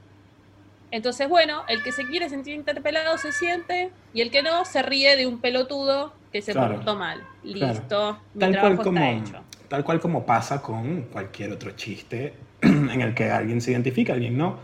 Entonces, 0.92 1.30
bueno, 1.30 1.64
el 1.68 1.84
que 1.84 1.92
se 1.92 2.06
quiere 2.06 2.30
sentir 2.30 2.56
interpelado 2.56 3.18
se 3.18 3.32
siente 3.32 3.92
y 4.14 4.22
el 4.22 4.32
que 4.32 4.42
no 4.42 4.66
se 4.66 4.82
ríe 4.82 5.16
de 5.16 5.28
un 5.28 5.40
pelotudo 5.40 6.14
que 6.32 6.42
se 6.42 6.54
portó 6.54 6.96
mal. 6.96 7.24
Listo, 7.44 8.20
tal 8.38 8.60
cual 8.60 8.78
como, 8.78 9.04
hecho. 9.04 9.44
Tal 9.68 9.84
cual 9.84 10.00
como 10.00 10.26
pasa 10.26 10.62
con 10.62 11.04
cualquier 11.04 11.52
otro 11.52 11.72
chiste 11.72 12.34
en 12.62 13.02
el 13.02 13.14
que 13.14 13.30
alguien 13.30 13.62
se 13.62 13.72
identifica, 13.72 14.14
alguien 14.14 14.38
no. 14.38 14.58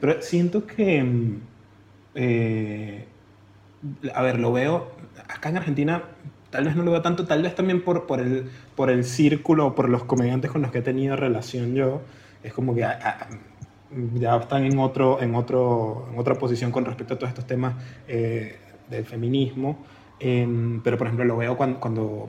Pero 0.00 0.22
siento 0.22 0.66
que, 0.66 1.02
mm, 1.02 1.40
eh, 2.14 3.04
a 4.14 4.22
ver, 4.22 4.38
lo 4.38 4.52
veo 4.52 4.92
acá 5.34 5.48
en 5.48 5.56
Argentina 5.58 6.02
tal 6.50 6.64
vez 6.64 6.76
no 6.76 6.84
lo 6.84 6.92
veo 6.92 7.02
tanto, 7.02 7.26
tal 7.26 7.42
vez 7.42 7.54
también 7.56 7.82
por, 7.82 8.06
por, 8.06 8.20
el, 8.20 8.48
por 8.76 8.88
el 8.88 9.04
círculo, 9.04 9.74
por 9.74 9.88
los 9.88 10.04
comediantes 10.04 10.52
con 10.52 10.62
los 10.62 10.70
que 10.70 10.78
he 10.78 10.82
tenido 10.82 11.16
relación 11.16 11.74
yo, 11.74 12.02
es 12.44 12.52
como 12.52 12.76
que 12.76 12.82
ya 12.82 14.36
están 14.36 14.64
en, 14.64 14.78
otro, 14.78 15.20
en, 15.20 15.34
otro, 15.34 16.08
en 16.12 16.18
otra 16.18 16.36
posición 16.36 16.70
con 16.70 16.84
respecto 16.84 17.14
a 17.14 17.18
todos 17.18 17.30
estos 17.30 17.46
temas 17.46 17.74
eh, 18.06 18.56
del 18.88 19.04
feminismo, 19.04 19.84
em, 20.20 20.80
pero 20.80 20.96
por 20.96 21.08
ejemplo 21.08 21.24
lo 21.24 21.36
veo 21.36 21.56
cuando, 21.56 21.80
cuando 21.80 22.28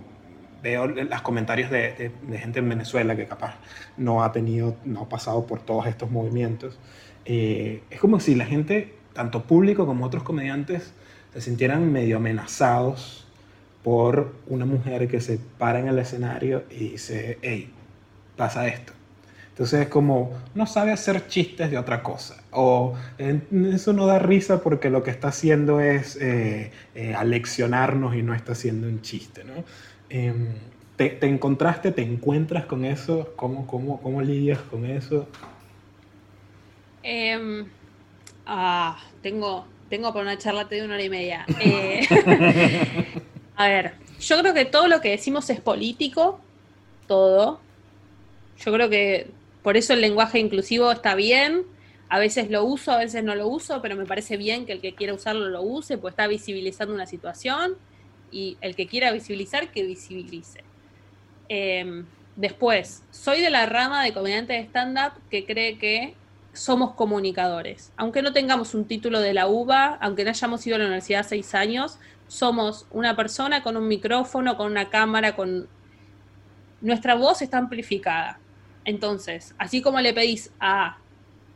veo 0.63 0.87
los 0.87 1.21
comentarios 1.21 1.69
de, 1.69 2.11
de, 2.27 2.37
gente 2.39 2.57
en 2.57 2.69
Venezuela 2.69 3.15
que 3.15 3.27
capaz 3.27 3.57
no 3.95 4.23
ha 4.23 4.31
tenido, 4.31 4.75
no 4.85 5.01
ha 5.01 5.09
pasado 5.09 5.45
por 5.45 5.59
todos 5.59 5.85
estos 5.85 6.09
movimientos. 6.09 6.79
Eh, 7.25 7.83
es 7.91 7.99
como 7.99 8.19
si 8.19 8.33
la 8.33 8.45
gente, 8.45 8.95
tanto 9.13 9.43
público 9.43 9.85
como 9.85 10.03
otros 10.03 10.23
comediantes, 10.23 10.95
se 11.35 11.41
sintieran 11.41 11.91
medio 11.91 12.15
amenazados 12.15 13.25
por 13.83 14.33
una 14.47 14.65
mujer 14.65 15.09
que 15.09 15.19
se 15.19 15.37
para 15.57 15.79
en 15.79 15.89
el 15.89 15.99
escenario 15.99 16.63
y 16.71 16.91
dice, 16.91 17.37
hey, 17.41 17.69
pasa 18.37 18.67
esto. 18.67 18.93
Entonces 19.49 19.81
es 19.81 19.87
como, 19.89 20.31
no 20.53 20.65
sabe 20.65 20.93
hacer 20.93 21.27
chistes 21.27 21.69
de 21.69 21.77
otra 21.77 22.01
cosa. 22.03 22.41
O 22.51 22.95
eso 23.17 23.91
no 23.91 24.05
da 24.05 24.17
risa 24.17 24.61
porque 24.61 24.89
lo 24.89 25.03
que 25.03 25.11
está 25.11 25.27
haciendo 25.27 25.81
es 25.81 26.17
eh, 26.21 26.71
eh, 26.95 27.13
aleccionarnos 27.13 28.15
y 28.15 28.21
no 28.21 28.33
está 28.33 28.53
haciendo 28.53 28.87
un 28.87 29.01
chiste. 29.01 29.43
¿no? 29.43 29.63
Em, 30.09 30.47
te, 30.95 31.17
encontraste, 31.25 31.91
te 31.91 32.01
encuentras 32.01 32.65
con 32.65 32.85
eso? 32.85 33.33
¿Cómo, 33.35 33.67
cómo, 33.67 34.01
cómo 34.01 34.21
lidias 34.21 34.59
con 34.59 34.85
eso? 34.85 35.27
Em, 37.03 37.65
ah, 38.45 38.97
tengo, 39.21 39.65
tengo 39.89 40.11
para 40.13 40.23
una 40.23 40.37
charla 40.37 40.65
de 40.65 40.83
una 40.83 40.95
hora 40.95 41.03
y 41.03 41.09
media. 41.09 41.45
Eh, 41.59 42.05
a 43.55 43.67
ver, 43.67 43.93
yo 44.19 44.39
creo 44.39 44.53
que 44.53 44.65
todo 44.65 44.87
lo 44.87 45.01
que 45.01 45.09
decimos 45.09 45.49
es 45.49 45.61
político, 45.61 46.39
todo. 47.07 47.59
Yo 48.63 48.71
creo 48.73 48.89
que 48.89 49.27
por 49.63 49.77
eso 49.77 49.93
el 49.93 50.01
lenguaje 50.01 50.39
inclusivo 50.39 50.91
está 50.91 51.15
bien. 51.15 51.63
A 52.09 52.19
veces 52.19 52.51
lo 52.51 52.63
uso, 52.63 52.91
a 52.91 52.97
veces 52.97 53.23
no 53.23 53.35
lo 53.35 53.47
uso, 53.47 53.81
pero 53.81 53.95
me 53.95 54.05
parece 54.05 54.37
bien 54.37 54.65
que 54.65 54.73
el 54.73 54.81
que 54.81 54.93
quiera 54.93 55.13
usarlo 55.13 55.49
lo 55.49 55.61
use, 55.61 55.97
pues 55.97 56.11
está 56.11 56.27
visibilizando 56.27 56.93
una 56.93 57.07
situación 57.07 57.75
y 58.31 58.57
el 58.61 58.75
que 58.75 58.87
quiera 58.87 59.11
visibilizar, 59.11 59.71
que 59.71 59.83
visibilice. 59.83 60.63
Em, 61.49 62.05
después, 62.35 63.03
soy 63.11 63.41
de 63.41 63.49
la 63.49 63.65
rama 63.65 64.03
de 64.03 64.13
comediante 64.13 64.53
de 64.53 64.59
stand-up 64.59 65.13
que 65.29 65.45
cree 65.45 65.77
que 65.77 66.13
somos 66.55 66.93
comunicadores. 66.93 67.91
Aunque 67.97 68.21
no 68.21 68.33
tengamos 68.33 68.73
un 68.73 68.85
título 68.85 69.19
de 69.19 69.33
la 69.33 69.47
UBA, 69.47 69.97
aunque 70.01 70.23
no 70.23 70.31
hayamos 70.31 70.65
ido 70.65 70.75
a 70.75 70.79
la 70.79 70.85
universidad 70.85 71.25
seis 71.27 71.53
años, 71.53 71.99
somos 72.27 72.87
una 72.91 73.15
persona 73.15 73.61
con 73.61 73.77
un 73.77 73.87
micrófono, 73.87 74.57
con 74.57 74.71
una 74.71 74.89
cámara, 74.89 75.35
con... 75.35 75.67
Nuestra 76.81 77.15
voz 77.15 77.41
está 77.41 77.57
amplificada. 77.57 78.39
Entonces, 78.83 79.55
así 79.57 79.81
como 79.81 79.99
le 79.99 80.13
pedís 80.13 80.51
a 80.59 80.97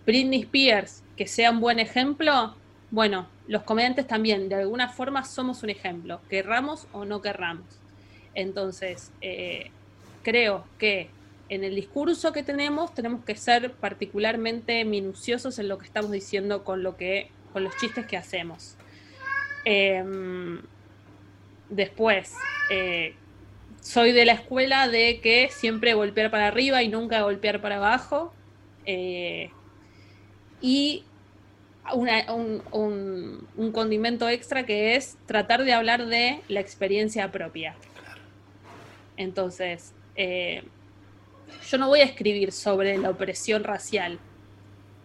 Britney 0.06 0.42
Spears 0.42 1.04
que 1.16 1.28
sea 1.28 1.52
un 1.52 1.60
buen 1.60 1.80
ejemplo, 1.80 2.56
bueno, 2.92 3.28
los 3.48 3.64
comediantes 3.64 4.08
también, 4.08 4.50
de 4.50 4.56
alguna 4.56 4.90
forma 4.90 5.24
somos 5.26 5.64
un 5.64 5.70
ejemplo, 5.70 6.22
querramos 6.30 6.88
o 6.92 7.06
no 7.06 7.22
querramos. 7.22 7.66
Entonces, 8.34 9.12
eh, 9.22 9.72
creo 10.24 10.66
que 10.78 11.10
en 11.50 11.64
el 11.64 11.76
discurso 11.76 12.32
que 12.32 12.44
tenemos 12.44 12.94
tenemos 12.94 13.26
que 13.26 13.36
ser 13.36 13.74
particularmente 13.74 14.86
minuciosos 14.86 15.60
en 15.60 15.68
lo 15.68 15.78
que 15.78 15.86
estamos 15.86 16.12
diciendo 16.12 16.64
con 16.64 16.84
lo 16.84 16.96
que 16.96 17.32
con 17.52 17.64
los 17.64 17.76
chistes 17.78 18.06
que 18.06 18.16
hacemos. 18.16 18.78
Em, 19.66 20.62
después, 21.70 22.36
eh, 22.72 23.16
soy 23.82 24.12
de 24.12 24.26
la 24.26 24.34
escuela 24.34 24.88
de 24.88 25.20
que 25.22 25.50
siempre 25.52 25.94
golpear 25.94 26.32
para 26.32 26.48
arriba 26.48 26.84
y 26.84 26.90
nunca 26.90 27.22
golpear 27.22 27.62
para 27.62 27.78
abajo. 27.78 28.34
Eh, 28.86 29.52
y 30.62 31.04
un, 31.94 33.72
condimento 33.74 34.30
extra 34.30 34.66
que 34.66 34.96
es 34.96 35.18
tratar 35.26 35.64
de 35.64 35.74
hablar 35.74 36.06
de 36.06 36.42
la 36.48 36.60
experiencia 36.60 37.32
propia. 37.32 37.76
Entonces, 39.18 39.94
eh, 40.16 40.64
yo 41.70 41.78
no 41.78 41.88
voy 41.88 42.02
a 42.02 42.06
escribir 42.06 42.52
sobre 42.52 42.98
la 42.98 43.10
opresión 43.10 43.64
racial, 43.64 44.20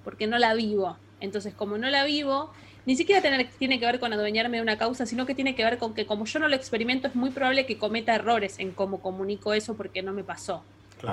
porque 0.03 0.27
no 0.27 0.39
la 0.39 0.55
vivo. 0.55 0.97
Entonces, 1.21 1.55
como 1.55 1.79
no 1.79 1.89
la 1.91 2.05
vivo, 2.05 2.53
ni 2.87 2.97
siquiera 2.97 3.23
tiene 3.59 3.79
que 3.81 3.87
ver 3.87 3.99
con 3.99 4.13
adueñarme 4.13 4.59
de 4.59 4.63
una 4.63 4.77
causa, 4.77 5.07
sino 5.07 5.25
que 5.27 5.35
tiene 5.35 5.55
que 5.55 5.65
ver 5.65 5.79
con 5.79 5.95
que 5.95 6.07
como 6.07 6.27
yo 6.27 6.39
no 6.39 6.49
lo 6.49 6.57
experimento, 6.57 7.09
es 7.09 7.15
muy 7.15 7.31
probable 7.31 7.67
que 7.67 7.79
cometa 7.79 8.15
errores 8.15 8.59
en 8.59 8.73
cómo 8.73 9.01
comunico 9.01 9.55
eso 9.55 9.75
porque 9.75 10.03
no 10.03 10.13
me 10.13 10.25
pasó. 10.25 10.63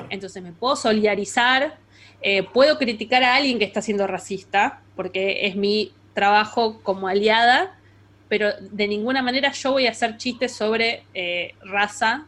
Entonces 0.10 0.42
me 0.42 0.54
puedo 0.54 0.76
solidarizar, 0.76 1.78
eh, 2.22 2.44
puedo 2.44 2.78
criticar 2.78 3.24
a 3.24 3.36
alguien 3.36 3.60
que 3.60 3.66
está 3.66 3.82
siendo 3.82 4.08
racista, 4.08 4.82
porque 4.96 5.48
es 5.48 5.56
mi 5.56 5.92
trabajo 6.14 6.80
como 6.82 7.08
aliada, 7.08 7.78
pero 8.30 8.52
de 8.60 8.88
ninguna 8.88 9.22
manera 9.22 9.52
yo 9.52 9.74
voy 9.74 9.88
a 9.88 9.92
hacer 9.92 10.18
chistes 10.18 10.54
sobre 10.54 11.04
eh, 11.14 11.56
raza, 11.62 12.26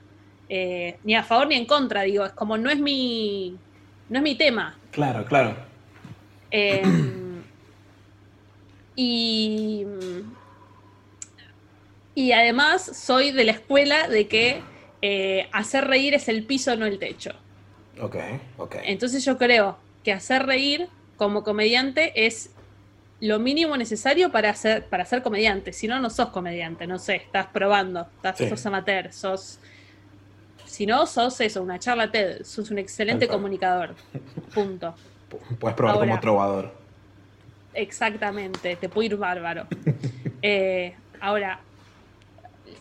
eh, 0.50 0.98
ni 1.04 1.16
a 1.16 1.24
favor 1.24 1.48
ni 1.48 1.56
en 1.56 1.66
contra, 1.66 2.04
digo, 2.04 2.26
es 2.26 2.32
como 2.32 2.58
no 2.58 2.70
es 2.70 2.80
mi, 2.80 3.58
no 4.10 4.18
es 4.18 4.24
mi 4.24 4.36
tema. 4.36 4.78
Claro, 4.92 5.26
claro. 5.26 5.56
y, 8.96 9.86
y 12.14 12.32
además 12.32 12.84
soy 12.84 13.32
de 13.32 13.44
la 13.44 13.54
escuela 13.54 14.08
de 14.08 14.28
que 14.28 14.62
hacer 15.52 15.86
reír 15.86 16.14
es 16.14 16.30
el 16.30 16.44
piso, 16.44 16.76
no 16.76 16.86
el 16.86 17.00
techo. 17.00 17.32
Ok, 18.00 18.16
ok. 18.58 18.76
Entonces 18.84 19.26
yo 19.26 19.38
creo 19.38 19.78
que 20.04 20.12
hacer 20.14 20.46
reír 20.46 20.88
como 21.18 21.44
comediante 21.44 22.26
es 22.26 22.52
lo 23.20 23.40
mínimo 23.40 23.78
necesario 23.78 24.32
para 24.32 24.54
ser, 24.54 24.86
para 24.88 25.06
ser 25.06 25.24
comediante. 25.24 25.72
Si 25.72 25.88
no, 25.88 26.00
no 26.02 26.10
sos 26.10 26.30
comediante, 26.30 26.88
no 26.88 27.00
sé, 27.00 27.16
estás 27.16 27.48
probando, 27.48 28.08
estás, 28.18 28.38
sos 28.38 28.66
amateur, 28.66 29.14
sos... 29.14 29.60
Si 30.74 30.88
no, 30.88 31.06
sos 31.06 31.40
eso, 31.40 31.62
una 31.62 31.78
charla 31.78 32.10
TED, 32.10 32.44
sos 32.44 32.72
un 32.72 32.80
excelente 32.80 33.28
comunicador. 33.28 33.94
Punto. 34.56 34.96
Puedes 35.60 35.78
probar 35.78 36.00
como 36.00 36.20
trovador. 36.20 36.74
Exactamente, 37.76 38.76
te 38.78 38.90
puede 38.90 39.06
ir 39.06 39.18
bárbaro. 39.18 39.68
Eh, 40.46 40.94
ahora, 41.22 41.58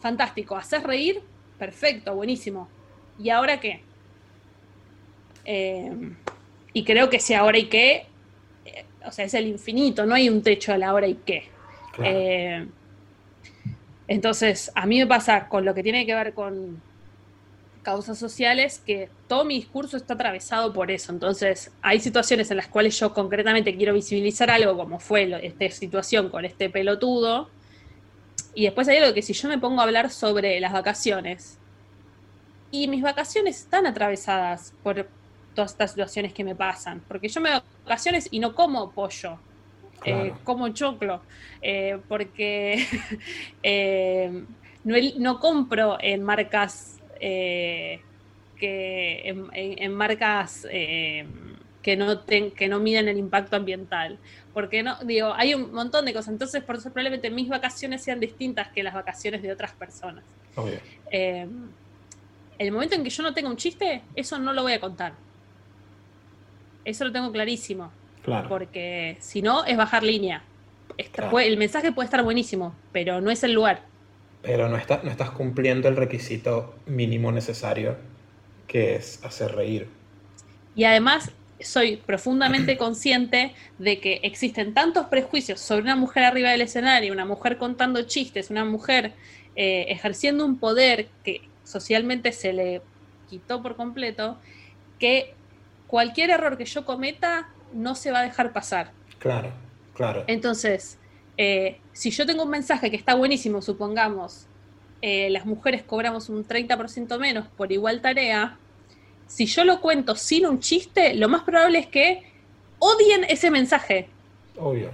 fantástico, 0.00 0.56
hacer 0.56 0.82
reír, 0.82 1.20
perfecto, 1.56 2.12
buenísimo. 2.12 2.68
¿Y 3.20 3.30
ahora 3.30 3.60
qué? 3.60 3.82
Eh, 5.44 5.92
y 6.72 6.82
creo 6.82 7.08
que 7.08 7.20
si 7.20 7.34
ahora 7.34 7.58
y 7.58 7.66
qué, 7.66 8.06
eh, 8.64 8.84
o 9.04 9.12
sea, 9.12 9.26
es 9.26 9.34
el 9.34 9.46
infinito, 9.46 10.04
no 10.06 10.16
hay 10.16 10.28
un 10.28 10.42
techo 10.42 10.72
a 10.72 10.78
la 10.78 10.92
hora 10.92 11.06
y 11.06 11.14
qué. 11.24 11.44
Entonces, 14.08 14.72
a 14.74 14.86
mí 14.86 14.98
me 14.98 15.06
pasa 15.06 15.46
con 15.48 15.64
lo 15.64 15.72
que 15.72 15.84
tiene 15.84 16.04
que 16.04 16.16
ver 16.16 16.34
con 16.34 16.82
causas 17.82 18.18
sociales 18.18 18.80
que 18.84 19.08
todo 19.28 19.44
mi 19.44 19.56
discurso 19.56 19.96
está 19.96 20.14
atravesado 20.14 20.72
por 20.72 20.90
eso. 20.90 21.12
Entonces, 21.12 21.72
hay 21.82 22.00
situaciones 22.00 22.50
en 22.50 22.56
las 22.56 22.68
cuales 22.68 22.98
yo 22.98 23.12
concretamente 23.12 23.76
quiero 23.76 23.94
visibilizar 23.94 24.50
algo, 24.50 24.76
como 24.76 24.98
fue 24.98 25.38
esta 25.44 25.70
situación 25.70 26.28
con 26.28 26.44
este 26.44 26.70
pelotudo. 26.70 27.50
Y 28.54 28.64
después 28.64 28.88
hay 28.88 28.98
algo 28.98 29.14
que 29.14 29.22
si 29.22 29.32
yo 29.32 29.48
me 29.48 29.58
pongo 29.58 29.80
a 29.80 29.84
hablar 29.84 30.10
sobre 30.10 30.60
las 30.60 30.72
vacaciones, 30.72 31.58
y 32.72 32.88
mis 32.88 33.02
vacaciones 33.02 33.58
están 33.58 33.86
atravesadas 33.86 34.72
por 34.82 35.06
todas 35.54 35.72
estas 35.72 35.90
situaciones 35.90 36.32
que 36.32 36.42
me 36.42 36.56
pasan. 36.56 37.02
Porque 37.06 37.28
yo 37.28 37.40
me 37.40 37.50
doy 37.50 37.60
vacaciones 37.84 38.28
y 38.30 38.40
no 38.40 38.54
como 38.54 38.90
pollo, 38.90 39.38
eh, 40.04 40.32
como 40.42 40.68
choclo, 40.70 41.20
eh, 41.60 42.00
porque 42.08 42.86
eh, 43.62 44.44
no, 44.84 45.38
compro 45.38 45.98
en 46.00 46.22
marcas 46.22 46.98
que 47.22 48.00
en, 49.24 49.94
marcas 49.94 50.66
que 51.82 51.96
no 51.96 52.24
que 52.24 52.68
no 52.68 52.80
miden 52.80 53.08
el 53.08 53.18
impacto 53.18 53.56
ambiental. 53.56 54.18
Porque 54.54 54.82
no, 54.82 54.96
digo, 55.04 55.32
hay 55.34 55.54
un 55.54 55.72
montón 55.72 56.04
de 56.04 56.12
cosas. 56.12 56.32
Entonces, 56.32 56.62
por 56.62 56.76
eso 56.76 56.90
probablemente 56.90 57.30
mis 57.30 57.48
vacaciones 57.48 58.02
sean 58.02 58.20
distintas 58.20 58.68
que 58.68 58.82
las 58.82 58.94
vacaciones 58.94 59.42
de 59.42 59.52
otras 59.52 59.72
personas. 59.72 60.24
el 61.10 62.70
momento 62.70 62.94
en 62.94 63.02
que 63.02 63.10
yo 63.10 63.22
no 63.22 63.34
tenga 63.34 63.48
un 63.48 63.56
chiste, 63.56 64.02
eso 64.14 64.38
no 64.38 64.52
lo 64.52 64.62
voy 64.62 64.72
a 64.72 64.80
contar. 64.80 65.14
Eso 66.84 67.04
lo 67.04 67.12
tengo 67.12 67.32
clarísimo. 67.32 67.90
Claro. 68.22 68.48
Porque 68.48 69.16
si 69.20 69.42
no, 69.42 69.64
es 69.64 69.76
bajar 69.76 70.02
línea. 70.02 70.42
el 70.96 71.56
mensaje 71.56 71.92
puede 71.92 72.06
estar 72.06 72.22
buenísimo, 72.22 72.74
pero 72.92 73.20
no 73.20 73.30
es 73.30 73.42
el 73.42 73.52
lugar. 73.52 73.82
Pero 74.42 74.68
no, 74.68 74.76
está, 74.76 75.00
no 75.02 75.10
estás 75.10 75.30
cumpliendo 75.30 75.88
el 75.88 75.96
requisito 75.96 76.74
mínimo 76.86 77.30
necesario, 77.30 77.96
que 78.66 78.96
es 78.96 79.22
hacer 79.24 79.54
reír. 79.54 79.88
Y 80.74 80.84
además, 80.84 81.30
soy 81.60 81.96
profundamente 81.96 82.76
consciente 82.78 83.54
de 83.78 84.00
que 84.00 84.20
existen 84.22 84.74
tantos 84.74 85.06
prejuicios 85.06 85.60
sobre 85.60 85.82
una 85.82 85.96
mujer 85.96 86.24
arriba 86.24 86.50
del 86.50 86.62
escenario, 86.62 87.12
una 87.12 87.24
mujer 87.24 87.56
contando 87.56 88.02
chistes, 88.02 88.50
una 88.50 88.64
mujer 88.64 89.12
eh, 89.54 89.86
ejerciendo 89.88 90.44
un 90.44 90.58
poder 90.58 91.08
que 91.24 91.42
socialmente 91.64 92.32
se 92.32 92.52
le 92.52 92.82
quitó 93.28 93.62
por 93.62 93.76
completo, 93.76 94.38
que 94.98 95.34
cualquier 95.86 96.30
error 96.30 96.56
que 96.56 96.64
yo 96.64 96.84
cometa 96.84 97.48
no 97.72 97.94
se 97.94 98.10
va 98.10 98.20
a 98.20 98.22
dejar 98.22 98.52
pasar. 98.52 98.92
Claro, 99.18 99.52
claro. 99.94 100.24
Entonces, 100.26 100.98
eh, 101.44 101.80
si 101.92 102.12
yo 102.12 102.24
tengo 102.24 102.44
un 102.44 102.50
mensaje 102.50 102.88
que 102.88 102.96
está 102.96 103.16
buenísimo, 103.16 103.62
supongamos, 103.62 104.46
eh, 105.00 105.28
las 105.30 105.44
mujeres 105.44 105.82
cobramos 105.82 106.28
un 106.28 106.46
30% 106.46 107.18
menos 107.18 107.48
por 107.56 107.72
igual 107.72 108.00
tarea, 108.00 108.56
si 109.26 109.46
yo 109.46 109.64
lo 109.64 109.80
cuento 109.80 110.14
sin 110.14 110.46
un 110.46 110.60
chiste, 110.60 111.14
lo 111.14 111.28
más 111.28 111.42
probable 111.42 111.80
es 111.80 111.88
que 111.88 112.22
odien 112.78 113.24
ese 113.28 113.50
mensaje. 113.50 114.08
Obvio. 114.56 114.90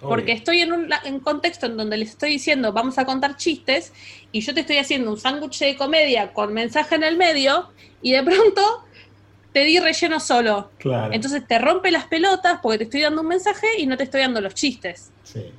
Porque 0.00 0.30
estoy 0.30 0.60
en 0.60 0.72
un 0.72 0.88
en 1.04 1.18
contexto 1.18 1.66
en 1.66 1.76
donde 1.76 1.96
les 1.96 2.10
estoy 2.10 2.30
diciendo 2.30 2.72
vamos 2.72 2.98
a 2.98 3.04
contar 3.04 3.36
chistes 3.36 3.92
y 4.30 4.40
yo 4.40 4.52
te 4.52 4.60
estoy 4.60 4.78
haciendo 4.78 5.10
un 5.10 5.18
sándwich 5.18 5.58
de 5.60 5.76
comedia 5.76 6.32
con 6.32 6.52
mensaje 6.52 6.94
en 6.94 7.02
el 7.04 7.16
medio 7.16 7.70
y 8.02 8.12
de 8.12 8.22
pronto 8.22 8.84
te 9.52 9.64
di 9.64 9.80
relleno 9.80 10.20
solo. 10.20 10.70
Claro. 10.78 11.12
Entonces 11.12 11.46
te 11.46 11.58
rompe 11.58 11.90
las 11.90 12.06
pelotas 12.06 12.60
porque 12.62 12.78
te 12.78 12.84
estoy 12.84 13.00
dando 13.00 13.22
un 13.22 13.28
mensaje 13.28 13.66
y 13.78 13.86
no 13.86 13.96
te 13.96 14.04
estoy 14.04 14.20
dando 14.20 14.40
los 14.40 14.54
chistes. 14.54 15.10
Sí. 15.24 15.52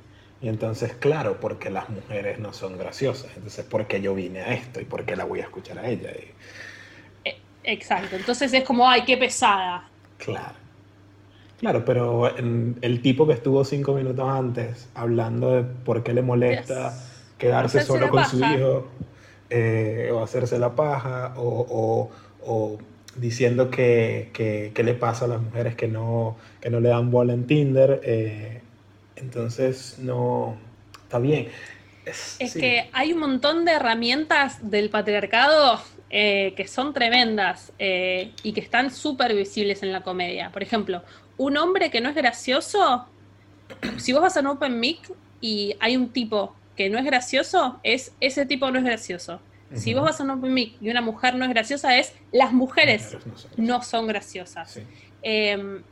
Y 0.44 0.48
entonces, 0.48 0.92
claro, 0.92 1.38
porque 1.40 1.70
las 1.70 1.88
mujeres 1.88 2.38
no 2.38 2.52
son 2.52 2.76
graciosas. 2.76 3.30
Entonces, 3.34 3.64
¿por 3.64 3.86
qué 3.86 4.02
yo 4.02 4.14
vine 4.14 4.40
a 4.40 4.52
esto 4.52 4.78
y 4.78 4.84
por 4.84 5.06
qué 5.06 5.16
la 5.16 5.24
voy 5.24 5.40
a 5.40 5.44
escuchar 5.44 5.78
a 5.78 5.88
ella? 5.88 6.10
E, 7.24 7.38
exacto. 7.64 8.14
Entonces 8.14 8.52
es 8.52 8.62
como, 8.62 8.86
ay, 8.86 9.04
qué 9.06 9.16
pesada. 9.16 9.88
Claro. 10.18 10.52
Claro, 11.58 11.82
pero 11.86 12.36
el 12.36 13.00
tipo 13.00 13.26
que 13.26 13.32
estuvo 13.32 13.64
cinco 13.64 13.94
minutos 13.94 14.28
antes 14.28 14.90
hablando 14.94 15.50
de 15.52 15.62
por 15.62 16.02
qué 16.02 16.12
le 16.12 16.20
molesta 16.20 16.94
quedarse 17.38 17.80
solo 17.80 18.10
con 18.10 18.26
su 18.26 18.38
hijo, 18.44 18.88
eh, 19.48 20.10
o 20.12 20.22
hacerse 20.22 20.58
la 20.58 20.74
paja, 20.74 21.32
o 21.38 22.10
diciendo 23.16 23.70
que, 23.70 24.28
que, 24.34 24.82
le 24.84 24.92
pasa 24.92 25.24
a 25.24 25.28
las 25.28 25.40
mujeres 25.40 25.74
que 25.74 25.88
no, 25.88 26.36
que 26.60 26.68
no 26.68 26.80
le 26.80 26.90
dan 26.90 27.10
bola 27.10 27.32
en 27.32 27.46
Tinder. 27.46 28.00
Eh, 28.04 28.60
entonces, 29.16 29.96
no, 29.98 30.56
está 31.02 31.18
bien. 31.18 31.48
Es, 32.04 32.36
que 32.54 32.90
hay 32.92 33.14
un 33.14 33.20
montón 33.20 33.64
de 33.64 33.72
herramientas 33.72 34.70
del 34.70 34.90
patriarcado 34.90 35.80
eh, 36.10 36.52
que 36.54 36.68
son 36.68 36.92
tremendas 36.92 37.72
eh, 37.78 38.32
y 38.42 38.52
que 38.52 38.60
están 38.60 38.90
súper 38.90 39.34
visibles 39.34 39.82
en 39.82 39.90
la 39.90 40.02
comedia. 40.02 40.50
Por 40.52 40.62
ejemplo, 40.62 41.02
un 41.38 41.56
hombre 41.56 41.90
que 41.90 42.00
no 42.00 42.10
es 42.10 42.14
gracioso, 42.14 43.06
si 43.96 44.12
vos 44.12 44.20
vas 44.20 44.36
a 44.36 44.40
un 44.40 44.48
open 44.48 44.78
mic 44.78 45.00
y 45.40 45.76
hay 45.80 45.96
un 45.96 46.10
tipo 46.10 46.54
que 46.76 46.90
no 46.90 46.98
es 46.98 47.04
gracioso, 47.04 47.80
es 47.82 48.12
ese 48.20 48.44
tipo 48.44 48.70
no 48.70 48.78
es 48.78 48.84
gracioso. 48.84 49.40
Si 49.74 49.92
vos 49.92 50.04
vas 50.04 50.20
a 50.20 50.22
un 50.22 50.30
open 50.30 50.54
mic 50.54 50.76
y 50.80 50.90
una 50.90 51.00
mujer 51.00 51.34
no 51.34 51.44
es 51.44 51.50
graciosa, 51.50 51.98
es 51.98 52.12
las 52.30 52.52
mujeres 52.52 53.16
no 53.56 53.82
son, 53.82 54.06
graciosas. 54.06 54.78
Em, 55.22 55.82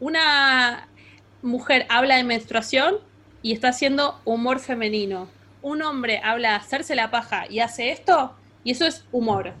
una 0.00 0.88
mujer 1.44 1.86
habla 1.88 2.16
de 2.16 2.24
menstruación 2.24 2.96
y 3.42 3.52
está 3.52 3.68
haciendo 3.68 4.18
humor 4.24 4.58
femenino. 4.58 5.28
Un 5.62 5.82
hombre 5.82 6.20
habla 6.24 6.50
de 6.50 6.54
hacerse 6.56 6.94
la 6.94 7.10
paja 7.10 7.44
y 7.48 7.60
hace 7.60 7.90
esto, 7.90 8.34
y 8.64 8.72
eso 8.72 8.86
es 8.86 9.04
humor. 9.12 9.52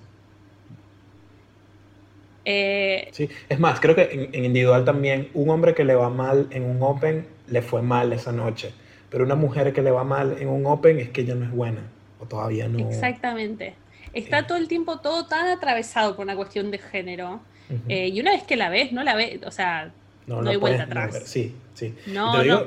Eh, 2.46 3.08
sí, 3.12 3.28
es 3.48 3.58
más, 3.58 3.80
creo 3.80 3.94
que 3.94 4.28
en, 4.32 4.44
individual 4.44 4.84
también, 4.84 5.30
un 5.34 5.48
hombre 5.50 5.74
que 5.74 5.84
le 5.84 5.94
va 5.94 6.10
mal 6.10 6.48
en 6.50 6.64
un 6.64 6.82
Open, 6.82 7.26
le 7.48 7.62
fue 7.62 7.82
mal 7.82 8.12
esa 8.12 8.32
noche. 8.32 8.72
Pero 9.10 9.24
una 9.24 9.34
mujer 9.34 9.72
que 9.72 9.82
le 9.82 9.90
va 9.90 10.04
mal 10.04 10.36
en 10.40 10.48
un 10.48 10.66
Open 10.66 10.98
es 10.98 11.10
que 11.10 11.22
ella 11.22 11.34
no 11.34 11.44
es 11.44 11.50
buena, 11.50 11.82
o 12.18 12.26
todavía 12.26 12.68
no. 12.68 12.78
Exactamente. 12.78 13.74
Está 14.12 14.40
eh. 14.40 14.44
todo 14.46 14.58
el 14.58 14.68
tiempo 14.68 15.00
todo 15.00 15.26
tan 15.26 15.46
atravesado 15.48 16.16
por 16.16 16.24
una 16.24 16.36
cuestión 16.36 16.70
de 16.70 16.78
género. 16.78 17.40
Eh, 17.88 18.08
y 18.08 18.20
una 18.20 18.32
vez 18.32 18.42
que 18.42 18.56
la 18.56 18.68
ves, 18.68 18.92
no 18.92 19.02
la 19.02 19.14
ves, 19.14 19.40
o 19.46 19.50
sea, 19.50 19.90
no, 20.26 20.48
hay 20.48 20.56
vuelta 20.56 20.84
atrás. 20.84 21.22
Sí, 21.24 21.54
sí. 21.74 21.94
No, 22.06 22.42
Yo, 22.42 22.66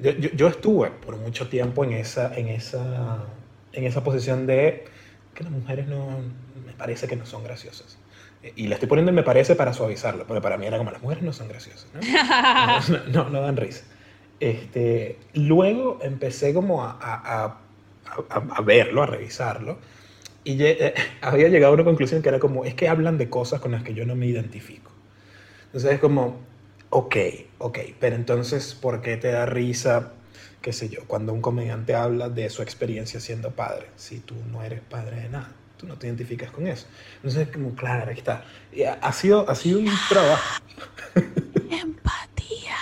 yo, 0.00 0.46
estuve 0.46 0.90
por 0.90 1.16
mucho 1.16 1.48
tiempo 1.48 1.84
en 1.84 1.92
esa, 1.92 2.34
en 2.36 2.48
esa, 2.48 3.24
en 3.72 3.84
esa 3.84 4.04
posición 4.04 4.46
de 4.46 4.84
que 5.34 5.42
las 5.42 5.52
mujeres 5.52 5.88
no, 5.88 6.20
me 6.64 6.72
parece 6.72 7.08
que 7.08 7.16
no 7.16 7.26
son 7.26 7.42
graciosas. 7.42 7.98
Y 8.54 8.68
le 8.68 8.74
estoy 8.74 8.88
poniendo 8.88 9.10
me 9.10 9.24
parece 9.24 9.56
para 9.56 9.72
suavizarlo, 9.72 10.24
porque 10.26 10.40
para 10.40 10.56
mí 10.56 10.66
era 10.66 10.78
como 10.78 10.92
las 10.92 11.02
mujeres 11.02 11.24
no 11.24 11.32
son 11.32 11.48
graciosas, 11.48 11.88
¿no? 11.92 13.28
no, 13.30 13.40
dan 13.40 13.56
risa. 13.56 13.84
Este, 14.38 15.18
luego 15.34 15.98
empecé 16.00 16.54
como 16.54 16.84
a, 16.84 16.96
a, 17.00 17.58
a, 18.30 18.60
verlo, 18.62 19.02
a 19.02 19.06
revisarlo, 19.06 19.78
y 20.44 20.62
eh, 20.62 20.94
había 21.20 21.48
llegado 21.48 21.72
a 21.72 21.74
una 21.74 21.84
conclusión 21.84 22.22
que 22.22 22.28
era 22.28 22.38
como, 22.38 22.64
es 22.64 22.74
que 22.74 22.88
hablan 22.88 23.18
de 23.18 23.28
cosas 23.28 23.60
con 23.60 23.72
las 23.72 23.82
que 23.82 23.94
yo 23.94 24.06
no 24.06 24.14
me 24.14 24.26
identifico. 24.26 24.92
Entonces 25.66 25.92
es 25.92 25.98
como, 25.98 26.38
ok, 26.90 27.16
ok, 27.58 27.78
pero 28.00 28.16
entonces, 28.16 28.74
¿por 28.74 29.00
qué 29.02 29.16
te 29.16 29.32
da 29.32 29.46
risa 29.46 30.12
qué 30.62 30.72
sé 30.72 30.88
yo, 30.88 31.04
cuando 31.06 31.32
un 31.32 31.40
comediante 31.40 31.94
habla 31.94 32.28
de 32.28 32.50
su 32.50 32.62
experiencia 32.62 33.20
siendo 33.20 33.52
padre, 33.52 33.86
si 33.96 34.18
tú 34.18 34.34
no 34.50 34.62
eres 34.62 34.80
padre 34.80 35.22
de 35.22 35.28
nada, 35.28 35.52
tú 35.76 35.86
no 35.86 35.96
te 35.96 36.06
identificas 36.08 36.50
con 36.50 36.66
eso. 36.66 36.86
Entonces, 37.16 37.48
como, 37.48 37.74
claro, 37.74 38.10
ahí 38.10 38.16
está. 38.18 38.44
ha, 39.00 39.12
sido, 39.12 39.48
ha 39.48 39.54
sido 39.54 39.78
un 39.78 39.90
trabajo. 40.08 40.62
Empatía. 41.70 42.76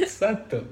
Exacto. 0.00 0.64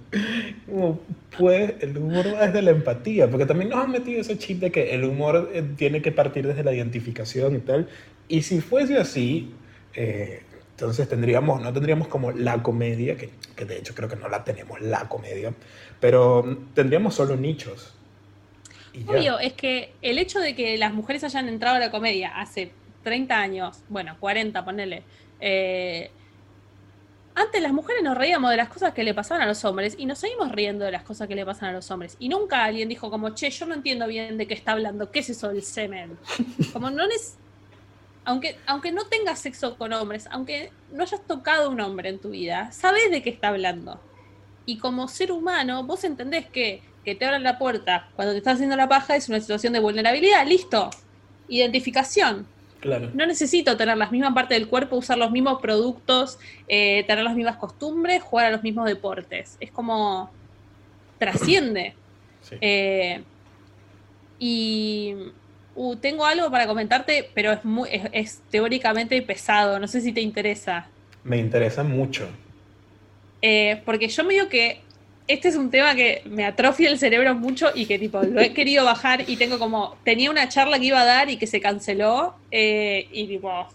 Como, 0.67 1.01
pues, 1.39 1.75
el 1.81 1.97
humor 1.97 2.27
va 2.35 2.47
desde 2.47 2.63
la 2.63 2.71
empatía, 2.71 3.29
porque 3.29 3.47
también 3.47 3.71
nos 3.71 3.85
han 3.85 3.91
metido 3.91 4.21
ese 4.21 4.39
chip 4.39 4.61
de 4.61 4.71
que 4.71 4.95
el 4.95 5.05
humor 5.05 5.51
eh, 5.53 5.63
tiene 5.77 6.03
que 6.03 6.13
partir 6.13 6.47
desde 6.47 6.65
la 6.65 6.73
identificación 6.73 7.57
y 7.57 7.59
tal. 7.61 7.89
Y 8.29 8.43
si 8.43 8.61
fuese 8.61 8.99
así, 8.99 9.53
eh, 9.95 10.43
entonces 10.71 11.09
tendríamos, 11.09 11.61
no 11.61 11.73
tendríamos 11.73 12.09
como 12.09 12.33
la 12.33 12.63
comedia, 12.63 13.17
que, 13.17 13.31
que, 13.55 13.65
de 13.65 13.79
hecho 13.79 13.95
creo 13.95 14.09
que 14.09 14.17
no 14.17 14.29
la 14.29 14.45
tenemos 14.45 14.81
la 14.81 15.09
comedia, 15.09 15.55
pero 16.01 16.59
tendríamos 16.75 17.15
solo 17.15 17.37
nichos. 17.37 17.95
Obvio, 19.07 19.39
es 19.39 19.53
que 19.53 19.93
el 20.03 20.19
hecho 20.19 20.41
de 20.41 20.55
que 20.55 20.79
las 20.79 20.93
mujeres 20.93 21.23
hayan 21.25 21.49
entrado 21.49 21.77
a 21.77 21.79
la 21.79 21.91
comedia 21.91 22.39
hace 22.39 22.73
30 23.05 23.39
años, 23.39 23.83
bueno, 23.89 24.17
40, 24.19 24.65
ponele. 24.65 25.03
Eh, 25.41 26.11
antes 27.37 27.63
las 27.63 27.73
mujeres 27.73 28.03
nos 28.03 28.17
reíamos 28.17 28.51
de 28.51 28.57
las 28.57 28.69
cosas 28.69 28.93
que 28.93 29.05
le 29.05 29.15
pasaban 29.15 29.43
a 29.43 29.47
los 29.47 29.65
hombres 29.65 29.95
y 29.97 30.07
nos 30.07 30.19
seguimos 30.19 30.51
riendo 30.51 30.85
de 30.85 30.91
las 30.91 31.05
cosas 31.05 31.29
que 31.29 31.37
le 31.37 31.47
pasan 31.47 31.69
a 31.69 31.73
los 31.73 31.89
hombres. 31.91 32.17
Y 32.19 32.29
nunca 32.29 32.65
alguien 32.65 32.89
dijo 32.89 33.11
como, 33.11 33.31
che, 33.31 33.51
yo 33.51 33.67
no 33.67 33.75
entiendo 33.75 34.07
bien 34.09 34.37
de 34.37 34.49
qué 34.49 34.55
está 34.55 34.73
hablando, 34.73 35.11
¿qué 35.11 35.21
es 35.21 35.31
eso 35.31 35.49
del 35.49 35.63
semen? 35.63 36.19
Como 36.73 36.91
no 36.91 37.05
es 37.05 37.37
aunque, 38.25 38.59
aunque 38.67 38.91
no 38.91 39.05
tengas 39.05 39.39
sexo 39.39 39.79
con 39.79 39.93
hombres, 39.93 40.27
aunque 40.33 40.73
no 40.91 41.05
hayas 41.05 41.21
tocado 41.29 41.71
un 41.71 41.81
hombre 41.81 42.09
en 42.09 42.19
tu 42.19 42.31
vida, 42.31 42.73
sabes 42.73 43.09
de 43.13 43.23
qué 43.23 43.31
está 43.31 43.49
hablando. 43.49 44.01
Y 44.65 44.79
como 44.79 45.07
ser 45.07 45.31
humano, 45.31 45.85
vos 45.85 46.03
entendés 46.03 46.47
que 46.47 46.83
que 47.07 47.15
te 47.15 47.25
abran 47.25 47.45
la 47.45 47.57
puerta 47.57 48.09
cuando 48.17 48.33
te 48.33 48.39
estás 48.39 48.55
haciendo 48.55 48.75
la 48.75 48.89
paja 48.89 49.15
es 49.15 49.29
una 49.29 49.39
situación 49.41 49.73
de 49.73 49.79
vulnerabilidad, 49.79 50.45
listo. 50.45 50.91
Identificación. 51.49 52.49
Claro. 52.81 53.11
No 53.15 53.27
necesito 53.27 53.77
tener 53.77 53.97
las 53.97 54.13
mismas 54.13 54.35
partes 54.35 54.59
del 54.59 54.69
cuerpo, 54.69 54.97
usar 54.97 55.19
los 55.19 55.31
mismos 55.31 55.61
productos, 55.61 56.39
eh, 56.69 57.05
tener 57.07 57.25
las 57.25 57.35
mismas 57.35 57.57
costumbres, 57.57 58.23
jugar 58.23 58.47
a 58.47 58.51
los 58.51 58.63
mismos 58.63 58.87
deportes. 58.87 59.57
Es 59.61 59.71
como 59.71 60.31
trasciende. 61.19 61.95
Eh, 62.61 63.23
y 64.39 65.15
Uh, 65.77 65.95
tengo 65.97 66.25
algo 66.25 66.51
para 66.51 66.67
comentarte, 66.67 67.29
pero 67.35 67.53
es, 67.53 67.63
muy, 67.63 67.91
es, 68.13 68.41
teóricamente 68.51 69.21
pesado. 69.21 69.79
No 69.79 69.87
sé 69.87 70.01
si 70.01 70.11
te 70.11 70.23
interesa. 70.23 70.89
Me 71.23 71.37
interesa 71.37 71.85
mucho. 71.85 72.29
Eh, 73.43 73.83
porque 73.85 74.09
yo 74.09 74.25
me 74.25 74.33
digo 74.33 74.49
que 74.49 74.81
este 75.29 75.49
es 75.49 75.57
un 75.57 75.71
tema 75.71 75.95
que 75.95 76.23
me 76.25 76.45
atrofia 76.45 76.91
el 76.91 76.99
cerebro 76.99 77.35
mucho 77.35 77.71
y 77.75 77.87
que 77.87 77.99
tipo 77.99 78.23
lo 78.23 78.41
he 78.41 78.53
querido 78.53 78.85
bajar 78.85 79.29
y 79.29 79.37
tengo 79.37 79.59
como 79.59 79.97
tenía 80.05 80.31
una 80.31 80.49
charla 80.49 80.79
que 80.79 80.87
iba 80.87 81.01
a 81.01 81.05
dar 81.05 81.31
y 81.31 81.37
que 81.37 81.47
se 81.47 81.61
canceló 81.61 82.35
eh, 82.51 83.09
y 83.13 83.27
tipo 83.27 83.67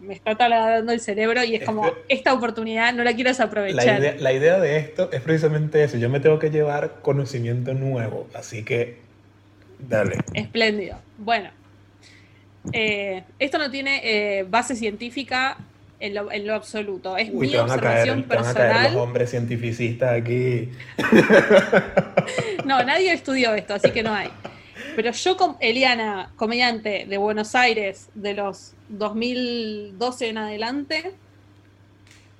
me 0.00 0.14
está 0.14 0.36
taladrando 0.36 0.92
el 0.92 1.00
cerebro 1.00 1.44
y 1.44 1.54
es 1.54 1.64
como 1.64 1.90
esta 2.08 2.32
oportunidad 2.34 2.92
no 2.92 3.04
la 3.04 3.14
quiero 3.14 3.30
desaprovechar. 3.30 3.84
La 3.84 3.98
idea, 3.98 4.16
la 4.18 4.32
idea 4.32 4.58
de 4.58 4.76
esto 4.78 5.10
es 5.12 5.20
precisamente 5.20 5.84
eso. 5.84 5.96
Yo 5.96 6.10
me 6.10 6.18
tengo 6.18 6.40
que 6.40 6.50
llevar 6.50 6.96
conocimiento 7.02 7.72
nuevo, 7.72 8.26
así 8.34 8.64
que 8.64 9.02
Dale. 9.88 10.18
Espléndido. 10.34 10.96
Bueno, 11.18 11.50
eh, 12.72 13.24
esto 13.38 13.58
no 13.58 13.70
tiene 13.70 14.00
eh, 14.04 14.44
base 14.44 14.76
científica 14.76 15.58
en 16.02 16.46
lo, 16.46 16.54
absoluto. 16.54 17.16
Es 17.16 17.32
mi 17.32 17.54
observación 17.54 18.24
personal. 18.24 18.92
los 18.92 19.02
hombres 19.02 19.30
cientificistas 19.30 20.20
aquí. 20.20 20.68
no, 22.64 22.82
nadie 22.82 23.12
estudió 23.12 23.54
esto, 23.54 23.74
así 23.74 23.92
que 23.92 24.02
no 24.02 24.12
hay. 24.12 24.28
Pero 24.96 25.12
yo, 25.12 25.36
como 25.36 25.56
Eliana, 25.60 26.32
comediante 26.34 27.06
de 27.08 27.16
Buenos 27.18 27.54
Aires 27.54 28.08
de 28.14 28.34
los 28.34 28.74
2012 28.88 30.28
en 30.28 30.38
adelante, 30.38 31.12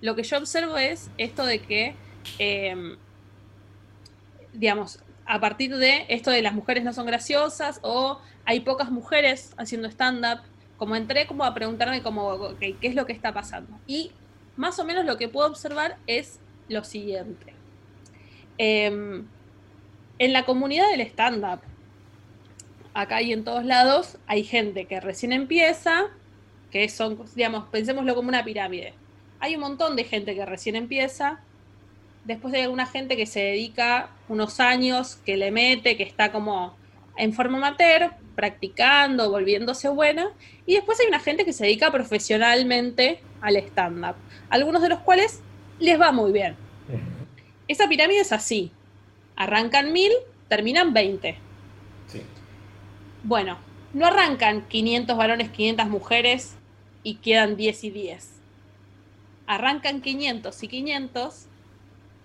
lo 0.00 0.16
que 0.16 0.24
yo 0.24 0.38
observo 0.38 0.76
es 0.76 1.08
esto 1.16 1.46
de 1.46 1.60
que, 1.60 1.94
eh, 2.40 2.96
digamos, 4.52 4.98
a 5.24 5.38
partir 5.38 5.76
de 5.76 6.04
esto 6.08 6.32
de 6.32 6.42
las 6.42 6.52
mujeres 6.52 6.82
no 6.82 6.92
son 6.92 7.06
graciosas 7.06 7.78
o 7.82 8.20
hay 8.44 8.60
pocas 8.60 8.90
mujeres 8.90 9.54
haciendo 9.56 9.88
stand-up, 9.88 10.40
como 10.82 10.96
entré 10.96 11.28
como 11.28 11.44
a 11.44 11.54
preguntarme 11.54 12.02
como, 12.02 12.58
qué 12.58 12.76
es 12.80 12.96
lo 12.96 13.06
que 13.06 13.12
está 13.12 13.32
pasando. 13.32 13.78
Y 13.86 14.10
más 14.56 14.80
o 14.80 14.84
menos 14.84 15.04
lo 15.04 15.16
que 15.16 15.28
puedo 15.28 15.46
observar 15.46 15.96
es 16.08 16.40
lo 16.68 16.82
siguiente. 16.82 17.54
Em, 18.58 19.24
en 20.18 20.32
la 20.32 20.44
comunidad 20.44 20.90
del 20.90 21.02
stand-up, 21.02 21.60
acá 22.94 23.22
y 23.22 23.32
en 23.32 23.44
todos 23.44 23.64
lados, 23.64 24.18
hay 24.26 24.42
gente 24.42 24.86
que 24.86 24.98
recién 24.98 25.30
empieza, 25.30 26.08
que 26.72 26.88
son, 26.88 27.16
digamos, 27.36 27.68
pensémoslo 27.68 28.16
como 28.16 28.30
una 28.30 28.44
pirámide. 28.44 28.94
Hay 29.38 29.54
un 29.54 29.60
montón 29.60 29.94
de 29.94 30.02
gente 30.02 30.34
que 30.34 30.44
recién 30.44 30.74
empieza, 30.74 31.44
Después 32.24 32.54
hay 32.54 32.62
alguna 32.62 32.86
gente 32.86 33.16
que 33.16 33.26
se 33.26 33.38
dedica 33.38 34.10
unos 34.28 34.58
años, 34.58 35.16
que 35.24 35.36
le 35.36 35.52
mete, 35.52 35.96
que 35.96 36.04
está 36.04 36.30
como 36.30 36.76
en 37.16 37.32
forma 37.32 37.58
amateur, 37.58 38.12
practicando, 38.34 39.30
volviéndose 39.30 39.88
buena. 39.88 40.30
Y 40.66 40.74
después 40.74 40.98
hay 41.00 41.06
una 41.06 41.20
gente 41.20 41.44
que 41.44 41.52
se 41.52 41.64
dedica 41.64 41.90
profesionalmente 41.90 43.20
al 43.40 43.56
stand-up. 43.56 44.16
Algunos 44.50 44.82
de 44.82 44.88
los 44.88 45.00
cuales 45.00 45.40
les 45.78 46.00
va 46.00 46.12
muy 46.12 46.32
bien. 46.32 46.56
Esa 47.68 47.88
pirámide 47.88 48.20
es 48.20 48.32
así. 48.32 48.70
Arrancan 49.36 49.92
mil, 49.92 50.12
terminan 50.48 50.92
20. 50.92 51.36
Bueno, 53.24 53.58
no 53.92 54.06
arrancan 54.06 54.68
500 54.68 55.16
varones, 55.16 55.50
500 55.50 55.86
mujeres 55.88 56.54
y 57.02 57.16
quedan 57.16 57.56
10 57.56 57.84
y 57.84 57.90
10. 57.90 58.30
Arrancan 59.46 60.00
500 60.00 60.62
y 60.62 60.68
500 60.68 61.46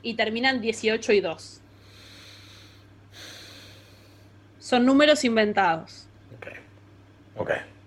y 0.02 0.14
terminan 0.16 0.62
18 0.62 1.14
y 1.14 1.22
2. 1.22 1.62
Son 4.68 4.86
números 4.86 5.24
inventados. 5.24 6.10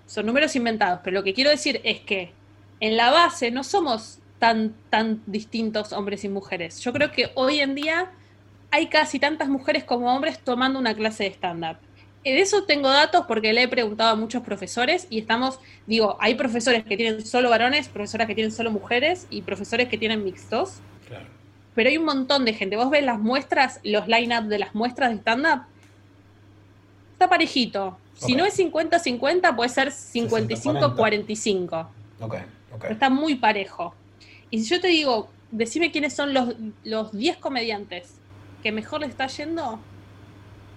Son 0.07 0.25
números 0.25 0.57
inventados, 0.57 1.01
pero 1.05 1.19
lo 1.19 1.23
que 1.23 1.35
quiero 1.35 1.51
decir 1.51 1.79
es 1.85 2.01
que 2.01 2.33
en 2.81 2.97
la 2.97 3.11
base 3.11 3.51
no 3.51 3.65
somos 3.65 4.19
tan, 4.39 4.73
tan 4.89 5.21
distintos 5.27 5.93
hombres 5.93 6.25
y 6.25 6.31
mujeres. 6.31 6.81
Yo 6.81 6.95
creo 6.95 7.13
que 7.13 7.33
hoy 7.35 7.61
en 7.61 7.75
día 7.75 8.11
hay 8.71 8.87
casi 8.87 9.19
tantas 9.19 9.51
mujeres 9.51 9.85
como 9.85 10.11
hombres 10.11 10.39
tomando 10.39 10.79
una 10.79 10.95
clase 10.95 11.25
de 11.25 11.31
stand-up. 11.33 11.77
De 12.25 12.41
eso 12.41 12.65
tengo 12.65 12.89
datos 12.89 13.27
porque 13.29 13.53
le 13.53 13.65
he 13.65 13.69
preguntado 13.69 14.13
a 14.13 14.17
muchos 14.17 14.43
profesores 14.43 15.07
y 15.11 15.19
estamos, 15.19 15.61
digo, 15.87 16.17
hay 16.19 16.35
profesores 16.35 16.85
que 16.85 16.97
tienen 16.97 17.27
solo 17.27 17.51
varones, 17.51 17.91
profesoras 17.91 18.27
que 18.27 18.35
tienen 18.35 18.53
solo 18.53 18.71
mujeres 18.71 19.27
y 19.29 19.43
profesores 19.43 19.87
que 19.91 19.99
tienen 19.99 20.25
mixtos. 20.25 20.81
Claro. 21.07 21.27
Pero 21.75 21.91
hay 21.91 21.99
un 21.99 22.07
montón 22.07 22.47
de 22.47 22.55
gente. 22.55 22.77
Vos 22.77 22.89
ves 22.89 23.05
las 23.05 23.19
muestras, 23.19 23.81
los 23.85 24.09
line-up 24.09 24.45
de 24.45 24.59
las 24.59 24.75
muestras 24.75 25.11
de 25.11 25.17
stand-up. 25.17 25.67
Está 27.21 27.29
parejito. 27.29 27.99
Si 28.15 28.35
no 28.35 28.47
es 28.47 28.59
50-50, 28.59 29.55
puede 29.55 29.69
ser 29.69 29.89
55-45. 29.89 31.87
Ok, 32.19 32.35
ok. 32.73 32.85
está 32.89 33.11
muy 33.11 33.35
parejo. 33.35 33.95
Y 34.49 34.63
si 34.63 34.71
yo 34.71 34.81
te 34.81 34.89
digo, 34.89 35.29
decime 35.51 35.91
quiénes 35.91 36.15
son 36.15 36.33
los, 36.33 36.55
los 36.83 37.13
10 37.13 37.37
comediantes 37.37 38.15
que 38.63 38.73
mejor 38.73 39.01
le 39.01 39.07
está 39.09 39.27
yendo, 39.27 39.79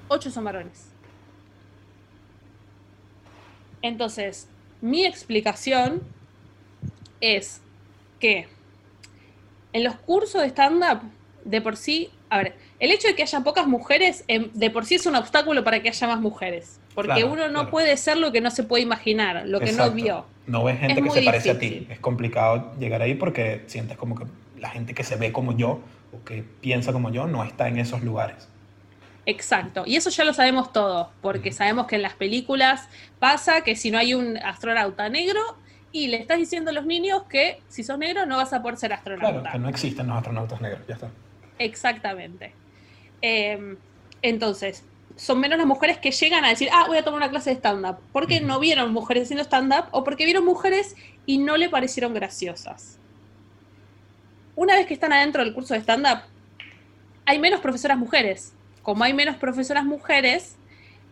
8 0.09 0.31
son 0.31 0.43
varones. 0.43 0.87
Entonces, 3.81 4.49
mi 4.81 5.05
explicación 5.05 6.01
es 7.21 7.61
que 8.19 8.49
en 9.71 9.85
los 9.85 9.95
cursos 9.95 10.41
de 10.41 10.49
stand-up, 10.49 11.03
de 11.45 11.61
por 11.61 11.77
sí, 11.77 12.09
a 12.29 12.39
ver, 12.39 12.57
el 12.84 12.91
hecho 12.91 13.07
de 13.07 13.15
que 13.15 13.23
haya 13.23 13.39
pocas 13.39 13.65
mujeres, 13.65 14.25
em, 14.27 14.51
de 14.51 14.69
por 14.69 14.86
sí 14.86 14.95
es 14.95 15.05
un 15.05 15.15
obstáculo 15.15 15.63
para 15.63 15.81
que 15.81 15.88
haya 15.88 16.05
más 16.05 16.19
mujeres. 16.19 16.81
Porque 16.93 17.23
uno 17.23 17.47
no 17.47 17.69
puede 17.69 17.95
ser 17.95 18.17
lo 18.17 18.34
que 18.34 18.41
no 18.41 18.51
se 18.51 18.63
puede 18.63 18.84
imaginar, 18.84 19.43
lo 19.45 19.61
que 19.61 19.71
no 19.71 19.89
vio. 19.91 20.25
No 20.47 20.65
ves 20.65 20.81
gente 20.81 21.01
que 21.01 21.09
se 21.09 21.21
parece 21.21 21.51
a 21.51 21.57
ti. 21.57 21.88
Es 21.89 21.99
complicado 21.99 22.73
llegar 22.77 23.01
ahí 23.01 23.15
porque 23.15 23.63
sientes 23.67 23.95
como 23.95 24.15
que 24.15 24.25
la 24.59 24.69
gente 24.69 24.93
que 24.93 25.05
se 25.05 25.15
ve 25.15 25.31
como 25.31 25.55
yo 25.55 25.79
o 26.11 26.25
que 26.25 26.43
piensa 26.59 26.91
como 26.91 27.09
yo 27.09 27.25
no 27.25 27.45
está 27.45 27.69
en 27.69 27.79
esos 27.79 28.03
lugares. 28.03 28.49
Exacto, 29.25 29.84
y 29.86 29.95
eso 29.95 30.09
ya 30.09 30.25
lo 30.25 30.34
sabemos 30.34 30.73
todos, 30.73 31.07
porque 31.21 31.53
sabemos 31.53 31.88
que 31.88 31.95
en 31.95 32.01
las 32.01 32.15
películas 32.15 32.89
pasa 33.19 33.61
que 33.61 33.77
si 33.77 33.91
no 33.91 33.97
hay 33.97 34.13
un 34.13 34.36
astronauta 34.36 35.07
negro 35.07 35.39
y 35.93 36.07
le 36.07 36.17
estás 36.17 36.38
diciendo 36.38 36.71
a 36.71 36.73
los 36.73 36.86
niños 36.86 37.23
que 37.29 37.61
si 37.69 37.81
sos 37.86 37.97
negro 37.97 38.25
no 38.25 38.36
vas 38.36 38.51
a 38.51 38.61
poder 38.61 38.75
ser 38.75 38.91
astronauta. 38.91 39.39
Claro, 39.39 39.53
que 39.53 39.59
no 39.59 39.69
existen 39.69 40.07
los 40.07 40.17
astronautas 40.17 40.59
negros, 40.59 40.86
ya 40.86 40.95
está. 40.95 41.09
Exactamente. 41.59 42.51
Em, 43.26 43.78
entonces, 44.21 44.84
son 45.15 45.39
menos 45.39 45.57
las 45.57 45.65
mujeres 45.65 45.97
que 45.97 46.11
llegan 46.11 46.43
a 46.43 46.49
decir, 46.49 46.67
ah, 46.74 46.86
voy 46.88 46.97
a 46.97 47.03
tomar 47.05 47.19
una 47.19 47.30
clase 47.30 47.51
de 47.51 47.55
stand-up, 47.55 47.97
porque 48.11 48.41
no 48.41 48.59
vieron 48.59 48.91
mujeres 48.91 49.24
haciendo 49.24 49.45
stand-up 49.45 49.86
o 49.91 50.03
porque 50.03 50.26
vieron 50.26 50.43
mujeres 50.43 50.95
y 51.26 51.38
no 51.38 51.55
le 51.55 51.69
parecieron 51.69 52.13
graciosas. 52.13 52.99
Una 54.57 54.76
vez 54.76 54.88
que 54.88 54.93
están 54.93 55.13
adentro 55.13 55.43
del 55.43 55.53
curso 55.53 55.74
de 55.74 55.80
stand-up, 55.80 56.24
hay 57.26 57.39
menos 57.39 57.61
profesoras 57.61 57.97
mujeres. 57.97 58.51
Como 58.82 59.05
hay 59.05 59.13
menos 59.13 59.38
profesoras 59.38 59.86
mujeres, 59.86 60.57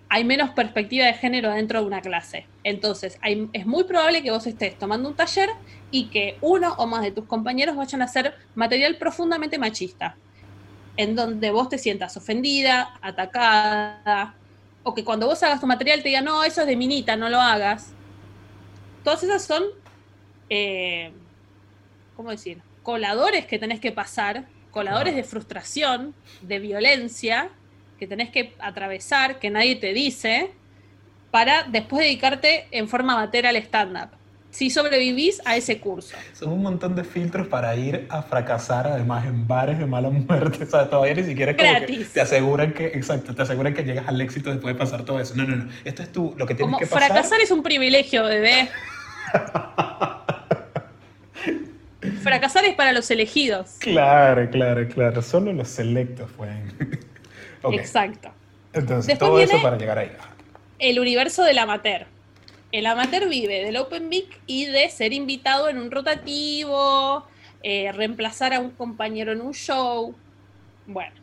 hay 0.10 0.26
menos 0.26 0.50
perspectiva 0.50 1.06
de 1.06 1.14
género 1.14 1.52
dentro 1.52 1.80
de 1.80 1.86
una 1.86 2.02
clase. 2.02 2.46
Entonces, 2.66 3.18
es 3.54 3.66
muy 3.66 3.86
probable 3.86 4.22
que 4.22 4.32
vos 4.32 4.46
estés 4.46 4.78
tomando 4.78 5.08
un 5.08 5.16
taller 5.16 5.50
y 5.92 6.08
que 6.08 6.38
uno 6.42 6.74
o 6.78 6.88
más 6.88 7.04
de 7.04 7.12
tus 7.12 7.24
compañeros 7.24 7.78
vayan 7.78 8.02
a 8.02 8.06
hacer 8.06 8.36
material 8.54 8.98
profundamente 8.98 9.58
machista, 9.58 10.18
en 11.02 11.16
donde 11.16 11.52
vos 11.52 11.70
te 11.70 11.78
sientas 11.78 12.16
ofendida, 12.18 12.98
atacada, 13.02 14.36
o 14.84 14.94
que 14.94 15.04
cuando 15.04 15.28
vos 15.28 15.42
hagas 15.44 15.60
tu 15.60 15.68
material 15.68 16.02
te 16.02 16.10
digan, 16.10 16.26
no, 16.26 16.44
eso 16.44 16.62
es 16.62 16.68
de 16.68 16.76
minita, 16.76 17.16
no 17.16 17.30
lo 17.30 17.40
hagas. 17.40 17.94
Todas 19.04 19.24
esas 19.24 19.44
son, 19.44 19.64
eh, 20.50 21.12
¿cómo 22.16 22.32
decir? 22.32 22.62
Coladores 22.84 23.46
que 23.46 23.60
tenés 23.60 23.80
que 23.80 23.92
pasar, 23.92 24.46
coladores 24.72 25.16
de 25.16 25.24
frustración, 25.24 26.14
de 26.42 26.60
violencia, 26.60 27.50
que 28.00 28.08
tenés 28.08 28.30
que 28.30 28.56
atravesar, 28.60 29.40
que 29.40 29.50
nadie 29.50 29.76
te 29.76 29.94
dice, 29.94 30.52
para 31.30 31.64
después 31.64 32.04
dedicarte 32.04 32.68
en 32.72 32.88
forma 32.88 33.14
amateur 33.14 33.46
al 33.46 33.56
stand-up. 33.58 34.21
Si 34.52 34.70
sobrevivís 34.70 35.42
a 35.46 35.56
ese 35.56 35.80
curso. 35.80 36.16
Son 36.34 36.52
un 36.52 36.62
montón 36.62 36.96
de 36.96 37.06
filtros 37.06 37.48
para 37.48 37.76
ir 37.76 38.06
a 38.10 38.22
fracasar, 38.22 38.86
además, 38.86 39.26
en 39.26 39.48
bares 39.48 39.80
de 39.80 39.86
mala 39.86 40.10
muerte. 40.10 40.64
O 40.64 40.70
sea, 40.70 40.90
todavía 40.90 41.16
ni 41.16 41.24
siquiera 41.24 41.56
te 41.56 42.22
aseguran 42.22 42.74
que, 42.74 42.88
exacto, 42.88 43.34
te 43.34 43.42
aseguran 43.42 43.74
que 43.74 43.84
llegas 43.84 44.08
al 44.08 44.20
éxito 44.22 44.52
después 44.52 44.76
de 44.76 44.80
pasar 44.80 45.04
todo 45.04 45.20
eso. 45.20 45.36
No, 45.36 45.46
no, 45.46 45.56
no. 45.56 45.72
Esto 45.84 46.04
es 46.04 46.12
tú, 46.12 46.36
lo 46.38 46.46
que 46.46 46.56
tienes 46.56 46.78
que 46.78 46.86
pasar. 46.86 47.08
Fracasar 47.08 47.42
es 47.42 47.52
un 47.52 47.64
privilegio, 47.64 48.24
bebé. 48.24 48.70
fracasar 52.22 52.66
es 52.66 52.76
para 52.76 52.94
los 52.94 53.10
elegidos. 53.12 53.76
Claro, 53.80 54.50
claro, 54.50 54.88
claro. 54.88 55.22
Solo 55.22 55.54
los 55.54 55.70
selectos 55.70 56.32
pueden. 56.32 56.72
Exacto. 57.72 58.32
Entonces, 58.74 59.18
todo 59.18 59.40
eso 59.40 59.62
para 59.62 59.78
llegar 59.78 59.98
ahí. 59.98 60.12
El 60.80 61.00
universo 61.00 61.44
del 61.44 61.58
amateur. 61.58 62.06
El 62.72 62.86
amateur 62.86 63.28
vive 63.28 63.66
del 63.66 63.76
Open 63.78 64.08
Mic 64.08 64.40
y 64.48 64.66
de 64.66 64.90
ser 64.90 65.12
invitado 65.14 65.68
en 65.68 65.78
un 65.78 65.92
rotativo, 65.92 67.26
eh, 67.64 67.92
reemplazar 67.92 68.54
a 68.54 68.60
un 68.60 68.72
compañero 68.72 69.34
en 69.34 69.42
un 69.42 69.54
show. 69.54 70.16
Bueno. 70.88 71.16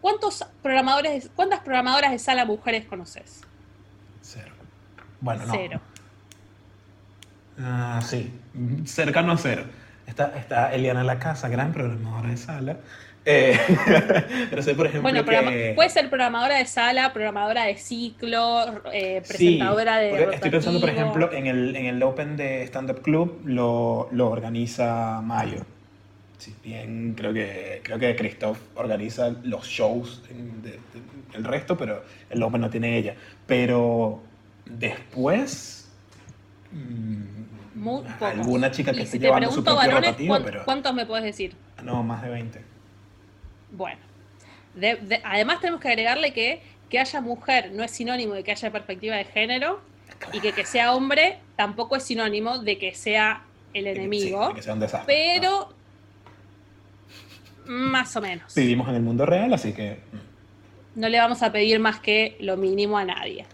¿Cuántos 0.00 0.44
programadores, 0.62 1.30
¿Cuántas 1.34 1.60
programadoras 1.60 2.10
de 2.10 2.18
sala 2.18 2.44
mujeres 2.44 2.84
conoces? 2.86 3.42
Cero. 4.20 4.52
Bueno, 5.20 5.46
no. 5.46 5.54
Cero. 5.54 5.80
Ah, 7.58 8.00
sí, 8.04 8.32
cercano 8.84 9.32
a 9.32 9.38
cero. 9.38 9.64
Está, 10.06 10.36
está 10.36 10.74
Eliana 10.74 11.00
en 11.02 11.06
la 11.06 11.18
casa, 11.18 11.48
gran 11.48 11.72
programadora 11.72 12.30
de 12.30 12.36
sala. 12.36 12.76
Eh, 13.24 13.56
pero 14.50 14.62
sé, 14.62 14.74
por 14.74 14.86
ejemplo, 14.86 15.10
bueno, 15.10 15.24
puede 15.74 15.90
ser 15.90 16.08
programadora 16.08 16.58
de 16.58 16.66
sala, 16.66 17.12
programadora 17.12 17.64
de 17.64 17.76
ciclo, 17.76 18.82
eh, 18.92 19.22
presentadora 19.26 19.98
de. 19.98 20.34
Estoy 20.34 20.50
pensando, 20.50 20.80
por 20.80 20.90
ejemplo, 20.90 21.32
en 21.32 21.46
el, 21.46 21.76
en 21.76 21.86
el 21.86 22.02
Open 22.02 22.36
de 22.36 22.64
Stand 22.64 22.90
Up 22.90 23.02
Club 23.02 23.42
lo, 23.44 24.08
lo 24.10 24.28
organiza 24.28 25.20
Mayo. 25.22 25.64
Sí, 26.38 26.52
bien, 26.64 27.14
creo 27.16 27.32
que, 27.32 27.80
creo 27.84 28.00
que 28.00 28.16
Christoph 28.16 28.58
organiza 28.74 29.32
los 29.44 29.64
shows, 29.68 30.22
el 31.32 31.44
resto, 31.44 31.76
pero 31.76 32.02
el 32.30 32.42
Open 32.42 32.60
no 32.60 32.70
tiene 32.70 32.98
ella. 32.98 33.14
Pero 33.46 34.20
después. 34.64 35.88
Muy 37.74 38.02
alguna 38.20 38.70
chica 38.72 38.92
que 38.92 39.02
esté 39.02 39.20
llevando 39.20 39.52
su 39.52 39.62
propio 39.62 39.90
rotativo, 39.90 40.36
pero... 40.44 40.64
¿Cuántos 40.64 40.92
me 40.94 41.06
puedes 41.06 41.24
decir? 41.24 41.54
No, 41.82 42.02
más 42.02 42.22
de 42.22 42.30
20. 42.30 42.71
Bueno, 43.72 44.00
además 45.24 45.60
tenemos 45.60 45.80
que 45.80 45.88
agregarle 45.88 46.32
que 46.32 46.62
que 46.92 46.98
haya 46.98 47.22
mujer 47.22 47.72
no 47.72 47.82
es 47.82 47.90
sinónimo 47.90 48.34
de 48.34 48.44
que 48.44 48.50
haya 48.50 48.70
perspectiva 48.70 49.16
de 49.16 49.24
género 49.24 49.80
y 50.30 50.40
que 50.40 50.52
que 50.52 50.66
sea 50.66 50.94
hombre 50.94 51.38
tampoco 51.56 51.96
es 51.96 52.02
sinónimo 52.02 52.58
de 52.58 52.76
que 52.76 52.94
sea 52.94 53.44
el 53.72 53.86
enemigo. 53.86 54.52
Pero 55.06 55.72
más 57.64 58.14
o 58.14 58.20
menos. 58.20 58.54
Vivimos 58.54 58.86
en 58.90 58.96
el 58.96 59.00
mundo 59.00 59.24
real, 59.24 59.54
así 59.54 59.72
que... 59.72 60.00
Mm. 60.12 61.00
No 61.00 61.08
le 61.08 61.18
vamos 61.18 61.42
a 61.42 61.50
pedir 61.50 61.80
más 61.80 61.98
que 61.98 62.36
lo 62.40 62.58
mínimo 62.58 62.98
a 62.98 63.06
nadie. 63.06 63.46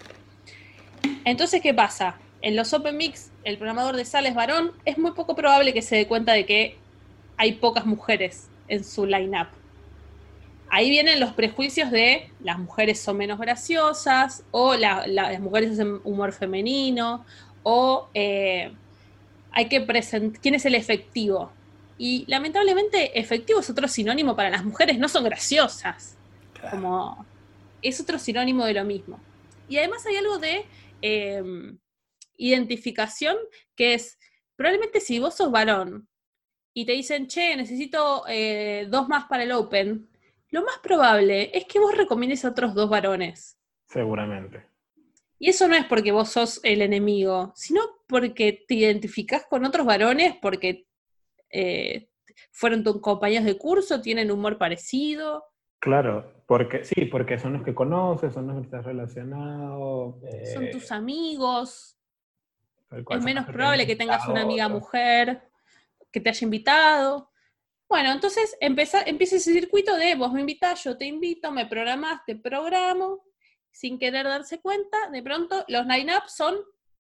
Entonces, 1.25 1.63
¿qué 1.63 1.73
pasa? 1.73 2.17
En 2.43 2.57
los 2.57 2.73
Open 2.73 2.97
Mix, 2.97 3.31
el 3.45 3.57
programador 3.57 3.95
de 3.95 4.05
sales 4.05 4.35
varón, 4.35 4.73
es 4.85 4.99
muy 4.99 5.13
poco 5.13 5.37
probable 5.37 5.73
que 5.73 5.83
se 5.83 5.95
dé 5.95 6.09
cuenta 6.09 6.33
de 6.33 6.45
que 6.45 6.77
hay 7.37 7.53
pocas 7.53 7.87
mujeres 7.87 8.49
en 8.67 8.83
su 8.83 9.07
line-up 9.07 9.47
ahí 10.71 10.91
vienen 10.91 11.21
los 11.21 11.33
prejuicios 11.33 11.91
de 11.91 12.31
las 12.41 12.59
mujeres 12.59 13.01
son 13.01 13.17
menos 13.17 13.39
graciosas, 13.39 14.45
o 14.51 14.75
las 14.75 15.41
mujeres 15.41 15.73
hacen 15.73 16.01
humor 16.05 16.33
femenino, 16.33 17.25
o 17.63 18.09
eh, 18.15 18.73
hay 19.53 19.69
que 19.69 19.81
presentar, 19.81 20.41
¿quién 20.41 20.55
es 20.55 20.65
el 20.67 20.75
efectivo? 20.75 21.53
Y 21.97 22.25
lamentablemente 22.29 23.19
efectivo 23.19 23.61
es 23.61 23.71
otro 23.71 23.89
sinónimo 23.89 24.37
para 24.37 24.51
las 24.51 24.65
mujeres, 24.65 24.99
no 24.99 25.09
son 25.09 25.25
graciosas. 25.25 26.17
Como 26.71 27.27
es 27.83 28.01
otro 28.01 28.19
sinónimo 28.19 28.65
de 28.65 28.75
lo 28.75 28.85
mismo. 28.85 29.21
Y 29.69 29.79
además 29.79 30.05
hay 30.07 30.17
algo 30.17 30.39
de 30.39 30.65
em, 31.03 31.79
identificación 32.37 33.37
que 33.77 33.95
es, 33.95 34.19
probablemente 34.57 35.01
si 35.01 35.19
vos 35.19 35.37
sos 35.37 35.51
varón 35.51 36.09
y 36.73 36.87
te 36.87 36.93
dicen, 36.93 37.27
che, 37.27 37.57
necesito 37.57 38.25
eh, 38.29 38.87
dos 38.89 39.09
más 39.09 39.25
para 39.27 39.43
el 39.43 39.53
Open, 39.53 40.09
lo 40.51 40.63
más 40.65 40.79
probable 40.79 41.51
es 41.57 41.67
que 41.67 41.79
vos 41.79 41.97
recomiendes 41.97 42.45
a 42.45 42.51
otros 42.51 42.75
dos 42.75 42.89
varones. 42.89 43.59
Seguramente. 43.87 44.67
Y 45.39 45.51
eso 45.51 45.69
no 45.69 45.75
es 45.77 45.85
porque 45.85 46.13
vos 46.13 46.31
sos 46.31 46.61
el 46.65 46.83
enemigo, 46.83 47.53
sino 47.55 47.83
porque 48.09 48.65
te 48.67 48.75
identificás 48.75 49.47
con 49.49 49.65
otros 49.65 49.87
varones, 49.87 50.35
porque 50.43 50.87
eh, 51.51 52.11
fueron 52.51 52.83
tus 52.83 53.01
compañeros 53.01 53.45
de 53.45 53.57
curso, 53.57 54.01
tienen 54.01 54.31
humor 54.31 54.59
parecido. 54.59 55.45
Claro, 55.79 56.43
porque 56.47 56.85
sí, 56.85 57.05
porque 57.05 57.39
son 57.39 57.53
los 57.53 57.63
que 57.63 57.75
conoces, 57.75 58.35
son 58.35 58.49
los 58.49 58.57
que 58.57 58.63
estás 58.63 58.85
relacionado. 58.85 60.19
son 60.53 60.65
eh, 60.65 60.71
tus 60.73 60.91
amigos. 60.91 61.97
Es 62.91 63.23
menos 63.23 63.45
probable 63.47 63.87
que 63.87 63.97
tengas 63.97 64.27
una 64.27 64.43
amiga 64.43 64.69
mujer 64.69 65.43
que 66.11 66.21
te 66.21 66.31
haya 66.31 66.45
invitado. 66.45 67.31
Bueno, 67.89 68.13
entonces 68.13 68.55
empieza, 68.61 69.01
ese 69.01 69.41
circuito 69.41 69.97
de 69.97 70.15
vos 70.15 70.33
me 70.33 70.41
invitas, 70.41 70.85
yo 70.85 70.99
te 70.99 71.07
invito, 71.07 71.51
me 71.51 71.65
programas, 71.65 72.23
te 72.27 72.37
programo, 72.37 73.25
sin 73.71 73.99
querer 73.99 74.27
darse 74.27 74.61
cuenta, 74.61 75.09
de 75.11 75.23
pronto 75.23 75.65
los 75.69 75.87
line-up 75.87 76.29
son 76.29 76.59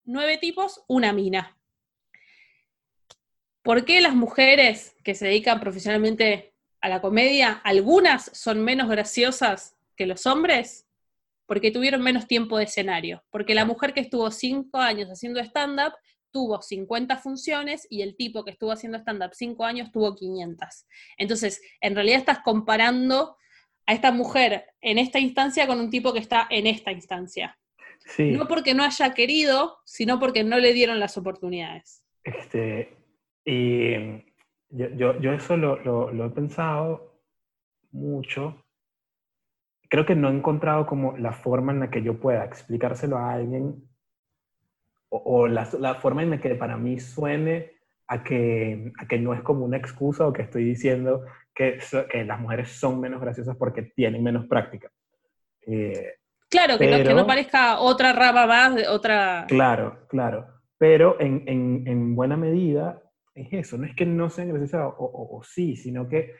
nueve 0.04 0.38
tipos, 0.38 0.82
una 0.88 1.12
mina. 1.12 1.58
¿Por 3.62 3.84
qué 3.84 4.00
las 4.00 4.14
mujeres 4.14 4.96
que 5.04 5.14
se 5.14 5.26
dedican 5.26 5.60
profesionalmente 5.60 6.54
a 6.80 6.88
la 6.88 7.02
comedia, 7.02 7.60
algunas 7.64 8.30
son 8.32 8.64
menos 8.64 8.88
graciosas 8.88 9.76
que 9.94 10.06
los 10.06 10.26
hombres? 10.26 10.88
Porque 11.46 11.70
tuvieron 11.70 12.02
menos 12.02 12.26
tiempo 12.26 12.56
de 12.56 12.64
escenario. 12.64 13.22
Porque 13.30 13.54
la 13.54 13.66
mujer 13.66 13.92
que 13.92 14.00
estuvo 14.00 14.30
cinco 14.30 14.78
años 14.78 15.10
haciendo 15.10 15.38
stand-up 15.40 15.92
tuvo 16.32 16.60
50 16.60 17.16
funciones 17.18 17.86
y 17.90 18.02
el 18.02 18.16
tipo 18.16 18.44
que 18.44 18.50
estuvo 18.50 18.72
haciendo 18.72 18.98
stand-up 18.98 19.34
5 19.34 19.64
años 19.64 19.92
tuvo 19.92 20.14
500. 20.14 20.86
Entonces, 21.18 21.62
en 21.80 21.94
realidad 21.94 22.18
estás 22.18 22.40
comparando 22.40 23.36
a 23.86 23.92
esta 23.92 24.12
mujer 24.12 24.66
en 24.80 24.98
esta 24.98 25.18
instancia 25.18 25.66
con 25.66 25.78
un 25.78 25.90
tipo 25.90 26.12
que 26.12 26.18
está 26.18 26.46
en 26.50 26.66
esta 26.66 26.92
instancia. 26.92 27.58
No 28.18 28.48
porque 28.48 28.74
no 28.74 28.82
haya 28.82 29.14
querido, 29.14 29.78
sino 29.84 30.18
porque 30.18 30.42
no 30.42 30.58
le 30.58 30.72
dieron 30.72 30.98
las 30.98 31.16
oportunidades. 31.16 32.04
Este, 32.24 32.96
y 33.44 33.92
yo, 34.70 35.20
yo, 35.20 35.32
eso 35.32 35.56
lo, 35.56 35.76
lo, 36.12 36.26
he 36.26 36.30
pensado 36.30 37.20
mucho. 37.92 38.64
Creo 39.88 40.06
que 40.06 40.14
no 40.14 40.30
he 40.30 40.34
encontrado 40.34 40.86
como 40.86 41.16
la 41.16 41.32
forma 41.32 41.72
en 41.72 41.80
la 41.80 41.90
que 41.90 42.02
yo 42.02 42.18
pueda 42.18 42.44
explicárselo 42.44 43.18
a 43.18 43.32
alguien 43.32 43.88
o, 45.12 45.46
la, 45.46 45.68
la, 45.78 45.94
forma 45.96 46.22
en 46.22 46.30
la 46.30 46.40
que 46.40 46.54
para 46.54 46.76
mí 46.76 46.98
suene 46.98 47.72
a 48.08 48.24
que, 48.24 48.92
a 48.98 49.06
que 49.06 49.18
no 49.18 49.34
es 49.34 49.42
como 49.42 49.64
una 49.64 49.76
excusa 49.76 50.26
o 50.26 50.32
que 50.32 50.42
estoy 50.42 50.64
diciendo 50.64 51.24
que, 51.54 51.78
que 52.10 52.24
las 52.24 52.40
mujeres 52.40 52.70
son 52.70 52.98
menos 52.98 53.20
graciosas 53.20 53.56
porque 53.56 53.82
tienen 53.82 54.22
menos 54.22 54.46
práctica. 54.46 54.90
Eh, 55.66 56.14
claro, 56.48 56.78
que, 56.78 56.90
no, 56.90 57.04
que, 57.04 57.14
no, 57.14 57.26
parezca 57.26 57.80
otra 57.80 58.12
raba 58.12 58.46
más, 58.46 58.74
de 58.74 58.88
otra... 58.88 59.44
Claro, 59.48 60.06
claro. 60.08 60.46
Pero 60.78 61.20
en, 61.20 61.44
en, 61.46 61.84
en, 61.86 62.16
buena 62.16 62.36
medida 62.36 63.02
es 63.34 63.48
eso, 63.52 63.78
no 63.78 63.86
es 63.86 63.94
que 63.94 64.06
no 64.06 64.30
sean 64.30 64.48
graciosas 64.48 64.94
o, 64.98 65.28
o, 65.38 65.42
sí, 65.44 65.76
sino 65.76 66.08
que 66.08 66.34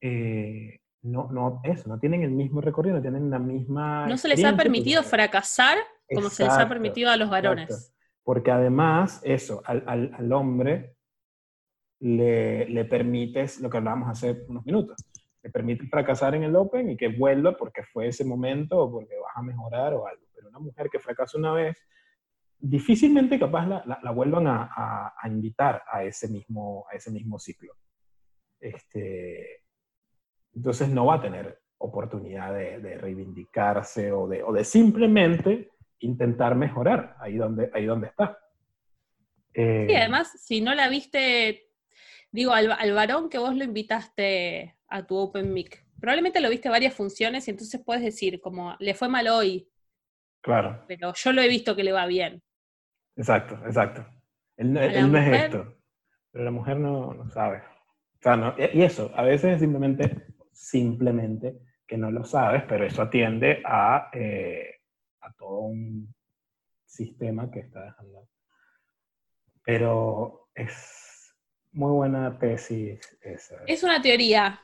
eh, 0.00 0.80
no, 1.02 1.28
no, 1.30 1.60
eso, 1.64 1.88
no 1.88 1.98
tienen 1.98 2.22
el 2.22 2.30
mismo 2.30 2.60
recorrido, 2.60 2.96
no 2.96 3.02
tienen 3.02 3.30
la 3.30 3.38
misma... 3.38 4.06
No 4.06 4.16
se 4.16 4.28
les 4.28 4.44
ha 4.44 4.56
permitido 4.56 5.02
fracasar 5.02 5.76
como 6.14 6.30
se 6.30 6.44
les 6.44 6.52
ha 6.52 6.68
permitido 6.68 7.10
a 7.10 7.16
los 7.16 7.28
varones. 7.28 7.95
Porque 8.26 8.50
además, 8.50 9.20
eso, 9.22 9.62
al, 9.64 9.84
al, 9.86 10.12
al 10.12 10.32
hombre 10.32 10.96
le, 12.00 12.68
le, 12.68 12.84
permites 12.84 13.60
lo 13.60 13.70
que 13.70 13.76
hablábamos 13.76 14.08
hace 14.08 14.42
unos 14.48 14.66
minutos. 14.66 14.96
Le 15.44 15.50
permite 15.50 15.86
fracasar 15.86 16.34
en 16.34 16.42
el 16.42 16.56
Open 16.56 16.90
y 16.90 16.96
que 16.96 17.06
vuelva 17.06 17.56
porque 17.56 17.84
fue 17.84 18.08
ese 18.08 18.24
momento 18.24 18.82
o 18.82 18.90
porque 18.90 19.14
vas 19.16 19.36
a 19.36 19.42
mejorar 19.42 19.94
o 19.94 20.08
algo. 20.08 20.24
Pero 20.34 20.48
una 20.48 20.58
mujer 20.58 20.88
que 20.90 20.98
fracasa 20.98 21.38
una 21.38 21.52
vez, 21.52 21.80
difícilmente 22.58 23.38
capaz 23.38 23.64
la, 23.64 24.00
la, 24.02 24.10
vuelvan 24.10 24.48
a, 24.48 25.14
a, 25.16 25.28
invitar 25.28 25.84
a 25.88 26.02
ese 26.02 26.26
mismo, 26.26 26.84
a 26.90 26.96
ese 26.96 27.12
mismo 27.12 27.38
ciclo. 27.38 27.74
Este, 28.58 29.62
entonces 30.52 30.88
no 30.88 31.06
va 31.06 31.14
a 31.14 31.22
tener 31.22 31.60
oportunidad 31.78 32.52
de, 32.52 32.80
de 32.80 32.98
reivindicarse 32.98 34.10
o 34.10 34.26
de, 34.26 34.42
o 34.42 34.52
de 34.52 34.64
simplemente 34.64 35.70
intentar 36.00 36.54
mejorar 36.54 37.16
ahí 37.20 37.36
donde, 37.36 37.70
ahí 37.74 37.86
donde 37.86 38.08
está. 38.08 38.38
sí, 39.54 39.60
eh, 39.62 39.96
además, 39.96 40.30
si 40.40 40.60
no 40.60 40.74
la 40.74 40.88
viste, 40.88 41.68
digo, 42.30 42.52
al, 42.52 42.92
varón 42.92 43.28
que 43.28 43.38
vos 43.38 43.54
lo 43.54 43.64
invitaste 43.64 44.76
a 44.88 45.06
tu 45.06 45.16
Open 45.16 45.52
Mic, 45.52 45.84
probablemente 46.00 46.40
lo 46.40 46.50
viste 46.50 46.68
varias 46.68 46.94
funciones 46.94 47.46
y 47.48 47.50
entonces 47.52 47.80
puedes 47.84 48.02
decir, 48.02 48.40
como, 48.40 48.76
le 48.78 48.94
fue 48.94 49.08
mal 49.08 49.28
hoy. 49.28 49.68
Claro. 50.42 50.84
Pero 50.86 51.12
yo 51.14 51.32
lo 51.32 51.42
he 51.42 51.48
visto 51.48 51.74
que 51.74 51.84
le 51.84 51.92
va 51.92 52.06
bien. 52.06 52.42
Exacto, 53.16 53.58
exacto. 53.66 54.06
Él, 54.56 54.72
no 54.72 54.80
es 54.80 55.42
esto, 55.44 55.76
pero 56.30 56.44
la 56.44 56.50
mujer 56.50 56.78
no, 56.78 57.12
no 57.14 57.28
sabe. 57.30 57.58
O 57.58 58.22
sea, 58.22 58.36
no, 58.36 58.54
y 58.58 58.82
eso, 58.82 59.10
a 59.14 59.22
veces 59.22 59.54
es 59.54 59.60
simplemente, 59.60 60.26
simplemente 60.52 61.58
que 61.86 61.96
no 61.96 62.10
lo 62.10 62.24
sabes, 62.24 62.62
pero 62.68 62.84
eso 62.84 63.02
atiende 63.02 63.62
a... 63.64 64.10
Eh, 64.12 64.75
todo 65.32 65.60
un 65.60 66.14
sistema 66.84 67.50
que 67.50 67.60
está 67.60 67.82
dejando. 67.82 68.28
Pero 69.64 70.48
es 70.54 71.34
muy 71.72 71.92
buena 71.92 72.38
tesis 72.38 73.18
esa. 73.20 73.56
Es 73.66 73.82
una 73.82 74.00
teoría. 74.00 74.60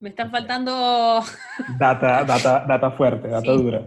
Me 0.00 0.10
están 0.10 0.30
faltando... 0.30 1.22
Data, 1.78 2.24
data, 2.24 2.64
data 2.66 2.90
fuerte, 2.90 3.28
data 3.28 3.52
dura. 3.52 3.86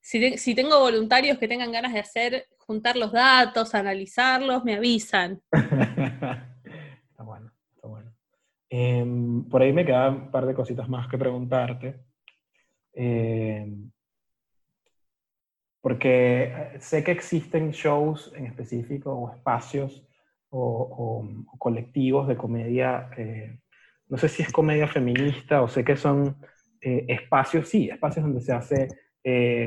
Si, 0.00 0.38
si, 0.38 0.54
tengo 0.54 0.78
voluntarios 0.78 1.38
que 1.38 1.48
tengan 1.48 1.72
ganas 1.72 1.92
de 1.92 2.00
hacer, 2.00 2.46
juntar 2.58 2.96
los 2.96 3.12
datos, 3.12 3.74
analizarlos, 3.74 4.64
me 4.64 4.76
avisan. 4.76 5.42
está 5.52 7.22
bueno, 7.24 7.52
está 7.74 7.88
bueno. 7.88 8.12
Em, 8.70 9.48
por 9.48 9.62
ahí 9.62 9.72
me 9.72 9.84
quedan 9.84 10.14
un 10.14 10.30
par 10.30 10.46
de 10.46 10.54
cositas 10.54 10.88
más 10.88 11.08
que 11.08 11.18
preguntarte. 11.18 12.00
Eh, 12.94 13.66
porque 15.80 16.44
eh, 16.44 16.80
sé 16.80 17.04
que 17.04 17.12
existen 17.12 17.70
shows 17.70 18.32
en 18.36 18.46
específico 18.46 19.12
o 19.12 19.32
espacios 19.32 20.04
o, 20.50 21.28
colectivos 21.58 22.26
de 22.26 22.36
comedia, 22.36 23.10
eh, 23.16 23.58
no 24.08 24.16
sé 24.16 24.28
si 24.28 24.42
es 24.42 24.50
comedia 24.50 24.86
feminista 24.86 25.62
o 25.62 25.68
sé 25.68 25.84
que 25.84 25.96
son 25.96 26.36
eh, 26.80 27.04
espacios, 27.08 27.68
sí, 27.68 27.90
espacios 27.90 28.24
donde 28.24 28.40
se 28.40 28.52
hace 28.52 28.88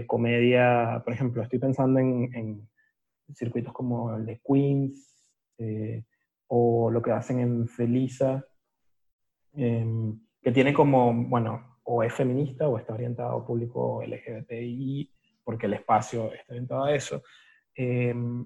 comedia, 0.07 1.03
por 1.03 1.13
ejemplo, 1.13 1.43
estoy 1.43 1.59
pensando 1.59 1.99
en, 1.99 2.67
circuitos 3.35 3.71
como 3.71 4.15
el 4.15 4.25
de 4.25 4.41
Queens 4.43 5.23
o 6.47 6.89
lo 6.89 7.01
que 7.01 7.11
hacen 7.11 7.39
en 7.39 7.67
Felisa, 7.67 8.43
em, 9.53 10.19
que 10.41 10.51
tiene 10.51 10.73
como, 10.73 11.13
bueno, 11.13 11.77
o 11.83 12.01
es 12.01 12.11
feminista 12.11 12.67
o 12.67 12.79
está 12.79 12.95
orientado 12.95 13.37
a 13.37 13.45
público 13.45 14.01
LGBTI 14.01 15.11
porque 15.43 15.65
el 15.65 15.73
espacio 15.73 16.33
está 16.33 16.53
orientado 16.53 16.83
a 16.85 16.95
eso. 16.95 17.23
Em, 17.75 18.45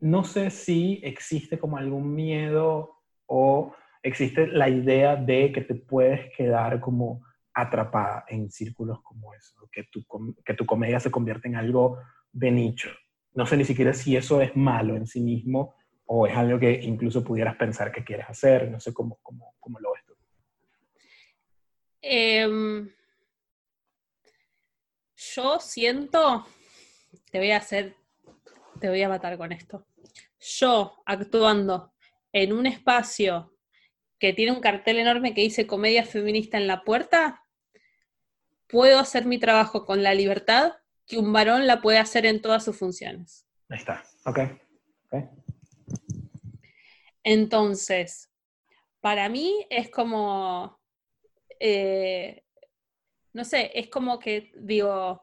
no 0.00 0.24
sé 0.24 0.50
si 0.50 1.00
existe 1.02 1.58
como 1.58 1.76
algún 1.76 2.14
miedo 2.14 3.02
o 3.26 3.74
existe 4.02 4.46
la 4.46 4.68
idea 4.68 5.16
de 5.16 5.52
que 5.52 5.60
te 5.60 5.74
puedes 5.74 6.34
quedar 6.36 6.80
como 6.80 7.22
atrapada 7.52 8.24
en 8.28 8.50
círculos 8.50 9.02
como 9.02 9.34
eso, 9.34 9.68
que 9.70 9.84
tu, 9.84 10.04
que 10.44 10.54
tu 10.54 10.64
comedia 10.64 11.00
se 11.00 11.10
convierte 11.10 11.48
en 11.48 11.56
algo 11.56 11.98
de 12.32 12.50
nicho. 12.50 12.90
No 13.34 13.46
sé 13.46 13.56
ni 13.56 13.64
siquiera 13.64 13.92
si 13.92 14.16
eso 14.16 14.40
es 14.40 14.56
malo 14.56 14.96
en 14.96 15.06
sí 15.06 15.20
mismo 15.20 15.74
o 16.06 16.26
es 16.26 16.36
algo 16.36 16.58
que 16.58 16.72
incluso 16.82 17.22
pudieras 17.22 17.56
pensar 17.56 17.92
que 17.92 18.02
quieres 18.02 18.28
hacer, 18.28 18.70
no 18.70 18.80
sé 18.80 18.92
cómo, 18.94 19.18
cómo, 19.22 19.54
cómo 19.60 19.78
lo 19.78 19.92
ves 19.92 20.04
tú. 20.06 20.14
Eh, 22.02 22.90
yo 25.20 25.60
siento, 25.60 26.46
te 27.30 27.38
voy 27.38 27.50
a 27.50 27.58
hacer, 27.58 27.96
te 28.80 28.88
voy 28.88 29.02
a 29.02 29.08
matar 29.08 29.36
con 29.36 29.52
esto. 29.52 29.86
Yo 30.38 31.02
actuando 31.04 31.92
en 32.32 32.52
un 32.52 32.66
espacio 32.66 33.54
que 34.18 34.32
tiene 34.32 34.52
un 34.52 34.60
cartel 34.60 34.98
enorme 34.98 35.34
que 35.34 35.42
dice 35.42 35.66
comedia 35.66 36.04
feminista 36.04 36.56
en 36.56 36.66
la 36.66 36.82
puerta, 36.84 37.44
puedo 38.66 38.98
hacer 38.98 39.26
mi 39.26 39.38
trabajo 39.38 39.84
con 39.84 40.02
la 40.02 40.14
libertad 40.14 40.74
que 41.06 41.18
un 41.18 41.32
varón 41.32 41.66
la 41.66 41.82
puede 41.82 41.98
hacer 41.98 42.24
en 42.24 42.40
todas 42.40 42.64
sus 42.64 42.76
funciones. 42.76 43.46
Ahí 43.68 43.78
está, 43.78 44.04
ok. 44.24 44.38
okay. 45.06 45.28
Entonces, 47.24 48.30
para 49.00 49.28
mí 49.28 49.66
es 49.70 49.90
como 49.90 50.80
eh, 51.58 52.44
no 53.32 53.44
sé, 53.44 53.70
es 53.74 53.88
como 53.88 54.18
que, 54.18 54.52
digo, 54.56 55.22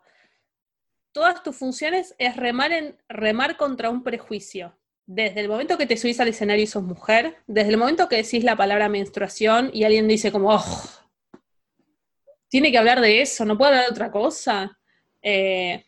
todas 1.11 1.43
tus 1.43 1.55
funciones 1.55 2.15
es 2.17 2.35
remar, 2.35 2.71
en, 2.71 2.97
remar 3.09 3.57
contra 3.57 3.89
un 3.89 4.03
prejuicio. 4.03 4.77
Desde 5.05 5.39
el 5.39 5.47
momento 5.47 5.77
que 5.77 5.85
te 5.85 5.97
subís 5.97 6.19
al 6.19 6.27
escenario 6.27 6.63
y 6.63 6.67
sos 6.67 6.84
mujer, 6.84 7.38
desde 7.47 7.69
el 7.69 7.77
momento 7.77 8.09
que 8.09 8.17
decís 8.17 8.43
la 8.43 8.57
palabra 8.57 8.89
menstruación 8.89 9.69
y 9.73 9.84
alguien 9.84 10.07
dice 10.07 10.31
como, 10.31 10.53
oh, 10.53 10.65
tiene 12.49 12.71
que 12.71 12.77
hablar 12.77 13.01
de 13.01 13.21
eso, 13.21 13.45
no 13.45 13.57
puede 13.57 13.71
hablar 13.71 13.85
de 13.85 13.91
otra 13.91 14.11
cosa. 14.11 14.77
Eh, 15.21 15.85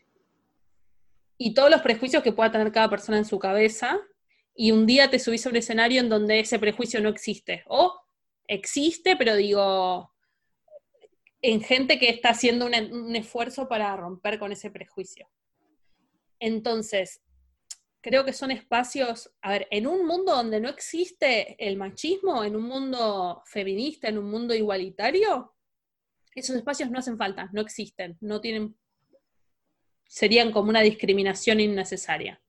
y 1.37 1.53
todos 1.53 1.69
los 1.69 1.81
prejuicios 1.81 2.23
que 2.23 2.31
pueda 2.31 2.51
tener 2.51 2.71
cada 2.71 2.89
persona 2.89 3.17
en 3.17 3.25
su 3.25 3.39
cabeza, 3.39 3.99
y 4.61 4.71
un 4.71 4.85
día 4.85 5.09
te 5.09 5.19
subís 5.19 5.45
a 5.45 5.49
un 5.49 5.55
escenario 5.55 6.01
en 6.01 6.09
donde 6.09 6.41
ese 6.41 6.59
prejuicio 6.59 6.99
no 6.99 7.07
existe. 7.07 7.63
O 7.67 7.97
existe, 8.45 9.15
pero 9.15 9.37
digo, 9.37 10.11
en 11.41 11.61
gente 11.61 11.99
que 11.99 12.09
está 12.09 12.29
haciendo 12.29 12.65
un 12.65 13.15
esfuerzo 13.15 13.67
para 13.67 13.95
romper 13.95 14.39
con 14.39 14.51
ese 14.51 14.69
prejuicio. 14.71 15.29
Entonces, 16.39 17.21
creo 18.01 18.25
que 18.25 18.33
son 18.33 18.51
espacios, 18.51 19.31
a 19.41 19.51
ver, 19.51 19.67
en 19.71 19.87
un 19.87 20.05
mundo 20.05 20.35
donde 20.35 20.59
no 20.59 20.69
existe 20.69 21.55
el 21.65 21.77
machismo, 21.77 22.43
en 22.43 22.55
un 22.55 22.63
mundo 22.63 23.41
feminista, 23.45 24.07
en 24.07 24.17
un 24.17 24.29
mundo 24.29 24.53
igualitario, 24.53 25.53
esos 26.35 26.55
espacios 26.55 26.89
no 26.89 26.99
hacen 26.99 27.17
falta, 27.17 27.49
no 27.51 27.61
existen, 27.61 28.17
no 28.21 28.39
tienen, 28.39 28.75
serían 30.07 30.51
como 30.51 30.69
una 30.69 30.81
discriminación 30.81 31.59
innecesaria. 31.59 32.41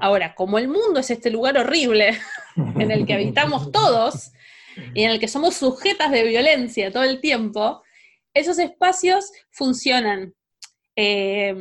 Ahora, 0.00 0.34
como 0.34 0.58
el 0.58 0.68
mundo 0.68 1.00
es 1.00 1.10
este 1.10 1.30
lugar 1.30 1.58
horrible 1.58 2.18
en 2.56 2.90
el 2.90 3.06
que 3.06 3.12
habitamos 3.12 3.70
todos 3.72 4.32
y 4.94 5.02
en 5.02 5.10
el 5.10 5.20
que 5.20 5.28
somos 5.28 5.54
sujetas 5.56 6.10
de 6.10 6.24
violencia 6.24 6.90
todo 6.90 7.04
el 7.04 7.20
tiempo, 7.20 7.82
esos 8.38 8.58
espacios 8.58 9.32
funcionan 9.50 10.34
eh, 10.94 11.54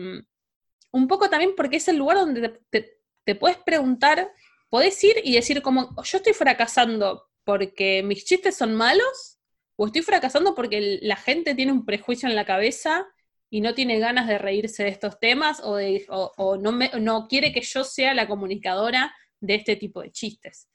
un 0.92 1.08
poco 1.08 1.30
también 1.30 1.54
porque 1.56 1.78
es 1.78 1.88
el 1.88 1.98
lugar 1.98 2.18
donde 2.18 2.60
te, 2.70 3.00
te 3.24 3.36
puedes 3.36 3.58
preguntar, 3.58 4.32
podés 4.70 5.04
ir 5.04 5.16
y 5.24 5.36
decir 5.36 5.62
como, 5.62 5.96
yo 6.04 6.18
estoy 6.18 6.34
fracasando 6.34 7.30
porque 7.44 8.04
mis 8.04 8.26
chistes 8.26 8.56
son 8.56 8.76
malos, 8.76 9.40
o 9.78 9.88
estoy 9.88 10.02
fracasando 10.02 10.56
porque 10.56 11.00
la 11.02 11.16
gente 11.16 11.54
tiene 11.56 11.72
un 11.72 11.86
prejuicio 11.86 12.30
en 12.30 12.36
la 12.36 12.46
cabeza 12.46 13.06
y 13.50 13.62
no 13.62 13.74
tiene 13.74 14.00
ganas 14.00 14.28
de 14.28 14.38
reírse 14.38 14.84
de 14.84 14.90
estos 14.90 15.20
temas 15.20 15.62
o, 15.64 15.76
de, 15.76 16.06
no, 16.08 16.72
no 17.00 17.28
quiere 17.28 17.52
que 17.52 17.62
yo 17.62 17.84
sea 17.84 18.14
la 18.14 18.28
comunicadora 18.28 19.14
de 19.40 19.56
este 19.56 19.76
tipo 19.76 20.02
de 20.02 20.12
chistes. 20.12 20.70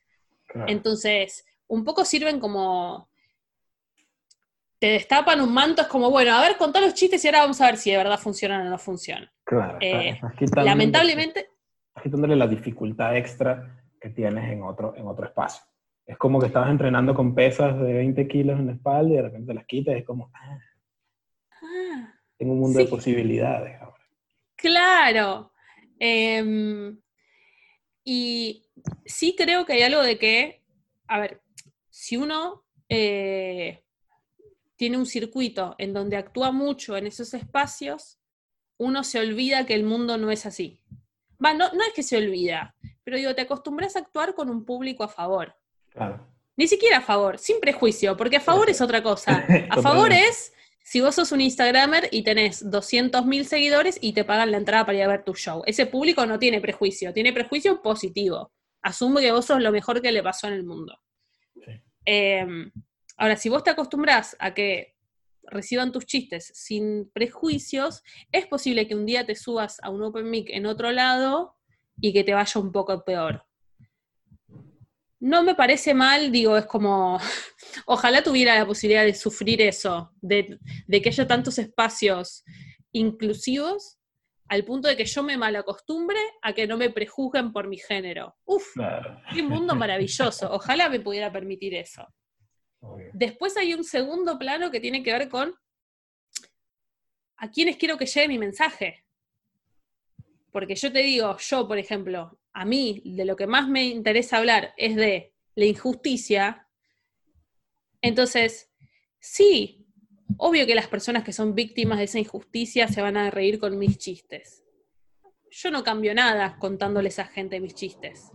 Entonces, 0.67 1.45
un 1.67 1.85
poco 1.85 2.05
sirven 2.05 2.41
como... 2.41 3.10
Te 4.81 4.89
destapan 4.89 5.41
un 5.41 5.55
manto, 5.55 5.83
es 5.83 5.89
como, 5.89 6.11
bueno, 6.11 6.35
a 6.35 6.41
ver, 6.41 6.57
contá 6.57 6.81
los 6.81 6.95
chistes 6.95 7.23
y 7.25 7.29
ahora 7.29 7.43
vamos 7.43 7.61
a 7.61 7.67
ver 7.67 7.77
si 7.77 7.93
de 7.93 7.99
verdad 7.99 8.19
funcionan 8.19 8.67
o 8.67 8.71
no 8.71 8.79
funcionan. 8.79 9.31
Claro. 9.45 9.79
Eh, 9.81 10.19
lamentablemente 10.57 11.51
quitándole 12.03 12.37
la 12.37 12.47
dificultad 12.47 13.17
extra 13.17 13.85
que 14.01 14.11
tienes 14.11 14.51
en 14.51 14.63
otro, 14.63 14.95
en 14.97 15.07
otro 15.07 15.27
espacio. 15.27 15.63
Es 16.07 16.17
como 16.17 16.41
que 16.41 16.47
estabas 16.47 16.71
entrenando 16.71 17.15
con 17.15 17.35
pesas 17.35 17.79
de 17.79 17.93
20 17.93 18.27
kilos 18.27 18.59
en 18.59 18.67
la 18.67 18.73
espalda 18.73 19.13
y 19.13 19.17
de 19.17 19.23
repente 19.23 19.55
las 19.55 19.67
quitas 19.67 19.95
y 19.95 19.99
es 19.99 20.05
como, 20.05 20.31
ah, 20.35 20.59
ah 21.63 22.15
tengo 22.37 22.55
un 22.55 22.61
mundo 22.61 22.79
de 22.79 22.87
posibilidades 22.87 23.81
ahora. 23.81 24.05
Claro. 24.57 25.53
Em, 25.99 26.99
y 28.03 28.67
sí 29.05 29.35
creo 29.37 29.67
que 29.67 29.75
hay 29.75 29.83
algo 29.83 30.03
de 30.03 30.19
que, 30.19 30.63
a 31.07 31.21
ver, 31.21 31.43
si 31.91 32.17
uno 32.17 32.65
eh, 32.89 33.85
tiene 34.81 34.97
un 34.97 35.07
circuito 35.07 35.75
en 35.77 35.93
donde 35.93 36.17
actúa 36.17 36.53
mucho 36.53 36.97
en 36.97 37.07
esos 37.07 37.35
espacios, 37.35 38.19
uno 38.79 39.05
se 39.05 39.21
olvida 39.21 39.67
que 39.67 39.75
el 39.75 39.85
mundo 39.85 40.17
no 40.19 40.31
es 40.31 40.47
así 40.47 40.81
no, 41.41 41.65
es 41.87 41.95
que 41.95 42.03
se 42.03 42.17
olvida, 42.17 42.75
pero 43.03 43.17
digo, 43.17 43.35
te 43.35 43.43
acostumbras 43.43 43.97
a 43.97 44.01
actuar 44.01 44.35
con 44.35 44.51
un 44.51 44.65
público 44.65 45.03
a 45.03 45.09
favor. 45.09 45.55
Claro. 45.91 46.27
Ni 46.57 46.69
siquiera 46.69 46.99
a 46.99 47.01
favor, 47.01 47.39
sin 47.39 47.59
prejuicio, 47.61 48.17
porque 48.17 48.37
a 48.37 48.41
favor 48.41 48.69
es 48.69 48.81
otra 48.81 49.03
cosa. 49.03 49.47
A 49.71 49.81
favor 49.81 50.13
es 50.13 50.53
si 50.83 51.01
vos 51.01 51.15
sos 51.15 51.33
un 51.33 51.41
Instagramer 51.41 52.09
y 52.11 52.23
tenés 52.23 52.65
200.000 52.67 53.45
seguidores 53.45 53.99
y 54.01 54.13
te 54.13 54.25
pagan 54.25 54.51
la 54.51 54.59
entrada 54.59 54.85
para 54.85 54.99
ir 54.99 55.05
a 55.05 55.09
ver 55.09 55.25
tu 55.25 55.35
show. 55.35 55.63
Ese 55.67 55.87
público 55.87 56.27
no 56.27 56.39
tiene 56.39 56.61
prejuicio, 56.61 57.13
tiene 57.13 57.33
prejuicio 57.33 57.81
positivo. 57.81 58.53
Asume 58.83 59.23
que 59.23 59.33
vos 59.33 59.47
sos 59.47 59.61
lo 59.61 59.73
mejor 59.73 60.03
que 60.03 60.13
le 60.13 60.23
pasó 60.23 60.49
en 60.49 60.55
el 60.55 60.65
mundo. 60.65 60.99
Em, 62.05 62.71
ahora, 63.21 63.37
si 63.37 63.51
vos 63.51 63.63
te 63.63 63.71
acostumbras 63.71 64.35
a 64.41 64.55
que 64.55 64.97
reciban 65.43 65.93
tus 65.93 66.07
chistes 66.07 66.51
sin 66.55 67.11
prejuicios, 67.13 68.03
es 68.33 68.47
posible 68.47 68.89
que 68.89 68.95
un 68.95 69.05
día 69.05 69.27
te 69.27 69.37
subas 69.37 69.79
a 69.83 69.91
un 69.91 70.03
open 70.03 70.29
mic 70.29 70.49
en 70.51 70.65
otro 70.65 70.91
lado 70.91 71.57
y 72.01 72.15
que 72.15 72.25
te 72.25 72.33
vaya 72.33 72.61
un 72.61 72.73
poco 72.73 73.05
peor. 73.05 73.45
No 75.21 75.43
me 75.43 75.55
parece 75.55 75.93
mal, 75.93 76.33
digo, 76.33 76.57
es 76.57 76.65
como, 76.65 77.21
ojalá 77.87 78.23
tuviera 78.23 78.55
la 78.55 78.67
posibilidad 78.67 79.05
de 79.05 79.15
sufrir 79.15 79.61
eso, 79.61 80.13
de, 80.23 80.59
que 80.91 81.09
haya 81.11 81.27
tantos 81.27 81.59
espacios 81.59 82.43
inclusivos 82.91 83.99
al 84.49 84.65
punto 84.65 84.89
de 84.89 84.97
que 84.97 85.05
yo 85.05 85.23
me 85.23 85.37
malacostumbre 85.37 86.19
a 86.41 86.55
que 86.55 86.67
no 86.67 86.79
me 86.79 86.89
prejuzguen 86.89 87.53
por 87.53 87.69
mi 87.69 87.77
género. 87.77 88.35
Uf, 88.47 88.67
qué 89.33 89.43
mundo 89.43 89.75
maravilloso. 89.75 90.51
Ojalá 90.55 90.89
me 90.89 91.01
pudiera 91.01 91.31
permitir 91.31 91.75
eso. 91.75 92.09
Después 93.13 93.57
hay 93.57 93.75
un 93.75 93.85
segundo 93.85 94.39
plano 94.39 94.71
que 94.71 94.81
tiene 94.81 95.03
que 95.03 95.13
ver 95.13 95.29
con 95.29 95.55
a 97.37 97.51
quiénes 97.51 97.77
quiero 97.77 97.97
que 97.97 98.07
llegue 98.07 98.29
mi 98.29 98.39
mensaje. 98.39 99.05
Porque 100.53 100.75
yo 100.75 100.93
te 100.93 101.01
digo, 101.01 101.37
yo, 101.39 101.67
por 101.67 101.79
ejemplo, 101.79 102.39
a 102.53 102.65
mí 102.65 103.03
de 103.05 103.25
lo 103.25 103.37
que 103.37 103.47
más 103.47 103.69
me 103.69 103.85
interesa 103.85 104.39
hablar 104.39 104.75
es 104.77 104.97
de 104.97 105.35
la 105.55 105.65
injusticia. 105.65 106.69
Entonces, 108.03 108.71
sí, 109.19 109.87
obvio 110.37 110.67
que 110.67 110.75
las 110.75 110.89
personas 110.89 111.25
que 111.25 111.33
son 111.33 111.55
víctimas 111.55 111.99
de 111.99 112.05
esa 112.05 112.19
injusticia 112.19 112.89
se 112.89 113.03
van 113.03 113.17
a 113.17 113.31
reír 113.31 113.59
con 113.59 113.79
mis 113.79 113.99
chistes. 113.99 114.65
Yo 115.51 115.71
no 115.71 115.83
cambio 115.83 116.15
nada 116.15 116.59
contándoles 116.59 117.19
a 117.19 117.27
gente 117.27 117.61
mis 117.61 117.75
chistes. 117.75 118.31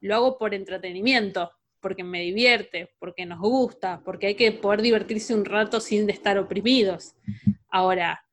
Lo 0.00 0.14
hago 0.16 0.38
por 0.38 0.54
entretenimiento 0.54 1.50
porque 1.84 2.02
me 2.02 2.22
divierte, 2.22 2.94
porque 2.98 3.26
nos 3.26 3.40
gusta, 3.40 4.00
porque 4.06 4.28
hay 4.28 4.34
que 4.36 4.50
poder 4.52 4.80
divertirse 4.80 5.34
un 5.34 5.44
rato 5.44 5.80
sin 5.80 6.08
estar 6.08 6.38
oprimidos. 6.38 7.14
Ahora, 7.68 8.24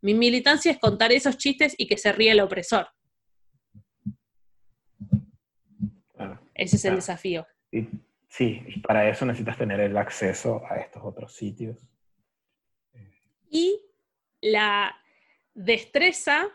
mi 0.00 0.14
militancia 0.14 0.70
es 0.70 0.78
contar 0.78 1.10
esos 1.10 1.36
chistes 1.36 1.74
y 1.76 1.88
que 1.88 1.96
se 1.96 2.12
ríe 2.12 2.30
el 2.30 2.38
opresor. 2.38 2.86
Ese 6.54 6.76
es 6.76 6.84
el 6.84 6.94
desafío. 6.94 7.44
sí, 8.28 8.62
y 8.68 8.78
para 8.78 9.10
eso 9.10 9.26
necesitas 9.26 9.58
tener 9.58 9.80
el 9.80 9.96
acceso 9.96 10.62
a 10.70 10.76
estos 10.76 11.02
otros 11.02 11.34
sitios. 11.34 11.78
Y 13.50 13.76
la 14.40 14.94
destreza, 15.52 16.46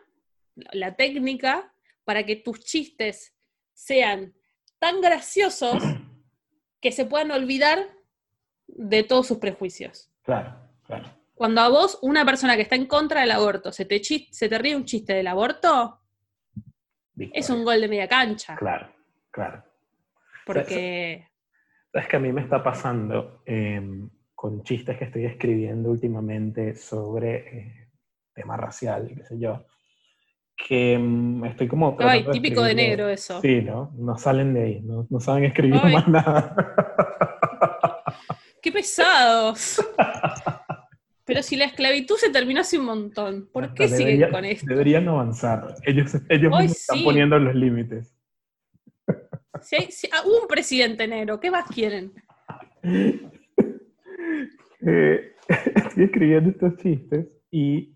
la 0.71 0.95
técnica 0.95 1.73
para 2.05 2.25
que 2.25 2.37
tus 2.37 2.61
chistes 2.61 3.35
sean 3.73 4.33
tan 4.79 5.01
graciosos 5.01 5.83
que 6.81 6.91
se 6.91 7.05
puedan 7.05 7.31
olvidar 7.31 7.79
de 8.67 9.03
todos 9.03 9.27
sus 9.27 9.37
prejuicios. 9.37 10.11
Claro, 10.23 10.55
claro. 10.83 11.05
Cuando 11.33 11.61
a 11.61 11.69
vos, 11.69 11.99
una 12.01 12.25
persona 12.25 12.55
que 12.55 12.61
está 12.61 12.75
en 12.75 12.85
contra 12.85 13.21
del 13.21 13.31
aborto, 13.31 13.71
se 13.71 13.85
te, 13.85 14.01
se 14.03 14.49
te 14.49 14.57
ríe 14.57 14.75
un 14.75 14.85
chiste 14.85 15.13
del 15.13 15.27
aborto, 15.27 15.99
es 17.17 17.49
un 17.49 17.63
gol 17.63 17.81
de 17.81 17.87
media 17.87 18.07
cancha. 18.07 18.55
Claro, 18.55 18.89
claro. 19.31 19.63
Porque... 20.45 21.27
¿Sabes 21.91 22.09
que 22.09 22.15
a 22.17 22.19
mí 22.19 22.31
me 22.31 22.41
está 22.41 22.61
pasando 22.61 23.41
em, 23.45 24.09
con 24.33 24.63
chistes 24.63 24.97
que 24.97 25.05
estoy 25.05 25.25
escribiendo 25.25 25.89
últimamente 25.89 26.75
sobre 26.75 27.57
eh, 27.57 27.89
tema 28.33 28.57
racial, 28.57 29.11
qué 29.15 29.23
sé 29.23 29.39
yo? 29.39 29.65
Que 30.55 30.97
mm, 30.97 31.45
estoy 31.45 31.67
como... 31.67 31.97
Ay, 31.99 32.25
típico 32.31 32.63
de, 32.63 32.75
negro 32.75 33.09
eso. 33.09 33.41
Sí, 33.41 33.61
¿no? 33.61 33.91
No 33.97 34.17
salen 34.17 34.53
de 34.53 34.63
ahí, 34.63 34.81
no, 34.81 35.05
no 35.09 35.19
saben 35.19 35.45
escribir 35.45 35.81
más 35.83 36.07
nada. 36.07 36.55
¡Qué 38.61 38.71
pesados! 38.71 39.83
Pero 41.25 41.41
si 41.41 41.55
la 41.55 41.65
esclavitud 41.65 42.15
se 42.17 42.29
terminó 42.29 42.61
hace 42.61 42.77
un 42.77 42.85
montón, 42.85 43.49
¿por 43.51 43.73
qué 43.73 43.87
siguen 43.87 44.29
con 44.31 44.45
esto? 44.45 44.65
Deberían 44.67 45.07
avanzar. 45.07 45.75
Ellos, 45.83 46.15
ellos 46.29 46.51
mismos 46.51 46.77
están 46.77 47.03
poniendo 47.03 47.39
los 47.39 47.55
límites. 47.55 48.15
Si 49.61 49.75
hay, 49.75 49.89
ah, 50.11 50.23
un 50.25 50.47
presidente 50.47 51.07
negro, 51.07 51.39
¿qué 51.39 51.51
más 51.51 51.65
quieren? 51.69 52.13
Eh, 54.87 55.33
estoy 55.47 56.03
escribiendo 56.03 56.51
estos 56.51 56.77
chistes 56.77 57.27
y 57.49 57.94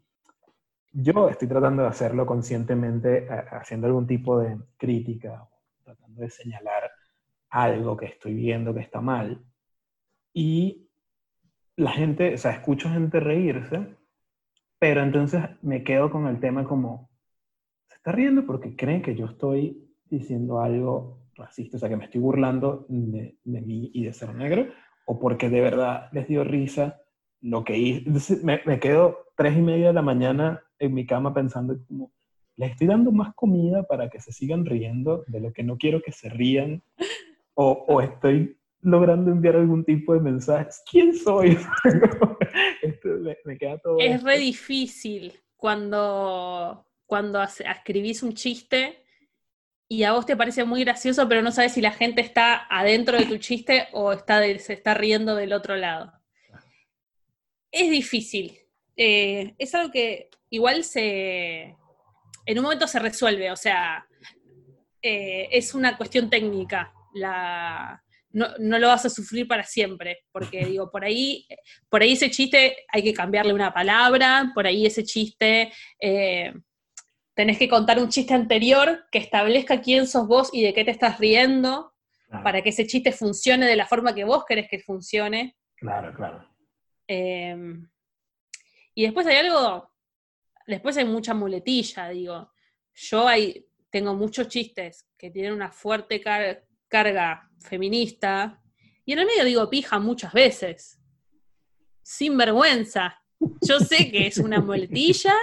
yo 0.91 1.29
estoy 1.29 1.47
tratando 1.47 1.83
de 1.83 1.89
hacerlo 1.89 2.25
conscientemente, 2.25 3.27
haciendo 3.51 3.87
algún 3.87 4.07
tipo 4.07 4.39
de 4.39 4.57
crítica, 4.77 5.47
tratando 5.83 6.21
de 6.21 6.29
señalar 6.29 6.91
algo 7.49 7.97
que 7.97 8.07
estoy 8.07 8.33
viendo 8.33 8.73
que 8.73 8.81
está 8.81 9.01
mal. 9.01 9.43
Y 10.33 10.89
la 11.75 11.91
gente, 11.91 12.33
o 12.33 12.37
sea, 12.37 12.51
escucho 12.51 12.89
gente 12.89 13.19
reírse, 13.19 13.95
pero 14.77 15.01
entonces 15.01 15.41
me 15.61 15.83
quedo 15.83 16.09
con 16.09 16.27
el 16.27 16.39
tema 16.39 16.63
como, 16.63 17.09
se 17.87 17.95
está 17.95 18.11
riendo 18.11 18.45
porque 18.45 18.75
creen 18.75 19.01
que 19.01 19.15
yo 19.15 19.25
estoy 19.25 19.89
diciendo 20.05 20.61
algo 20.61 21.19
racista, 21.35 21.77
o 21.77 21.79
sea, 21.79 21.89
que 21.89 21.97
me 21.97 22.05
estoy 22.05 22.21
burlando 22.21 22.85
de, 22.89 23.37
mí 23.43 23.91
y 23.93 24.03
de 24.05 24.13
ser 24.13 24.33
negro, 24.35 24.67
o 25.05 25.19
porque 25.19 25.49
de 25.49 25.61
verdad 25.61 26.09
les 26.11 26.27
dio 26.27 26.43
risa 26.43 27.01
lo 27.41 27.63
que 27.63 27.77
hice. 27.77 28.03
Entonces 28.07 28.43
me, 28.43 28.61
me 28.65 28.79
quedo 28.79 29.27
tres 29.35 29.57
y 29.57 29.61
media 29.61 29.87
de 29.87 29.93
la 29.93 30.01
mañana 30.01 30.61
en 30.79 30.93
mi 30.93 31.05
cama 31.05 31.33
pensando 31.33 31.77
como, 31.87 32.11
les 32.55 32.71
estoy 32.71 32.87
dando 32.87 33.11
más 33.11 33.33
comida 33.35 33.83
para 33.83 34.09
que 34.09 34.19
se 34.19 34.31
sigan 34.31 34.65
riendo 34.65 35.23
de 35.27 35.39
lo 35.39 35.53
que 35.53 35.63
no 35.63 35.77
quiero 35.77 36.01
que 36.01 36.11
se 36.11 36.29
rían, 36.29 36.81
o, 37.53 37.85
o 37.87 38.01
estoy 38.01 38.57
logrando 38.81 39.31
enviar 39.31 39.55
algún 39.55 39.83
tipo 39.83 40.13
de 40.13 40.19
mensajes. 40.19 40.81
¿Quién 40.89 41.13
soy? 41.13 41.57
me, 43.45 43.57
queda 43.57 43.77
todo. 43.77 43.97
Es 43.99 44.23
re 44.23 44.37
difícil 44.37 45.33
cuando, 45.55 46.85
cuando 47.05 47.41
escribís 47.41 48.23
un 48.23 48.33
chiste 48.33 49.03
y 49.87 50.03
a 50.03 50.13
vos 50.13 50.25
te 50.25 50.37
parece 50.37 50.63
muy 50.63 50.83
gracioso, 50.83 51.27
pero 51.27 51.41
no 51.41 51.51
sabes 51.51 51.73
si 51.73 51.81
la 51.81 51.91
gente 51.91 52.21
está 52.21 52.67
adentro 52.69 53.17
de 53.17 53.25
tu 53.25 53.37
chiste 53.37 53.87
o 53.91 54.13
está 54.13 54.41
se 54.59 54.73
está 54.73 54.93
riendo 54.93 55.35
del 55.35 55.53
otro 55.53 55.75
lado. 55.75 56.13
Es 57.71 57.89
difícil. 57.89 58.57
Eh, 59.01 59.55
es 59.57 59.73
algo 59.75 59.91
que 59.91 60.29
igual 60.49 60.83
se. 60.83 61.73
En 62.45 62.57
un 62.57 62.63
momento 62.63 62.85
se 62.85 62.99
resuelve, 62.99 63.49
o 63.49 63.55
sea, 63.55 64.05
eh, 65.01 65.47
es 65.51 65.73
una 65.73 65.95
cuestión 65.95 66.29
técnica. 66.29 66.91
La, 67.13 68.03
no, 68.31 68.49
lo 68.59 68.87
vas 68.87 69.05
a 69.05 69.09
sufrir 69.09 69.47
para 69.47 69.63
siempre, 69.63 70.25
porque 70.33 70.65
digo, 70.65 70.91
por 70.91 71.05
ahí, 71.05 71.47
por 71.87 72.01
ahí 72.01 72.11
ese 72.11 72.29
chiste 72.29 72.75
hay 72.89 73.01
que 73.01 73.13
cambiarle 73.13 73.53
una 73.53 73.73
palabra, 73.73 74.51
por 74.53 74.67
ahí 74.67 74.85
ese 74.85 75.05
chiste 75.05 75.71
eh, 76.01 76.53
tenés 77.33 77.57
que 77.57 77.69
contar 77.69 77.99
un 77.99 78.09
chiste 78.09 78.33
anterior 78.33 79.05
que 79.13 79.19
establezca 79.19 79.79
quién 79.79 80.07
sos 80.07 80.27
vos 80.27 80.49
y 80.51 80.61
de 80.61 80.73
qué 80.73 80.83
te 80.83 80.91
estás 80.91 81.19
riendo, 81.19 81.93
para 82.43 82.61
que 82.61 82.69
ese 82.69 82.85
chiste 82.85 83.13
funcione 83.13 83.65
de 83.65 83.77
la 83.77 83.87
forma 83.87 84.13
que 84.13 84.25
vos 84.25 84.43
querés 84.45 84.67
que 84.69 84.79
funcione. 84.79 85.55
Claro, 85.77 86.13
claro. 86.13 86.45
Em, 87.07 87.89
y 88.99 89.03
después 89.03 89.25
hay 89.27 89.37
algo, 89.37 89.93
después 90.67 90.97
hay 90.97 91.05
mucha 91.05 91.33
muletilla, 91.33 92.09
digo. 92.09 92.51
Yo 92.93 93.29
hay, 93.29 93.65
tengo 93.89 94.13
muchos 94.13 94.49
chistes 94.49 95.07
que 95.17 95.31
tienen 95.31 95.53
una 95.53 95.71
fuerte 95.71 96.19
carga 96.19 97.49
feminista, 97.61 98.61
y 99.05 99.13
en 99.13 99.19
el 99.19 99.25
medio 99.25 99.45
digo 99.45 99.69
pija 99.69 99.99
muchas 99.99 100.33
veces, 100.33 100.99
sin 102.01 102.35
vergüenza. 102.35 103.23
Yo 103.65 103.79
sé 103.79 104.11
que 104.11 104.27
es 104.27 104.37
una 104.37 104.59
muletilla, 104.59 105.33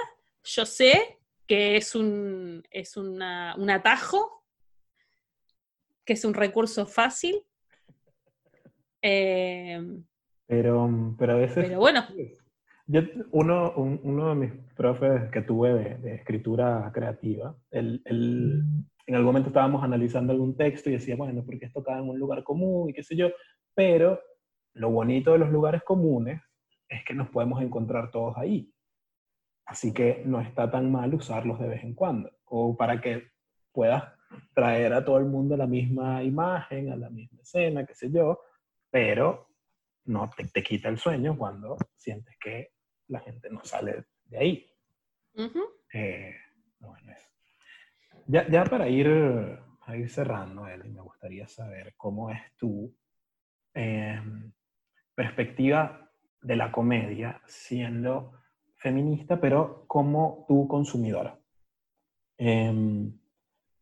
yo 0.44 0.66
sé 0.66 1.18
que 1.46 1.78
es 1.78 1.94
un, 1.94 2.62
es 2.70 2.98
un 2.98 3.22
atajo, 3.22 4.44
que 6.04 6.12
es 6.12 6.26
un 6.26 6.34
recurso 6.34 6.84
fácil. 6.84 7.42
Eh, 9.00 9.80
pero, 10.44 11.14
pero 11.18 11.32
a 11.32 11.36
veces... 11.36 11.64
Pero 11.66 11.78
bueno. 11.78 12.06
Yo, 12.86 13.00
uno, 13.32 13.72
uno 13.74 14.28
de 14.28 14.34
mis 14.34 14.52
profes 14.74 15.30
que 15.30 15.42
tuve 15.42 15.96
de, 15.98 16.14
escritura 16.14 16.90
creativa, 16.94 17.56
él, 17.70 18.00
en 18.04 19.14
algún 19.14 19.26
momento 19.26 19.48
estábamos 19.48 19.82
analizando 19.82 20.32
algún 20.32 20.56
texto 20.56 20.88
y 20.88 20.94
decía, 20.94 21.16
bueno, 21.16 21.44
porque 21.44 21.66
esto 21.66 21.82
cae 21.82 21.98
en 21.98 22.08
un 22.08 22.18
lugar 22.18 22.44
común 22.44 22.90
y 22.90 22.92
qué 22.92 23.02
sé 23.02 23.16
yo, 23.16 23.30
pero 23.74 24.20
lo 24.74 24.90
bonito 24.90 25.32
de 25.32 25.38
los 25.38 25.50
lugares 25.50 25.82
comunes 25.82 26.40
es 26.88 27.04
que 27.04 27.14
nos 27.14 27.28
podemos 27.30 27.62
encontrar 27.62 28.10
todos 28.10 28.36
ahí. 28.36 28.72
Así 29.64 29.92
que 29.92 30.22
no 30.24 30.40
está 30.40 30.70
tan 30.70 30.90
mal 30.90 31.12
usarlos 31.14 31.58
de 31.58 31.68
vez 31.68 31.82
en 31.82 31.94
cuando, 31.94 32.30
o 32.44 32.76
para 32.76 33.00
que 33.00 33.30
puedas 33.72 34.04
traer 34.54 34.92
a 34.92 35.04
todo 35.04 35.18
el 35.18 35.26
mundo 35.26 35.56
la 35.56 35.66
misma 35.66 36.22
imagen, 36.22 36.92
a 36.92 36.96
la 36.96 37.10
misma 37.10 37.42
escena, 37.42 37.84
qué 37.84 37.94
sé 37.94 38.10
yo, 38.10 38.40
pero 38.90 39.48
no 40.04 40.30
te, 40.52 40.62
quita 40.62 40.88
el 40.88 40.98
sueño 40.98 41.36
cuando 41.36 41.76
sientes 41.96 42.36
que 42.38 42.75
la 43.08 43.20
gente 43.20 43.50
no 43.50 43.64
sale 43.64 44.04
de 44.24 44.38
ahí. 44.38 44.70
Eh, 45.92 46.34
ya, 48.26 48.48
ya, 48.48 48.64
para 48.64 48.88
ir, 48.88 49.06
ir 49.06 50.10
cerrando, 50.10 50.66
Eli, 50.66 50.88
me 50.88 51.00
gustaría 51.00 51.46
saber 51.46 51.94
cómo 51.96 52.30
es 52.30 52.40
tu 52.56 52.92
em, 53.74 54.52
perspectiva 55.14 56.10
de 56.42 56.56
la 56.56 56.72
comedia 56.72 57.40
siendo 57.46 58.32
feminista, 58.76 59.40
pero 59.40 59.84
como 59.86 60.44
tu 60.48 60.66
consumidora. 60.66 61.38
Em, 62.38 63.12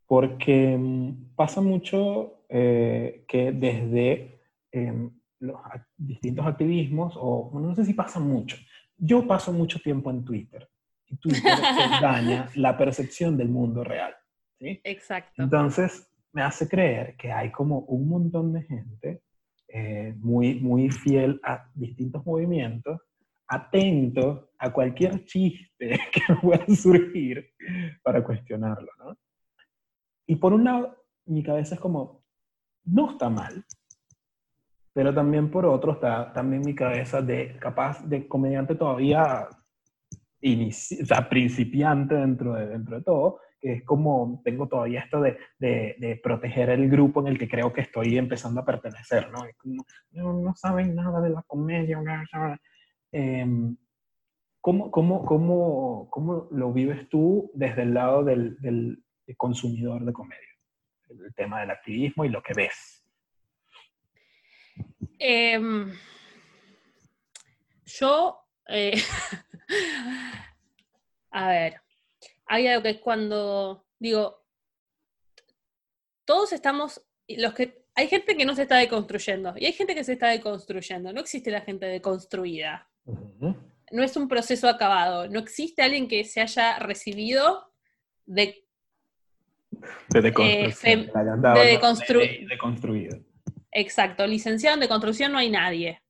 porque 0.05 0.73
em, 0.73 1.33
pasa 1.35 1.61
mucho 1.61 2.45
eh, 2.49 3.25
que 3.27 3.51
desde 3.51 4.31
los 5.39 5.57
distintos 5.97 6.45
activismos, 6.45 7.13
o 7.17 7.51
no 7.53 7.73
sé 7.75 7.85
si 7.85 7.93
pasa 7.93 8.19
mucho, 8.19 8.57
yo 8.97 9.27
paso 9.27 9.51
mucho 9.51 9.79
tiempo 9.79 10.09
en 10.11 10.23
Twitter 10.23 10.67
y 11.07 11.17
Twitter 11.17 11.43
daña 12.01 12.49
la 12.55 12.77
percepción 12.77 13.37
del 13.37 13.49
mundo 13.49 13.83
real. 13.83 14.13
¿sí? 14.59 14.79
Exacto. 14.83 15.43
Entonces, 15.43 16.09
me 16.33 16.41
hace 16.41 16.67
creer 16.67 17.15
que 17.17 17.31
hay 17.31 17.51
como 17.51 17.79
un 17.79 18.09
montón 18.09 18.53
de 18.53 18.63
gente 18.63 19.21
eh, 19.67 20.13
muy, 20.17 20.59
muy 20.59 20.89
fiel 20.89 21.39
a 21.43 21.69
distintos 21.73 22.25
movimientos, 22.25 23.01
atento 23.47 24.51
a 24.57 24.71
cualquier 24.71 25.25
chiste 25.25 25.99
que 26.11 26.35
pueda 26.41 26.65
surgir 26.67 27.53
para 28.03 28.23
cuestionarlo, 28.23 28.89
¿no? 28.99 29.17
Y 30.27 30.37
por 30.37 30.53
un 30.53 30.63
lado, 30.63 30.95
mi 31.25 31.43
cabeza 31.43 31.75
es 31.75 31.81
como, 31.81 32.23
no 32.83 33.11
está 33.11 33.29
mal, 33.29 33.63
pero 34.95 35.13
también 35.13 35.51
por 35.51 35.65
otro 35.65 35.91
está 35.91 36.31
también 36.31 36.61
mi 36.61 36.73
cabeza 36.73 37.21
de 37.21 37.57
capaz 37.59 38.01
de 38.05 38.29
comediante 38.29 38.75
todavía 38.75 39.49
o 40.41 41.05
sea, 41.05 41.27
principiante 41.27 42.15
dentro 42.15 42.53
de, 42.53 42.67
dentro 42.67 42.95
de 42.95 43.03
todo, 43.03 43.39
que 43.59 43.73
es 43.73 43.83
como 43.83 44.41
tengo 44.45 44.69
todavía 44.69 45.01
esto 45.01 45.19
de, 45.19 45.37
de, 45.59 46.19
proteger 46.23 46.69
el 46.69 46.89
grupo 46.89 47.19
en 47.19 47.27
el 47.27 47.37
que 47.37 47.49
creo 47.49 47.73
que 47.73 47.81
estoy 47.81 48.17
empezando 48.17 48.61
a 48.61 48.65
pertenecer, 48.65 49.29
¿no? 49.31 49.39
no, 50.11 50.33
no, 50.33 50.55
saben 50.55 50.95
nada 50.95 51.19
de 51.19 51.31
la 51.31 51.43
comedia, 51.43 51.99
eh, 53.11 53.45
¿cómo, 54.61 54.91
cómo, 54.91 55.25
cómo, 55.25 56.07
¿Cómo 56.09 56.47
lo 56.51 56.71
vives 56.71 57.09
tú 57.09 57.51
desde 57.53 57.81
el 57.81 57.93
lado 57.95 58.23
del, 58.23 58.55
del 58.61 59.03
consumidor 59.35 60.05
de 60.05 60.13
comedia? 60.13 60.39
El 61.09 61.33
tema 61.35 61.59
del 61.59 61.71
activismo 61.71 62.23
y 62.23 62.29
lo 62.29 62.41
que 62.41 62.53
ves. 62.53 62.94
Em, 65.19 65.93
yo, 67.85 68.39
eh, 68.67 68.93
a 71.31 71.47
ver, 71.47 71.81
hay 72.45 72.67
algo 72.67 72.83
que 72.83 72.89
es 72.89 72.99
cuando, 72.99 73.85
digo, 73.99 74.43
todos 76.25 76.53
estamos, 76.53 77.01
los 77.27 77.53
que, 77.53 77.85
hay 77.95 78.07
gente 78.07 78.35
que 78.35 78.45
no 78.45 78.55
se 78.55 78.63
está 78.63 78.77
deconstruyendo 78.77 79.53
y 79.57 79.65
hay 79.65 79.73
gente 79.73 79.95
que 79.95 80.03
se 80.03 80.13
está 80.13 80.29
deconstruyendo, 80.29 81.13
no 81.13 81.21
existe 81.21 81.51
la 81.51 81.61
gente 81.61 81.85
deconstruida. 81.85 82.89
No 83.91 84.03
es 84.03 84.17
un 84.17 84.27
proceso 84.27 84.67
acabado, 84.67 85.29
no 85.29 85.39
existe 85.39 85.81
alguien 85.81 86.07
que 86.07 86.23
se 86.25 86.41
haya 86.41 86.79
recibido 86.79 87.71
de... 88.25 88.63
De 90.09 90.21
deconstrucción. 90.21 91.11
de, 91.53 92.47
deconstruido. 92.49 93.24
Exacto, 93.77 94.25
licenciado 94.25 94.77
de 94.77 94.87
construcción 94.87 95.33
no 95.33 95.37
hay 95.37 95.49
nadie. 95.49 96.01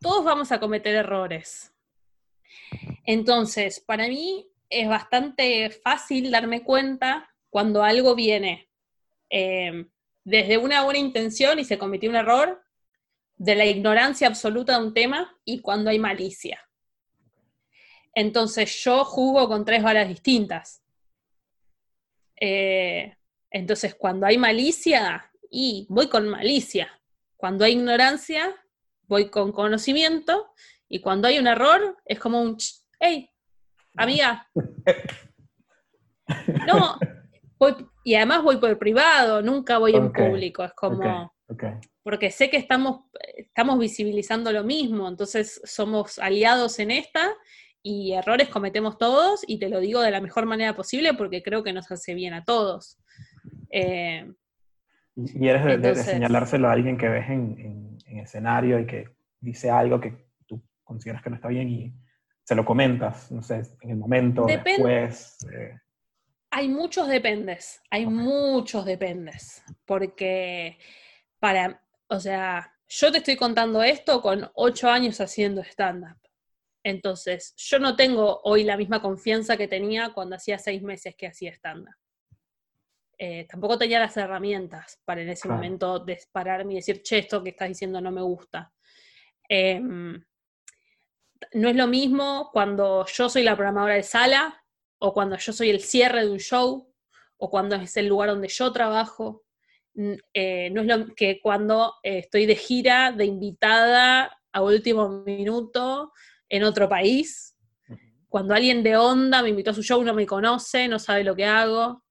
Todos 0.00 0.24
vamos 0.24 0.52
a 0.52 0.60
cometer 0.60 0.94
errores. 0.94 1.74
Entonces, 3.04 3.80
para 3.80 4.06
mí 4.06 4.48
es 4.68 4.88
bastante 4.88 5.68
fácil 5.70 6.30
darme 6.30 6.62
cuenta 6.62 7.28
cuando 7.50 7.82
algo 7.82 8.14
viene 8.14 8.70
eh, 9.30 9.84
desde 10.22 10.58
una 10.58 10.84
buena 10.84 11.00
intención 11.00 11.58
y 11.58 11.64
se 11.64 11.76
cometió 11.76 12.08
un 12.08 12.14
error, 12.14 12.62
de 13.36 13.56
la 13.56 13.66
ignorancia 13.66 14.28
absoluta 14.28 14.78
de 14.78 14.86
un 14.86 14.94
tema 14.94 15.36
y 15.44 15.62
cuando 15.62 15.90
hay 15.90 15.98
malicia. 15.98 16.68
Entonces 18.14 18.84
yo 18.84 19.04
jugo 19.04 19.48
con 19.48 19.64
tres 19.64 19.82
balas 19.82 20.06
distintas. 20.06 20.84
Eh, 22.36 23.16
entonces 23.50 23.96
cuando 23.96 24.26
hay 24.26 24.38
malicia, 24.38 25.29
y 25.50 25.86
voy 25.90 26.08
con 26.08 26.28
malicia. 26.28 26.88
Cuando 27.36 27.64
hay 27.64 27.72
ignorancia, 27.72 28.54
voy 29.08 29.28
con 29.28 29.52
conocimiento 29.52 30.52
y 30.88 31.00
cuando 31.00 31.28
hay 31.28 31.38
un 31.38 31.46
error, 31.46 31.98
es 32.04 32.18
como 32.18 32.40
un, 32.40 32.56
hey, 32.98 33.30
amiga. 33.96 34.48
No, 36.64 36.96
y 38.04 38.14
además 38.14 38.42
voy 38.42 38.58
por 38.58 38.78
privado, 38.78 39.42
nunca 39.42 39.78
voy 39.78 39.94
en 39.94 40.12
público, 40.12 40.64
es 40.64 40.72
como, 40.72 41.34
porque 42.02 42.30
sé 42.30 42.48
que 42.48 42.56
estamos, 42.56 43.04
estamos 43.34 43.78
visibilizando 43.78 44.52
lo 44.52 44.64
mismo, 44.64 45.08
entonces 45.08 45.60
somos 45.64 46.18
aliados 46.18 46.78
en 46.78 46.92
esta 46.92 47.34
y 47.82 48.12
errores 48.12 48.48
cometemos 48.48 48.96
todos 48.96 49.42
y 49.46 49.58
te 49.58 49.68
lo 49.68 49.80
digo 49.80 50.00
de 50.00 50.10
la 50.10 50.20
mejor 50.20 50.46
manera 50.46 50.76
posible 50.76 51.14
porque 51.14 51.42
creo 51.42 51.62
que 51.62 51.72
nos 51.72 51.90
hace 51.90 52.14
bien 52.14 52.32
a 52.32 52.44
todos. 52.44 52.98
Eh, 53.70 54.30
y 55.34 55.48
eres 55.48 55.80
de, 55.80 55.94
señalárselo 55.94 56.68
a 56.68 56.72
alguien 56.72 56.96
que 56.96 57.08
ves 57.08 57.28
en, 57.28 57.98
escenario 58.06 58.78
y 58.78 58.86
que 58.86 59.08
dice 59.40 59.70
algo 59.70 60.00
que 60.00 60.26
tú 60.46 60.62
consideras 60.84 61.22
que 61.22 61.30
no 61.30 61.36
está 61.36 61.48
bien 61.48 61.68
y 61.68 61.94
se 62.44 62.54
lo 62.54 62.64
comentas, 62.64 63.30
no 63.30 63.42
sé, 63.42 63.62
en 63.80 63.90
el 63.90 63.96
momento, 63.96 64.44
después. 64.46 65.38
Eh. 65.52 65.78
Hay 66.50 66.68
muchos 66.68 67.08
dependes, 67.08 67.80
hay 67.90 68.06
muchos 68.06 68.84
dependes, 68.84 69.62
porque 69.86 70.76
para, 71.38 71.80
O 72.08 72.18
sea, 72.18 72.72
yo 72.88 73.12
te 73.12 73.18
estoy 73.18 73.36
contando 73.36 73.82
esto 73.82 74.20
con 74.20 74.50
ocho 74.54 74.90
años 74.90 75.20
haciendo 75.20 75.62
stand-up. 75.62 76.18
Entonces, 76.82 77.54
yo 77.56 77.78
no 77.78 77.94
tengo 77.94 78.40
hoy 78.42 78.64
la 78.64 78.76
misma 78.76 79.00
confianza 79.00 79.56
que 79.56 79.68
tenía 79.68 80.12
cuando 80.12 80.36
hacía 80.36 80.58
seis 80.58 80.82
meses 80.82 81.14
que 81.16 81.28
hacía 81.28 81.52
stand-up. 81.52 81.94
Eh, 83.22 83.46
tampoco 83.46 83.76
tenía 83.76 84.00
las 84.00 84.16
herramientas 84.16 84.98
para 85.04 85.20
en 85.20 85.28
ese 85.28 85.46
momento 85.46 85.98
dispararme 85.98 86.72
y 86.72 86.76
decir, 86.76 87.02
che, 87.02 87.18
esto 87.18 87.42
que 87.42 87.50
estás 87.50 87.68
diciendo 87.68 88.00
no 88.00 88.10
me 88.10 88.22
gusta. 88.22 88.72
Em, 89.46 90.24
no 91.52 91.68
es 91.68 91.76
lo 91.76 91.86
mismo 91.86 92.48
cuando 92.50 93.04
yo 93.04 93.28
soy 93.28 93.42
la 93.42 93.54
programadora 93.54 93.96
de 93.96 94.04
sala 94.04 94.64
o 95.00 95.12
cuando 95.12 95.36
yo 95.36 95.52
soy 95.52 95.68
el 95.68 95.82
cierre 95.82 96.24
de 96.24 96.30
un 96.30 96.38
show 96.38 96.90
o 97.36 97.50
cuando 97.50 97.76
es 97.76 97.94
el 97.98 98.06
lugar 98.06 98.30
donde 98.30 98.48
yo 98.48 98.72
trabajo. 98.72 99.44
Eh, 100.32 100.70
no 100.70 100.80
es 100.80 100.86
lo 100.86 101.14
que 101.14 101.42
cuando 101.42 101.96
eh, 102.02 102.20
estoy 102.20 102.46
de 102.46 102.56
gira, 102.56 103.12
de 103.12 103.26
invitada 103.26 104.34
a 104.50 104.62
último 104.62 105.10
minuto 105.26 106.14
en 106.48 106.64
otro 106.64 106.88
país. 106.88 107.54
Cuando 108.30 108.54
alguien 108.54 108.82
de 108.82 108.96
onda 108.96 109.42
me 109.42 109.50
invitó 109.50 109.72
a 109.72 109.74
su 109.74 109.82
show, 109.82 110.02
no 110.02 110.14
me 110.14 110.24
conoce, 110.24 110.88
no 110.88 110.98
sabe 110.98 111.22
lo 111.22 111.36
que 111.36 111.44
hago. 111.44 112.02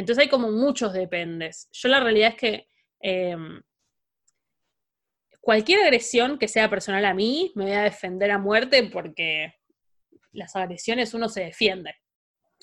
Entonces 0.00 0.22
hay 0.22 0.28
como 0.30 0.50
muchos 0.50 0.94
dependes. 0.94 1.68
Yo 1.72 1.90
la 1.90 2.00
realidad 2.00 2.30
es 2.30 2.34
que 2.36 2.68
em, 3.00 3.60
cualquier 5.42 5.82
agresión 5.82 6.38
que 6.38 6.48
sea 6.48 6.70
personal 6.70 7.04
a 7.04 7.12
mí, 7.12 7.52
me 7.54 7.64
voy 7.64 7.74
a 7.74 7.82
defender 7.82 8.30
a 8.30 8.38
muerte 8.38 8.82
porque 8.84 9.52
las 10.32 10.56
agresiones 10.56 11.12
uno 11.12 11.28
se 11.28 11.44
defiende. 11.44 11.96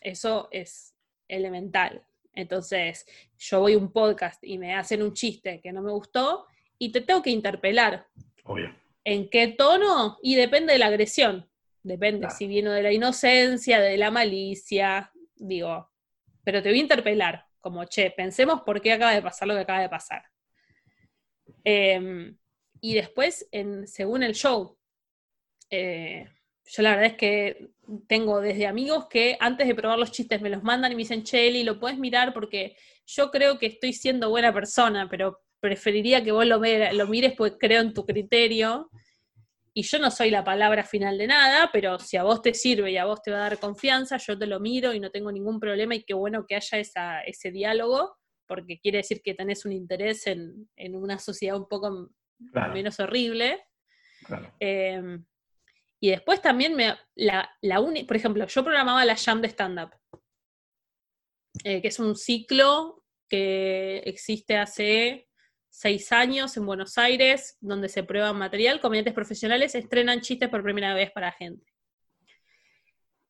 Eso 0.01 0.47
es 0.51 0.95
elemental. 1.27 2.03
Entonces, 2.33 3.05
yo 3.37 3.59
voy 3.59 3.73
a 3.73 3.77
un 3.77 3.91
podcast 3.91 4.43
y 4.43 4.57
me 4.57 4.73
hacen 4.73 5.03
un 5.03 5.13
chiste 5.13 5.61
que 5.61 5.71
no 5.71 5.83
me 5.83 5.91
gustó 5.91 6.47
y 6.79 6.91
te 6.91 7.01
tengo 7.01 7.21
que 7.21 7.29
interpelar. 7.29 8.07
Obvio. 8.45 8.75
¿En 9.03 9.29
qué 9.29 9.49
tono? 9.49 10.17
Y 10.23 10.35
depende 10.35 10.73
de 10.73 10.79
la 10.79 10.87
agresión. 10.87 11.47
Depende 11.83 12.31
si 12.31 12.47
viene 12.47 12.71
de 12.71 12.81
la 12.81 12.91
inocencia, 12.91 13.79
de 13.79 13.95
la 13.95 14.09
malicia. 14.09 15.11
Digo, 15.35 15.87
pero 16.47 16.63
te 16.63 16.69
voy 16.69 16.77
a 16.77 16.83
interpelar, 16.83 17.45
como, 17.59 17.83
che, 17.83 18.09
pensemos 18.09 18.61
por 18.61 18.79
qué 18.79 18.93
acaba 18.93 19.13
de 19.13 19.21
pasar 19.21 19.49
lo 19.49 19.53
que 19.53 19.59
acaba 19.59 19.81
de 19.81 19.89
pasar. 19.89 20.23
Em, 21.65 22.37
y 22.79 22.93
después, 22.93 23.49
en, 23.51 23.85
según 23.85 24.23
el 24.23 24.33
show, 24.33 24.77
eh, 25.69 26.25
yo 26.63 26.83
la 26.83 26.91
verdad 26.91 27.07
es 27.07 27.17
que 27.17 27.71
tengo 28.07 28.39
desde 28.39 28.65
amigos 28.65 29.07
que 29.09 29.35
antes 29.41 29.67
de 29.67 29.75
probar 29.75 29.99
los 29.99 30.13
chistes 30.13 30.39
me 30.39 30.49
los 30.49 30.63
mandan 30.63 30.93
y 30.93 30.95
me 30.95 31.01
dicen, 31.01 31.25
Cheli, 31.25 31.63
lo 31.63 31.81
puedes 31.81 31.97
mirar 31.99 32.33
porque 32.33 32.77
yo 33.05 33.29
creo 33.29 33.59
que 33.59 33.65
estoy 33.65 33.91
siendo 33.91 34.29
buena 34.29 34.53
persona, 34.53 35.09
pero 35.09 35.41
preferiría 35.59 36.23
que 36.23 36.31
vos 36.31 36.45
lo, 36.45 36.61
lo 36.61 37.07
mires 37.07 37.33
porque 37.33 37.57
creo 37.57 37.81
en 37.81 37.93
tu 37.93 38.05
criterio 38.05 38.89
y 39.77 39.83
yo 39.83 39.99
no 39.99 40.09
soy 40.09 40.31
la 40.31 40.43
palabra 40.43 40.83
final 40.83 41.19
de 41.19 41.27
nada, 41.27 41.69
pero 41.71 41.99
si 41.99 42.17
a 42.17 42.23
vos 42.23 42.41
te 42.41 42.55
sirve 42.55 42.89
y 42.89 42.97
a 42.97 43.05
vos 43.05 43.21
te 43.21 43.29
va 43.29 43.37
a 43.37 43.41
dar 43.41 43.59
confianza, 43.59 44.17
yo 44.17 44.35
te 44.35 44.47
lo 44.47 44.59
miro 44.59 44.91
y 44.91 44.99
no 44.99 45.11
tengo 45.11 45.31
ningún 45.31 45.59
problema 45.59 45.93
y 45.93 46.03
qué 46.03 46.15
bueno 46.15 46.47
que 46.47 46.55
haya 46.55 47.21
ese 47.21 47.51
diálogo, 47.51 48.17
porque 48.47 48.79
quiere 48.79 48.97
decir 48.97 49.21
que 49.21 49.35
tenés 49.35 49.65
un 49.65 49.73
interés 49.73 50.25
en, 50.25 50.67
una 50.95 51.19
sociedad 51.19 51.57
un 51.57 51.67
poco 51.67 52.09
menos 52.73 52.99
horrible. 52.99 53.67
Em, 54.59 55.23
y 55.99 56.09
después 56.09 56.41
también 56.41 56.75
me, 56.75 56.95
la, 57.13 57.47
la 57.61 57.79
por 58.07 58.17
ejemplo, 58.17 58.47
yo 58.47 58.63
programaba 58.63 59.05
la 59.05 59.15
Jam 59.15 59.41
de 59.41 59.49
stand-up, 59.49 59.91
eh, 61.63 61.83
que 61.83 61.89
es 61.89 61.99
un 61.99 62.15
ciclo 62.15 63.03
que 63.29 63.99
existe 64.05 64.57
hace 64.57 65.26
seis 65.77 66.11
años 66.11 66.57
en 66.57 66.65
Buenos 66.65 66.97
Aires, 66.97 67.55
donde 67.61 67.87
se 67.87 68.01
prueba 68.01 68.33
material, 68.33 68.81
comediantes 68.81 69.13
profesionales 69.13 69.75
estrenan 69.75 70.21
chistes 70.21 70.49
por 70.49 70.63
primera 70.63 70.95
vez 70.95 71.11
para 71.11 71.31
gente. 71.31 71.71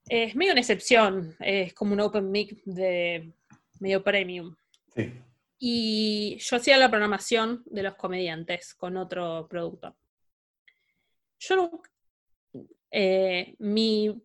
Es 0.08 0.34
medio 0.34 0.54
una 0.54 0.62
excepción, 0.62 1.36
es 1.42 1.74
como 1.74 1.92
un 1.92 2.00
open 2.00 2.32
mic 2.32 2.64
de 2.64 3.34
medio 3.82 4.02
premium. 4.02 4.56
Sí. 4.96 5.12
Y 5.60 6.38
yo 6.40 6.56
hacía 6.56 6.78
la 6.78 6.90
programación 6.90 7.64
de 7.66 7.84
los 7.84 7.96
comediantes 7.96 8.74
con 8.76 8.96
otro 8.96 9.46
productor. 9.50 9.94
Yo 11.40 11.82
eh, 12.90 13.56
mi, 13.60 14.24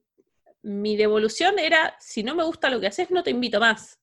mi 0.63 0.97
devolución 0.97 1.59
era, 1.59 1.97
si 1.99 2.23
no 2.23 2.37
me 2.37 2.45
gusta 2.45 2.71
lo 2.71 2.79
que 2.79 2.87
haces, 2.87 3.11
no 3.11 3.25
te 3.25 3.31
invito 3.31 3.59
más. 3.59 3.99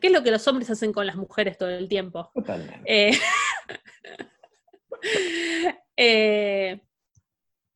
¿Qué 0.00 0.08
es 0.08 0.12
lo 0.12 0.22
que 0.22 0.30
los 0.30 0.46
hombres 0.46 0.68
hacen 0.70 0.92
con 0.92 1.06
las 1.06 1.16
mujeres 1.16 1.56
todo 1.56 1.70
el 1.70 1.88
tiempo? 1.88 2.30
Totalmente. 2.34 2.82
Eh, 2.84 3.18
eh, 5.96 6.80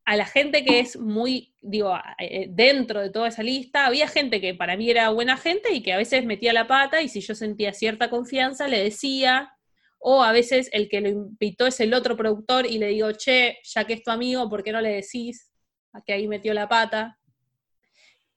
a 0.04 0.16
la 0.16 0.26
gente 0.26 0.64
que 0.64 0.80
es 0.80 0.98
muy, 0.98 1.54
digo, 1.62 1.98
eh, 2.18 2.46
dentro 2.50 3.00
de 3.00 3.10
toda 3.10 3.28
esa 3.28 3.42
lista, 3.42 3.86
había 3.86 4.06
gente 4.06 4.40
que 4.40 4.54
para 4.54 4.76
mí 4.76 4.90
era 4.90 5.08
buena 5.10 5.36
gente 5.36 5.72
y 5.72 5.82
que 5.82 5.92
a 5.94 5.96
veces 5.96 6.24
metía 6.24 6.52
la 6.52 6.66
pata 6.66 7.00
y 7.00 7.08
si 7.08 7.20
yo 7.20 7.34
sentía 7.34 7.72
cierta 7.72 8.10
confianza 8.10 8.68
le 8.68 8.82
decía, 8.82 9.52
o 9.98 10.22
a 10.22 10.32
veces 10.32 10.68
el 10.72 10.88
que 10.88 11.00
lo 11.00 11.08
invitó 11.08 11.66
es 11.66 11.80
el 11.80 11.94
otro 11.94 12.16
productor 12.16 12.66
y 12.66 12.78
le 12.78 12.88
digo, 12.88 13.12
che, 13.12 13.58
ya 13.64 13.84
que 13.84 13.94
es 13.94 14.02
tu 14.02 14.10
amigo, 14.10 14.48
¿por 14.48 14.62
qué 14.62 14.72
no 14.72 14.80
le 14.80 14.90
decís 14.90 15.50
a 15.92 16.02
que 16.02 16.12
ahí 16.12 16.28
metió 16.28 16.52
la 16.52 16.68
pata? 16.68 17.14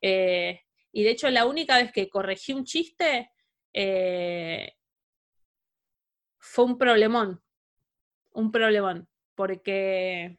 y 0.03 1.03
de 1.03 1.11
hecho 1.11 1.29
la 1.29 1.45
única 1.45 1.77
vez 1.77 1.91
que 1.91 2.09
corregí 2.09 2.53
un 2.53 2.65
chiste 2.65 3.29
eh, 3.73 4.73
fue 6.39 6.65
un 6.65 6.77
problemón, 6.77 7.41
un 8.31 8.51
problemón, 8.51 9.07
porque 9.35 10.37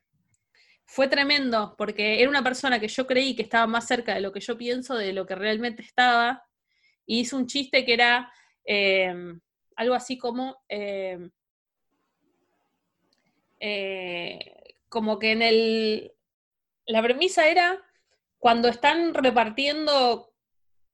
fue 0.84 1.08
tremendo, 1.08 1.74
porque 1.78 2.20
era 2.20 2.28
una 2.28 2.42
persona 2.42 2.78
que 2.78 2.88
yo 2.88 3.06
creí 3.06 3.34
que 3.34 3.42
estaba 3.42 3.66
más 3.66 3.86
cerca 3.86 4.14
de 4.14 4.20
lo 4.20 4.32
que 4.32 4.40
yo 4.40 4.58
pienso, 4.58 4.94
de 4.96 5.12
lo 5.12 5.26
que 5.26 5.34
realmente 5.34 5.82
estaba, 5.82 6.44
y 7.06 7.20
hizo 7.20 7.36
un 7.36 7.46
chiste 7.46 7.84
que 7.84 7.94
era 7.94 8.32
eh, 8.64 9.14
algo 9.76 9.94
así 9.94 10.18
como, 10.18 10.56
eh, 10.68 11.30
como 14.88 15.18
que 15.18 15.32
en 15.32 15.42
el, 15.42 16.12
la 16.86 17.02
premisa 17.02 17.48
era 17.48 17.82
cuando 18.38 18.68
están 18.68 19.14
repartiendo 19.14 20.31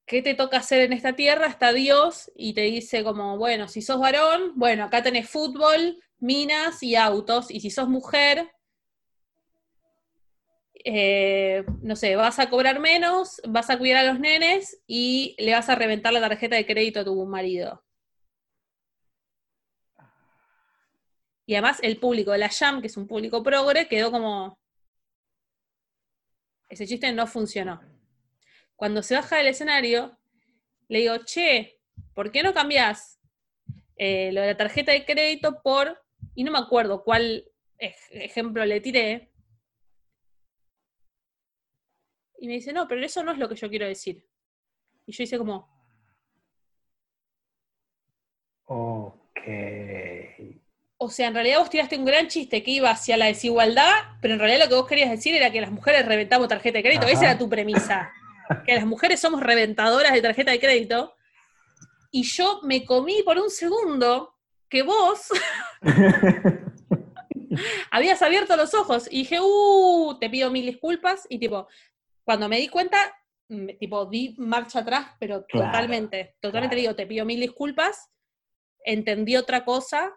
¿qué 0.08 0.22
te 0.22 0.34
toca 0.34 0.58
hacer 0.58 0.80
en 0.80 0.92
esta 0.92 1.14
tierra? 1.14 1.46
Está 1.46 1.72
Dios 1.72 2.32
y 2.34 2.54
te 2.54 2.62
dice 2.62 3.04
como, 3.04 3.38
bueno, 3.38 3.68
si 3.68 3.82
sos 3.82 4.00
varón, 4.00 4.52
bueno, 4.56 4.84
acá 4.84 5.02
tenés 5.02 5.28
fútbol, 5.30 6.02
minas 6.18 6.82
y 6.82 6.96
autos, 6.96 7.50
y 7.50 7.60
si 7.60 7.70
sos 7.70 7.88
mujer, 7.88 8.50
eh, 10.84 11.64
no 11.82 11.96
sé, 11.96 12.16
vas 12.16 12.38
a 12.38 12.48
cobrar 12.50 12.80
menos, 12.80 13.40
vas 13.46 13.70
a 13.70 13.78
cuidar 13.78 14.04
a 14.06 14.12
los 14.12 14.20
nenes 14.20 14.80
y 14.86 15.36
le 15.38 15.52
vas 15.52 15.68
a 15.68 15.74
reventar 15.74 16.12
la 16.12 16.20
tarjeta 16.20 16.56
de 16.56 16.66
crédito 16.66 17.00
a 17.00 17.04
tu 17.04 17.26
marido. 17.26 17.84
Y 21.46 21.54
además 21.54 21.78
el 21.82 21.98
público 21.98 22.32
de 22.32 22.38
la 22.38 22.50
Jam, 22.50 22.80
que 22.80 22.88
es 22.88 22.96
un 22.96 23.06
público 23.06 23.42
progre, 23.42 23.88
quedó 23.88 24.10
como... 24.10 24.58
Ese 26.68 26.86
chiste 26.86 27.10
no 27.12 27.26
funcionó. 27.26 27.97
Cuando 28.78 29.02
se 29.02 29.16
baja 29.16 29.38
del 29.38 29.48
escenario, 29.48 30.16
le 30.86 31.00
digo, 31.00 31.18
che, 31.24 31.80
¿por 32.14 32.30
qué 32.30 32.44
no 32.44 32.54
cambias 32.54 33.18
eh, 33.96 34.30
lo 34.32 34.40
de 34.40 34.46
la 34.46 34.56
tarjeta 34.56 34.92
de 34.92 35.04
crédito 35.04 35.60
por, 35.62 36.00
y 36.36 36.44
no 36.44 36.52
me 36.52 36.60
acuerdo 36.60 37.02
cuál 37.02 37.44
ejemplo 37.76 38.64
le 38.64 38.80
tiré, 38.80 39.32
y 42.38 42.46
me 42.46 42.52
dice, 42.52 42.72
no, 42.72 42.86
pero 42.86 43.04
eso 43.04 43.24
no 43.24 43.32
es 43.32 43.38
lo 43.38 43.48
que 43.48 43.56
yo 43.56 43.68
quiero 43.68 43.84
decir. 43.84 44.24
Y 45.06 45.12
yo 45.12 45.24
hice 45.24 45.38
como... 45.38 45.68
Ok. 48.66 49.40
O 50.98 51.10
sea, 51.10 51.26
en 51.26 51.34
realidad 51.34 51.58
vos 51.58 51.70
tiraste 51.70 51.98
un 51.98 52.04
gran 52.04 52.28
chiste 52.28 52.62
que 52.62 52.70
iba 52.70 52.90
hacia 52.90 53.16
la 53.16 53.26
desigualdad, 53.26 53.92
pero 54.22 54.34
en 54.34 54.40
realidad 54.40 54.62
lo 54.62 54.68
que 54.68 54.76
vos 54.76 54.86
querías 54.86 55.10
decir 55.10 55.34
era 55.34 55.50
que 55.50 55.60
las 55.60 55.72
mujeres 55.72 56.06
reventamos 56.06 56.46
tarjeta 56.46 56.78
de 56.78 56.84
crédito. 56.84 57.08
Esa 57.08 57.24
era 57.24 57.38
tu 57.38 57.48
premisa 57.48 58.12
que 58.64 58.74
las 58.74 58.86
mujeres 58.86 59.20
somos 59.20 59.40
reventadoras 59.40 60.12
de 60.12 60.22
tarjeta 60.22 60.50
de 60.50 60.60
crédito, 60.60 61.14
y 62.10 62.22
yo 62.22 62.60
me 62.62 62.84
comí 62.84 63.22
por 63.22 63.38
un 63.38 63.50
segundo 63.50 64.34
que 64.68 64.82
vos 64.82 65.28
habías 67.90 68.22
abierto 68.22 68.56
los 68.56 68.74
ojos 68.74 69.08
y 69.10 69.18
dije, 69.18 69.38
uh, 69.40 70.18
te 70.18 70.30
pido 70.30 70.50
mil 70.50 70.66
disculpas, 70.66 71.26
y 71.28 71.38
tipo, 71.38 71.68
cuando 72.24 72.48
me 72.48 72.58
di 72.58 72.68
cuenta, 72.68 72.98
tipo, 73.78 74.06
di 74.06 74.34
marcha 74.38 74.80
atrás, 74.80 75.16
pero 75.18 75.44
totalmente, 75.44 76.36
totalmente 76.40 76.76
digo, 76.76 76.94
te 76.94 77.06
pido 77.06 77.24
mil 77.24 77.40
disculpas, 77.40 78.10
entendí 78.84 79.36
otra 79.36 79.64
cosa, 79.64 80.14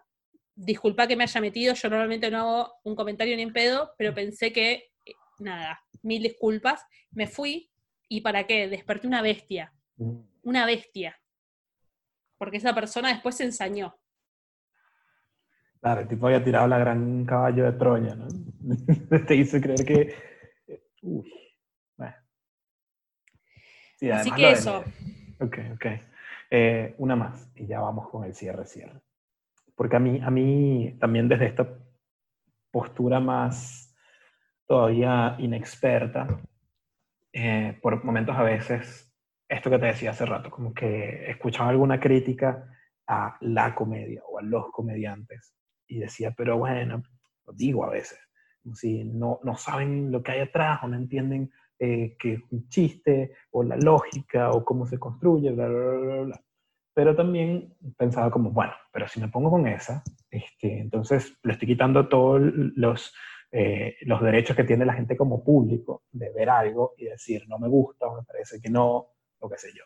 disculpa 0.54 1.06
que 1.06 1.16
me 1.16 1.24
haya 1.24 1.40
metido, 1.40 1.74
yo 1.74 1.88
normalmente 1.88 2.30
no 2.30 2.38
hago 2.38 2.74
un 2.84 2.94
comentario 2.94 3.36
ni 3.36 3.42
en 3.42 3.52
pedo, 3.52 3.94
pero 3.96 4.14
pensé 4.14 4.52
que, 4.52 4.92
nada, 5.38 5.82
mil 6.02 6.22
disculpas, 6.22 6.84
me 7.10 7.26
fui, 7.26 7.71
¿Y 8.12 8.20
para 8.20 8.44
qué? 8.46 8.68
Desperté 8.68 9.06
una 9.06 9.22
bestia. 9.22 9.72
Mm. 9.96 10.18
Una 10.42 10.66
bestia. 10.66 11.18
Porque 12.36 12.58
esa 12.58 12.74
persona 12.74 13.08
después 13.08 13.38
se 13.38 13.44
ensañó. 13.44 13.96
Claro, 15.80 16.02
el 16.02 16.08
tipo 16.08 16.26
había 16.26 16.44
tirado 16.44 16.68
la 16.68 16.78
gran 16.78 17.24
caballo 17.24 17.64
de 17.64 17.72
Troya, 17.72 18.14
¿no? 18.14 18.28
Te 19.26 19.34
hizo 19.34 19.58
creer 19.62 19.84
que... 19.86 20.14
Uy, 21.00 21.32
bueno. 21.96 22.14
Así 24.12 24.30
que 24.32 24.50
eso. 24.50 24.84
Ok, 25.40 25.58
ok. 25.72 25.86
Eh, 26.50 26.94
una 26.98 27.16
más 27.16 27.50
y 27.54 27.66
ya 27.66 27.80
vamos 27.80 28.10
con 28.10 28.24
el 28.24 28.34
cierre, 28.34 28.66
cierre. 28.66 29.00
Porque 29.74 29.96
a 29.96 30.00
mí, 30.00 30.20
a 30.22 30.30
mí 30.30 30.98
también 31.00 31.30
desde 31.30 31.46
esta 31.46 31.66
postura 32.70 33.20
más 33.20 33.96
todavía 34.66 35.34
inexperta, 35.38 36.42
eh, 37.32 37.78
por 37.80 38.04
momentos 38.04 38.36
a 38.36 38.42
veces, 38.42 39.12
esto 39.48 39.70
que 39.70 39.78
te 39.78 39.86
decía 39.86 40.10
hace 40.10 40.26
rato, 40.26 40.50
como 40.50 40.74
que 40.74 41.30
escuchaba 41.30 41.70
alguna 41.70 41.98
crítica 41.98 42.68
a 43.06 43.36
la 43.40 43.74
comedia 43.74 44.22
o 44.28 44.38
a 44.38 44.42
los 44.42 44.70
comediantes 44.70 45.54
y 45.86 45.98
decía, 45.98 46.32
pero 46.36 46.58
bueno, 46.58 47.02
lo 47.46 47.52
digo 47.52 47.84
a 47.84 47.90
veces, 47.90 48.18
como 48.62 48.74
si 48.74 49.04
no, 49.04 49.40
no 49.42 49.56
saben 49.56 50.10
lo 50.10 50.22
que 50.22 50.32
hay 50.32 50.40
atrás 50.40 50.80
o 50.82 50.88
no 50.88 50.96
entienden 50.96 51.50
eh, 51.78 52.16
que 52.18 52.34
es 52.34 52.40
un 52.50 52.68
chiste 52.68 53.32
o 53.50 53.62
la 53.62 53.76
lógica 53.76 54.50
o 54.50 54.64
cómo 54.64 54.86
se 54.86 54.98
construye, 54.98 55.50
bla, 55.50 55.66
bla, 55.66 55.98
bla, 55.98 56.22
bla. 56.22 56.44
Pero 56.94 57.16
también 57.16 57.74
pensaba 57.96 58.30
como, 58.30 58.50
bueno, 58.50 58.72
pero 58.92 59.08
si 59.08 59.20
me 59.20 59.28
pongo 59.28 59.50
con 59.50 59.66
esa, 59.66 60.02
este, 60.30 60.78
entonces 60.78 61.36
le 61.42 61.54
estoy 61.54 61.68
quitando 61.68 62.08
todos 62.08 62.40
los, 62.76 63.12
eh, 63.54 63.96
los 64.06 64.22
derechos 64.22 64.56
que 64.56 64.64
tiene 64.64 64.86
la 64.86 64.94
gente 64.94 65.14
como 65.14 65.44
público 65.44 66.04
de 66.10 66.30
ver 66.30 66.48
algo 66.48 66.94
y 66.96 67.04
decir, 67.04 67.44
no 67.48 67.58
me 67.58 67.68
gusta 67.68 68.06
o 68.06 68.16
me 68.16 68.22
parece 68.22 68.58
que 68.58 68.70
no, 68.70 69.08
o 69.38 69.48
qué 69.50 69.58
sé 69.58 69.68
yo. 69.74 69.84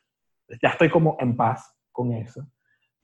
Ya 0.62 0.68
estoy 0.68 0.88
como 0.88 1.16
en 1.18 1.36
paz 1.36 1.76
con 1.90 2.12
eso, 2.12 2.46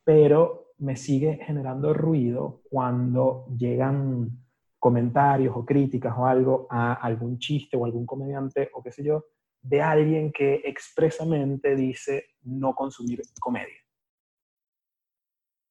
pero 0.04 0.74
me 0.78 0.94
sigue 0.94 1.40
generando 1.44 1.92
ruido 1.92 2.62
cuando 2.70 3.46
llegan 3.56 4.30
comentarios 4.78 5.56
o 5.56 5.64
críticas 5.64 6.14
o 6.16 6.26
algo 6.26 6.68
a 6.70 6.94
algún 6.94 7.38
chiste 7.38 7.76
o 7.76 7.84
algún 7.84 8.06
comediante 8.06 8.70
o 8.72 8.82
qué 8.82 8.92
sé 8.92 9.02
yo, 9.02 9.24
de 9.60 9.82
alguien 9.82 10.30
que 10.30 10.62
expresamente 10.64 11.74
dice 11.74 12.26
no 12.42 12.72
consumir 12.74 13.22
comedia. 13.40 13.80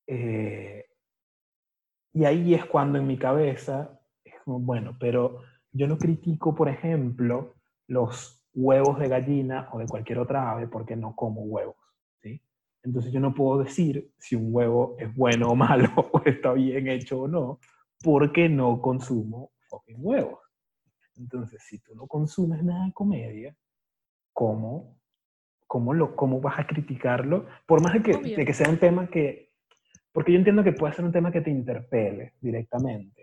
Eh, 0.07 0.85
y 2.13 2.25
ahí 2.25 2.53
es 2.53 2.65
cuando 2.65 2.97
en 2.97 3.07
mi 3.07 3.17
cabeza 3.17 4.00
como, 4.51 4.65
bueno, 4.65 4.97
pero 4.99 5.41
yo 5.71 5.87
no 5.87 5.97
critico, 5.97 6.53
por 6.53 6.69
ejemplo, 6.69 7.55
los 7.87 8.43
huevos 8.53 8.99
de 8.99 9.07
gallina 9.07 9.69
o 9.71 9.79
de 9.79 9.87
cualquier 9.87 10.19
otra 10.19 10.51
ave 10.51 10.67
porque 10.67 10.95
no 10.95 11.15
como 11.15 11.41
huevos. 11.43 11.75
¿sí? 12.21 12.41
Entonces 12.83 13.11
yo 13.11 13.19
no 13.19 13.33
puedo 13.33 13.63
decir 13.63 14.11
si 14.17 14.35
un 14.35 14.53
huevo 14.53 14.95
es 14.99 15.13
bueno 15.15 15.49
o 15.49 15.55
malo 15.55 15.89
o 16.11 16.21
está 16.25 16.53
bien 16.53 16.87
hecho 16.87 17.21
o 17.21 17.27
no 17.27 17.59
porque 18.03 18.49
no 18.49 18.81
consumo 18.81 19.51
fucking 19.69 19.97
huevos. 19.99 20.39
Entonces, 21.17 21.61
si 21.63 21.77
tú 21.79 21.93
no 21.93 22.07
consumes 22.07 22.63
nada 22.63 22.85
de 22.85 22.93
comedia, 22.93 23.55
¿cómo, 24.33 24.97
cómo, 25.67 25.93
lo, 25.93 26.15
cómo 26.15 26.41
vas 26.41 26.59
a 26.59 26.65
criticarlo? 26.65 27.45
Por 27.67 27.83
más 27.83 27.93
de 27.93 28.01
que, 28.01 28.17
de 28.17 28.45
que 28.45 28.53
sea 28.53 28.69
un 28.69 28.79
tema 28.79 29.07
que 29.07 29.51
porque 30.11 30.31
yo 30.31 30.37
entiendo 30.37 30.63
que 30.63 30.73
puede 30.73 30.93
ser 30.93 31.05
un 31.05 31.11
tema 31.11 31.31
que 31.31 31.41
te 31.41 31.49
interpele 31.49 32.33
directamente, 32.41 33.20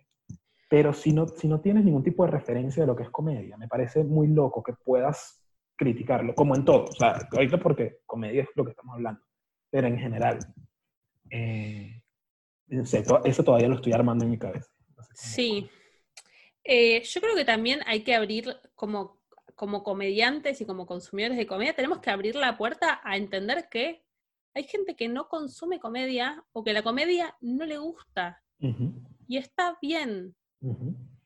pero 0.69 0.93
si 0.93 1.13
no, 1.13 1.27
si 1.27 1.49
no 1.49 1.61
tienes 1.61 1.85
ningún 1.85 2.03
tipo 2.05 2.25
de 2.25 2.31
referencia 2.31 2.83
de 2.83 2.87
lo 2.87 2.95
que 2.95 3.05
es 3.05 3.11
comedia, 3.11 3.57
me 3.57 3.69
parece 3.69 4.05
muy 4.05 4.29
loco 4.29 4.63
que 4.63 4.75
puedas 4.75 5.43
criticarlo, 5.77 6.35
como 6.35 6.55
en 6.55 6.65
todo. 6.65 6.85
O 6.85 6.93
sea, 6.93 7.27
ahorita 7.33 7.59
porque 7.59 8.01
comedia 8.05 8.43
es 8.43 8.49
lo 8.55 8.65
que 8.65 8.71
estamos 8.71 8.95
hablando, 8.95 9.23
pero 9.71 9.87
en 9.87 9.99
general. 9.99 10.39
Eh, 11.31 12.03
eso 12.69 13.45
todavía 13.45 13.69
lo 13.69 13.77
estoy 13.77 13.93
armando 13.93 14.25
en 14.25 14.31
mi 14.31 14.39
cabeza. 14.39 14.71
sí. 15.15 15.69
Eh, 16.65 17.03
yo 17.03 17.23
creo 17.23 17.35
que 17.35 17.47
también 17.47 17.81
hay 17.87 18.03
que 18.03 18.15
abrir 18.15 18.55
como, 18.75 19.23
como 19.55 19.83
comediantes 19.83 20.61
y 20.61 20.67
como 20.67 20.85
consumidores 20.85 21.39
de 21.39 21.47
comedia, 21.47 21.75
tenemos 21.75 22.01
que 22.01 22.11
abrir 22.11 22.35
la 22.35 22.59
puerta 22.59 23.01
a 23.03 23.17
entender 23.17 23.71
que 23.71 24.05
hay 24.53 24.65
gente 24.65 24.95
que 24.95 25.09
no 25.09 25.29
consume 25.29 25.81
comedia 25.81 26.45
o 26.53 26.63
que 26.63 26.75
la 26.75 26.83
comedia 26.83 27.35
no 27.41 27.65
le 27.65 27.79
gusta. 27.79 28.43
Y 29.29 29.39
está 29.39 29.79
bien. 29.81 30.35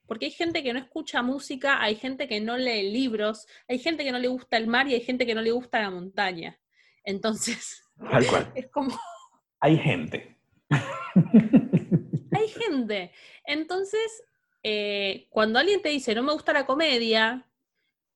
Porque 0.07 0.27
hay 0.27 0.33
gente 0.33 0.63
que 0.63 0.73
no 0.73 0.79
escucha 0.79 1.23
música, 1.23 1.83
hay 1.83 1.95
gente 1.95 2.29
que 2.29 2.41
no 2.41 2.57
lee 2.57 2.91
libros, 2.91 3.47
hay 3.69 3.79
gente 3.79 4.05
que 4.05 4.13
no 4.13 4.19
le 4.19 4.29
gusta 4.29 4.57
el 4.57 4.67
mar 4.67 4.89
y 4.89 4.95
hay 4.95 5.01
gente 5.01 5.25
que 5.25 5.35
no 5.35 5.43
le 5.43 5.53
gusta 5.53 5.81
la 5.81 5.91
montaña. 5.91 6.59
Entonces, 7.05 7.83
Tal 8.11 8.27
cual. 8.27 8.53
es 8.55 8.69
como... 8.69 8.99
Hay 9.61 9.79
gente. 9.79 10.39
hay 12.33 12.49
gente. 12.49 13.13
Entonces, 13.45 14.25
eh, 14.63 15.27
cuando 15.31 15.59
alguien 15.59 15.83
te 15.83 15.89
dice, 15.89 16.15
no 16.15 16.23
me 16.23 16.33
gusta 16.33 16.53
la 16.53 16.67
comedia, 16.67 17.49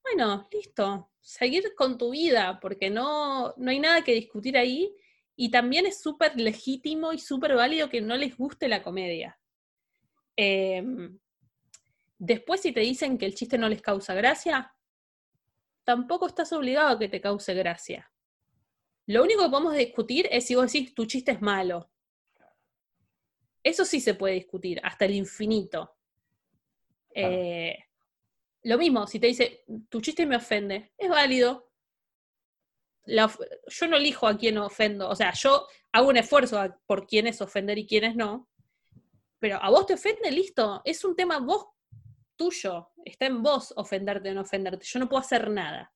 bueno, 0.03 0.49
listo, 0.53 1.11
seguir 1.21 1.75
con 1.77 1.99
tu 1.99 2.11
vida, 2.11 2.59
porque 2.61 2.91
no, 2.91 3.55
no 3.57 3.71
hay 3.71 3.79
nada 3.79 4.03
que 4.03 4.15
discutir 4.15 4.57
ahí 4.57 4.95
y 5.37 5.51
también 5.51 5.87
es 5.87 6.01
súper 6.01 6.39
legítimo 6.39 7.13
y 7.13 7.19
súper 7.19 7.55
válido 7.55 7.89
que 7.91 8.01
no 8.01 8.17
les 8.17 8.37
guste 8.37 8.69
la 8.69 8.83
comedia. 8.83 9.39
Em, 10.37 11.19
después, 12.19 12.61
si 12.61 12.73
te 12.73 12.81
dicen 12.81 13.19
que 13.19 13.27
el 13.27 13.35
chiste 13.35 13.59
no 13.59 13.69
les 13.69 13.83
causa 13.83 14.15
gracia, 14.15 14.75
tampoco 15.85 16.27
estás 16.27 16.53
obligado 16.53 16.89
a 16.89 16.99
que 16.99 17.09
te 17.09 17.21
cause 17.21 17.55
gracia. 17.55 18.13
Lo 19.07 19.23
único 19.23 19.45
que 19.45 19.51
podemos 19.51 19.75
discutir 19.75 20.29
es 20.31 20.47
si 20.47 20.55
vos 20.55 20.73
decís 20.73 20.95
tu 20.95 21.07
chiste 21.07 21.33
es 21.33 21.41
malo. 21.41 21.91
Eso 23.63 23.85
sí 23.85 24.01
se 24.01 24.15
puede 24.15 24.35
discutir, 24.35 24.81
hasta 24.83 25.05
el 25.05 25.15
infinito. 25.15 25.97
Eh, 27.15 27.77
lo 28.65 28.79
mismo, 28.79 29.07
si 29.07 29.19
te 29.19 29.29
dice 29.29 29.65
tu 29.89 30.01
chiste 30.01 30.27
me 30.27 30.37
ofende, 30.37 30.93
es 30.99 31.09
válido, 31.09 31.71
yo 33.07 33.87
no 33.89 33.97
elijo 33.97 34.27
a 34.27 34.37
quién 34.37 34.59
ofendo, 34.59 35.09
o 35.09 35.15
sea, 35.15 35.33
yo 35.33 35.67
hago 35.93 36.09
un 36.09 36.17
esfuerzo 36.17 36.77
por 36.87 37.07
quién 37.07 37.27
es 37.27 37.41
ofender 37.41 37.79
y 37.79 37.87
quiénes 37.87 38.17
no, 38.17 38.49
pero 39.39 39.63
a 39.63 39.71
vos 39.71 39.87
te 39.87 39.95
ofende, 39.95 40.31
listo, 40.31 40.83
es 40.85 41.05
un 41.05 41.15
tema 41.15 41.39
vos 41.39 41.69
tuyo, 42.37 42.91
está 43.05 43.27
en 43.27 43.43
vos 43.43 43.73
ofenderte 43.77 44.31
o 44.31 44.35
no 44.35 44.43
ofenderte, 44.43 44.85
yo 44.85 44.99
no 44.99 45.09
puedo 45.09 45.21
hacer 45.21 45.51
nada. 45.51 45.93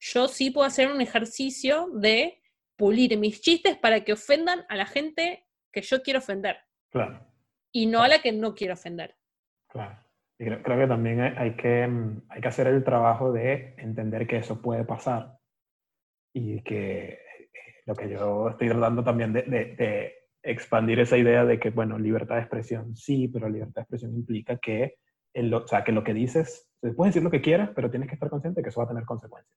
Yo 0.00 0.28
sí 0.28 0.50
puedo 0.50 0.66
hacer 0.66 0.90
un 0.90 1.00
ejercicio 1.00 1.88
de 1.92 2.40
pulir 2.76 3.18
mis 3.18 3.40
chistes 3.40 3.76
para 3.76 4.04
que 4.04 4.12
ofendan 4.12 4.64
a 4.68 4.76
la 4.76 4.86
gente 4.86 5.46
que 5.72 5.82
yo 5.82 6.02
quiero 6.02 6.20
ofender. 6.20 6.58
Claro. 6.90 7.26
Y 7.72 7.86
no 7.86 8.02
a 8.02 8.08
la 8.08 8.20
que 8.20 8.32
no 8.32 8.54
quiero 8.54 8.74
ofender. 8.74 9.16
Claro. 9.68 9.98
Y 10.38 10.44
creo, 10.44 10.62
creo 10.62 10.78
que 10.78 10.86
también 10.86 11.20
hay 11.20 11.56
que, 11.56 11.88
hay 12.28 12.40
que 12.40 12.48
hacer 12.48 12.68
el 12.68 12.84
trabajo 12.84 13.32
de 13.32 13.74
entender 13.78 14.26
que 14.26 14.36
eso 14.36 14.62
puede 14.62 14.84
pasar 14.84 15.38
y 16.32 16.62
que 16.62 17.08
eh, 17.08 17.18
lo 17.86 17.94
que 17.94 18.08
yo 18.08 18.50
estoy 18.50 18.68
tratando 18.68 19.02
también 19.02 19.32
de, 19.32 19.42
de, 19.42 20.17
expandir 20.42 21.00
esa 21.00 21.16
idea 21.16 21.44
de 21.44 21.58
que, 21.58 21.70
bueno, 21.70 21.98
libertad 21.98 22.36
de 22.36 22.42
expresión 22.42 22.96
sí, 22.96 23.28
pero 23.28 23.48
libertad 23.48 23.76
de 23.76 23.82
expresión 23.82 24.14
implica 24.14 24.58
que, 24.58 24.96
el, 25.34 25.52
o 25.52 25.66
sea, 25.66 25.84
que 25.84 25.92
lo 25.92 26.04
que 26.04 26.14
dices, 26.14 26.68
puedes 26.80 27.14
decir 27.14 27.22
lo 27.22 27.30
que 27.30 27.42
quieras, 27.42 27.70
pero 27.74 27.90
tienes 27.90 28.08
que 28.08 28.14
estar 28.14 28.30
consciente 28.30 28.60
de 28.60 28.64
que 28.64 28.70
eso 28.70 28.80
va 28.80 28.84
a 28.84 28.88
tener 28.88 29.04
consecuencias. 29.04 29.56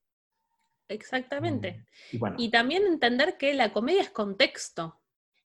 Exactamente. 0.88 1.72
Mm, 1.72 2.16
y, 2.16 2.18
bueno. 2.18 2.36
y 2.40 2.52
también 2.52 2.86
entender 2.86 3.38
que 3.38 3.54
la 3.54 3.72
comedia 3.72 4.02
es 4.02 4.10
contexto 4.10 5.02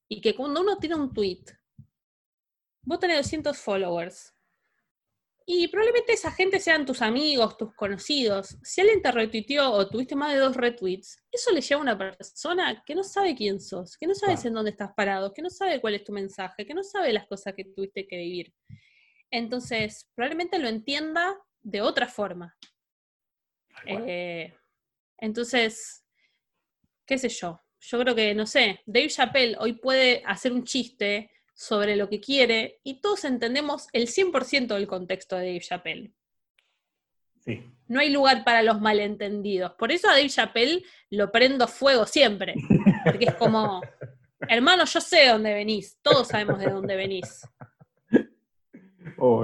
y 0.08 0.20
que 0.20 0.34
cuando 0.34 0.60
uno 0.60 0.78
tiene 0.78 0.96
un 0.96 1.12
tweet, 1.12 1.44
vos 2.82 2.98
tenés 2.98 3.18
200 3.18 3.56
followers, 3.58 4.35
y 5.48 5.68
probablemente 5.68 6.12
esa 6.12 6.32
gente 6.32 6.59
sean 6.59 6.85
tus 6.85 7.01
amigos, 7.02 7.56
tus 7.56 7.73
conocidos. 7.77 8.59
Si 8.64 8.81
alguien 8.81 9.01
te 9.01 9.12
retuiteó 9.12 9.70
o 9.70 9.89
tuviste 9.89 10.16
más 10.16 10.32
de 10.32 10.40
dos 10.40 10.56
retweets, 10.56 11.23
eso 11.31 11.52
le 11.52 11.60
lleva 11.60 11.78
a 11.78 11.82
una 11.82 11.97
persona 11.97 12.82
que 12.85 12.97
no 12.97 13.05
sabe 13.05 13.36
quién 13.36 13.60
sos, 13.60 13.97
que 13.97 14.09
no 14.09 14.14
sabes 14.16 14.44
en 14.44 14.55
dónde 14.55 14.73
estás 14.73 14.90
parado, 14.97 15.32
que 15.32 15.43
no 15.43 15.51
sabe 15.51 15.81
cuál 15.81 15.94
es 15.94 16.02
tu 16.02 16.12
mensaje, 16.12 16.66
que 16.66 16.74
no 16.74 16.82
sabe 16.82 17.12
las 17.12 17.28
cosas 17.28 17.55
que 17.55 17.64
tuviste 17.64 18.09
que 18.09 18.16
vivir. 18.16 18.52
Entonces, 19.31 20.10
probablemente 20.16 20.59
lo 20.59 20.66
entienda 20.66 21.36
de 21.62 21.81
otra 21.81 22.09
forma. 22.09 22.56
Eh, 23.86 24.52
entonces, 25.18 26.05
qué 27.06 27.18
sé 27.18 27.28
yo. 27.28 27.62
Yo 27.78 28.01
creo 28.01 28.16
que, 28.16 28.35
no 28.35 28.47
sé, 28.47 28.81
Dave 28.85 29.10
Chappelle 29.10 29.56
hoy 29.60 29.74
puede 29.74 30.24
hacer 30.27 30.52
un 30.52 30.64
chiste 30.64 31.31
sobre 31.56 31.96
lo 31.96 32.08
que 32.10 32.20
quiere 32.20 32.80
y 32.84 33.00
todos 33.00 33.24
entendemos 33.24 33.88
el 33.94 34.08
100% 34.08 34.74
del 34.74 34.86
contexto 34.86 35.36
de 35.36 35.46
Dave 35.46 35.60
Chappelle. 35.60 36.12
Sí. 37.40 37.64
No 37.88 38.00
hay 38.00 38.10
lugar 38.10 38.44
para 38.44 38.62
los 38.62 38.80
malentendidos. 38.80 39.72
Por 39.72 39.90
eso 39.90 40.08
a 40.08 40.12
Dave 40.12 40.28
Chappelle 40.28 40.84
lo 41.10 41.32
prendo 41.32 41.66
fuego 41.66 42.04
siempre. 42.04 42.54
Porque 43.04 43.26
es 43.26 43.34
como, 43.34 43.80
hermano, 44.48 44.84
yo 44.84 45.00
sé 45.00 45.20
de 45.20 45.28
dónde 45.28 45.54
venís. 45.54 45.98
Todos 46.02 46.28
sabemos 46.28 46.58
de 46.58 46.66
dónde 46.66 46.94
venís. 46.94 47.42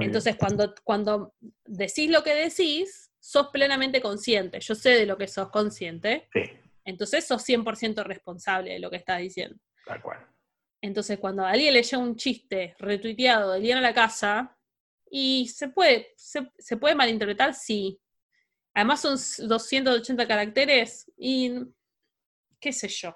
Entonces, 0.01 0.35
cuando, 0.35 0.75
cuando 0.83 1.33
decís 1.65 2.11
lo 2.11 2.21
que 2.21 2.35
decís, 2.35 3.11
sos 3.19 3.47
plenamente 3.47 4.01
consciente. 4.01 4.59
Yo 4.59 4.75
sé 4.75 4.89
de 4.91 5.07
lo 5.07 5.17
que 5.17 5.27
sos 5.27 5.49
consciente. 5.49 6.27
Sí. 6.31 6.43
Entonces, 6.85 7.25
sos 7.25 7.43
100% 7.43 8.03
responsable 8.03 8.73
de 8.73 8.79
lo 8.79 8.91
que 8.91 8.97
estás 8.97 9.19
diciendo. 9.19 9.57
Tal 9.87 9.99
cual. 9.99 10.32
Entonces, 10.83 11.17
cuando 11.17 11.45
alguien 11.45 11.73
le 11.73 11.81
llega 11.81 11.97
un 11.97 12.17
chiste 12.17 12.75
retuiteado 12.77 13.53
de 13.53 13.61
Liana 13.61 13.79
a 13.79 13.83
la 13.83 13.93
casa, 13.93 14.57
y 15.09 15.47
se 15.47 15.69
puede, 15.69 16.11
se, 16.17 16.75
puede 16.75 16.93
malinterpretar, 16.93 17.53
sí. 17.53 18.01
Además 18.73 18.99
son 18.99 19.47
280 19.47 20.27
caracteres 20.27 21.09
y 21.15 21.53
qué 22.59 22.73
sé 22.73 22.89
yo. 22.89 23.15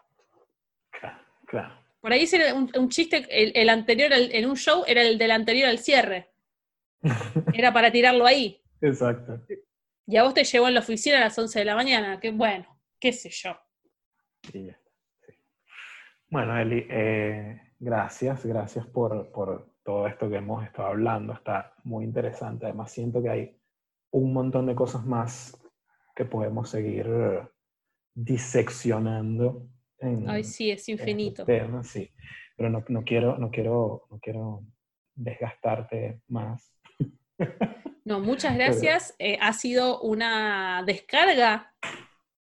Claro, 0.91 1.19
claro. 1.45 1.83
Por 1.99 2.13
ahí 2.13 2.25
era 2.31 2.53
un, 2.53 2.89
chiste, 2.89 3.27
el, 3.29 3.67
anterior, 3.67 4.13
en 4.13 4.49
un 4.49 4.55
show 4.55 4.85
era 4.87 5.01
el 5.01 5.17
del 5.17 5.31
anterior 5.31 5.67
al 5.67 5.79
cierre. 5.79 6.31
Era 7.53 7.73
para 7.73 7.91
tirarlo 7.91 8.25
ahí. 8.25 8.61
Exacto. 8.79 9.45
Y 10.05 10.15
a 10.15 10.23
vos 10.23 10.33
te 10.33 10.43
llevó 10.43 10.67
en 10.67 10.73
la 10.75 10.79
oficina 10.79 11.17
a 11.17 11.21
las 11.21 11.37
11 11.37 11.59
de 11.59 11.65
la 11.65 11.75
mañana, 11.75 12.19
que 12.19 12.31
bueno, 12.31 12.79
qué 12.99 13.11
sé 13.11 13.29
yo. 13.29 13.59
Sí, 14.51 14.69
Bueno, 16.29 16.57
Eli, 16.57 16.85
eh, 16.89 17.61
gracias, 17.79 18.45
gracias 18.45 18.85
por, 18.85 19.31
por, 19.31 19.75
todo 19.83 20.05
esto 20.05 20.29
que 20.29 20.35
hemos 20.35 20.65
estado 20.65 20.89
hablando. 20.89 21.31
Está 21.31 21.73
muy 21.85 22.03
interesante. 22.03 22.65
Además, 22.65 22.91
siento 22.91 23.23
que 23.23 23.29
hay 23.29 23.57
un 24.11 24.33
montón 24.33 24.65
de 24.65 24.75
cosas 24.75 25.05
más 25.05 25.57
que 26.13 26.25
podemos 26.25 26.69
seguir 26.69 27.07
diseccionando 28.13 29.69
Ay, 30.27 30.43
sí, 30.43 30.71
es 30.71 30.87
infinito. 30.89 31.45
sí. 31.83 32.11
Pero 32.55 32.69
no, 32.69 32.83
no, 32.87 33.03
quiero, 33.03 33.37
no, 33.37 33.51
quiero, 33.51 34.07
no 34.09 34.19
quiero 34.19 34.63
desgastarte 35.15 36.21
más. 36.27 36.73
No, 38.03 38.21
muchas 38.21 38.55
gracias. 38.55 39.13
Eh, 39.19 39.37
ha 39.41 39.51
sido 39.51 39.99
una 39.99 40.81
descarga 40.85 41.73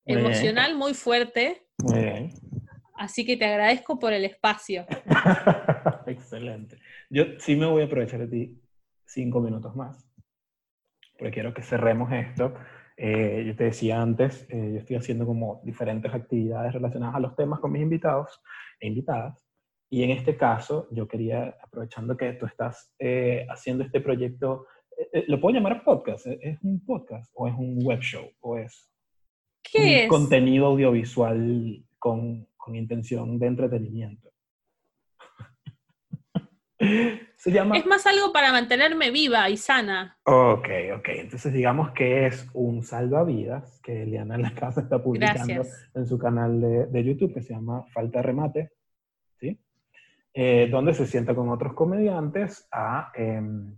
emocional 0.06 0.76
muy 0.76 0.94
fuerte. 0.94 1.66
Muy 1.82 1.98
bien. 1.98 2.09
Así 3.00 3.24
que 3.24 3.36
te 3.36 3.46
agradezco 3.46 3.98
por 3.98 4.12
el 4.12 4.24
espacio. 4.24 4.84
Excelente. 6.06 6.78
Yo 7.08 7.24
sí 7.38 7.56
me 7.56 7.66
voy 7.66 7.82
a 7.82 7.86
aprovechar 7.86 8.20
de 8.20 8.28
ti 8.28 8.60
cinco 9.06 9.40
minutos 9.40 9.74
más, 9.74 10.06
porque 11.18 11.32
quiero 11.32 11.54
que 11.54 11.62
cerremos 11.62 12.12
esto 12.12 12.54
eh, 13.02 13.44
yo 13.46 13.56
te 13.56 13.64
decía 13.64 14.02
antes, 14.02 14.46
eh, 14.50 14.72
yo 14.74 14.78
estoy 14.80 14.96
haciendo 14.96 15.24
como 15.24 15.62
diferentes 15.64 16.12
actividades 16.12 16.74
relacionadas 16.74 17.16
a 17.16 17.20
los 17.20 17.34
temas 17.34 17.58
con 17.58 17.72
mis 17.72 17.80
invitados 17.80 18.42
e 18.78 18.88
invitadas. 18.88 19.42
Y 19.88 20.02
en 20.02 20.10
este 20.10 20.36
caso, 20.36 20.86
yo 20.90 21.08
quería, 21.08 21.56
aprovechando 21.62 22.14
que 22.14 22.34
tú 22.34 22.44
estás 22.44 22.94
eh, 22.98 23.46
haciendo 23.48 23.84
este 23.84 24.02
proyecto, 24.02 24.66
¿lo 25.28 25.40
puedo 25.40 25.54
llamar 25.54 25.82
podcast? 25.82 26.26
¿Es 26.26 26.62
un 26.62 26.84
podcast 26.84 27.32
o 27.34 27.48
es 27.48 27.54
un 27.54 27.78
web 27.82 28.00
show? 28.00 28.30
¿O 28.40 28.58
es 28.58 28.92
¿Qué 29.62 30.02
un 30.02 30.08
contenido 30.08 30.66
audiovisual 30.66 31.82
con, 31.98 32.46
con 32.60 32.76
intención 32.76 33.38
de 33.38 33.46
entretenimiento? 33.46 34.30
Es 37.42 37.86
más 37.86 38.06
algo 38.06 38.34
para 38.34 38.52
mantenerme 38.52 39.10
viva 39.10 39.48
y 39.48 39.56
sana. 39.56 40.18
Ok, 40.24 40.68
ok. 40.94 41.08
Entonces 41.08 41.54
digamos 41.54 41.92
que 41.92 42.26
es 42.26 42.46
un 42.52 42.82
salvavidas 42.82 43.80
que 43.82 44.02
Eliana 44.02 44.34
en 44.34 44.42
la 44.42 44.54
casa 44.54 44.82
está 44.82 45.02
publicando 45.02 45.62
en 45.94 46.06
su 46.06 46.18
canal 46.18 46.60
de, 46.92 47.04
YouTube 47.04 47.32
que 47.32 47.40
se 47.40 47.54
llama 47.54 47.86
Falta 47.94 48.20
Remate, 48.20 48.72
¿sí? 49.38 49.58
Eh, 50.34 50.68
donde 50.70 50.92
se 50.92 51.06
sienta 51.06 51.34
con 51.34 51.48
otros 51.48 51.72
comediantes 51.72 52.68
em, 53.14 53.74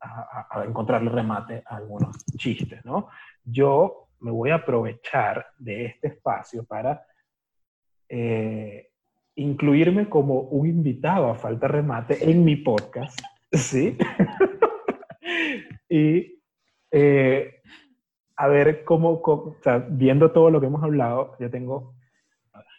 a, 0.00 0.48
a, 0.50 0.64
encontrarle 0.64 1.10
remate 1.10 1.62
a 1.66 1.76
algunos 1.76 2.24
chistes, 2.38 2.82
¿no? 2.86 3.08
Yo 3.44 4.08
me 4.20 4.30
voy 4.30 4.48
a 4.48 4.56
aprovechar 4.56 5.46
de 5.58 5.84
este 5.84 6.08
espacio 6.08 6.64
para 6.64 7.04
eh, 8.08 8.88
incluirme 9.34 10.08
como 10.08 10.40
un 10.40 10.66
invitado 10.66 11.30
a 11.30 11.34
falta 11.34 11.68
remate 11.68 12.30
en 12.30 12.44
mi 12.44 12.56
podcast, 12.56 13.18
¿sí? 13.52 13.96
y 15.88 16.40
eh, 16.90 17.60
a 18.36 18.46
ver 18.48 18.84
cómo, 18.84 19.20
o 19.24 19.56
sea, 19.62 19.78
viendo 19.78 20.32
todo 20.32 20.50
lo 20.50 20.60
que 20.60 20.66
hemos 20.66 20.82
hablado, 20.82 21.36
yo 21.38 21.50
tengo, 21.50 21.94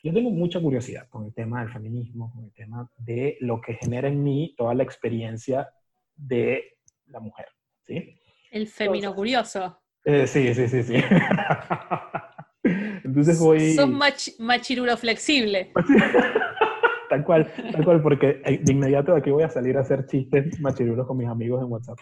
yo 0.03 0.13
tengo 0.13 0.29
mucha 0.31 0.59
curiosidad 0.59 1.07
con 1.09 1.25
el 1.25 1.33
tema 1.33 1.61
del 1.61 1.71
feminismo, 1.71 2.31
con 2.33 2.45
el 2.45 2.53
tema 2.53 2.89
de 2.97 3.37
lo 3.41 3.61
que 3.61 3.75
genera 3.75 4.07
en 4.07 4.23
mí 4.23 4.55
toda 4.57 4.73
la 4.73 4.83
experiencia 4.83 5.69
de 6.15 6.77
la 7.07 7.19
mujer, 7.19 7.47
¿sí? 7.85 8.19
El 8.51 8.67
femino 8.67 9.13
curioso. 9.13 9.79
Eh, 10.03 10.27
sí, 10.27 10.53
sí, 10.53 10.67
sí, 10.67 10.83
sí. 10.83 10.95
Entonces 13.09 13.39
voy... 13.39 13.73
Sos 13.73 13.89
machirulo 14.39 14.95
flexible. 14.95 15.71
tal 17.09 17.23
cual, 17.23 17.51
tal 17.71 17.83
cual, 17.83 18.01
porque 18.03 18.41
eh, 18.45 18.59
de 18.63 18.71
inmediato 18.71 19.15
aquí 19.15 19.31
voy 19.31 19.43
a 19.43 19.49
salir 19.49 19.77
a 19.77 19.81
hacer 19.81 20.05
chistes 20.05 20.59
machirulos 20.61 21.07
con 21.07 21.17
mis 21.17 21.27
amigos 21.27 21.63
en 21.63 21.71
WhatsApp. 21.71 21.97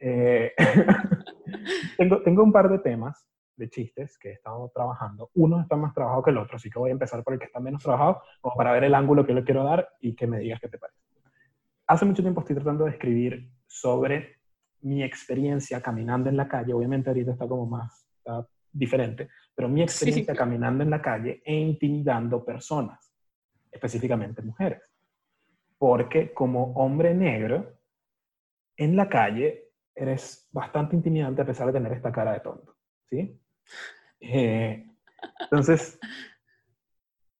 Eh, 0.00 0.52
tengo, 1.98 2.22
tengo 2.22 2.42
un 2.42 2.52
par 2.52 2.70
de 2.70 2.78
temas 2.78 3.26
de 3.56 3.68
chistes 3.68 4.18
que 4.18 4.30
he 4.30 4.32
estado 4.32 4.70
trabajando. 4.74 5.30
Uno 5.34 5.60
está 5.60 5.76
más 5.76 5.92
trabajado 5.92 6.22
que 6.22 6.30
el 6.30 6.38
otro, 6.38 6.56
así 6.56 6.70
que 6.70 6.78
voy 6.78 6.88
a 6.88 6.94
empezar 6.94 7.22
por 7.22 7.34
el 7.34 7.38
que 7.38 7.46
está 7.46 7.60
menos 7.60 7.82
trabajado, 7.82 8.22
como 8.40 8.56
para 8.56 8.72
ver 8.72 8.84
el 8.84 8.94
ángulo 8.94 9.26
que 9.26 9.34
le 9.34 9.44
quiero 9.44 9.62
dar 9.62 9.90
y 10.00 10.14
que 10.14 10.26
me 10.26 10.38
digas 10.38 10.58
qué 10.60 10.68
te 10.68 10.78
parece. 10.78 10.98
Hace 11.86 12.06
mucho 12.06 12.22
tiempo 12.22 12.40
estoy 12.40 12.56
tratando 12.56 12.84
de 12.84 12.92
escribir 12.92 13.50
sobre 13.66 14.38
mi 14.80 15.02
experiencia 15.02 15.82
caminando 15.82 16.30
en 16.30 16.36
la 16.38 16.48
calle. 16.48 16.72
Obviamente 16.72 17.10
ahorita 17.10 17.32
está 17.32 17.46
como 17.46 17.66
más 17.66 18.06
está 18.16 18.46
diferente, 18.72 19.28
pero 19.56 19.68
mi 19.68 19.82
experiencia 19.82 20.36
caminando 20.36 20.84
en 20.84 20.90
la 20.90 21.00
calle 21.00 21.42
e 21.44 21.54
intimidando 21.54 22.44
personas 22.44 23.12
específicamente 23.72 24.42
mujeres. 24.42 24.82
Porque 25.78 26.32
como 26.32 26.72
hombre 26.74 27.14
negro, 27.14 27.78
en 28.76 28.96
la 28.96 29.08
calle 29.08 29.70
eres 29.94 30.46
bastante 30.52 30.94
intimidante 30.94 31.40
a 31.40 31.46
pesar 31.46 31.66
de 31.68 31.72
tener 31.72 31.92
esta 31.92 32.12
cara 32.12 32.34
de 32.34 32.40
tonto. 32.40 32.76
¿sí? 33.08 33.40
Eh, 34.20 34.86
entonces, 35.40 35.98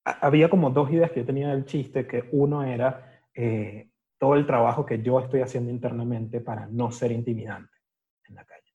había 0.05 0.49
como 0.49 0.71
dos 0.71 0.91
ideas 0.91 1.11
que 1.11 1.21
yo 1.21 1.27
tenía 1.27 1.49
del 1.49 1.67
chiste, 1.67 2.07
que 2.07 2.29
uno 2.33 2.65
era 2.65 3.23
eh, 3.35 3.91
todo 4.19 4.35
el 4.37 4.47
trabajo 4.47 4.87
que 4.87 5.03
yo 5.03 5.21
estoy 5.21 5.43
haciendo 5.43 5.71
internamente 5.71 6.41
para 6.41 6.67
no 6.67 6.91
ser 6.91 7.13
intimidante 7.13 7.77
en 8.25 8.37
la 8.37 8.45
calle. 8.47 8.75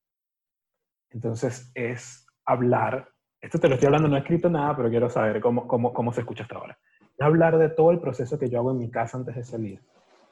Entonces, 1.10 1.72
es 1.74 2.28
hablar, 2.46 3.11
esto 3.42 3.60
te 3.60 3.68
lo 3.68 3.76
estoy 3.76 3.88
hablando, 3.88 4.08
no 4.08 4.16
he 4.16 4.20
escrito 4.20 4.50
nada, 4.50 4.76
pero 4.76 4.90
quiero 4.90 5.10
saber 5.10 5.42
cómo, 5.42 5.68
cómo, 5.68 5.92
cómo 5.92 6.14
se 6.14 6.22
escucha 6.22 6.44
hasta 6.44 6.56
ahora 6.56 6.78
hablar 7.22 7.58
de 7.58 7.70
todo 7.70 7.92
el 7.92 8.00
proceso 8.00 8.38
que 8.38 8.50
yo 8.50 8.60
hago 8.60 8.72
en 8.72 8.80
mi 8.80 8.90
casa 8.90 9.18
antes 9.18 9.36
de 9.36 9.44
salir, 9.44 9.82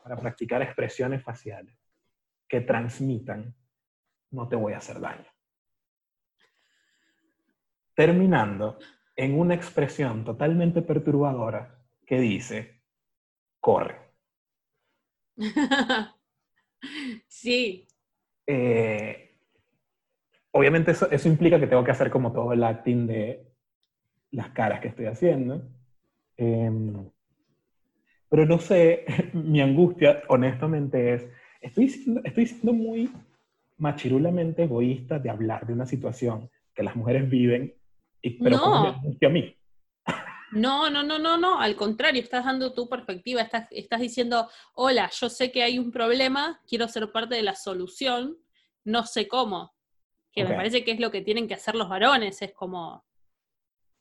para 0.03 0.15
practicar 0.17 0.61
expresiones 0.61 1.23
faciales 1.23 1.75
que 2.47 2.61
transmitan, 2.61 3.53
no 4.31 4.47
te 4.47 4.55
voy 4.55 4.73
a 4.73 4.77
hacer 4.77 4.99
daño. 4.99 5.25
Terminando 7.93 8.79
en 9.15 9.39
una 9.39 9.53
expresión 9.53 10.23
totalmente 10.23 10.81
perturbadora 10.81 11.83
que 12.05 12.19
dice, 12.19 12.81
corre. 13.59 13.99
sí. 17.27 17.87
Eh, 18.47 19.28
obviamente 20.51 20.91
eso, 20.91 21.09
eso 21.11 21.27
implica 21.27 21.59
que 21.59 21.67
tengo 21.67 21.83
que 21.83 21.91
hacer 21.91 22.09
como 22.09 22.31
todo 22.31 22.53
el 22.53 22.63
acting 22.63 23.07
de 23.07 23.45
las 24.31 24.49
caras 24.49 24.79
que 24.79 24.89
estoy 24.89 25.05
haciendo 25.05 25.61
Em, 26.39 27.11
pero 28.29 28.45
no 28.45 28.59
sé, 28.59 29.05
mi 29.33 29.59
angustia, 29.59 30.23
honestamente, 30.29 31.13
es, 31.13 31.27
estoy 31.59 31.89
siendo, 31.89 32.21
estoy 32.23 32.45
siendo 32.45 32.71
muy 32.71 33.11
machirulamente 33.77 34.63
egoísta 34.63 35.19
de 35.19 35.29
hablar 35.29 35.67
de 35.67 35.73
una 35.73 35.85
situación 35.85 36.49
que 36.73 36.83
las 36.83 36.95
mujeres 36.95 37.29
viven, 37.29 37.75
y, 38.21 38.41
pero 38.41 38.55
no. 38.55 38.87
a 38.87 39.29
mí. 39.29 39.53
No, 40.53 40.89
no, 40.89 41.03
no, 41.03 41.19
no, 41.19 41.37
no, 41.37 41.59
al 41.59 41.75
contrario, 41.75 42.21
estás 42.21 42.45
dando 42.45 42.73
tu 42.73 42.87
perspectiva, 42.87 43.41
estás, 43.41 43.67
estás 43.71 43.99
diciendo, 43.99 44.49
hola, 44.73 45.09
yo 45.11 45.29
sé 45.29 45.51
que 45.51 45.61
hay 45.61 45.77
un 45.77 45.91
problema, 45.91 46.61
quiero 46.67 46.87
ser 46.87 47.11
parte 47.11 47.35
de 47.35 47.43
la 47.43 47.55
solución, 47.55 48.37
no 48.85 49.05
sé 49.05 49.27
cómo. 49.27 49.73
Que 50.43 50.49
me 50.49 50.55
parece 50.55 50.83
que 50.83 50.91
es 50.91 50.99
lo 50.99 51.11
que 51.11 51.21
tienen 51.21 51.47
que 51.47 51.53
hacer 51.53 51.75
los 51.75 51.89
varones, 51.89 52.41
es 52.41 52.53
como, 52.53 53.05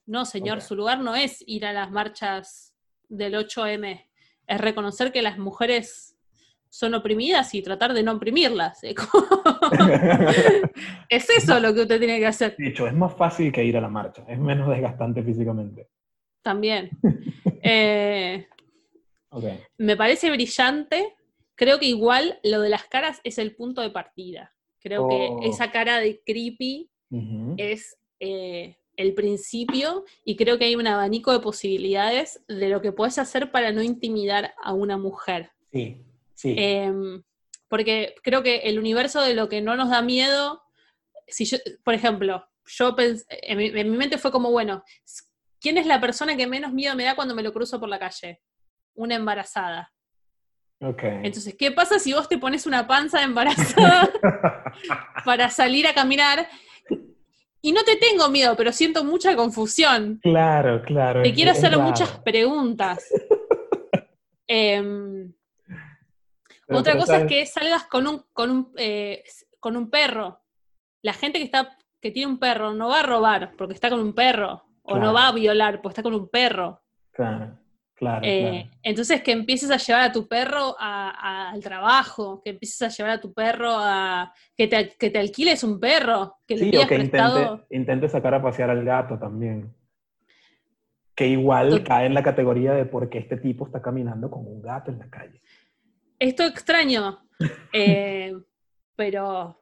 no, 0.06 0.24
señor, 0.24 0.60
su 0.60 0.77
lugar 0.77 1.01
no 1.01 1.16
es 1.16 1.43
ir 1.47 1.66
a 1.66 1.73
las 1.73 1.90
marchas 1.90 2.74
del 3.09 3.35
8M, 3.35 4.06
es 4.47 4.60
reconocer 4.60 5.12
que 5.12 5.23
las 5.23 5.39
mujeres 5.39 6.19
son 6.70 6.94
oprimidas 6.94 7.55
y 7.55 7.62
tratar 7.62 7.94
de 7.94 8.02
no 8.02 8.12
oprimirlas. 8.12 8.85
es 8.85 8.94
eso 11.09 11.60
lo 11.60 11.74
que 11.74 11.82
usted 11.82 11.98
tiene 11.98 12.19
que 12.19 12.27
hacer. 12.27 12.56
Dicho, 12.59 12.86
es 12.86 12.94
más 12.94 13.15
fácil 13.15 13.52
que 13.52 13.65
ir 13.65 13.77
a 13.77 13.81
la 13.81 13.89
marcha, 13.89 14.24
es 14.28 14.39
menos 14.39 14.69
desgastante 14.69 15.23
físicamente. 15.23 15.89
También. 16.43 16.90
Eh, 17.60 18.47
me 19.78 19.97
parece 19.97 20.31
brillante. 20.31 21.16
Creo 21.56 21.81
que 21.81 21.86
igual 21.86 22.39
lo 22.44 22.60
de 22.60 22.69
las 22.69 22.85
caras 22.85 23.20
es 23.24 23.39
el 23.39 23.56
punto 23.56 23.82
de 23.82 23.90
partida. 23.90 24.55
Creo 24.81 25.09
que 25.09 25.29
oh. 25.31 25.41
esa 25.43 25.71
cara 25.71 25.99
de 26.01 26.21
creepy 26.25 26.91
es 27.57 27.97
eh, 28.21 28.77
el 28.97 29.15
principio 29.15 30.05
y 30.25 30.37
creo 30.37 30.59
que 30.59 30.67
hay 30.67 30.77
un 30.77 30.87
abanico 30.87 31.33
de 31.33 31.41
posibilidades 31.41 32.43
de 32.49 32.69
lo 32.69 32.83
que 32.83 32.93
puedes 32.93 33.19
hacer 33.19 33.51
para 33.51 33.73
no 33.73 33.83
intimidar 33.83 34.55
a 34.63 34.73
una 34.75 34.99
mujer. 34.99 35.53
Sí, 35.73 36.05
sí. 36.35 36.55
Em, 36.57 37.23
porque 37.69 38.15
creo 38.23 38.43
que 38.43 38.59
el 38.59 38.79
universo 38.79 39.23
de 39.23 39.35
lo 39.35 39.49
que 39.49 39.61
no 39.61 39.77
nos 39.77 39.91
da 39.91 40.03
miedo, 40.03 40.63
si 41.27 41.45
yo, 41.45 41.59
por 41.85 41.95
ejemplo, 41.95 42.45
yo 42.67 42.97
pensé, 42.97 43.25
en, 43.29 43.59
mi, 43.59 43.97
mente 43.97 44.19
fue 44.19 44.33
como, 44.33 44.51
bueno, 44.51 44.83
¿quién 45.61 45.79
es 45.79 45.87
la 45.87 46.01
persona 46.01 46.37
que 46.37 46.47
menos 46.47 46.73
miedo 46.73 46.95
me 46.97 47.05
da 47.05 47.15
cuando 47.15 47.35
me 47.35 47.43
lo 47.43 47.53
cruzo 47.53 47.79
por 47.79 47.89
la 47.89 47.99
calle? 47.99 48.41
Una 48.95 49.15
embarazada. 49.15 49.93
Okay. 50.81 51.21
Entonces, 51.25 51.57
¿qué 51.59 51.73
pasa 51.73 51.99
si 51.99 52.13
vos 52.13 52.29
te 52.29 52.39
pones 52.39 52.67
una 52.67 52.87
panza 52.87 53.23
embarazada 53.23 54.11
para 55.25 55.51
salir 55.51 55.87
a 55.87 55.95
caminar? 55.95 56.47
Y 57.61 57.73
no 57.73 57.83
te 57.83 57.97
tengo 57.97 58.29
miedo, 58.29 58.55
pero 58.57 58.73
siento 58.73 59.03
mucha 59.05 59.35
confusión. 59.35 60.21
Claro, 60.23 60.83
claro. 60.83 61.23
Te 61.23 61.35
quiero 61.35 61.51
hacer 61.51 61.77
muchas 61.79 62.11
preguntas. 62.21 63.05
Em, 64.51 65.31
otra 66.71 66.97
cosa 66.97 67.19
es 67.19 67.27
que 67.27 67.45
salgas 67.45 67.85
con 67.85 68.07
un, 68.07 68.25
con 68.33 68.51
un, 68.51 68.73
eh, 68.79 69.23
con 69.61 69.77
un 69.77 69.91
perro. 69.91 70.41
La 71.03 71.13
gente 71.13 71.39
que 71.39 71.45
está 71.45 71.77
que 72.01 72.11
tiene 72.11 72.33
un 72.33 72.39
perro 72.39 72.73
no 72.73 72.89
va 72.89 73.01
a 73.01 73.03
robar 73.03 73.53
porque 73.57 73.75
está 73.75 73.91
con 73.91 74.01
un 74.01 74.15
perro, 74.15 74.65
o 74.83 74.99
no 74.99 75.13
va 75.13 75.29
a 75.29 75.33
violar 75.33 75.83
porque 75.83 75.93
está 75.93 76.03
con 76.03 76.15
un 76.15 76.29
perro. 76.29 76.83
Claro. 77.11 77.59
Claro, 77.99 78.20
eh, 78.23 78.70
Entonces 78.85 79.23
que 79.23 79.33
empieces 79.33 79.73
a 79.73 79.77
llevar 79.77 80.03
a 80.03 80.12
tu 80.12 80.29
perro 80.29 80.77
al 80.79 81.61
trabajo, 81.61 82.41
que 82.45 82.51
empieces 82.51 82.81
a 82.83 82.89
llevar 82.89 83.15
a 83.15 83.20
tu 83.20 83.33
perro 83.33 83.73
a... 83.73 84.33
que 84.57 84.69
te, 84.69 84.91
que 84.91 85.11
te 85.11 85.19
alquiles 85.19 85.65
un 85.65 85.81
perro, 85.81 86.37
que 86.47 86.57
sí, 86.59 86.69
o 86.77 86.87
que 86.87 86.95
intente, 86.95 87.65
intente, 87.70 88.09
sacar 88.09 88.35
a 88.35 88.43
pasear 88.43 88.70
al 88.70 88.85
gato 88.85 89.19
también. 89.19 89.75
Que 91.16 91.27
igual 91.27 91.83
cae 91.83 92.07
en 92.07 92.15
la 92.15 92.23
categoría 92.23 92.73
de 92.73 92.85
por 92.85 93.11
qué 93.11 93.19
este 93.19 93.37
tipo 93.37 93.66
está 93.66 93.83
caminando 93.83 94.31
con 94.31 94.47
un 94.47 94.62
gato 94.62 94.93
en 94.93 95.01
la 95.01 95.11
calle. 95.11 95.43
Esto 96.20 96.45
extraño, 96.45 97.19
eh, 97.73 98.33
pero 98.95 99.61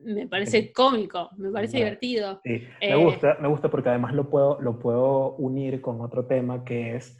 me 0.00 0.26
parece 0.26 0.72
cómico, 0.72 1.30
me 1.36 1.52
parece 1.52 1.76
divertido. 1.76 2.40
Sí, 2.42 2.60
me, 2.80 2.96
gusta, 2.96 3.36
me 3.40 3.46
gusta 3.46 3.70
porque 3.70 3.90
además 3.90 4.14
lo 4.14 4.28
puedo, 4.28 4.60
lo 4.60 4.80
puedo 4.80 5.36
unir 5.36 5.80
con 5.80 6.00
otro 6.00 6.26
tema 6.26 6.64
que 6.64 6.96
es 6.96 7.16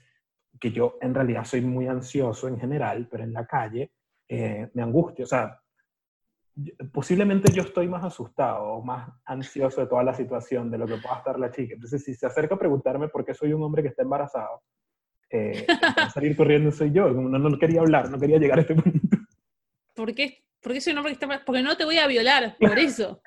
que 0.59 0.70
yo 0.70 0.98
en 1.01 1.14
realidad 1.14 1.44
soy 1.44 1.60
muy 1.60 1.86
ansioso 1.86 2.48
en 2.48 2.59
general, 2.59 3.09
pero 3.10 3.24
en 3.24 3.32
la 3.32 3.47
calle 3.47 3.93
eh, 4.28 4.68
me 4.74 4.82
angustio. 4.82 5.24
O 5.24 5.28
sea, 5.28 5.60
posiblemente 6.93 7.52
yo 7.52 7.62
estoy 7.62 7.89
más 7.89 8.05
asustado 8.05 8.64
o 8.64 8.82
más 8.82 9.09
ansioso 9.24 9.80
de 9.80 9.86
toda 9.86 10.02
la 10.02 10.14
situación 10.14 10.70
de 10.70 10.78
lo 10.78 10.86
que 10.86 10.97
pueda 10.97 11.18
estar 11.18 11.39
la 11.39 11.51
chica. 11.51 11.74
Entonces, 11.74 12.05
si 12.05 12.14
se 12.14 12.26
acerca 12.26 12.56
a 12.56 12.59
preguntarme 12.59 13.09
por 13.09 13.24
qué 13.24 13.35
soy 13.35 13.52
un 13.52 13.62
hombre 13.62 13.82
que 13.82 13.89
está 13.89 14.02
embarazado, 14.02 14.62
eh, 15.30 15.66
salir 16.12 16.36
corriendo 16.36 16.72
soy 16.72 16.93
yo. 16.93 17.09
No, 17.10 17.39
no 17.39 17.59
quería 17.59 17.80
hablar, 17.80 18.10
no 18.10 18.18
quería 18.18 18.39
llegar 18.39 18.59
a 18.59 18.62
este 18.62 18.74
punto. 18.74 18.98
¿Por 19.94 20.14
qué? 20.14 20.44
¿Por 20.60 20.80
soy 20.80 20.93
un 20.93 20.98
hombre 20.98 21.12
que 21.12 21.14
está 21.14 21.26
embarazado? 21.26 21.47
Porque 21.47 21.62
no 21.62 21.76
te 21.76 21.85
voy 21.85 21.98
a 21.98 22.06
violar, 22.06 22.56
por 22.59 22.78
eso. 22.78 23.20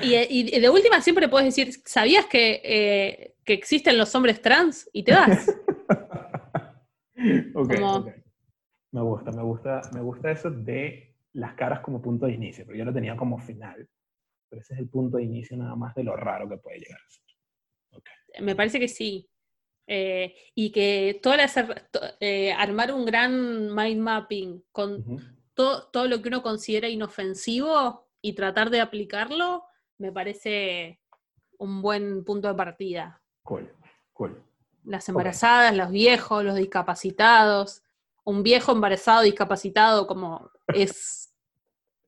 Y, 0.00 0.60
de 0.60 0.70
última 0.70 1.00
siempre 1.00 1.28
puedes 1.28 1.54
decir, 1.54 1.74
¿sabías 1.84 2.26
que, 2.26 2.60
eh, 2.64 3.31
que, 3.44 3.52
existen 3.52 3.98
los 3.98 4.14
hombres 4.14 4.40
trans? 4.40 4.88
Y 4.92 5.02
te 5.02 5.12
vas. 5.12 5.48
okay, 7.54 7.80
Me 8.90 9.02
gusta, 9.02 9.32
me 9.32 9.42
gusta, 9.42 9.82
me 9.92 10.00
gusta 10.00 10.30
eso 10.30 10.50
de 10.50 11.12
las 11.34 11.54
caras 11.54 11.80
como 11.80 12.02
punto 12.02 12.26
de 12.26 12.32
inicio, 12.32 12.64
pero 12.66 12.78
yo 12.78 12.84
lo 12.84 12.92
tenía 12.92 13.16
como 13.16 13.38
final. 13.38 13.88
Pero 14.48 14.60
ese 14.60 14.74
es 14.74 14.80
el 14.80 14.88
punto 14.88 15.16
de 15.16 15.24
inicio 15.24 15.56
nada 15.56 15.76
más 15.76 15.94
de 15.94 16.04
lo 16.04 16.16
raro 16.16 16.48
que 16.48 16.58
puede 16.58 16.78
llegar 16.78 17.00
a 17.00 17.10
ser. 17.10 18.42
Me 18.42 18.54
parece 18.54 18.80
que 18.80 18.88
sí. 18.88 19.28
Eh, 19.86 20.34
y 20.54 20.70
que 20.70 21.18
todo 21.22 21.34
eh, 22.20 22.52
armar 22.52 22.92
un 22.92 23.04
gran 23.04 23.74
mind 23.74 24.00
mapping 24.00 24.64
con 24.70 25.04
todo, 25.54 25.90
todo 25.90 26.06
lo 26.06 26.22
que 26.22 26.28
uno 26.28 26.42
considera 26.42 26.88
inofensivo 26.88 28.08
y 28.20 28.34
tratar 28.34 28.70
de 28.70 28.80
aplicarlo, 28.80 29.64
me 29.98 30.12
parece 30.12 31.00
un 31.58 31.82
buen 31.82 32.24
punto 32.24 32.48
de 32.48 32.54
partida. 32.54 33.21
Cool, 33.42 33.72
cool. 34.12 34.42
Las 34.84 35.08
embarazadas, 35.08 35.76
los 35.76 35.90
viejos, 35.90 36.44
los 36.44 36.56
discapacitados. 36.56 37.82
Un 38.24 38.42
viejo 38.42 38.72
embarazado 38.72 39.22
discapacitado 39.22 40.06
como 40.06 40.50
es... 40.68 41.34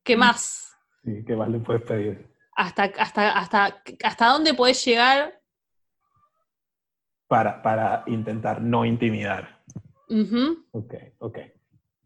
¿Qué 0.03 0.17
más? 0.17 0.77
Sí, 1.03 1.25
¿qué 1.27 1.35
más 1.35 1.49
le 1.49 1.59
puedes 1.59 1.83
pedir? 1.83 2.29
¿Hasta, 2.57 2.85
hasta, 2.99 3.39
hasta, 3.39 3.83
hasta 4.05 4.27
dónde 4.27 4.55
puedes 4.55 4.85
llegar? 4.85 5.41
Para, 7.27 7.63
para 7.63 8.05
intentar 8.07 8.61
no 8.61 8.85
intimidar. 8.85 9.63
Ok, 10.73 10.95
ok. 11.19 11.39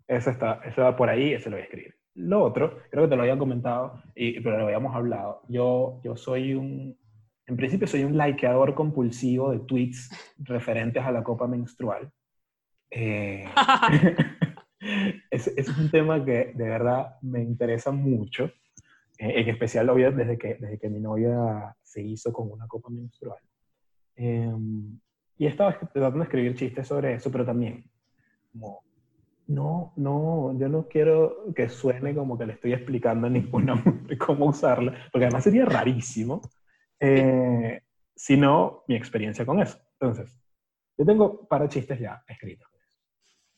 Eso, 0.06 0.30
está, 0.30 0.60
eso 0.64 0.82
va 0.82 0.96
por 0.96 1.10
ahí, 1.10 1.34
eso 1.34 1.50
lo 1.50 1.56
voy 1.56 1.62
a 1.62 1.64
escribir. 1.64 1.98
Lo 2.14 2.42
otro, 2.42 2.82
creo 2.90 3.04
que 3.04 3.10
te 3.10 3.16
lo 3.16 3.22
había 3.22 3.38
comentado, 3.38 4.02
y, 4.14 4.40
pero 4.40 4.58
lo 4.58 4.64
habíamos 4.64 4.94
hablado. 4.94 5.42
Yo, 5.48 6.00
yo 6.02 6.16
soy 6.16 6.54
un, 6.54 6.98
en 7.48 7.56
principio 7.56 7.88
soy 7.88 8.04
un 8.04 8.16
likeador 8.16 8.74
compulsivo 8.74 9.50
de 9.50 9.60
tweets 9.60 10.10
referentes 10.38 11.02
a 11.02 11.10
la 11.10 11.22
copa 11.22 11.46
menstrual. 11.46 12.10
Eh, 12.90 13.46
ese, 15.30 15.54
es 15.56 15.68
un 15.68 15.90
tema 15.90 16.22
que 16.22 16.52
de 16.54 16.68
verdad 16.68 17.16
me 17.22 17.42
interesa 17.42 17.90
mucho, 17.90 18.44
eh, 19.18 19.40
en 19.40 19.48
especial 19.48 19.90
desde 20.14 20.36
que, 20.36 20.54
desde 20.60 20.78
que 20.78 20.90
mi 20.90 21.00
novia 21.00 21.74
se 21.82 22.02
hizo 22.02 22.32
con 22.34 22.52
una 22.52 22.66
copa 22.68 22.90
menstrual. 22.90 23.40
Em, 24.14 24.98
y 25.38 25.46
estaba 25.46 25.78
tratando 25.78 26.18
de 26.18 26.24
escribir 26.24 26.54
chistes 26.54 26.86
sobre 26.86 27.14
eso, 27.14 27.32
pero 27.32 27.46
también 27.46 27.90
como 28.52 28.82
no, 29.46 29.94
no, 29.96 30.54
yo 30.58 30.68
no 30.68 30.86
quiero 30.86 31.46
que 31.56 31.70
suene 31.70 32.14
como 32.14 32.36
que 32.36 32.44
le 32.44 32.52
estoy 32.52 32.74
explicando 32.74 33.26
a 33.26 33.30
ninguna 33.30 33.82
cómo 34.26 34.46
usarla, 34.46 34.92
porque 35.10 35.24
además 35.24 35.44
sería 35.44 35.64
rarísimo, 35.64 36.42
eh, 37.00 37.82
sino 38.14 38.84
mi 38.88 38.96
experiencia 38.96 39.46
con 39.46 39.60
eso. 39.60 39.78
Entonces, 40.00 40.38
yo 40.96 41.04
tengo 41.04 41.46
para 41.46 41.68
chistes 41.68 41.98
ya 41.98 42.22
escritos. 42.26 42.68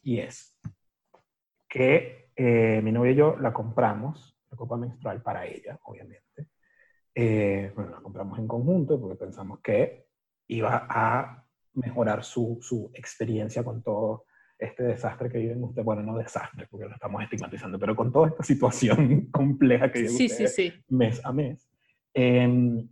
Y 0.03 0.19
es 0.19 0.59
que 1.69 2.31
eh, 2.37 2.81
mi 2.83 2.93
novia 2.93 3.13
y 3.13 3.17
yo 3.17 3.37
la 3.39 3.53
compramos, 3.53 4.37
la 4.51 4.57
copa 4.57 4.77
menstrual 4.77 5.23
para 5.23 5.47
ella, 5.47 5.79
obviamente. 5.85 6.49
Eh, 7.15 7.73
bueno, 7.75 7.91
la 7.91 8.01
compramos 8.01 8.39
en 8.39 8.47
conjunto 8.47 9.01
porque 9.01 9.17
pensamos 9.17 9.61
que 9.61 10.07
iba 10.49 10.87
a 10.89 11.47
mejorar 11.75 12.25
su, 12.25 12.59
su 12.61 12.91
experiencia 12.95 13.63
con 13.63 13.83
todo 13.83 14.25
este 14.59 14.83
desastre 14.83 15.31
que 15.31 15.39
viven 15.39 15.63
ustedes, 15.65 15.85
bueno, 15.85 16.03
no 16.03 16.19
desastre, 16.19 16.67
porque 16.71 16.87
lo 16.87 16.95
estamos 16.95 17.23
estigmatizando, 17.23 17.79
pero 17.79 17.97
con 17.97 18.13
toda 18.13 18.29
esta 18.29 18.43
situación 18.43 19.27
compleja 19.33 19.91
que 19.91 20.01
viven 20.01 20.17
sí, 20.17 20.27
ustedes 20.27 20.55
sí, 20.55 20.71
sí. 20.71 20.85
mes 20.89 21.25
a 21.25 21.33
mes. 21.33 21.69
Em, 22.13 22.89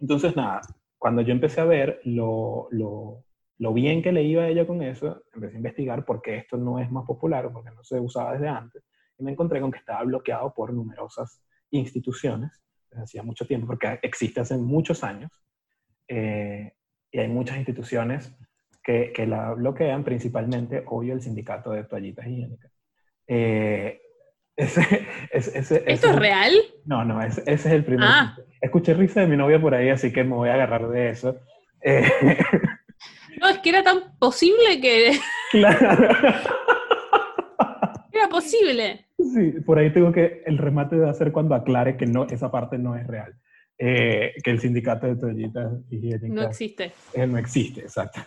entonces, 0.00 0.36
nada, 0.36 0.60
cuando 0.98 1.22
yo 1.22 1.32
empecé 1.32 1.60
a 1.60 1.64
ver 1.64 2.00
lo, 2.04 2.68
lo, 2.70 3.24
lo, 3.58 3.72
bien 3.72 4.02
que 4.02 4.12
le 4.12 4.22
iba 4.22 4.42
a 4.42 4.48
ella 4.48 4.66
con 4.66 4.82
eso, 4.82 5.22
empecé 5.32 5.54
a 5.54 5.58
investigar 5.58 6.04
por 6.04 6.22
qué 6.22 6.38
esto 6.38 6.56
no 6.56 6.78
es 6.78 6.90
más 6.90 7.04
popular 7.04 7.46
o 7.46 7.52
por 7.52 7.64
qué 7.64 7.70
no 7.70 7.82
se 7.84 8.00
usaba 8.00 8.32
desde 8.32 8.48
antes, 8.48 8.84
y 9.18 9.24
me 9.24 9.32
encontré 9.32 9.60
con 9.60 9.70
que 9.70 9.78
estaba 9.78 10.02
bloqueado 10.04 10.52
por 10.54 10.72
numerosas 10.72 11.42
instituciones, 11.70 12.62
desde 12.90 13.02
hacía 13.02 13.22
mucho 13.22 13.46
tiempo, 13.46 13.66
porque 13.66 13.98
existe 14.02 14.40
hace 14.40 14.56
muchos 14.56 15.02
años, 15.04 15.30
eh, 16.08 16.72
y 17.10 17.18
hay 17.18 17.28
muchas 17.28 17.56
instituciones 17.56 18.34
que, 18.82 19.26
la 19.26 19.52
bloquean, 19.54 20.04
principalmente, 20.04 20.84
obvio, 20.86 21.14
el 21.14 21.20
sindicato 21.20 21.70
de 21.72 21.84
toallitas 21.84 22.24
higiénicas. 22.26 22.72
Eh, 23.26 24.00
ese, 24.56 25.04
¿Esto 25.86 26.10
es 26.10 26.16
real? 26.16 26.52
No, 26.86 27.04
no, 27.04 27.20
ese, 27.22 27.42
es 27.46 27.66
el 27.66 27.84
primer. 27.84 28.08
Ah. 28.10 28.36
Escuché 28.60 28.94
risa 28.94 29.20
de 29.20 29.26
mi 29.26 29.36
novia 29.36 29.60
por 29.60 29.74
ahí, 29.74 29.90
así 29.90 30.12
que 30.12 30.24
me 30.24 30.34
voy 30.34 30.48
a 30.48 30.54
agarrar 30.54 30.88
de 30.88 31.10
eso. 31.10 31.36
Eh, 31.82 32.02
no, 33.40 33.48
es 33.48 33.58
que 33.58 33.68
era 33.68 33.82
tan 33.82 34.16
posible 34.18 34.80
que. 34.80 35.18
Claro. 35.52 36.08
Era 38.12 38.28
posible. 38.30 39.06
Sí, 39.18 39.60
por 39.64 39.78
ahí 39.78 39.92
tengo 39.92 40.10
que. 40.10 40.42
El 40.46 40.58
remate 40.58 40.96
de 40.96 41.08
hacer 41.08 41.30
cuando 41.32 41.54
aclare 41.54 41.96
que 41.96 42.06
no, 42.06 42.24
esa 42.24 42.50
parte 42.50 42.78
no 42.78 42.96
es 42.96 43.06
real. 43.06 43.34
Eh, 43.78 44.32
que 44.42 44.50
el 44.50 44.58
sindicato 44.58 45.06
de 45.06 45.16
toallitas 45.16 45.70
higiénicas. 45.90 46.30
No 46.30 46.42
existe. 46.42 46.92
no 47.28 47.36
existe, 47.38 47.82
exacto. 47.82 48.20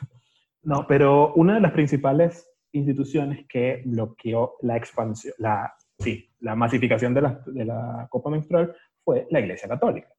No, 0.62 0.86
pero 0.88 1.34
una 1.34 1.56
de 1.56 1.62
las 1.62 1.72
principales 1.72 2.48
instituciones 2.72 3.46
que 3.50 3.82
bloqueó 3.84 4.58
la 4.62 4.78
expansión, 4.78 5.34
la, 5.40 5.74
sí, 6.00 6.30
la 6.40 6.56
masificación 6.56 7.14
de 7.14 7.22
la, 7.22 7.42
de 7.46 7.66
la 7.66 8.08
copa 8.10 8.30
menstrual 8.30 8.76
fue 9.04 9.28
la 9.30 9.40
Iglesia 9.40 9.68
Católica. 9.68 10.10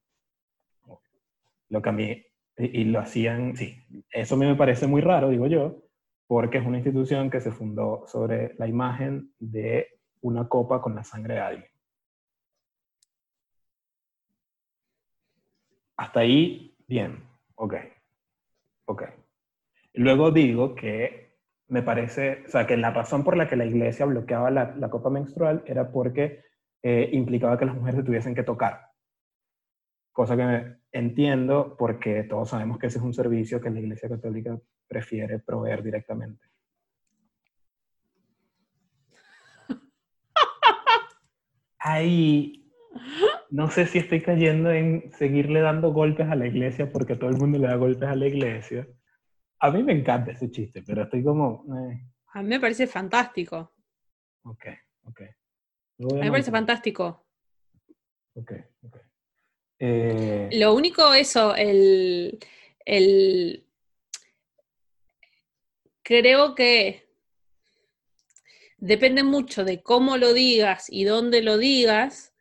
Lo 1.69 1.81
a 1.85 1.93
mí, 1.93 2.23
y, 2.57 2.85
lo 2.85 3.01
hacían, 3.01 3.57
sí, 3.57 3.77
eso 4.11 4.35
a 4.35 4.39
mí 4.39 4.47
me 4.47 4.57
parece 4.57 4.87
muy 4.87 5.01
raro, 5.01 5.31
digo 5.31 5.47
yo, 5.47 5.83
porque 6.27 6.59
es 6.59 6.67
una 6.67 6.79
institución 6.79 7.31
que 7.31 7.41
se 7.41 7.53
fundó 7.53 8.05
sobre 8.07 8.55
la 8.59 8.67
imagen 8.67 9.33
de 9.39 9.87
una 10.21 10.49
copa 10.49 10.81
con 10.81 10.95
la 10.95 11.05
sangre 11.05 11.35
de 11.35 11.41
alguien. 11.41 11.71
hasta 16.01 16.21
ahí, 16.21 16.75
bien, 16.89 17.23
ok, 17.57 17.75
ok. 18.87 19.03
Luego 19.93 20.31
digo 20.31 20.75
que 20.75 21.20
me 21.71 21.83
parece, 21.83 22.43
o 22.47 22.51
sea, 22.51 22.67
que 22.67 22.77
la 22.77 22.91
razón 22.91 23.25
por 23.25 23.37
la 23.37 23.49
que 23.49 23.57
la 23.57 23.65
iglesia 23.65 24.05
bloqueaba 24.05 24.51
la, 24.51 24.75
la 24.77 24.91
copa 24.91 25.09
menstrual 25.09 25.63
era 25.67 25.91
porque 25.91 26.43
eh, 26.83 27.11
implicaba 27.13 27.59
que 27.59 27.67
las 27.67 27.77
mujeres 27.77 28.05
tuviesen 28.05 28.35
que 28.35 28.43
tocar. 28.43 28.89
Cosa 30.13 30.37
que 30.37 30.77
entiendo 30.93 31.77
porque 31.79 32.25
todos 32.25 32.51
sabemos 32.51 32.79
que 32.79 32.89
ese 32.89 32.99
es 32.99 33.05
un 33.05 33.15
servicio 33.15 33.61
que 33.61 33.71
la 33.71 33.81
iglesia 33.81 34.09
católica 34.09 34.59
prefiere 34.89 35.39
proveer 35.39 35.83
directamente. 35.83 36.49
Ahí 41.79 42.61
no 43.51 43.71
sé 43.71 43.87
si 43.87 43.99
estoy 43.99 44.21
cayendo 44.21 44.71
en 44.71 45.13
seguirle 45.13 45.61
dando 45.61 45.93
golpes 45.93 46.29
a 46.29 46.35
la 46.35 46.47
iglesia 46.47 46.91
porque 46.91 47.17
todo 47.17 47.31
el 47.31 47.37
mundo 47.37 47.59
le 47.59 47.69
da 47.69 47.77
golpes 47.77 48.09
a 48.09 48.17
la 48.17 48.27
iglesia. 48.27 48.89
A 49.61 49.71
mí 49.71 49.83
me 49.83 49.93
encanta 49.93 50.33
ese 50.33 50.51
chiste, 50.51 50.83
pero 50.83 51.03
estoy 51.03 51.23
como... 51.23 51.65
Eh. 51.77 52.01
A 52.33 52.43
mí 52.43 52.49
me 52.49 52.61
parece 52.61 52.87
fantástico. 52.87 53.73
Ok, 54.45 54.65
ok. 55.05 55.21
A 55.21 56.15
mí 56.15 56.21
me 56.21 56.31
parece 56.31 56.51
fantástico. 56.51 57.27
Ok, 58.35 58.53
ok. 58.83 58.97
Eh, 59.79 60.49
Lo 60.53 60.75
único, 60.75 61.13
eso, 61.15 61.55
el, 61.55 62.39
el. 62.85 63.67
Creo 66.03 66.55
que 66.55 67.09
depende 68.79 69.23
mucho 69.23 69.65
de 69.65 69.83
cómo 69.83 70.17
lo 70.17 70.33
digas 70.33 70.87
y 70.91 71.05
dónde 71.05 71.43
lo 71.43 71.59
digas, 71.59 72.33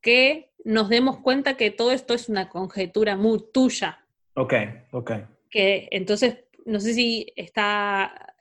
que 0.00 0.52
nos 0.64 0.88
demos 0.88 1.18
cuenta 1.18 1.56
que 1.56 1.70
todo 1.70 1.92
esto 1.92 2.14
es 2.14 2.28
una 2.28 2.48
conjetura 2.48 3.16
muy 3.16 3.44
tuya. 3.52 4.04
Ok, 4.34 4.54
ok. 4.92 5.12
Que 5.56 5.88
entonces, 5.90 6.44
no 6.66 6.80
sé 6.80 6.92
si 6.92 7.32
está 7.34 8.34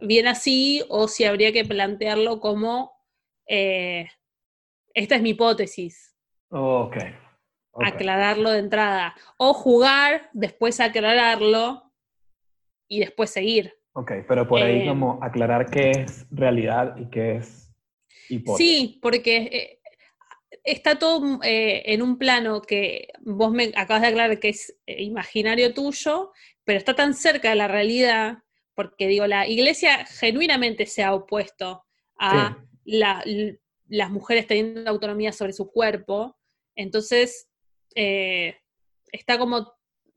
bien 0.00 0.26
así 0.26 0.82
o 0.88 1.06
si 1.06 1.22
habría 1.22 1.52
que 1.52 1.64
plantearlo 1.64 2.40
como, 2.40 2.90
eh, 3.46 4.08
esta 4.92 5.14
es 5.14 5.22
mi 5.22 5.30
hipótesis. 5.30 6.16
ok. 6.48 6.96
Aclararlo 7.74 8.50
de 8.50 8.58
entrada. 8.58 9.14
O 9.36 9.54
jugar, 9.54 10.30
después 10.32 10.80
aclararlo 10.80 11.92
y 12.88 12.98
después 12.98 13.30
seguir. 13.30 13.78
Ok, 13.92 14.10
pero 14.26 14.48
por 14.48 14.60
ahí 14.60 14.80
eh, 14.80 14.86
como 14.88 15.20
aclarar 15.22 15.70
qué 15.70 15.92
es 15.92 16.26
realidad 16.32 16.96
y 16.96 17.08
qué 17.08 17.36
es 17.36 17.72
hipótesis. 18.28 18.66
Sí, 18.66 18.98
porque 19.00 19.36
eh, 19.36 19.77
está 20.64 20.98
todo 20.98 21.40
eh, 21.42 21.82
en 21.86 22.02
un 22.02 22.18
plano 22.18 22.62
que 22.62 23.08
vos 23.20 23.52
me 23.52 23.72
acabas 23.76 24.02
de 24.02 24.08
aclarar 24.08 24.40
que 24.40 24.50
es 24.50 24.76
imaginario 24.86 25.74
tuyo, 25.74 26.32
pero 26.64 26.78
está 26.78 26.94
tan 26.94 27.14
cerca 27.14 27.50
de 27.50 27.56
la 27.56 27.68
realidad, 27.68 28.38
porque 28.74 29.08
digo, 29.08 29.26
la 29.26 29.46
iglesia 29.46 30.06
genuinamente 30.06 30.86
se 30.86 31.02
ha 31.02 31.14
opuesto 31.14 31.84
a 32.18 32.58
las 32.84 34.10
mujeres 34.10 34.46
teniendo 34.46 34.88
autonomía 34.90 35.32
sobre 35.32 35.52
su 35.52 35.70
cuerpo, 35.70 36.36
entonces 36.74 37.48
está 37.94 39.38
como 39.38 39.72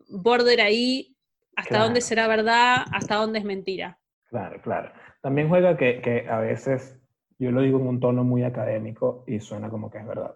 border 0.09 0.61
ahí 0.61 1.15
hasta 1.55 1.79
dónde 1.79 2.01
será 2.01 2.27
verdad, 2.27 2.85
hasta 2.91 3.15
dónde 3.15 3.39
es 3.39 3.45
mentira. 3.45 3.99
Claro, 4.29 4.61
claro. 4.61 4.91
También 5.21 5.49
juega 5.49 5.77
que, 5.77 6.01
que, 6.01 6.27
a 6.29 6.39
veces 6.39 7.00
yo 7.41 7.51
lo 7.51 7.61
digo 7.61 7.79
en 7.79 7.87
un 7.87 7.99
tono 7.99 8.23
muy 8.23 8.43
académico 8.43 9.23
y 9.25 9.39
suena 9.39 9.67
como 9.69 9.89
que 9.89 9.97
es 9.97 10.05
verdad. 10.05 10.35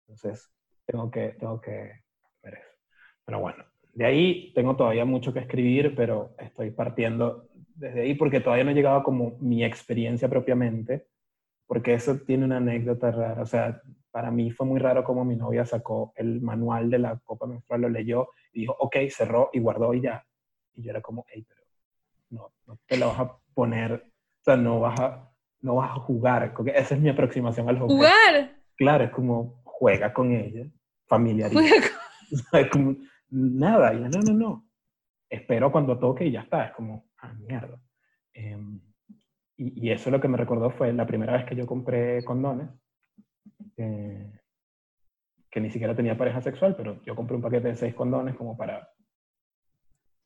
Entonces, 0.00 0.52
tengo 0.84 1.08
que, 1.08 1.28
tengo 1.38 1.60
que 1.60 2.00
ver 2.42 2.54
eso. 2.54 2.76
Pero 3.24 3.38
bueno, 3.38 3.64
de 3.92 4.04
ahí 4.04 4.52
tengo 4.52 4.74
todavía 4.74 5.04
mucho 5.04 5.32
que 5.32 5.38
escribir, 5.38 5.94
pero 5.94 6.34
estoy 6.38 6.72
partiendo 6.72 7.48
desde 7.76 8.02
ahí 8.02 8.14
porque 8.14 8.40
todavía 8.40 8.64
no 8.64 8.72
he 8.72 8.74
llegado 8.74 9.04
como 9.04 9.36
mi 9.38 9.64
experiencia 9.64 10.28
propiamente, 10.28 11.06
porque 11.68 11.94
eso 11.94 12.18
tiene 12.26 12.44
una 12.44 12.56
anécdota 12.56 13.12
rara. 13.12 13.40
O 13.40 13.46
sea, 13.46 13.80
para 14.10 14.32
mí 14.32 14.50
fue 14.50 14.66
muy 14.66 14.80
raro 14.80 15.04
como 15.04 15.24
mi 15.24 15.36
novia 15.36 15.64
sacó 15.64 16.12
el 16.16 16.40
manual 16.40 16.90
de 16.90 16.98
la 16.98 17.16
copa 17.24 17.46
menstrual, 17.46 17.82
lo 17.82 17.88
leyó 17.88 18.28
y 18.52 18.62
dijo, 18.62 18.76
ok, 18.80 18.96
cerró 19.08 19.50
y 19.52 19.60
guardó 19.60 19.94
y 19.94 20.00
ya. 20.00 20.26
Y 20.74 20.82
yo 20.82 20.90
era 20.90 21.00
como, 21.00 21.24
hey, 21.28 21.46
pero 21.48 21.60
no, 22.30 22.52
no 22.66 22.78
te 22.86 22.96
la 22.96 23.06
vas 23.06 23.20
a 23.20 23.38
poner, 23.54 23.92
o 23.92 24.42
sea, 24.44 24.56
no 24.56 24.80
vas 24.80 24.98
a, 24.98 25.33
no 25.64 25.76
vas 25.76 25.90
a 25.90 26.00
jugar. 26.00 26.52
Porque 26.54 26.72
esa 26.76 26.94
es 26.94 27.00
mi 27.00 27.08
aproximación 27.08 27.68
al 27.68 27.78
juego. 27.78 27.94
¿Jugar? 27.94 28.54
Claro, 28.76 29.04
es 29.04 29.10
como, 29.10 29.62
juega 29.64 30.12
con 30.12 30.32
ella, 30.32 30.66
familiariza. 31.06 31.60
Es 32.52 32.68
como, 32.70 32.96
nada, 33.30 33.94
y 33.94 34.00
no, 34.00 34.08
no, 34.08 34.32
no. 34.32 34.68
Espero 35.28 35.70
cuando 35.70 35.98
toque 35.98 36.24
y 36.24 36.32
ya 36.32 36.40
está. 36.40 36.66
Es 36.66 36.72
como, 36.72 37.06
ah, 37.18 37.32
mierda. 37.34 37.78
Em, 38.32 38.80
y, 39.56 39.86
y, 39.86 39.90
eso 39.92 40.10
lo 40.10 40.20
que 40.20 40.26
me 40.26 40.38
recordó 40.38 40.70
fue 40.70 40.92
la 40.92 41.06
primera 41.06 41.34
vez 41.34 41.44
que 41.44 41.54
yo 41.54 41.66
compré 41.66 42.24
condones, 42.24 42.70
eh, 43.76 44.32
que 45.48 45.60
ni 45.60 45.70
siquiera 45.70 45.94
tenía 45.94 46.16
pareja 46.16 46.40
sexual, 46.40 46.74
pero 46.74 47.00
yo 47.04 47.14
compré 47.14 47.36
un 47.36 47.42
paquete 47.42 47.68
de 47.68 47.76
seis 47.76 47.94
condones 47.94 48.34
como 48.34 48.56
para 48.56 48.88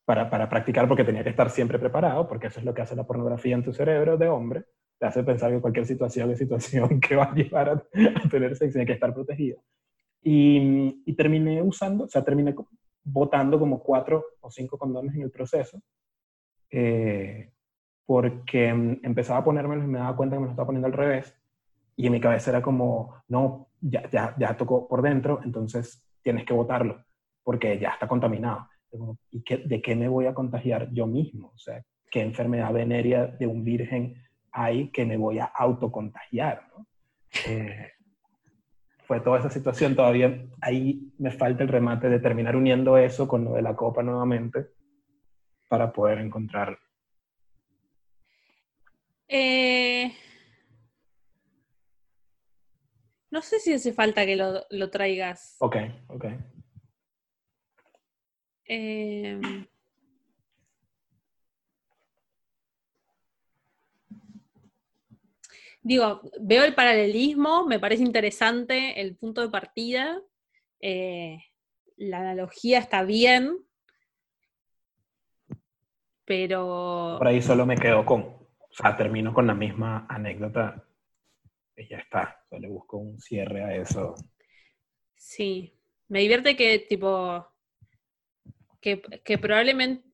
para, 0.07 0.31
para, 0.31 0.49
practicar 0.49 0.89
porque 0.89 1.05
tenía 1.05 1.23
que 1.23 1.29
estar 1.29 1.51
siempre 1.51 1.79
preparado, 1.79 2.27
porque 2.27 2.47
eso 2.47 2.61
es 2.61 2.65
lo 2.65 2.73
que 2.73 2.81
hace 2.81 2.97
la 2.97 3.07
pornografía 3.07 3.55
en 3.55 3.63
tu 3.63 3.75
cerebro 3.75 4.17
de 4.17 4.29
hombre, 4.29 4.65
te 4.99 5.07
hace 5.07 5.23
pensar 5.23 5.53
que 5.53 5.61
cualquier 5.61 5.87
situación 5.87 6.31
es 6.31 6.39
situación 6.39 7.01
que 7.01 7.17
va 7.17 7.25
a 7.25 7.35
llevar 7.35 7.69
a, 7.71 8.29
tener 8.29 8.57
sexo, 8.57 8.79
hay 8.79 8.87
que 8.87 8.93
estar 8.93 9.15
protegido. 9.15 9.63
Y, 10.23 11.03
y, 11.07 11.13
terminé 11.15 11.63
usando, 11.63 12.05
o 12.05 12.09
sea, 12.09 12.25
terminé 12.25 12.55
botando 13.05 13.59
como 13.59 13.83
cuatro 13.83 14.25
o 14.41 14.51
cinco 14.51 14.77
condones 14.77 15.15
en 15.15 15.23
el 15.23 15.31
proceso, 15.31 15.81
eh, 16.71 17.53
porque 18.05 18.73
mm, 18.75 19.01
empezaba 19.05 19.39
a 19.41 19.45
ponérmelos 19.45 19.85
y 19.85 19.89
me 19.89 19.99
daba 19.99 20.17
cuenta 20.17 20.37
que 20.37 20.41
me 20.41 20.47
lo 20.47 20.51
estaba 20.51 20.67
poniendo 20.67 20.87
al 20.87 20.93
revés, 20.93 21.35
y 21.97 22.07
en 22.07 22.13
mi 22.13 22.21
cabeza 22.21 22.51
era 22.51 22.63
como, 22.63 23.15
no, 23.29 23.69
ya, 23.81 24.09
ya, 24.11 24.35
ya 24.39 24.57
tocó 24.57 24.89
por 24.89 25.03
dentro, 25.03 25.41
entonces 25.45 26.05
tienes 26.23 26.45
que 26.45 26.55
botarlo, 26.55 27.05
porque 27.43 27.79
ya 27.79 27.91
está 27.91 28.07
contaminado. 28.07 28.69
¿Y 29.31 29.43
de 29.69 29.83
qué 29.83 29.95
me 29.95 30.09
voy 30.09 30.27
a 30.27 30.35
contagiar 30.35 30.91
yo 30.93 31.07
mismo? 31.07 31.53
O 31.55 31.59
sea, 31.59 31.83
¿qué 32.11 32.23
enfermedad 32.23 32.73
venérea 32.73 33.27
de 33.27 33.47
un 33.47 33.65
virgen 33.65 34.15
hay 34.53 34.91
que 34.91 35.05
me 35.05 35.17
voy 35.17 35.39
a 35.39 35.45
autocontagiar? 35.45 36.69
¿no? 36.77 36.87
Eh, 37.47 37.93
fue 39.07 39.21
toda 39.21 39.39
esa 39.39 39.51
situación. 39.51 39.97
Todavía 39.97 40.45
ahí 40.61 41.13
me 41.19 41.31
falta 41.31 41.63
el 41.63 41.69
remate 41.69 42.09
de 42.09 42.21
terminar 42.21 42.57
uniendo 42.57 42.99
eso 42.99 43.27
con 43.27 43.45
lo 43.45 43.55
de 43.55 43.63
la 43.63 43.75
copa 43.75 44.03
nuevamente 44.03 44.67
para 45.69 45.93
poder 45.93 46.19
encontrar. 46.19 46.79
Eh, 49.29 50.13
no 53.31 53.43
sé 53.43 53.61
si 53.61 53.75
hace 53.75 53.93
falta 53.93 54.25
que 54.25 54.37
lo, 54.37 54.63
lo 54.71 54.91
traigas. 54.91 55.57
Ok, 55.61 55.77
ok. 56.09 56.25
Em, 58.65 59.67
digo, 65.81 66.21
veo 66.41 66.65
el 66.65 66.75
paralelismo, 66.75 67.67
me 67.67 67.79
parece 67.79 68.03
interesante 68.03 69.01
el 69.01 69.17
punto 69.17 69.41
de 69.41 69.49
partida, 69.49 70.21
eh, 70.81 71.39
la 71.97 72.21
analogía 72.21 72.79
está 72.79 73.03
bien, 73.03 73.59
pero... 76.25 77.17
Por 77.19 77.29
ahí 77.29 77.43
solo 77.43 77.67
me 77.67 77.77
quedo 77.77 78.05
con, 78.05 78.21
o 78.21 78.69
sea, 78.71 78.97
termino 78.97 79.33
con 79.33 79.47
la 79.47 79.55
misma 79.55 80.07
anécdota 80.09 80.85
y 81.77 81.89
ya 81.89 81.99
está, 81.99 82.45
o 82.51 82.59
le 82.59 82.69
busco 82.69 82.99
un 82.99 83.19
cierre 83.21 83.63
a 83.65 83.77
eso. 83.77 84.15
Sí, 85.17 85.75
me 86.09 86.21
divierte 86.21 86.57
que 86.57 86.79
tipo 86.81 87.47
que, 88.81 89.39
probablemente 89.39 90.05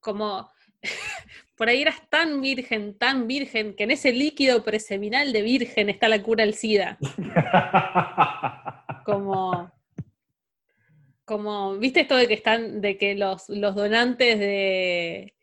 como 0.00 0.50
por 1.56 1.68
ahí 1.68 1.82
eras 1.82 2.02
tan 2.10 2.40
virgen, 2.40 2.96
tan 2.98 3.26
virgen, 3.26 3.74
que 3.74 3.84
en 3.84 3.90
ese 3.90 4.12
líquido 4.12 4.62
preseminal 4.62 5.32
de 5.32 5.42
virgen 5.42 5.88
está 5.88 6.08
la 6.08 6.22
cura 6.22 6.44
al 6.44 6.54
SIDA. 6.54 6.98
Como, 9.04 9.70
como, 11.24 11.76
¿viste 11.76 12.00
esto 12.00 12.16
de 12.16 12.26
que 12.26 12.34
están, 12.34 12.80
de 12.80 12.98
que 12.98 13.14
los, 13.14 13.48
los 13.48 13.76
donantes 13.76 14.40
de 14.40 15.34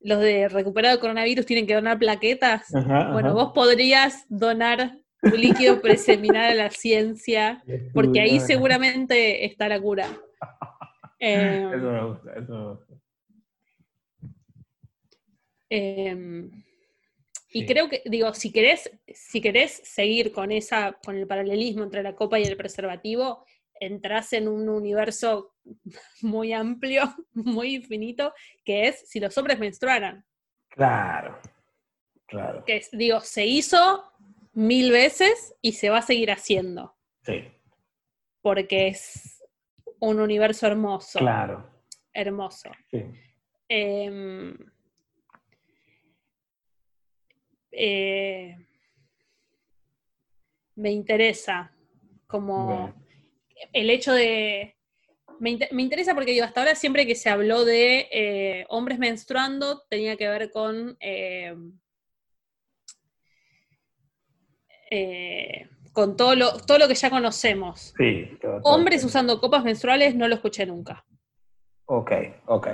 los 0.00 0.20
de 0.20 0.48
recuperado 0.48 1.00
coronavirus 1.00 1.46
tienen 1.46 1.66
que 1.66 1.74
donar 1.74 1.98
plaquetas? 1.98 2.66
bueno, 3.12 3.32
vos 3.32 3.52
podrías 3.54 4.26
donar 4.28 4.98
tu 5.22 5.36
líquido 5.36 5.80
preseminal 5.80 6.52
a 6.52 6.64
la 6.64 6.70
ciencia, 6.70 7.62
porque 7.94 8.20
ahí 8.20 8.38
seguramente 8.38 9.46
está 9.46 9.68
la 9.68 9.80
cura. 9.80 10.08
Em, 11.18 11.72
eso 11.72 11.90
me 11.90 12.04
gusta, 12.04 12.32
eso 12.34 12.85
em, 15.70 16.50
y 17.50 17.64
creo 17.64 17.88
que, 17.88 18.02
digo, 18.04 18.34
si 18.34 18.52
querés, 18.52 18.90
si 19.06 19.40
querés 19.40 19.80
seguir 19.84 20.32
con 20.32 20.52
esa, 20.52 20.98
con 21.04 21.16
el 21.16 21.26
paralelismo 21.26 21.84
entre 21.84 22.02
la 22.02 22.14
copa 22.14 22.38
y 22.38 22.42
el 22.42 22.56
preservativo, 22.56 23.46
entras 23.80 24.32
en 24.32 24.48
un 24.48 24.68
universo 24.68 25.54
muy 26.22 26.52
amplio, 26.52 27.02
muy 27.32 27.76
infinito, 27.76 28.34
que 28.64 28.88
es 28.88 29.08
si 29.08 29.20
los 29.20 29.36
hombres 29.38 29.58
menstruaran. 29.58 30.24
Claro, 30.68 31.38
claro. 32.26 32.64
Que 32.64 32.82
digo, 32.92 33.20
se 33.20 33.46
hizo 33.46 34.04
mil 34.52 34.90
veces 34.90 35.54
y 35.62 35.72
se 35.72 35.88
va 35.88 35.98
a 35.98 36.02
seguir 36.02 36.30
haciendo. 36.30 36.94
Sí. 37.22 37.44
Porque 38.42 38.88
es 38.88 39.42
un 40.00 40.20
universo 40.20 40.66
hermoso. 40.66 41.18
Claro. 41.18 41.70
Hermoso. 42.12 42.70
Sí. 42.90 43.02
Em, 43.68 44.56
eh, 47.76 48.56
me 50.74 50.90
interesa 50.90 51.72
como 52.26 52.94
el 53.72 53.90
hecho 53.90 54.12
de... 54.12 54.74
Me, 55.38 55.50
interesa 55.50 56.14
porque 56.14 56.32
digo, 56.32 56.46
hasta 56.46 56.60
ahora 56.60 56.74
siempre 56.74 57.06
que 57.06 57.14
se 57.14 57.28
habló 57.28 57.66
de 57.66 58.08
eh, 58.10 58.66
hombres 58.68 58.98
menstruando 58.98 59.82
tenía 59.88 60.16
que 60.16 60.28
ver 60.28 60.50
con... 60.50 60.96
Eh, 61.00 61.54
con 65.92 66.16
todo 66.16 66.34
lo, 66.34 66.58
todo 66.58 66.78
lo 66.78 66.88
que 66.88 66.94
ya 66.94 67.10
conocemos. 67.10 67.94
Sí, 67.96 68.38
Hombres 68.62 69.02
usando 69.02 69.40
copas 69.40 69.64
menstruales 69.64 70.14
no 70.14 70.28
lo 70.28 70.34
escuché 70.34 70.64
nunca. 70.64 71.04
Ok, 71.86 72.12
ok, 72.46 72.68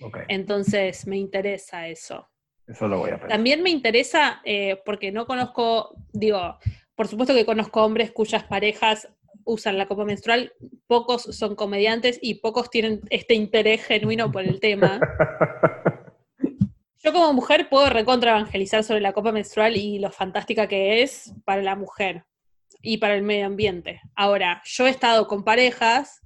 ok. 0.00 0.18
Entonces 0.28 1.06
me 1.06 1.16
interesa 1.16 1.88
eso. 1.88 2.28
Eso 2.66 2.88
lo 2.88 2.98
voy 2.98 3.10
a 3.10 3.14
pensar. 3.14 3.30
También 3.30 3.62
me 3.62 3.70
interesa, 3.70 4.42
porque 4.84 5.12
no 5.12 5.26
conozco, 5.26 5.94
digo, 6.12 6.58
por 6.94 7.08
supuesto 7.08 7.34
que 7.34 7.44
conozco 7.44 7.84
hombres 7.84 8.12
cuyas 8.12 8.44
parejas 8.44 9.08
usan 9.44 9.78
la 9.78 9.86
copa 9.86 10.04
menstrual, 10.04 10.52
pocos 10.86 11.22
son 11.22 11.54
comediantes 11.54 12.18
y 12.22 12.36
pocos 12.36 12.70
tienen 12.70 13.00
este 13.10 13.34
interés 13.34 13.84
genuino 13.84 14.30
por 14.32 14.44
el 14.44 14.60
tema. 14.60 15.00
Yo 17.02 17.12
como 17.12 17.32
mujer 17.34 17.68
puedo 17.68 17.90
recontra 17.90 18.30
evangelizar 18.30 18.82
sobre 18.82 19.02
la 19.02 19.12
copa 19.12 19.30
menstrual 19.30 19.76
y 19.76 19.98
lo 19.98 20.10
fantástica 20.10 20.66
que 20.68 21.02
es 21.02 21.34
para 21.44 21.60
la 21.60 21.76
mujer 21.76 22.24
y 22.80 22.96
para 22.96 23.14
el 23.14 23.22
medio 23.22 23.44
ambiente. 23.44 24.00
Ahora, 24.14 24.62
yo 24.64 24.86
he 24.86 24.90
estado 24.90 25.26
con 25.26 25.44
parejas 25.44 26.22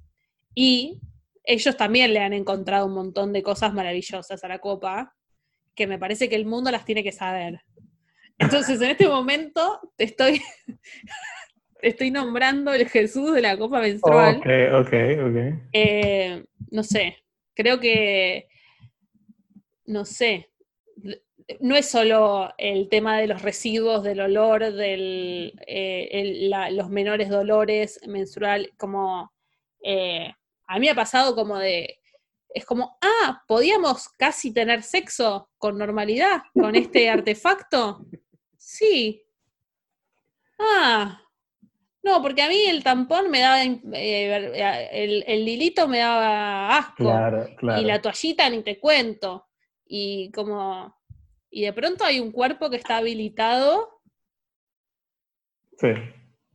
y 0.55 1.01
ellos 1.43 1.75
también 1.75 2.13
le 2.13 2.21
han 2.21 2.31
encontrado 2.31 2.85
un 2.85 2.93
montón 2.93 3.33
de 3.33 3.43
cosas 3.43 3.73
maravillosas 3.73 4.41
a 4.41 4.47
la 4.47 4.59
copa 4.59 5.13
que 5.79 5.87
me 5.87 5.97
parece 5.97 6.27
que 6.27 6.35
el 6.35 6.45
mundo 6.45 6.71
las 6.71 6.83
tiene 6.83 7.03
que 7.03 7.13
saber. 7.13 7.61
Entonces, 8.37 8.81
en 8.81 8.89
este 8.89 9.07
momento 9.07 9.79
te 9.95 10.03
estoy, 10.03 10.41
estoy 11.81 12.11
nombrando 12.11 12.73
el 12.73 12.89
Jesús 12.89 13.33
de 13.33 13.41
la 13.41 13.57
copa 13.57 13.79
menstrual. 13.79 14.39
Ok, 14.39 14.87
ok, 14.87 14.93
ok. 15.23 15.69
Eh, 15.71 16.43
no 16.69 16.83
sé, 16.83 17.23
creo 17.53 17.79
que, 17.79 18.49
no 19.85 20.03
sé, 20.03 20.49
no 21.61 21.77
es 21.77 21.89
solo 21.89 22.53
el 22.57 22.89
tema 22.89 23.17
de 23.17 23.27
los 23.27 23.41
residuos, 23.41 24.03
del 24.03 24.19
olor, 24.19 24.73
de 24.73 25.53
eh, 25.65 26.49
los 26.71 26.89
menores 26.89 27.29
dolores 27.29 28.01
menstrual, 28.05 28.69
como 28.77 29.31
eh, 29.81 30.33
a 30.67 30.73
mí 30.77 30.87
me 30.87 30.91
ha 30.91 30.95
pasado 30.95 31.35
como 31.35 31.57
de, 31.57 31.99
es 32.49 32.65
como, 32.65 32.97
ah, 33.01 33.43
podíamos 33.47 34.09
casi 34.09 34.53
tener 34.53 34.83
sexo 34.83 35.49
con 35.57 35.77
normalidad 35.77 36.41
con 36.53 36.75
este 36.75 37.09
artefacto. 37.09 38.05
Sí. 38.57 39.23
Ah. 40.57 41.21
No, 42.01 42.21
porque 42.21 42.41
a 42.41 42.47
mí 42.47 42.65
el 42.65 42.83
tampón 42.83 43.29
me 43.29 43.41
daba, 43.41 43.61
eh, 43.61 44.89
el, 44.91 45.23
el, 45.27 45.45
lilito 45.45 45.87
me 45.87 45.99
daba 45.99 46.77
asco. 46.77 47.03
Claro, 47.03 47.47
claro. 47.57 47.81
Y 47.81 47.85
la 47.85 48.01
toallita 48.01 48.49
ni 48.49 48.63
te 48.63 48.79
cuento. 48.79 49.47
Y 49.85 50.31
como, 50.31 50.95
y 51.49 51.63
de 51.63 51.73
pronto 51.73 52.05
hay 52.05 52.19
un 52.19 52.31
cuerpo 52.31 52.69
que 52.69 52.77
está 52.77 52.97
habilitado. 52.97 54.01
Sí. 55.77 55.89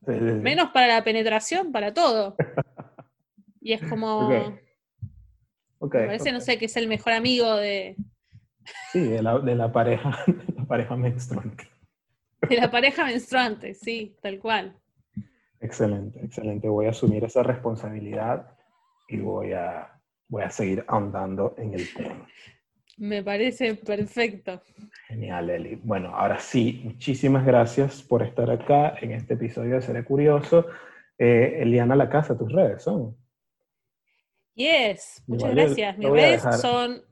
Menos 0.07 0.71
para 0.71 0.89
la 0.89 1.05
penetración, 1.05 1.73
para 1.73 1.93
todo. 1.93 2.37
Y 3.67 3.73
es 3.73 3.81
como. 3.89 4.27
Okay. 4.27 4.64
Me 5.93 6.07
parece, 6.07 6.33
no 6.33 6.41
sé, 6.41 6.59
que 6.59 6.67
es 6.67 6.77
el 6.77 6.89
mejor 6.89 7.13
amigo 7.13 7.57
de. 7.57 7.97
Sí, 8.93 9.01
de 9.01 9.23
la, 9.23 9.39
de 9.39 9.55
la 9.55 9.73
pareja, 9.73 10.19
de 10.27 10.55
la 10.57 10.65
pareja 10.65 10.97
menstruante. 10.97 11.69
De 12.49 12.57
la 12.57 12.71
pareja 12.71 13.05
menstruante, 13.05 13.75
sí, 13.75 14.17
tal 14.21 14.39
cual. 14.39 14.77
Excelente, 15.61 16.21
excelente. 16.25 16.69
Voy 16.69 16.87
a 16.87 16.91
asumir 16.91 17.25
esa 17.25 17.43
responsabilidad 17.43 18.55
y 19.09 19.19
voy 19.19 19.53
a, 19.53 19.99
voy 20.29 20.43
a 20.43 20.51
seguir 20.51 20.85
ahondando 20.89 21.55
en 21.59 21.75
el 21.75 21.93
tema. 21.95 22.27
Me 22.97 23.23
parece 23.23 23.75
perfecto. 23.75 24.63
Genial, 25.09 25.51
Eli. 25.51 25.81
Bueno, 25.83 26.15
ahora 26.15 26.39
sí, 26.39 26.81
muchísimas 26.85 27.45
gracias 27.45 28.03
por 28.03 28.23
estar 28.23 28.51
acá 28.51 28.95
en 29.01 29.13
este 29.13 29.35
episodio 29.35 29.75
de 29.75 29.83
Seré 29.83 30.05
Curioso. 30.05 30.67
Eh, 31.19 31.59
Eliana 31.61 31.97
La 31.97 32.09
Casa, 32.09 32.37
tus 32.37 32.53
redes 32.53 32.83
son. 32.83 33.17
Yes, 34.55 35.23
muchas 35.27 35.51
gracias. 35.55 35.99
Mis 35.99 36.11
redes 36.11 36.43
son 36.61 37.03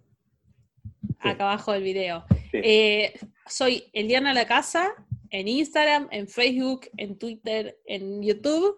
acá 1.18 1.44
abajo 1.44 1.72
del 1.72 1.82
video. 1.82 2.24
Eh, 2.52 3.14
soy 3.46 3.84
Eliana 3.92 4.32
La 4.32 4.46
Casa 4.46 4.92
en 5.30 5.48
Instagram, 5.48 6.08
en 6.12 6.28
Facebook, 6.28 6.82
en 6.96 7.18
Twitter, 7.18 7.78
en 7.86 8.22
YouTube. 8.22 8.76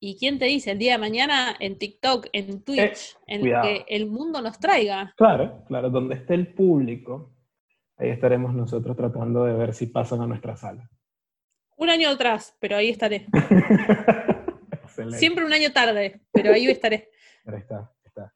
¿Y 0.00 0.16
quién 0.16 0.38
te 0.38 0.46
dice? 0.46 0.70
El 0.70 0.78
día 0.78 0.92
de 0.92 0.98
mañana 0.98 1.56
en 1.58 1.76
TikTok, 1.76 2.28
en 2.32 2.62
Twitch, 2.62 3.16
eh, 3.26 3.34
en 3.34 3.50
lo 3.50 3.62
que 3.62 3.84
el 3.88 4.06
mundo 4.06 4.40
nos 4.40 4.58
traiga. 4.58 5.12
Claro, 5.16 5.64
claro, 5.66 5.90
donde 5.90 6.14
esté 6.14 6.34
el 6.34 6.54
público, 6.54 7.34
ahí 7.96 8.10
estaremos 8.10 8.54
nosotros 8.54 8.96
tratando 8.96 9.44
de 9.44 9.54
ver 9.54 9.74
si 9.74 9.86
pasan 9.86 10.22
a 10.22 10.26
nuestra 10.26 10.56
sala. 10.56 10.88
Un 11.76 11.90
año 11.90 12.08
atrás, 12.08 12.56
pero 12.60 12.76
ahí 12.76 12.88
estaré. 12.88 13.26
Siempre 15.18 15.44
un 15.44 15.52
año 15.52 15.72
tarde, 15.72 16.20
pero 16.32 16.52
ahí 16.52 16.66
estaré. 16.68 17.10
Ahí 17.48 17.60
está, 17.60 17.90
está. 18.04 18.34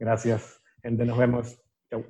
Gracias, 0.00 0.60
gente, 0.82 1.04
nos 1.04 1.16
vemos. 1.16 1.62
Chau. 1.88 2.04